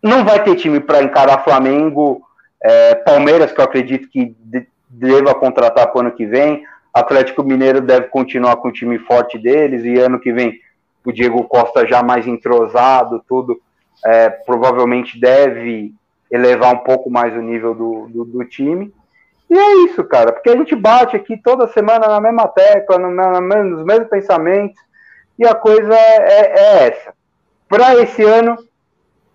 não 0.02 0.22
vai 0.22 0.44
ter 0.44 0.54
time 0.56 0.78
para 0.80 1.02
encarar 1.02 1.42
Flamengo, 1.42 2.20
é, 2.62 2.94
Palmeiras, 2.94 3.52
que 3.52 3.58
eu 3.58 3.64
acredito 3.64 4.06
que 4.10 4.36
de, 4.38 4.66
deva 4.86 5.34
contratar 5.34 5.86
para 5.86 5.96
o 5.96 6.00
ano 6.00 6.12
que 6.12 6.26
vem, 6.26 6.62
Atlético 6.92 7.42
Mineiro 7.42 7.80
deve 7.80 8.08
continuar 8.08 8.56
com 8.56 8.68
o 8.68 8.72
time 8.72 8.98
forte 8.98 9.38
deles, 9.38 9.82
e 9.82 9.98
ano 9.98 10.20
que 10.20 10.30
vem 10.30 10.60
o 11.06 11.10
Diego 11.10 11.42
Costa 11.44 11.86
já 11.86 12.02
mais 12.02 12.26
entrosado, 12.26 13.24
tudo, 13.26 13.58
é, 14.04 14.28
provavelmente 14.28 15.18
deve 15.18 15.94
elevar 16.30 16.74
um 16.74 16.84
pouco 16.84 17.08
mais 17.08 17.34
o 17.34 17.40
nível 17.40 17.74
do, 17.74 18.08
do, 18.08 18.24
do, 18.26 18.44
time. 18.44 18.92
E 19.48 19.56
é 19.56 19.74
isso, 19.84 20.04
cara, 20.04 20.32
porque 20.32 20.50
a 20.50 20.56
gente 20.56 20.76
bate 20.76 21.16
aqui 21.16 21.38
toda 21.38 21.66
semana 21.68 22.06
na 22.08 22.20
mesma 22.20 22.46
tecla, 22.46 22.98
no, 22.98 23.10
na, 23.10 23.40
nos 23.40 23.86
mesmos 23.86 24.08
pensamentos, 24.08 24.85
e 25.38 25.46
a 25.46 25.54
coisa 25.54 25.94
é, 25.94 26.26
é, 26.28 26.88
essa. 26.88 27.14
Para 27.68 27.94
esse 27.96 28.22
ano, 28.22 28.56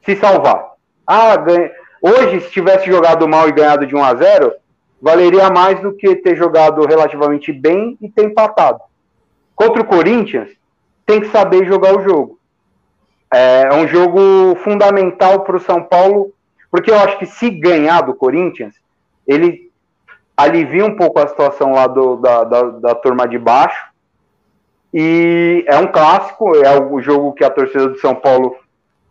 se 0.03 0.15
salvar. 0.15 0.72
Ah, 1.06 1.36
ganha... 1.38 1.72
Hoje, 2.02 2.41
se 2.41 2.49
tivesse 2.49 2.88
jogado 2.88 3.28
mal 3.28 3.48
e 3.48 3.52
ganhado 3.52 3.86
de 3.86 3.95
1 3.95 4.03
a 4.03 4.15
0 4.15 4.53
valeria 5.02 5.49
mais 5.49 5.80
do 5.80 5.94
que 5.94 6.15
ter 6.15 6.36
jogado 6.36 6.86
relativamente 6.86 7.52
bem 7.52 7.98
e 7.99 8.07
ter 8.10 8.26
empatado. 8.26 8.80
Contra 9.56 9.82
o 9.82 9.86
Corinthians, 9.86 10.49
tem 11.06 11.22
que 11.22 11.30
saber 11.30 11.65
jogar 11.65 11.95
o 11.95 12.03
jogo. 12.03 12.40
É, 13.34 13.64
é 13.64 13.73
um 13.73 13.88
jogo 13.88 14.56
fundamental 14.64 15.41
para 15.41 15.57
o 15.57 15.60
São 15.60 15.84
Paulo, 15.84 16.32
porque 16.69 16.91
eu 16.91 16.99
acho 16.99 17.18
que 17.18 17.26
se 17.26 17.49
ganhar 17.49 18.02
do 18.02 18.14
Corinthians, 18.14 18.76
ele 19.28 19.72
alivia 20.36 20.86
um 20.86 20.95
pouco 20.95 21.19
a 21.19 21.28
situação 21.28 21.73
lá 21.73 21.88
do, 21.88 22.18
da, 22.18 22.44
da, 22.44 22.64
da 22.64 22.95
turma 22.95 23.28
de 23.28 23.38
baixo. 23.38 23.90
E 24.93 25.63
é 25.68 25.77
um 25.77 25.88
clássico, 25.88 26.55
é 26.55 26.80
o 26.80 27.01
jogo 27.01 27.34
que 27.34 27.43
a 27.43 27.49
torcida 27.49 27.88
do 27.88 27.99
São 27.99 28.13
Paulo 28.13 28.55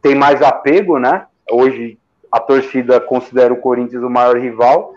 tem 0.03 0.15
mais 0.15 0.43
apego, 0.43 0.99
né? 0.99 1.27
Hoje 1.51 1.99
a 2.31 2.39
torcida 2.39 3.01
considera 3.01 3.53
o 3.53 3.61
Corinthians 3.61 4.03
o 4.03 4.11
maior 4.11 4.37
rival. 4.37 4.95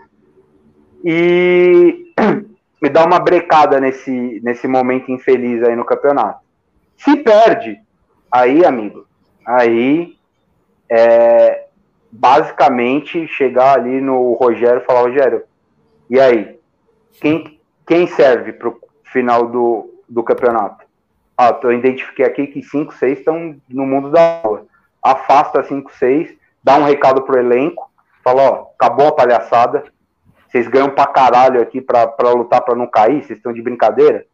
E 1.02 2.12
me 2.80 2.88
dá 2.88 3.04
uma 3.04 3.18
brecada 3.18 3.80
nesse, 3.80 4.40
nesse 4.42 4.68
momento 4.68 5.10
infeliz 5.10 5.62
aí 5.62 5.74
no 5.74 5.84
campeonato. 5.84 6.40
Se 6.98 7.16
perde, 7.16 7.80
aí, 8.30 8.64
amigo, 8.64 9.06
aí 9.44 10.16
é 10.88 11.66
basicamente 12.10 13.26
chegar 13.26 13.78
ali 13.78 14.00
no 14.00 14.34
Rogério 14.34 14.80
e 14.82 14.84
falar, 14.84 15.00
Rogério, 15.00 15.42
e 16.08 16.20
aí? 16.20 16.58
Quem, 17.20 17.58
quem 17.86 18.06
serve 18.06 18.52
para 18.52 18.68
o 18.68 18.78
final 19.04 19.48
do, 19.48 19.93
do 20.14 20.22
campeonato? 20.22 20.84
Ah, 21.36 21.58
eu 21.62 21.72
identifiquei 21.72 22.24
aqui 22.24 22.46
que 22.46 22.62
5, 22.62 22.94
6 22.94 23.18
estão 23.18 23.56
no 23.68 23.84
mundo 23.84 24.10
da 24.10 24.40
aula. 24.42 24.66
Afasta 25.02 25.64
5, 25.64 25.92
6, 25.98 26.34
dá 26.62 26.78
um 26.78 26.84
recado 26.84 27.22
pro 27.22 27.38
elenco, 27.38 27.90
fala, 28.22 28.42
ó, 28.42 28.66
acabou 28.74 29.08
a 29.08 29.12
palhaçada, 29.12 29.84
vocês 30.48 30.68
ganham 30.68 30.90
pra 30.90 31.06
caralho 31.06 31.60
aqui 31.60 31.80
pra, 31.80 32.06
pra 32.06 32.30
lutar 32.30 32.62
pra 32.62 32.76
não 32.76 32.86
cair, 32.86 33.24
vocês 33.24 33.38
estão 33.38 33.52
de 33.52 33.60
brincadeira, 33.60 34.24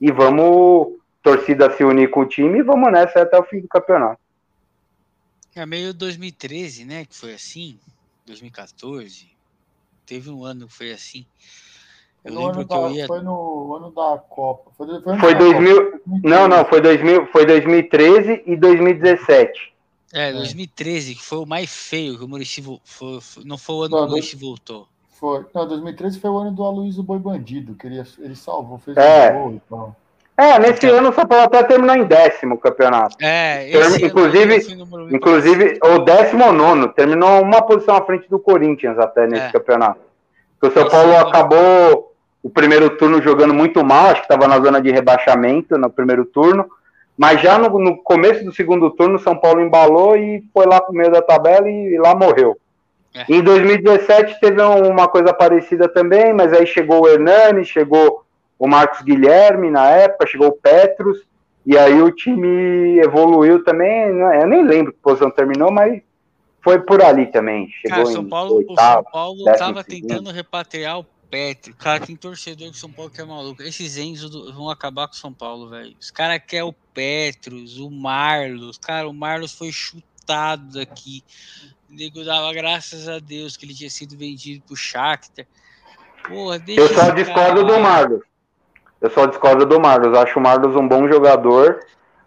e 0.00 0.12
vamos 0.12 0.98
torcida 1.22 1.74
se 1.74 1.82
unir 1.82 2.10
com 2.10 2.20
o 2.20 2.26
time 2.26 2.58
e 2.58 2.62
vamos 2.62 2.92
nessa 2.92 3.22
até 3.22 3.38
o 3.38 3.44
fim 3.44 3.60
do 3.60 3.68
campeonato. 3.68 4.20
É 5.54 5.64
meio 5.64 5.94
2013, 5.94 6.84
né? 6.84 7.04
Que 7.04 7.14
foi 7.14 7.34
assim. 7.34 7.78
2014. 8.26 9.30
Teve 10.06 10.30
um 10.30 10.44
ano 10.44 10.66
que 10.66 10.74
foi 10.74 10.92
assim. 10.92 11.26
Eu 12.24 12.32
no 12.32 12.46
lembro 12.46 12.62
que 12.62 12.68
da, 12.68 12.76
eu 12.76 12.90
ia... 12.90 13.06
Foi 13.06 13.20
no 13.20 13.74
ano 13.74 13.90
da 13.90 14.18
Copa. 14.28 14.70
Foi, 14.76 14.86
foi, 15.02 15.18
foi 15.18 15.34
2000. 15.34 15.84
Copa. 15.84 16.00
Não, 16.22 16.48
não, 16.48 16.64
foi, 16.64 16.80
2000, 16.80 17.26
foi 17.26 17.46
2013 17.46 18.42
e 18.46 18.56
2017. 18.56 19.72
É, 20.14 20.30
2013, 20.32 21.14
que 21.14 21.22
foi 21.22 21.38
o 21.38 21.46
mais 21.46 21.74
feio 21.74 22.18
que 22.18 22.24
o 22.24 22.28
Murici 22.28 22.62
foi, 22.84 23.18
não 23.44 23.56
foi 23.56 23.74
o 23.74 23.82
ano 23.82 23.96
não, 23.96 23.98
que 24.02 24.06
o 24.06 24.10
Murici 24.10 24.36
voltou. 24.36 24.86
Foi. 25.08 25.44
Não, 25.54 25.66
2013 25.66 26.20
foi 26.20 26.30
o 26.30 26.36
ano 26.36 26.52
do 26.52 26.62
Aloysio 26.62 27.02
Boi 27.02 27.18
Bandido, 27.18 27.74
que 27.74 27.86
ele, 27.86 28.02
ele 28.18 28.36
salvou, 28.36 28.78
fez 28.78 28.96
é. 28.96 29.32
um 29.32 29.40
gol 29.40 29.52
e 29.54 29.60
tal. 29.68 29.96
É, 30.36 30.58
nesse 30.58 30.86
então, 30.86 30.98
ano 30.98 31.10
o 31.10 31.12
São 31.12 31.26
Paulo 31.26 31.44
até 31.44 31.62
terminou 31.62 31.94
em 31.94 32.04
décimo 32.04 32.58
campeonato. 32.58 33.16
É, 33.20 33.70
esse 33.70 34.04
inclusive, 34.04 34.56
inclusive 35.10 35.78
o 35.82 35.98
décimo 36.00 36.52
nono, 36.52 36.88
terminou 36.88 37.42
uma 37.42 37.62
posição 37.62 37.96
à 37.96 38.04
frente 38.04 38.28
do 38.28 38.38
Corinthians 38.38 38.98
até 38.98 39.26
nesse 39.26 39.46
é. 39.46 39.52
campeonato. 39.52 40.00
O 40.60 40.70
São 40.70 40.88
Paulo 40.88 41.16
acabou 41.16 42.11
o 42.42 42.50
primeiro 42.50 42.90
turno 42.96 43.22
jogando 43.22 43.54
muito 43.54 43.84
mal, 43.84 44.06
acho 44.06 44.22
que 44.22 44.32
estava 44.32 44.48
na 44.48 44.58
zona 44.60 44.80
de 44.80 44.90
rebaixamento 44.90 45.78
no 45.78 45.88
primeiro 45.88 46.24
turno, 46.24 46.66
mas 47.16 47.40
já 47.40 47.56
no, 47.58 47.78
no 47.78 47.96
começo 48.02 48.44
do 48.44 48.52
segundo 48.52 48.90
turno 48.90 49.16
o 49.16 49.20
São 49.20 49.36
Paulo 49.36 49.60
embalou 49.60 50.16
e 50.16 50.42
foi 50.52 50.66
lá 50.66 50.80
pro 50.80 50.94
meio 50.94 51.10
da 51.10 51.22
tabela 51.22 51.68
e, 51.68 51.94
e 51.94 51.98
lá 51.98 52.14
morreu. 52.14 52.58
É. 53.14 53.24
Em 53.28 53.42
2017 53.42 54.40
teve 54.40 54.60
uma 54.60 55.06
coisa 55.06 55.32
parecida 55.32 55.88
também, 55.88 56.32
mas 56.32 56.52
aí 56.52 56.66
chegou 56.66 57.02
o 57.02 57.08
Hernani, 57.08 57.64
chegou 57.64 58.24
o 58.58 58.66
Marcos 58.66 59.02
Guilherme 59.02 59.70
na 59.70 59.88
época, 59.90 60.26
chegou 60.26 60.48
o 60.48 60.52
Petros, 60.52 61.22
e 61.64 61.76
aí 61.76 62.00
o 62.00 62.10
time 62.10 62.98
evoluiu 62.98 63.62
também. 63.62 64.08
Eu 64.08 64.46
nem 64.46 64.64
lembro 64.64 64.92
que 64.92 64.98
posição 64.98 65.30
terminou, 65.30 65.70
mas 65.70 66.02
foi 66.60 66.80
por 66.80 67.02
ali 67.02 67.26
também. 67.26 67.68
Chegou 67.68 67.98
Cara, 67.98 68.06
São 68.06 68.24
Paulo, 68.24 68.56
oitavo, 68.56 69.00
o 69.00 69.02
São 69.02 69.12
Paulo 69.12 69.50
estava 69.50 69.84
tentando 69.84 70.30
repatriar 70.30 70.98
o 70.98 71.04
Petro. 71.32 71.74
Cara, 71.74 71.98
tem 71.98 72.14
torcedor 72.14 72.70
de 72.70 72.76
São 72.76 72.92
Paulo 72.92 73.10
que 73.10 73.18
é 73.18 73.24
maluco. 73.24 73.62
Esses 73.62 73.96
Enzo 73.96 74.52
vão 74.52 74.68
acabar 74.68 75.08
com 75.08 75.14
o 75.14 75.16
São 75.16 75.32
Paulo, 75.32 75.70
velho. 75.70 75.96
Os 75.98 76.10
caras 76.10 76.42
querem 76.46 76.68
o 76.68 76.74
Petros, 76.92 77.78
o 77.78 77.90
Marlos. 77.90 78.76
Cara, 78.76 79.08
o 79.08 79.14
Marlos 79.14 79.54
foi 79.56 79.72
chutado 79.72 80.74
daqui. 80.74 81.24
O 81.90 81.94
nego 81.94 82.22
dava 82.22 82.52
graças 82.52 83.08
a 83.08 83.18
Deus 83.18 83.56
que 83.56 83.64
ele 83.64 83.72
tinha 83.72 83.88
sido 83.88 84.14
vendido 84.14 84.62
pro 84.66 84.76
Shakhtar. 84.76 85.46
Porra, 86.28 86.62
Eu 86.68 86.88
só 86.94 87.10
discordo 87.12 87.64
do 87.64 87.80
Marlos. 87.80 88.20
Eu 89.00 89.10
só 89.10 89.24
discordo 89.24 89.64
do 89.64 89.80
Marlos. 89.80 90.18
Acho 90.18 90.38
o 90.38 90.42
Marlos 90.42 90.76
um 90.76 90.86
bom 90.86 91.08
jogador. 91.08 91.80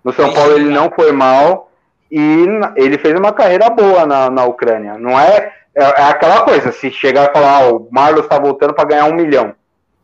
No 0.03 0.11
São 0.13 0.33
Paulo 0.33 0.53
ele 0.53 0.69
não 0.69 0.89
foi 0.89 1.11
mal 1.11 1.71
e 2.11 2.45
ele 2.75 2.97
fez 2.97 3.13
uma 3.13 3.31
carreira 3.31 3.69
boa 3.69 4.07
na, 4.07 4.31
na 4.31 4.45
Ucrânia. 4.45 4.97
Não 4.97 5.11
é, 5.19 5.53
é, 5.75 5.83
é 5.83 6.03
aquela 6.03 6.43
coisa, 6.43 6.71
se 6.71 6.89
chegar 6.89 7.29
e 7.29 7.33
falar, 7.33 7.63
ah, 7.63 7.69
o 7.73 7.87
Marlos 7.91 8.23
está 8.23 8.39
voltando 8.39 8.73
para 8.73 8.87
ganhar 8.87 9.05
um 9.05 9.13
milhão. 9.13 9.53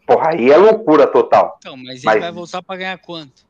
Porra, 0.06 0.31
aí 0.31 0.52
é 0.52 0.57
loucura 0.57 1.07
total. 1.07 1.57
Então, 1.60 1.77
mas 1.77 2.03
ele 2.03 2.06
mas, 2.06 2.19
vai 2.19 2.31
voltar 2.31 2.61
para 2.61 2.76
ganhar 2.76 2.98
quanto? 2.98 3.45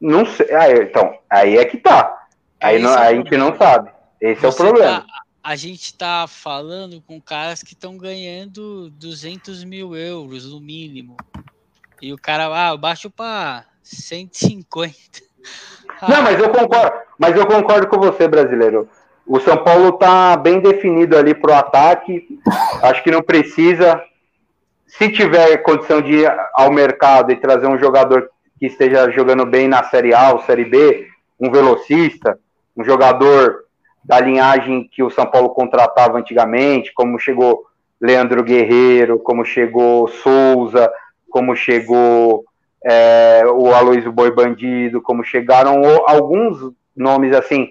Não 0.00 0.24
sei. 0.24 0.54
Aí, 0.54 0.82
então, 0.82 1.18
aí 1.28 1.58
é 1.58 1.64
que 1.64 1.76
tá. 1.76 2.26
Aí, 2.60 2.78
não, 2.78 2.92
é 2.94 3.06
aí 3.08 3.14
a 3.14 3.16
gente 3.16 3.36
não 3.36 3.56
sabe. 3.56 3.90
Esse 4.20 4.42
Você 4.42 4.46
é 4.46 4.48
o 4.48 4.68
problema. 4.68 5.00
Tá, 5.00 5.06
a 5.42 5.56
gente 5.56 5.96
tá 5.96 6.26
falando 6.28 7.02
com 7.02 7.20
caras 7.20 7.62
que 7.62 7.72
estão 7.72 7.96
ganhando 7.96 8.90
200 8.90 9.64
mil 9.64 9.96
euros 9.96 10.44
no 10.44 10.60
mínimo. 10.60 11.16
E 12.00 12.12
o 12.12 12.18
cara, 12.18 12.48
ah, 12.52 12.70
eu 12.70 12.78
baixo 12.78 13.10
pra 13.10 13.64
150. 13.82 14.94
Não, 16.08 16.22
mas 16.22 16.38
eu 16.38 16.50
concordo, 16.50 16.98
mas 17.18 17.36
eu 17.36 17.46
concordo 17.46 17.88
com 17.88 17.98
você, 17.98 18.28
brasileiro. 18.28 18.88
O 19.30 19.38
São 19.38 19.58
Paulo 19.58 19.92
tá 19.92 20.36
bem 20.36 20.58
definido 20.58 21.16
ali 21.16 21.34
pro 21.34 21.54
ataque. 21.54 22.26
Acho 22.82 23.00
que 23.04 23.12
não 23.12 23.22
precisa. 23.22 24.02
Se 24.88 25.08
tiver 25.08 25.58
condição 25.58 26.02
de 26.02 26.14
ir 26.14 26.36
ao 26.52 26.72
mercado 26.72 27.30
e 27.30 27.36
trazer 27.36 27.68
um 27.68 27.78
jogador 27.78 28.28
que 28.58 28.66
esteja 28.66 29.08
jogando 29.12 29.46
bem 29.46 29.68
na 29.68 29.84
Série 29.84 30.12
A 30.12 30.32
ou 30.32 30.40
Série 30.40 30.64
B, 30.64 31.06
um 31.38 31.48
velocista, 31.48 32.40
um 32.76 32.82
jogador 32.82 33.66
da 34.02 34.18
linhagem 34.18 34.90
que 34.90 35.00
o 35.00 35.10
São 35.10 35.26
Paulo 35.26 35.50
contratava 35.50 36.18
antigamente, 36.18 36.92
como 36.92 37.16
chegou 37.16 37.62
Leandro 38.00 38.42
Guerreiro, 38.42 39.20
como 39.20 39.44
chegou 39.44 40.08
Souza, 40.08 40.90
como 41.30 41.54
chegou 41.54 42.44
é, 42.84 43.44
o 43.46 43.72
Aloysio 43.72 44.10
Boi 44.10 44.32
Bandido, 44.32 45.00
como 45.00 45.22
chegaram 45.22 45.82
alguns 46.04 46.72
nomes 46.96 47.32
assim 47.32 47.70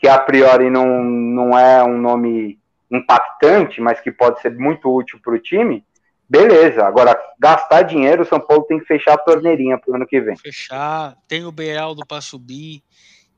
que 0.00 0.08
a 0.08 0.18
priori 0.18 0.70
não, 0.70 1.04
não 1.04 1.58
é 1.58 1.84
um 1.84 1.98
nome 1.98 2.58
impactante, 2.90 3.80
mas 3.80 4.00
que 4.00 4.10
pode 4.10 4.40
ser 4.40 4.56
muito 4.56 4.92
útil 4.92 5.20
para 5.22 5.34
o 5.34 5.38
time, 5.38 5.84
beleza. 6.28 6.84
Agora, 6.84 7.16
gastar 7.38 7.82
dinheiro, 7.82 8.22
o 8.22 8.26
São 8.26 8.40
Paulo 8.40 8.64
tem 8.64 8.80
que 8.80 8.86
fechar 8.86 9.14
a 9.14 9.18
torneirinha 9.18 9.78
para 9.78 9.92
o 9.92 9.96
ano 9.96 10.06
que 10.06 10.20
vem. 10.20 10.36
Fechar, 10.38 11.16
tem 11.28 11.44
o 11.44 11.52
Beraldo 11.52 12.04
para 12.06 12.22
subir, 12.22 12.82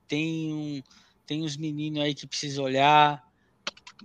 tem, 0.07 0.55
um, 0.55 0.83
tem 1.27 1.45
os 1.45 1.57
meninos 1.57 2.01
aí 2.01 2.15
que 2.15 2.29
precisa 2.29 2.63
olhar. 2.63 3.21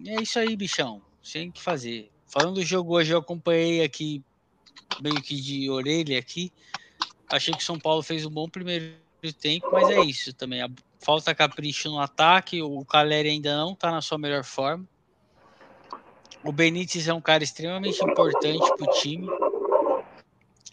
É 0.06 0.22
isso 0.22 0.40
aí, 0.40 0.56
bichão. 0.56 1.02
Tem 1.32 1.52
que 1.52 1.62
fazer. 1.62 2.10
Falando 2.26 2.56
do 2.56 2.66
jogo 2.66 2.96
hoje, 2.96 3.14
eu 3.14 3.20
acompanhei 3.20 3.84
aqui, 3.84 4.24
meio 5.00 5.22
que 5.22 5.36
de 5.36 5.70
orelha 5.70 6.18
aqui. 6.18 6.52
Achei 7.30 7.54
que 7.54 7.62
o 7.62 7.66
São 7.66 7.80
Paulo 7.80 8.02
fez 8.02 8.26
um 8.26 8.32
bom 8.32 8.50
primeiro 8.50 8.96
tempo, 9.40 9.70
mas 9.72 9.90
é 9.90 10.00
isso 10.00 10.34
também. 10.34 10.62
Falta 11.08 11.34
capricho 11.34 11.90
no 11.90 12.02
ataque. 12.02 12.62
O 12.62 12.84
Caleri 12.84 13.30
ainda 13.30 13.56
não 13.56 13.72
está 13.72 13.90
na 13.90 14.02
sua 14.02 14.18
melhor 14.18 14.44
forma. 14.44 14.86
O 16.44 16.52
Benítez 16.52 17.08
é 17.08 17.14
um 17.14 17.22
cara 17.22 17.46
extremamente 17.46 18.04
importante 18.04 18.76
para 18.76 18.92
o 18.92 18.94
time. 18.94 19.26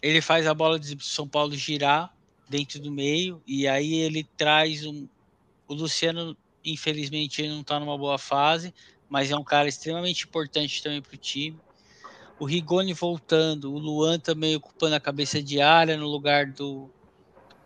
Ele 0.01 0.19
faz 0.19 0.45
a 0.45 0.53
bola 0.53 0.77
de 0.77 1.01
São 1.01 1.25
Paulo 1.25 1.55
girar 1.55 2.13
dentro 2.49 2.81
do 2.81 2.91
meio 2.91 3.41
e 3.47 3.65
aí 3.65 3.93
ele 3.93 4.27
traz 4.35 4.85
um. 4.85 5.07
O 5.69 5.73
Luciano, 5.73 6.35
infelizmente, 6.65 7.41
ele 7.41 7.53
não 7.53 7.61
está 7.61 7.79
numa 7.79 7.97
boa 7.97 8.17
fase, 8.17 8.73
mas 9.07 9.31
é 9.31 9.37
um 9.37 9.43
cara 9.43 9.69
extremamente 9.69 10.25
importante 10.25 10.83
também 10.83 11.01
para 11.01 11.15
o 11.15 11.17
time. 11.17 11.57
O 12.37 12.43
Rigoni 12.43 12.91
voltando, 12.91 13.73
o 13.73 13.79
Luan 13.79 14.19
também 14.19 14.53
ocupando 14.57 14.95
a 14.95 14.99
cabeça 14.99 15.41
de 15.41 15.61
área 15.61 15.95
no 15.95 16.07
lugar 16.07 16.47
do, 16.47 16.89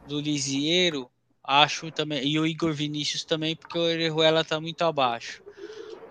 do 0.08 0.22
Lisieiro, 0.22 1.10
acho 1.44 1.92
também. 1.92 2.28
E 2.28 2.40
o 2.40 2.46
Igor 2.46 2.74
Vinícius 2.74 3.24
também, 3.24 3.56
porque 3.56 3.78
o 3.78 3.82
Orejuela 3.82 4.42
está 4.42 4.60
muito 4.60 4.84
abaixo. 4.84 5.42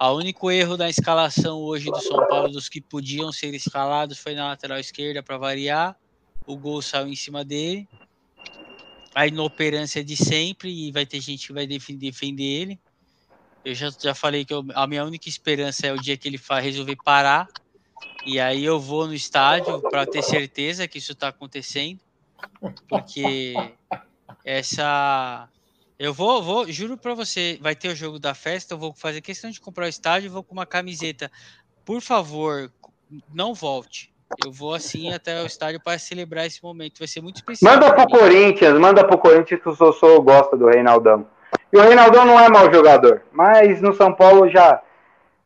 O 0.00 0.12
único 0.12 0.50
erro 0.50 0.76
da 0.76 0.88
escalação 0.88 1.58
hoje 1.58 1.90
do 1.90 2.00
São 2.00 2.24
Paulo, 2.28 2.52
dos 2.52 2.68
que 2.68 2.80
podiam 2.80 3.32
ser 3.32 3.52
escalados, 3.54 4.18
foi 4.18 4.34
na 4.34 4.46
lateral 4.48 4.78
esquerda 4.78 5.22
para 5.22 5.36
variar. 5.36 5.96
O 6.46 6.56
gol 6.56 6.80
saiu 6.80 7.08
em 7.08 7.16
cima 7.16 7.44
dele. 7.44 7.88
A 9.14 9.26
inoperância 9.26 10.04
de 10.04 10.16
sempre, 10.16 10.70
e 10.70 10.92
vai 10.92 11.04
ter 11.04 11.20
gente 11.20 11.48
que 11.48 11.52
vai 11.52 11.66
defender 11.66 12.44
ele. 12.44 12.80
Eu 13.64 13.74
já, 13.74 13.90
já 13.90 14.14
falei 14.14 14.44
que 14.44 14.54
eu, 14.54 14.64
a 14.74 14.86
minha 14.86 15.04
única 15.04 15.28
esperança 15.28 15.86
é 15.86 15.92
o 15.92 16.00
dia 16.00 16.16
que 16.16 16.28
ele 16.28 16.40
resolver 16.60 16.96
parar. 17.04 17.48
E 18.24 18.38
aí 18.38 18.64
eu 18.64 18.78
vou 18.78 19.06
no 19.06 19.14
estádio 19.14 19.80
para 19.90 20.06
ter 20.06 20.22
certeza 20.22 20.86
que 20.86 20.98
isso 20.98 21.12
está 21.12 21.28
acontecendo. 21.28 22.00
Porque 22.88 23.54
essa. 24.48 25.46
Eu 25.98 26.14
vou, 26.14 26.42
vou, 26.42 26.66
juro 26.68 26.96
para 26.96 27.12
você, 27.12 27.58
vai 27.60 27.74
ter 27.74 27.88
o 27.88 27.94
jogo 27.94 28.18
da 28.18 28.32
festa, 28.32 28.74
eu 28.74 28.78
vou 28.78 28.94
fazer 28.94 29.20
questão 29.20 29.50
de 29.50 29.60
comprar 29.60 29.84
o 29.84 29.88
estádio, 29.88 30.30
vou 30.30 30.42
com 30.42 30.54
uma 30.54 30.64
camiseta. 30.64 31.30
Por 31.84 32.00
favor, 32.00 32.70
não 33.34 33.52
volte. 33.52 34.12
Eu 34.44 34.52
vou 34.52 34.74
assim 34.74 35.12
até 35.12 35.42
o 35.42 35.46
estádio 35.46 35.80
para 35.82 35.98
celebrar 35.98 36.46
esse 36.46 36.62
momento. 36.62 36.98
Vai 36.98 37.08
ser 37.08 37.20
muito 37.20 37.36
especial. 37.36 37.74
Manda 37.74 37.92
pro 37.92 38.08
Corinthians, 38.08 38.78
manda 38.78 39.04
pro 39.04 39.18
Corinthians 39.18 39.60
que 39.60 39.68
o 39.68 39.74
Sossô 39.74 40.22
gosta 40.22 40.56
do 40.56 40.66
Reinaldão. 40.66 41.26
E 41.72 41.76
o 41.76 41.82
Reinaldão 41.82 42.24
não 42.24 42.38
é 42.38 42.48
mau 42.48 42.72
jogador, 42.72 43.22
mas 43.32 43.82
no 43.82 43.92
São 43.92 44.12
Paulo 44.12 44.48
já 44.48 44.80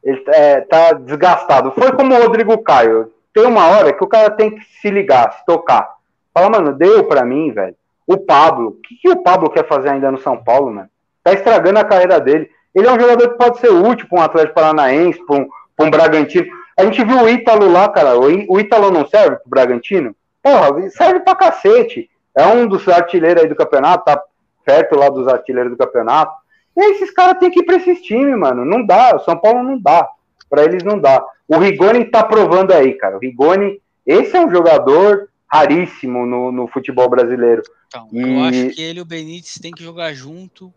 ele 0.02 0.22
é, 0.28 0.60
tá 0.60 0.92
desgastado. 0.92 1.72
Foi 1.72 1.92
como 1.92 2.14
o 2.14 2.22
Rodrigo 2.22 2.58
Caio. 2.62 3.12
Tem 3.32 3.46
uma 3.46 3.66
hora 3.68 3.92
que 3.92 4.04
o 4.04 4.08
cara 4.08 4.30
tem 4.30 4.54
que 4.54 4.64
se 4.80 4.90
ligar, 4.90 5.32
se 5.32 5.44
tocar. 5.46 5.96
Fala, 6.34 6.50
mano, 6.50 6.74
deu 6.74 7.04
para 7.04 7.24
mim, 7.24 7.52
velho. 7.52 7.76
O 8.06 8.18
Pablo, 8.18 8.68
o 8.68 8.72
que, 8.72 8.96
que, 8.96 9.08
o 9.08 9.22
Pablo 9.22 9.50
quer 9.50 9.66
fazer 9.66 9.90
ainda 9.90 10.10
no 10.10 10.18
São 10.18 10.36
Paulo, 10.36 10.72
mano? 10.72 10.88
Tá 11.22 11.32
estragando 11.32 11.78
a 11.78 11.84
carreira 11.84 12.20
dele. 12.20 12.50
Ele 12.74 12.86
é 12.86 12.92
um 12.92 12.98
jogador 12.98 13.30
que 13.30 13.38
pode 13.38 13.58
ser 13.58 13.70
útil 13.70 14.06
para 14.08 14.18
um 14.18 14.22
Atlético 14.22 14.54
Paranaense, 14.54 15.24
para 15.24 15.36
um, 15.36 15.48
um 15.80 15.90
Bragantino. 15.90 16.46
A 16.78 16.84
gente 16.84 17.04
viu 17.04 17.22
o 17.22 17.28
Ítalo 17.28 17.70
lá, 17.70 17.88
cara. 17.88 18.18
O 18.18 18.58
Ítalo 18.58 18.90
não 18.90 19.06
serve 19.06 19.36
pro 19.36 19.50
Bragantino? 19.50 20.16
Porra, 20.42 20.90
serve 20.90 21.20
pra 21.20 21.36
cacete. 21.36 22.10
É 22.34 22.46
um 22.46 22.66
dos 22.66 22.88
artilheiros 22.88 23.42
aí 23.42 23.48
do 23.48 23.54
campeonato, 23.54 24.04
tá 24.04 24.20
perto 24.64 24.96
lá 24.96 25.08
dos 25.08 25.28
artilheiros 25.28 25.70
do 25.70 25.78
campeonato. 25.78 26.32
E 26.76 26.80
aí 26.80 26.92
esses 26.92 27.10
caras 27.10 27.38
têm 27.38 27.50
que 27.50 27.60
ir 27.60 27.64
pra 27.64 27.76
esses 27.76 28.00
times, 28.00 28.36
mano. 28.36 28.64
Não 28.64 28.84
dá. 28.84 29.14
O 29.14 29.20
São 29.20 29.36
Paulo 29.36 29.62
não 29.62 29.78
dá. 29.78 30.08
Para 30.48 30.64
eles 30.64 30.82
não 30.82 30.98
dá. 30.98 31.22
O 31.46 31.58
Rigoni 31.58 32.06
tá 32.06 32.24
provando 32.24 32.72
aí, 32.72 32.94
cara. 32.94 33.16
O 33.16 33.20
Rigoni, 33.20 33.80
esse 34.06 34.36
é 34.36 34.40
um 34.40 34.50
jogador 34.50 35.28
raríssimo 35.52 36.24
no, 36.24 36.50
no 36.50 36.66
futebol 36.66 37.10
brasileiro. 37.10 37.62
Então, 37.86 38.08
e... 38.10 38.20
eu 38.22 38.40
acho 38.44 38.70
que 38.70 38.80
ele 38.80 39.00
e 39.00 39.02
o 39.02 39.04
Benítez 39.04 39.58
tem 39.60 39.70
que 39.70 39.82
jogar 39.82 40.14
junto, 40.14 40.72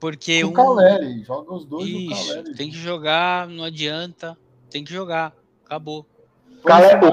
porque 0.00 0.42
o 0.42 0.48
um... 0.48 0.52
Caleri, 0.52 1.22
joga 1.22 1.52
os 1.52 1.66
dois 1.66 1.86
Isso, 1.86 2.28
Caleri. 2.28 2.54
tem 2.54 2.70
que 2.70 2.76
jogar, 2.76 3.46
não 3.46 3.64
adianta, 3.64 4.38
tem 4.70 4.82
que 4.82 4.92
jogar, 4.92 5.34
acabou. 5.66 6.06
o 6.62 6.66
Caleri, 6.66 7.06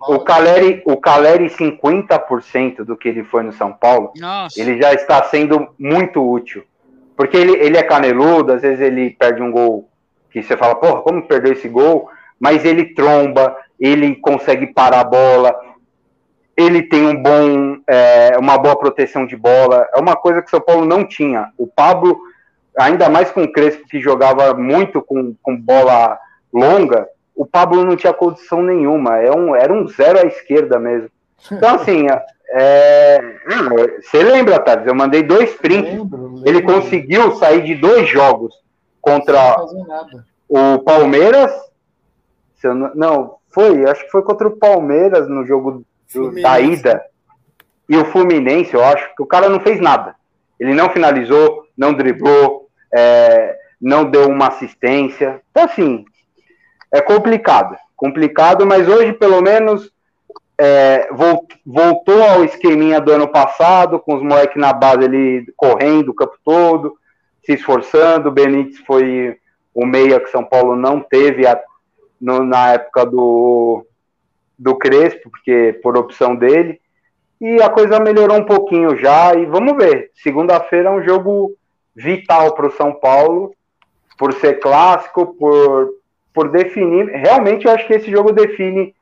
o 0.00 0.20
Caleri, 0.20 0.82
o 0.84 0.96
Caleri 0.96 1.46
50% 1.46 2.84
do 2.84 2.96
que 2.96 3.08
ele 3.08 3.22
foi 3.22 3.44
no 3.44 3.52
São 3.52 3.72
Paulo, 3.72 4.12
Nossa. 4.16 4.60
ele 4.60 4.82
já 4.82 4.92
está 4.92 5.22
sendo 5.22 5.68
muito 5.78 6.20
útil. 6.28 6.64
Porque 7.16 7.36
ele, 7.36 7.52
ele 7.52 7.76
é 7.76 7.82
caneludo, 7.84 8.52
às 8.52 8.62
vezes 8.62 8.80
ele 8.80 9.10
perde 9.10 9.40
um 9.40 9.52
gol 9.52 9.88
que 10.32 10.42
você 10.42 10.56
fala, 10.56 10.74
porra, 10.74 11.02
como 11.02 11.28
perdeu 11.28 11.52
esse 11.52 11.68
gol? 11.68 12.10
Mas 12.40 12.64
ele 12.64 12.92
tromba, 12.92 13.56
ele 13.78 14.16
consegue 14.16 14.66
parar 14.66 15.02
a 15.02 15.04
bola, 15.04 15.54
ele 16.56 16.82
tem 16.82 17.06
um 17.06 17.20
bom, 17.20 17.78
é, 17.86 18.36
uma 18.38 18.56
boa 18.58 18.76
proteção 18.76 19.26
de 19.26 19.36
bola. 19.36 19.88
É 19.94 20.00
uma 20.00 20.16
coisa 20.16 20.40
que 20.40 20.48
o 20.48 20.50
São 20.50 20.60
Paulo 20.60 20.84
não 20.84 21.04
tinha. 21.04 21.50
O 21.58 21.66
Pablo, 21.66 22.18
ainda 22.78 23.08
mais 23.08 23.30
com 23.30 23.42
o 23.42 23.52
Crespo, 23.52 23.86
que 23.88 24.00
jogava 24.00 24.54
muito 24.54 25.02
com, 25.02 25.34
com 25.42 25.56
bola 25.56 26.18
longa, 26.52 27.08
o 27.34 27.44
Pablo 27.44 27.84
não 27.84 27.96
tinha 27.96 28.12
condição 28.12 28.62
nenhuma. 28.62 29.18
É 29.18 29.30
um, 29.32 29.54
era 29.54 29.72
um 29.72 29.88
zero 29.88 30.20
à 30.20 30.22
esquerda 30.22 30.78
mesmo. 30.78 31.10
Então, 31.50 31.74
assim, 31.74 32.06
é, 32.50 33.20
você 34.00 34.22
lembra, 34.22 34.60
Thales? 34.60 34.86
Eu 34.86 34.94
mandei 34.94 35.22
dois 35.22 35.52
prints. 35.54 35.92
Lembro, 35.92 36.34
lembro. 36.34 36.48
Ele 36.48 36.62
conseguiu 36.62 37.32
sair 37.32 37.62
de 37.62 37.74
dois 37.74 38.08
jogos 38.08 38.54
contra 39.00 39.56
o 40.48 40.78
Palmeiras. 40.78 41.52
Não, 42.62 42.94
não, 42.94 43.34
foi, 43.50 43.84
acho 43.84 44.04
que 44.04 44.10
foi 44.10 44.22
contra 44.22 44.48
o 44.48 44.56
Palmeiras 44.56 45.28
no 45.28 45.44
jogo 45.44 45.84
do, 46.14 46.40
da 46.40 46.60
ida 46.60 47.04
e 47.88 47.96
o 47.96 48.04
Fluminense, 48.06 48.74
eu 48.74 48.82
acho 48.82 49.14
que 49.14 49.22
o 49.22 49.26
cara 49.26 49.48
não 49.48 49.60
fez 49.60 49.80
nada. 49.80 50.14
Ele 50.58 50.74
não 50.74 50.88
finalizou, 50.88 51.64
não 51.76 51.92
driblou, 51.92 52.68
é, 52.92 53.56
não 53.80 54.04
deu 54.04 54.28
uma 54.28 54.48
assistência. 54.48 55.42
Então, 55.50 55.64
assim, 55.64 56.04
é 56.92 57.00
complicado. 57.00 57.76
Complicado, 57.96 58.66
mas 58.66 58.88
hoje, 58.88 59.12
pelo 59.12 59.40
menos, 59.42 59.92
é, 60.58 61.08
voltou 61.66 62.22
ao 62.22 62.44
esqueminha 62.44 63.00
do 63.00 63.12
ano 63.12 63.28
passado, 63.28 63.98
com 63.98 64.14
os 64.14 64.22
moleques 64.22 64.56
na 64.56 64.72
base 64.72 65.04
ali 65.04 65.46
correndo 65.56 66.10
o 66.10 66.14
campo 66.14 66.36
todo, 66.44 66.96
se 67.44 67.52
esforçando. 67.52 68.28
O 68.28 68.32
Benítez 68.32 68.78
foi 68.86 69.36
o 69.74 69.84
meia 69.84 70.20
que 70.20 70.30
São 70.30 70.44
Paulo 70.44 70.76
não 70.76 71.00
teve 71.00 71.46
a, 71.46 71.60
no, 72.20 72.44
na 72.44 72.72
época 72.72 73.04
do, 73.04 73.84
do 74.64 74.74
Crespo, 74.74 75.30
porque 75.30 75.78
por 75.82 75.94
opção 75.94 76.34
dele. 76.34 76.80
E 77.38 77.60
a 77.60 77.68
coisa 77.68 78.00
melhorou 78.00 78.38
um 78.38 78.46
pouquinho 78.46 78.96
já. 78.96 79.34
E 79.34 79.44
vamos 79.44 79.76
ver. 79.76 80.10
Segunda-feira 80.14 80.88
é 80.88 80.92
um 80.92 81.04
jogo 81.04 81.54
vital 81.94 82.54
para 82.54 82.68
o 82.68 82.72
São 82.72 82.94
Paulo, 82.94 83.54
por 84.16 84.32
ser 84.32 84.60
clássico, 84.60 85.34
por, 85.34 85.90
por 86.32 86.50
definir. 86.50 87.08
Realmente, 87.08 87.66
eu 87.66 87.72
acho 87.72 87.86
que 87.86 87.92
esse 87.92 88.10
jogo 88.10 88.32
define 88.32 88.94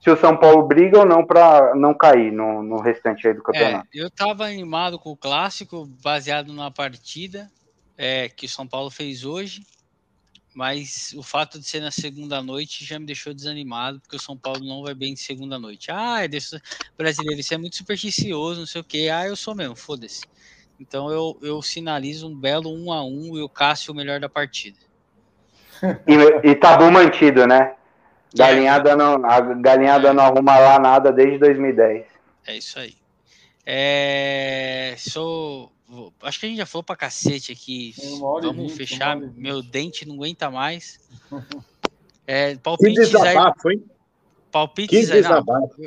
se 0.00 0.08
o 0.08 0.16
São 0.16 0.36
Paulo 0.36 0.62
briga 0.62 1.00
ou 1.00 1.04
não 1.04 1.26
para 1.26 1.74
não 1.74 1.92
cair 1.92 2.30
no, 2.30 2.62
no 2.62 2.80
restante 2.80 3.26
aí 3.26 3.34
do 3.34 3.42
campeonato. 3.42 3.88
É, 3.92 4.00
eu 4.00 4.06
estava 4.06 4.44
animado 4.44 5.00
com 5.00 5.10
o 5.10 5.16
clássico, 5.16 5.88
baseado 6.00 6.52
na 6.52 6.70
partida 6.70 7.50
é, 7.96 8.28
que 8.28 8.46
o 8.46 8.48
São 8.48 8.68
Paulo 8.68 8.88
fez 8.88 9.24
hoje 9.24 9.62
mas 10.58 11.14
o 11.16 11.22
fato 11.22 11.56
de 11.56 11.64
ser 11.64 11.78
na 11.78 11.92
segunda 11.92 12.42
noite 12.42 12.84
já 12.84 12.98
me 12.98 13.06
deixou 13.06 13.32
desanimado, 13.32 14.00
porque 14.00 14.16
o 14.16 14.20
São 14.20 14.36
Paulo 14.36 14.58
não 14.64 14.82
vai 14.82 14.92
bem 14.92 15.14
de 15.14 15.20
segunda 15.20 15.56
noite. 15.56 15.88
Ah, 15.88 16.24
é 16.24 16.26
desse... 16.26 16.60
brasileiro, 16.96 17.38
isso 17.38 17.54
é 17.54 17.56
muito 17.56 17.76
supersticioso, 17.76 18.58
não 18.58 18.66
sei 18.66 18.80
o 18.80 18.84
quê. 18.84 19.08
Ah, 19.08 19.24
eu 19.24 19.36
sou 19.36 19.54
mesmo, 19.54 19.76
foda-se. 19.76 20.22
Então 20.80 21.12
eu, 21.12 21.38
eu 21.42 21.62
sinalizo 21.62 22.26
um 22.26 22.34
belo 22.34 22.74
1 22.74 22.92
a 22.92 23.04
1 23.04 23.38
e 23.38 23.42
o 23.42 23.48
Cássio 23.48 23.92
o 23.92 23.96
melhor 23.96 24.18
da 24.18 24.28
partida. 24.28 24.76
E, 26.08 26.50
e 26.50 26.56
tabu 26.56 26.90
mantido, 26.90 27.46
né? 27.46 27.76
Galinhada 28.34 28.96
não, 28.96 29.24
a 29.24 29.40
galinhada 29.40 30.12
não 30.12 30.24
arruma 30.24 30.58
lá 30.58 30.80
nada 30.80 31.12
desde 31.12 31.38
2010. 31.38 32.04
É 32.48 32.56
isso 32.56 32.80
aí. 32.80 32.96
É, 33.64 34.96
sou. 34.98 35.70
Acho 36.22 36.40
que 36.40 36.46
a 36.46 36.48
gente 36.48 36.58
já 36.58 36.66
falou 36.66 36.82
pra 36.82 36.96
cacete 36.96 37.52
aqui. 37.52 37.94
Vamos 38.18 38.72
20, 38.72 38.72
fechar. 38.72 39.16
Meu 39.16 39.62
dente 39.62 40.06
não 40.06 40.16
aguenta 40.16 40.50
mais. 40.50 40.98
É, 42.30 42.54
palpites 42.56 43.08
que 43.08 43.16
desabafo, 43.16 43.70
hein? 43.70 43.82
Palpites 44.52 45.10
aí. 45.10 45.22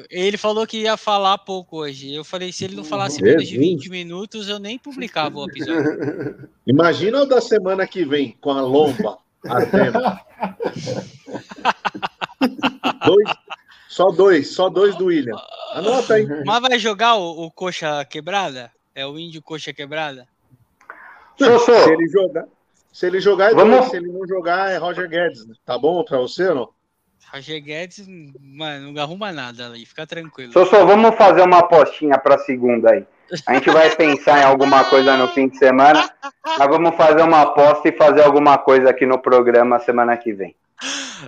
Ele 0.10 0.38
falou 0.38 0.66
que 0.66 0.82
ia 0.82 0.98
falar 0.98 1.38
pouco 1.38 1.78
hoje. 1.78 2.12
Eu 2.12 2.24
falei, 2.24 2.52
se 2.52 2.66
ele 2.66 2.76
não 2.76 2.84
falasse 2.84 3.22
menos 3.22 3.48
de 3.48 3.60
20 3.60 3.88
minutos, 3.92 4.50
eu 4.50 4.58
nem 4.58 4.80
publicava 4.80 5.38
o 5.38 5.46
episódio. 5.46 6.50
Imagina 6.66 7.22
o 7.22 7.28
da 7.28 7.40
semana 7.40 7.86
que 7.86 8.04
vem, 8.04 8.36
com 8.42 8.50
a 8.50 8.62
lomba 8.62 9.20
ardendo. 9.46 10.00
dois, 13.06 13.30
só 13.88 14.10
dois, 14.10 14.52
só 14.52 14.68
dois 14.68 14.96
do 14.96 15.06
William. 15.06 15.38
Anota 15.74 16.16
aí. 16.16 16.26
Mas 16.46 16.62
vai 16.62 16.80
jogar 16.80 17.18
o, 17.18 17.46
o 17.46 17.52
coxa 17.52 18.04
quebrada? 18.06 18.72
É 18.94 19.06
o 19.06 19.18
índio 19.18 19.42
coxa 19.42 19.74
quebrada? 19.74 20.28
Se 21.38 21.46
ele 21.92 22.08
jogar, 22.08 22.46
se 22.92 23.06
ele 23.06 23.20
jogar 23.20 23.52
é 23.52 23.56
Vamos... 23.56 23.78
dois, 23.78 23.90
se 23.90 23.98
ele 23.98 24.12
não 24.12 24.28
jogar 24.28 24.72
é 24.72 24.78
Roger 24.78 25.10
Guedes. 25.10 25.46
Tá 25.66 25.78
bom 25.78 26.04
pra 26.04 26.20
você 26.20 26.50
ou 26.50 26.56
não? 26.56 26.70
Roger 27.34 27.64
Guedes, 27.64 28.06
mano, 28.40 28.92
não 28.92 29.02
arruma 29.02 29.32
nada 29.32 29.68
ali, 29.68 29.86
fica 29.86 30.06
tranquilo. 30.06 30.52
Só, 30.52 30.66
só 30.66 30.86
vamos 30.86 31.16
fazer 31.16 31.42
uma 31.44 31.60
apostinha 31.60 32.18
pra 32.18 32.38
segunda 32.38 32.92
aí. 32.92 33.06
A 33.48 33.54
gente 33.54 33.70
vai 33.70 33.90
pensar 33.96 34.42
em 34.42 34.44
alguma 34.44 34.84
coisa 34.84 35.16
no 35.16 35.30
fim 35.30 35.48
de 35.48 35.58
semana, 35.58 36.12
mas 36.46 36.68
vamos 36.68 36.96
fazer 36.96 37.22
uma 37.22 37.42
aposta 37.42 37.88
e 37.88 37.98
fazer 37.98 38.24
alguma 38.24 38.58
coisa 38.58 38.90
aqui 38.90 39.06
no 39.06 39.18
programa 39.18 39.80
semana 39.80 40.18
que 40.18 40.34
vem. 40.34 40.56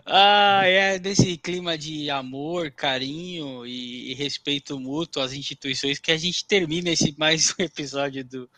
Ah, 0.06 0.64
é 0.66 0.98
desse 0.98 1.38
clima 1.38 1.78
de 1.78 2.10
amor, 2.10 2.72
carinho 2.72 3.66
e, 3.66 4.12
e, 4.12 4.14
respeito 4.16 4.80
mútuo 4.80 5.22
às 5.22 5.34
instituições 5.34 6.00
que 6.00 6.12
a 6.12 6.18
gente 6.18 6.46
termina 6.46 6.90
esse 6.90 7.14
mais 7.20 7.54
um 7.60 7.64
episódio 7.64 8.26
do 8.26 8.50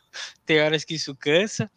Tem 0.46 0.62
Horas 0.62 0.86
que 0.86 0.96
Isso 0.96 1.14
Cansa. 1.14 1.70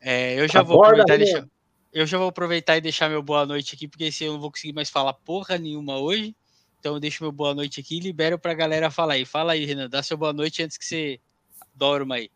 É, 0.00 0.38
eu 0.38 0.48
já 0.48 0.62
vou 0.62 0.84
aproveitar 0.84 1.16
e 1.16 1.18
deixar, 1.18 1.48
eu 1.92 2.06
já 2.06 2.18
vou 2.18 2.28
aproveitar 2.28 2.76
e 2.76 2.80
deixar 2.80 3.08
meu 3.08 3.22
boa 3.22 3.44
noite 3.44 3.74
aqui, 3.74 3.88
porque 3.88 4.12
se 4.12 4.24
eu 4.24 4.34
não 4.34 4.40
vou 4.40 4.50
conseguir 4.50 4.72
mais 4.72 4.90
falar 4.90 5.12
porra 5.12 5.58
nenhuma 5.58 5.98
hoje. 5.98 6.36
Então 6.78 6.94
eu 6.94 7.00
deixo 7.00 7.24
meu 7.24 7.32
boa 7.32 7.52
noite 7.52 7.80
aqui 7.80 7.96
e 7.96 8.00
libero 8.00 8.38
pra 8.38 8.54
galera 8.54 8.92
falar 8.92 9.14
aí. 9.14 9.24
Fala 9.24 9.54
aí, 9.54 9.64
Renan, 9.64 9.88
dá 9.88 10.04
seu 10.04 10.16
boa 10.16 10.32
noite 10.32 10.62
antes 10.62 10.76
que 10.76 10.84
você 10.84 11.18
dorma 11.74 12.14
aí. 12.14 12.30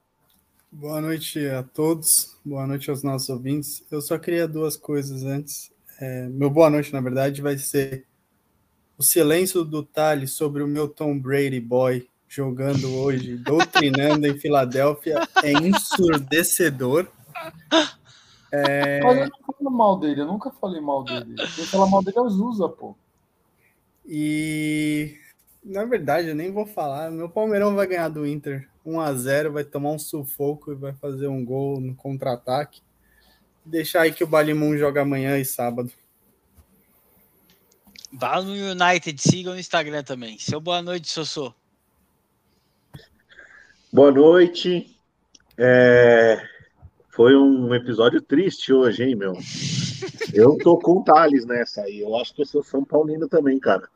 Boa 0.73 1.01
noite 1.01 1.47
a 1.47 1.63
todos, 1.63 2.37
boa 2.45 2.67
noite 2.67 2.91
aos 2.91 3.05
nossos 3.05 3.29
ouvintes. 3.29 3.85
Eu 3.91 4.01
só 4.01 4.19
queria 4.19 4.49
duas 4.49 4.77
coisas 4.77 5.23
antes. 5.23 5.70
É, 6.01 6.27
meu 6.29 6.49
boa 6.49 6.71
noite, 6.71 6.93
na 6.95 7.01
verdade, 7.01 7.43
vai 7.43 7.59
ser 7.59 8.07
o 8.97 9.03
silêncio 9.03 9.63
do 9.63 9.83
Thales 9.83 10.33
sobre 10.33 10.63
o 10.63 10.67
meu 10.67 10.89
Tom 10.89 11.19
Brady 11.19 11.61
boy 11.61 12.09
jogando 12.27 12.91
hoje, 12.97 13.37
doutrinando 13.45 14.27
em 14.27 14.39
Filadélfia, 14.39 15.19
é 15.45 15.53
ensurdecedor. 15.53 17.07
É... 18.51 19.03
Mas 19.03 19.19
eu 19.19 19.25
não 19.27 19.55
falo 19.55 19.71
mal 19.71 19.99
dele, 19.99 20.23
eu 20.23 20.27
nunca 20.27 20.51
falei 20.51 20.81
mal 20.81 21.05
dele. 21.05 21.35
Quem 21.55 21.67
fala 21.67 21.87
mal 21.87 22.03
dele 22.03 22.17
é 22.17 22.23
o 22.23 22.31
Zusa, 22.31 22.67
pô. 22.67 22.97
E 24.07 25.19
na 25.63 25.85
verdade, 25.85 26.29
eu 26.29 26.35
nem 26.35 26.51
vou 26.51 26.65
falar. 26.65 27.11
Meu 27.11 27.29
Palmeirão 27.29 27.75
vai 27.75 27.87
ganhar 27.87 28.09
do 28.09 28.27
Inter 28.27 28.67
1 28.87 29.01
a 29.01 29.13
0 29.13 29.53
vai 29.53 29.65
tomar 29.65 29.91
um 29.91 29.99
sufoco 29.99 30.73
e 30.73 30.75
vai 30.75 30.95
fazer 30.95 31.27
um 31.29 31.45
gol 31.45 31.79
no 31.79 31.95
contra-ataque. 31.95 32.81
Deixar 33.71 34.03
aí 34.03 34.13
que 34.13 34.25
o 34.25 34.27
Balimun 34.27 34.77
joga 34.77 35.03
amanhã 35.03 35.39
e 35.39 35.45
sábado. 35.45 35.93
Vá 38.13 38.43
no 38.43 38.53
United, 38.53 39.23
siga 39.23 39.51
no 39.51 39.59
Instagram 39.61 40.03
também. 40.03 40.37
Seu 40.41 40.61
boa 40.61 40.83
noite, 40.83 41.09
Sossô. 41.09 41.55
Boa 43.93 44.11
noite. 44.11 44.97
É... 45.57 46.45
Foi 47.11 47.37
um 47.37 47.73
episódio 47.73 48.21
triste 48.21 48.73
hoje, 48.73 49.05
hein, 49.05 49.15
meu? 49.15 49.35
Eu 50.35 50.59
tô 50.59 50.77
com 50.77 50.99
o 50.99 51.05
Thales 51.05 51.47
nessa 51.47 51.83
aí. 51.83 52.01
Eu 52.01 52.17
acho 52.17 52.35
que 52.35 52.43
eu 52.43 52.47
sou 52.47 52.65
São 52.65 52.85
Paulino 52.85 53.29
também, 53.29 53.61
cara. 53.61 53.89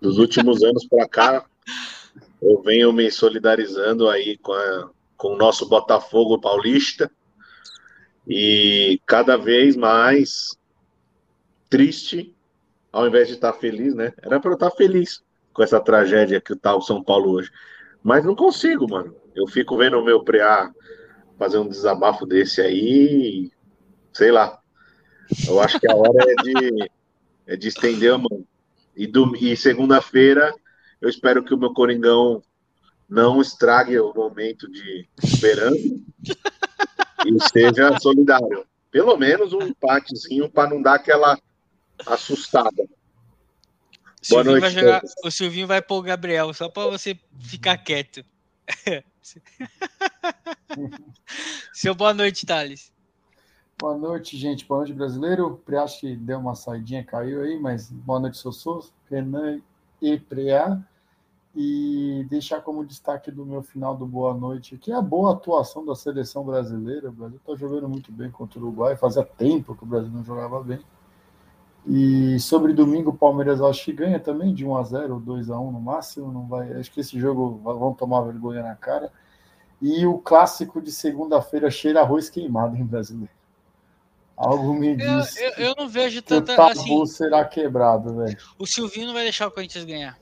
Dos 0.00 0.18
últimos 0.18 0.62
anos 0.62 0.86
para 0.86 1.08
cá, 1.08 1.46
eu 2.40 2.62
venho 2.62 2.92
me 2.92 3.10
solidarizando 3.10 4.08
aí 4.08 4.38
com, 4.38 4.52
a, 4.52 4.90
com 5.16 5.34
o 5.34 5.36
nosso 5.36 5.68
Botafogo 5.68 6.40
paulista. 6.40 7.10
E 8.26 9.00
cada 9.06 9.36
vez 9.36 9.76
mais 9.76 10.56
triste, 11.68 12.34
ao 12.92 13.06
invés 13.06 13.28
de 13.28 13.34
estar 13.34 13.52
feliz, 13.52 13.94
né? 13.94 14.12
Era 14.22 14.40
para 14.40 14.50
eu 14.50 14.54
estar 14.54 14.70
feliz 14.70 15.22
com 15.52 15.62
essa 15.62 15.80
tragédia 15.80 16.40
que 16.40 16.56
tá 16.56 16.74
o 16.74 16.80
São 16.80 17.02
Paulo 17.02 17.30
hoje. 17.30 17.50
Mas 18.02 18.24
não 18.24 18.34
consigo, 18.34 18.88
mano. 18.88 19.14
Eu 19.34 19.46
fico 19.46 19.76
vendo 19.76 19.98
o 19.98 20.04
meu 20.04 20.22
preá 20.22 20.72
fazer 21.38 21.58
um 21.58 21.68
desabafo 21.68 22.24
desse 22.26 22.60
aí, 22.60 23.50
sei 24.12 24.30
lá. 24.30 24.58
Eu 25.46 25.60
acho 25.60 25.80
que 25.80 25.90
a 25.90 25.94
hora 25.94 26.24
é 26.28 26.42
de, 26.42 26.90
é 27.46 27.56
de 27.56 27.68
estender 27.68 28.12
a 28.12 28.18
mão. 28.18 28.46
E, 28.96 29.10
e 29.40 29.56
segunda-feira, 29.56 30.54
eu 31.00 31.08
espero 31.08 31.44
que 31.44 31.52
o 31.52 31.58
meu 31.58 31.72
Coringão 31.72 32.42
não 33.08 33.40
estrague 33.40 33.98
o 33.98 34.14
momento 34.14 34.70
de 34.70 35.08
esperança 35.22 35.76
e 37.24 37.48
seja 37.48 37.98
solidário. 37.98 38.66
Pelo 38.90 39.16
menos 39.16 39.52
um 39.52 39.62
empatezinho 39.62 40.48
para 40.48 40.70
não 40.70 40.80
dar 40.80 40.94
aquela 40.94 41.38
assustada. 42.06 42.84
Boa 44.30 44.44
noite. 44.44 44.70
Jogar, 44.70 45.02
o 45.24 45.30
Silvinho 45.30 45.66
vai 45.66 45.82
pôr 45.82 45.98
o 45.98 46.02
Gabriel 46.02 46.54
só 46.54 46.68
para 46.68 46.90
você 46.90 47.18
ficar 47.40 47.76
quieto. 47.78 48.24
Seu 51.72 51.94
boa 51.94 52.14
noite, 52.14 52.46
Thales. 52.46 52.92
Boa 53.78 53.96
noite, 53.98 54.36
gente. 54.36 54.64
Boa 54.64 54.78
noite, 54.78 54.92
brasileiro. 54.92 55.46
O 55.46 55.56
Preá 55.56 55.82
acho 55.82 56.00
que 56.00 56.16
deu 56.16 56.38
uma 56.38 56.54
saidinha, 56.54 57.04
caiu 57.04 57.42
aí, 57.42 57.58
mas 57.58 57.90
boa 57.90 58.20
noite, 58.20 58.38
Sossô, 58.38 58.86
Renan 59.10 59.60
e 60.00 60.18
Preá. 60.18 60.80
E 61.56 62.26
deixar 62.28 62.60
como 62.62 62.84
destaque 62.84 63.30
do 63.30 63.46
meu 63.46 63.62
final 63.62 63.96
do 63.96 64.04
boa 64.04 64.34
noite 64.34 64.74
aqui 64.74 64.90
a 64.90 65.00
boa 65.00 65.32
atuação 65.32 65.84
da 65.86 65.94
seleção 65.94 66.44
brasileira. 66.44 67.08
O 67.08 67.12
Brasil 67.12 67.36
está 67.36 67.54
jogando 67.54 67.88
muito 67.88 68.10
bem 68.10 68.30
contra 68.30 68.58
o 68.58 68.62
Uruguai. 68.62 68.96
Fazia 68.96 69.24
tempo 69.24 69.76
que 69.76 69.84
o 69.84 69.86
Brasil 69.86 70.10
não 70.10 70.24
jogava 70.24 70.60
bem. 70.62 70.80
E 71.86 72.40
sobre 72.40 72.72
domingo, 72.72 73.10
o 73.10 73.16
Palmeiras 73.16 73.60
acho 73.60 73.84
que 73.84 73.92
ganha 73.92 74.18
também 74.18 74.54
de 74.54 74.64
1 74.64 74.76
a 74.76 74.82
0 74.82 75.14
ou 75.14 75.20
2 75.20 75.50
a 75.50 75.58
1 75.58 75.70
no 75.70 75.80
máximo. 75.80 76.32
Não 76.32 76.46
vai, 76.46 76.72
acho 76.72 76.90
que 76.90 77.00
esse 77.00 77.20
jogo 77.20 77.60
vão 77.62 77.92
tomar 77.92 78.22
vergonha 78.22 78.62
na 78.62 78.74
cara. 78.74 79.12
E 79.80 80.06
o 80.06 80.18
clássico 80.18 80.80
de 80.80 80.90
segunda-feira 80.90 81.70
cheira 81.70 82.00
arroz 82.00 82.30
queimado 82.30 82.76
em 82.76 82.84
brasileiro. 82.84 83.32
Algo 84.36 84.74
me 84.74 84.96
diz. 84.96 85.36
Eu, 85.36 85.44
eu, 85.44 85.52
eu 85.68 85.74
não 85.76 85.88
vejo 85.88 86.22
tanta. 86.22 86.54
O 86.54 86.56
tabu 86.56 86.70
assim, 86.70 87.06
será 87.06 87.44
quebrado, 87.44 88.16
velho. 88.16 88.36
O 88.58 88.66
Silvinho 88.66 89.06
não 89.06 89.14
vai 89.14 89.22
deixar 89.22 89.46
o 89.46 89.50
Corinthians 89.50 89.84
ganhar. 89.84 90.18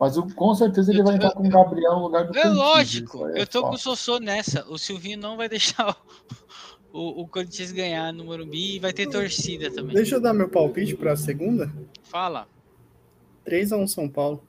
Mas 0.00 0.16
o, 0.16 0.26
com 0.34 0.54
certeza 0.54 0.90
ele 0.90 1.02
vai 1.02 1.16
entrar 1.16 1.32
com 1.32 1.46
o 1.46 1.50
Gabriel 1.50 1.92
no 1.96 2.02
lugar 2.04 2.26
do 2.26 2.38
É 2.38 2.48
lógico, 2.48 3.26
é 3.28 3.42
eu 3.42 3.46
tô 3.46 3.60
fácil. 3.60 3.68
com 3.68 3.74
o 3.74 3.78
Sossô 3.78 4.18
nessa. 4.18 4.66
O 4.66 4.78
Silvinho 4.78 5.18
não 5.18 5.36
vai 5.36 5.46
deixar 5.50 5.94
o, 6.90 7.20
o 7.20 7.28
Corinthians 7.28 7.70
ganhar 7.70 8.10
no 8.10 8.24
Morumbi 8.24 8.76
e 8.76 8.78
vai 8.78 8.94
ter 8.94 9.06
torcida 9.10 9.70
também. 9.70 9.94
Deixa 9.94 10.14
eu 10.14 10.20
dar 10.20 10.32
meu 10.32 10.48
palpite 10.48 10.96
para 10.96 11.12
a 11.12 11.16
segunda. 11.16 11.70
Fala. 12.02 12.48
3x1 13.46 13.86
São 13.88 14.08
Paulo. 14.08 14.42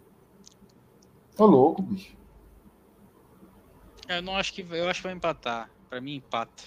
Tô 1.36 1.46
louco, 1.46 1.82
bicho. 1.82 2.16
Eu 4.08 4.22
não 4.22 4.38
acho 4.38 4.54
que 4.54 4.66
eu 4.70 4.88
acho 4.88 5.02
que 5.02 5.08
vai 5.08 5.16
empatar. 5.16 5.70
Para 5.90 6.00
mim 6.00 6.16
empata. 6.16 6.64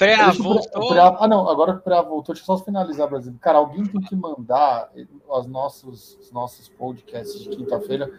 Pré 0.00 0.16
voltou. 0.32 0.98
ah, 0.98 1.28
não, 1.28 1.46
agora 1.46 1.74
que 1.74 1.80
o 1.80 1.82
Pré 1.82 2.02
voltou, 2.02 2.34
deixa 2.34 2.50
eu 2.50 2.56
só 2.56 2.64
finalizar, 2.64 3.06
Brasil. 3.06 3.36
Cara, 3.38 3.58
alguém 3.58 3.84
tem 3.84 4.00
que 4.00 4.16
mandar 4.16 4.90
os 5.28 5.46
nossos, 5.46 6.16
os 6.18 6.32
nossos 6.32 6.70
podcasts 6.70 7.38
de 7.38 7.50
quinta-feira 7.50 8.10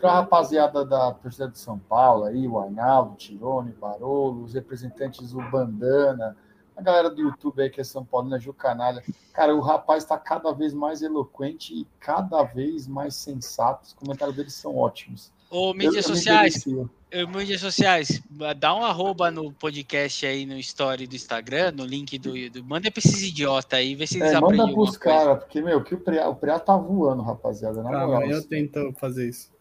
para 0.00 0.12
a 0.12 0.14
rapaziada 0.14 0.82
da 0.82 1.12
torcida 1.12 1.48
de 1.48 1.58
São 1.58 1.78
Paulo, 1.78 2.24
aí, 2.24 2.48
o 2.48 2.58
Arnaldo, 2.58 3.16
Tirone, 3.16 3.72
Barolo, 3.72 4.44
os 4.44 4.54
representantes 4.54 5.32
do 5.32 5.42
Bandana, 5.50 6.34
a 6.74 6.80
galera 6.80 7.10
do 7.10 7.20
YouTube 7.20 7.60
aí 7.60 7.68
que 7.68 7.82
é 7.82 7.84
São 7.84 8.02
Paulina, 8.02 8.38
Ju 8.38 8.54
Canalha. 8.54 9.02
Cara, 9.34 9.54
o 9.54 9.60
rapaz 9.60 10.04
está 10.04 10.16
cada 10.16 10.52
vez 10.52 10.72
mais 10.72 11.02
eloquente 11.02 11.74
e 11.74 11.86
cada 12.00 12.42
vez 12.44 12.88
mais 12.88 13.14
sensato. 13.14 13.84
Os 13.84 13.92
comentários 13.92 14.36
dele 14.36 14.50
são 14.50 14.74
ótimos. 14.74 15.30
Ô, 15.50 15.72
mídias 15.72 16.08
eu, 16.08 16.14
sociais, 16.14 16.64
eu, 17.10 17.28
mídias 17.28 17.60
sociais, 17.60 18.20
dá 18.58 18.74
um 18.74 18.84
arroba 18.84 19.30
no 19.30 19.52
podcast 19.52 20.26
aí 20.26 20.44
no 20.44 20.58
story 20.58 21.06
do 21.06 21.14
Instagram, 21.14 21.72
no 21.72 21.84
link 21.84 22.18
do, 22.18 22.32
do 22.50 22.64
manda 22.64 22.90
pra 22.90 22.98
esses 22.98 23.22
idiotas 23.22 23.78
aí, 23.78 23.94
vê 23.94 24.06
se 24.06 24.18
eles 24.18 24.32
é, 24.32 24.40
Manda 24.40 24.66
pros 24.72 24.96
caras, 24.96 25.38
porque, 25.38 25.60
meu, 25.60 25.82
que 25.84 25.94
o 25.94 26.00
Preá, 26.00 26.28
o 26.28 26.34
Preá 26.34 26.58
tá 26.58 26.76
voando, 26.76 27.22
rapaziada. 27.22 27.82
Na 27.82 28.06
moral, 28.06 28.28
eu 28.28 28.42
tento 28.42 28.92
fazer 28.98 29.28
isso. 29.28 29.54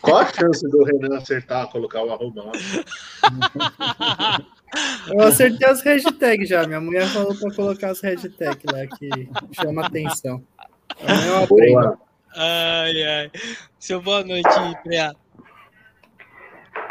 Qual 0.00 0.16
a 0.16 0.26
chance 0.26 0.66
do 0.66 0.82
Renan 0.82 1.18
acertar, 1.18 1.68
colocar 1.68 2.02
o 2.02 2.10
arroba? 2.10 2.50
Eu 5.08 5.22
acertei 5.22 5.66
as 5.66 5.82
hashtags 5.82 6.48
já. 6.48 6.66
Minha 6.66 6.80
mulher 6.80 7.06
falou 7.08 7.34
para 7.34 7.54
colocar 7.54 7.90
as 7.90 8.00
hashtags 8.00 8.64
lá 8.70 8.86
que 8.86 9.08
chama 9.52 9.86
atenção. 9.86 10.42
Eu 11.00 11.44
aprendo. 11.44 11.98
Ai, 12.36 13.02
ai. 13.02 13.30
Seu 13.78 14.00
boa 14.00 14.22
noite, 14.22 14.48
Preá. 14.82 15.12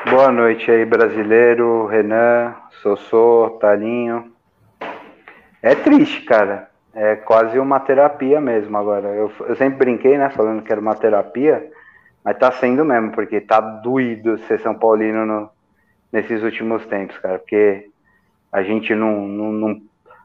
Boa 0.10 0.32
noite 0.32 0.70
aí, 0.72 0.86
brasileiro, 0.86 1.86
Renan, 1.86 2.56
Sossô, 2.82 3.58
Talinho. 3.62 4.32
É 5.62 5.76
triste, 5.76 6.22
cara. 6.22 6.70
É 6.94 7.16
quase 7.16 7.60
uma 7.60 7.80
terapia 7.80 8.42
mesmo 8.42 8.78
agora. 8.78 9.10
Eu, 9.10 9.32
eu 9.48 9.56
sempre 9.56 9.78
brinquei, 9.78 10.18
né, 10.18 10.30
falando 10.30 10.64
que 10.64 10.72
era 10.72 10.82
uma 10.82 10.96
terapia, 10.96 11.70
mas 12.24 12.38
tá 12.38 12.52
sendo 12.54 12.84
mesmo, 12.84 13.12
porque 13.12 13.40
tá 13.40 13.60
doído 13.60 14.38
ser 14.48 14.60
São 14.62 14.74
Paulino 14.74 15.26
no, 15.26 15.50
nesses 16.12 16.42
últimos 16.42 16.86
tempos, 16.88 17.18
cara. 17.20 17.38
Porque 17.38 17.90
a 18.52 18.64
gente 18.64 18.96
não, 18.96 19.28
não, 19.28 19.52
não, 19.52 19.82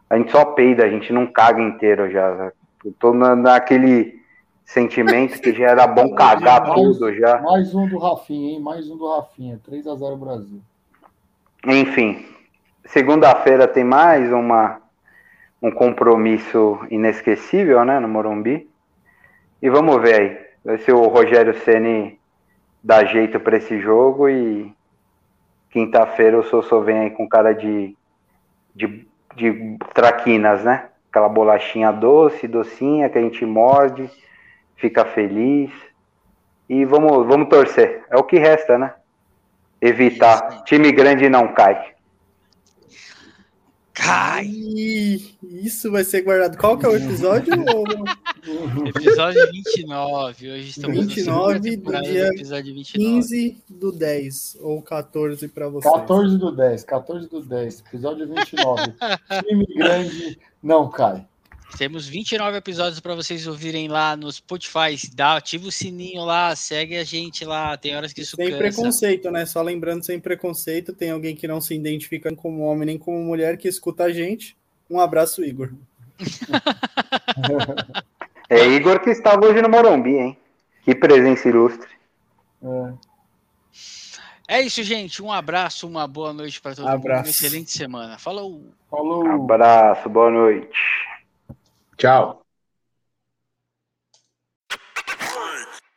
A 0.08 0.16
gente 0.16 0.30
só 0.30 0.44
peida, 0.44 0.84
a 0.84 0.88
gente 0.88 1.12
não 1.12 1.26
caga 1.26 1.60
inteiro 1.60 2.10
já. 2.10 2.52
Eu 2.84 2.94
tô 2.98 3.12
na, 3.12 3.36
naquele 3.36 4.21
sentimento 4.64 5.40
que 5.40 5.52
já 5.52 5.70
era 5.70 5.86
bom 5.86 6.14
cagar 6.14 6.68
mais, 6.68 6.74
tudo 6.74 7.14
já. 7.14 7.40
Mais 7.40 7.74
um 7.74 7.88
do 7.88 7.98
Rafinha, 7.98 8.52
hein? 8.52 8.60
Mais 8.60 8.88
um 8.90 8.96
do 8.96 9.08
Rafinha. 9.08 9.60
3 9.64 9.86
a 9.86 9.94
0 9.94 10.16
Brasil. 10.16 10.60
Enfim, 11.66 12.26
segunda-feira 12.86 13.68
tem 13.68 13.84
mais 13.84 14.32
uma 14.32 14.80
um 15.62 15.70
compromisso 15.70 16.80
inesquecível, 16.90 17.84
né, 17.84 18.00
no 18.00 18.08
Morumbi. 18.08 18.68
E 19.62 19.70
vamos 19.70 20.02
ver 20.02 20.48
aí, 20.66 20.78
se 20.78 20.90
o 20.90 21.06
Rogério 21.06 21.54
Ceni 21.60 22.18
dá 22.82 23.04
jeito 23.04 23.38
para 23.38 23.56
esse 23.56 23.78
jogo 23.80 24.28
e 24.28 24.74
quinta-feira 25.70 26.38
o 26.38 26.42
Sossô 26.42 26.80
vem 26.80 26.98
aí 26.98 27.10
com 27.10 27.28
cara 27.28 27.52
de, 27.52 27.96
de, 28.74 29.06
de 29.36 29.78
traquinas, 29.94 30.64
né? 30.64 30.88
Aquela 31.08 31.28
bolachinha 31.28 31.92
doce, 31.92 32.48
docinha 32.48 33.08
que 33.08 33.18
a 33.18 33.22
gente 33.22 33.46
morde, 33.46 34.10
fica 34.82 35.04
feliz. 35.04 35.70
E 36.68 36.84
vamos, 36.84 37.26
vamos 37.26 37.48
torcer. 37.48 38.04
É 38.10 38.16
o 38.16 38.24
que 38.24 38.38
resta, 38.38 38.76
né? 38.76 38.92
Evitar. 39.80 40.64
Time 40.64 40.90
grande 40.90 41.28
não 41.28 41.54
cai. 41.54 41.92
Cai! 43.94 44.46
Isso 45.42 45.90
vai 45.92 46.02
ser 46.02 46.22
guardado. 46.22 46.56
Qual 46.56 46.78
que 46.78 46.86
é 46.86 46.88
o 46.88 46.96
episódio? 46.96 47.52
episódio 48.88 49.52
29. 49.52 50.50
Hoje 50.50 50.68
estamos 50.70 50.98
29 50.98 51.76
do 51.76 52.02
dia 52.02 52.28
episódio 52.28 52.74
29. 52.74 53.14
15 53.14 53.64
do 53.68 53.92
10 53.92 54.56
ou 54.60 54.82
14 54.82 55.46
para 55.48 55.68
vocês. 55.68 55.94
14 55.94 56.38
do 56.38 56.50
10, 56.56 56.84
14 56.84 57.28
do 57.28 57.42
10, 57.42 57.80
episódio 57.80 58.26
29. 58.26 58.94
Time 59.46 59.66
grande 59.76 60.38
não 60.62 60.88
cai. 60.88 61.26
Temos 61.76 62.06
29 62.06 62.58
episódios 62.58 63.00
para 63.00 63.14
vocês 63.14 63.46
ouvirem 63.46 63.88
lá 63.88 64.16
no 64.16 64.30
Spotify. 64.30 64.96
Dá, 65.14 65.36
ativa 65.36 65.66
o 65.66 65.72
sininho 65.72 66.24
lá, 66.24 66.54
segue 66.54 66.96
a 66.96 67.04
gente 67.04 67.44
lá. 67.44 67.76
Tem 67.76 67.96
horas 67.96 68.12
que 68.12 68.20
isso 68.20 68.36
Sem 68.36 68.46
cansa. 68.46 68.58
preconceito, 68.58 69.30
né? 69.30 69.46
Só 69.46 69.62
lembrando, 69.62 70.04
sem 70.04 70.20
preconceito, 70.20 70.92
tem 70.92 71.10
alguém 71.10 71.34
que 71.34 71.48
não 71.48 71.60
se 71.60 71.74
identifica 71.74 72.34
como 72.34 72.62
homem 72.62 72.86
nem 72.86 72.98
como 72.98 73.22
mulher 73.22 73.56
que 73.56 73.68
escuta 73.68 74.04
a 74.04 74.12
gente. 74.12 74.56
Um 74.88 75.00
abraço, 75.00 75.44
Igor. 75.44 75.72
é 78.48 78.66
Igor 78.68 79.00
que 79.00 79.10
estava 79.10 79.46
hoje 79.46 79.62
no 79.62 79.68
Morumbi, 79.68 80.10
hein? 80.10 80.36
Que 80.84 80.94
presença 80.94 81.48
ilustre. 81.48 81.88
É. 82.62 82.92
É 84.48 84.60
isso, 84.60 84.82
gente. 84.82 85.22
Um 85.22 85.32
abraço, 85.32 85.86
uma 85.86 86.06
boa 86.06 86.32
noite 86.32 86.60
para 86.60 86.74
todo 86.74 86.86
abraço. 86.86 87.06
mundo. 87.06 87.26
Uma 87.26 87.30
excelente 87.30 87.72
semana. 87.72 88.18
Falou. 88.18 88.62
Falou. 88.90 89.26
Abraço, 89.26 90.08
boa 90.10 90.30
noite. 90.30 90.68
Tchau. 91.96 92.41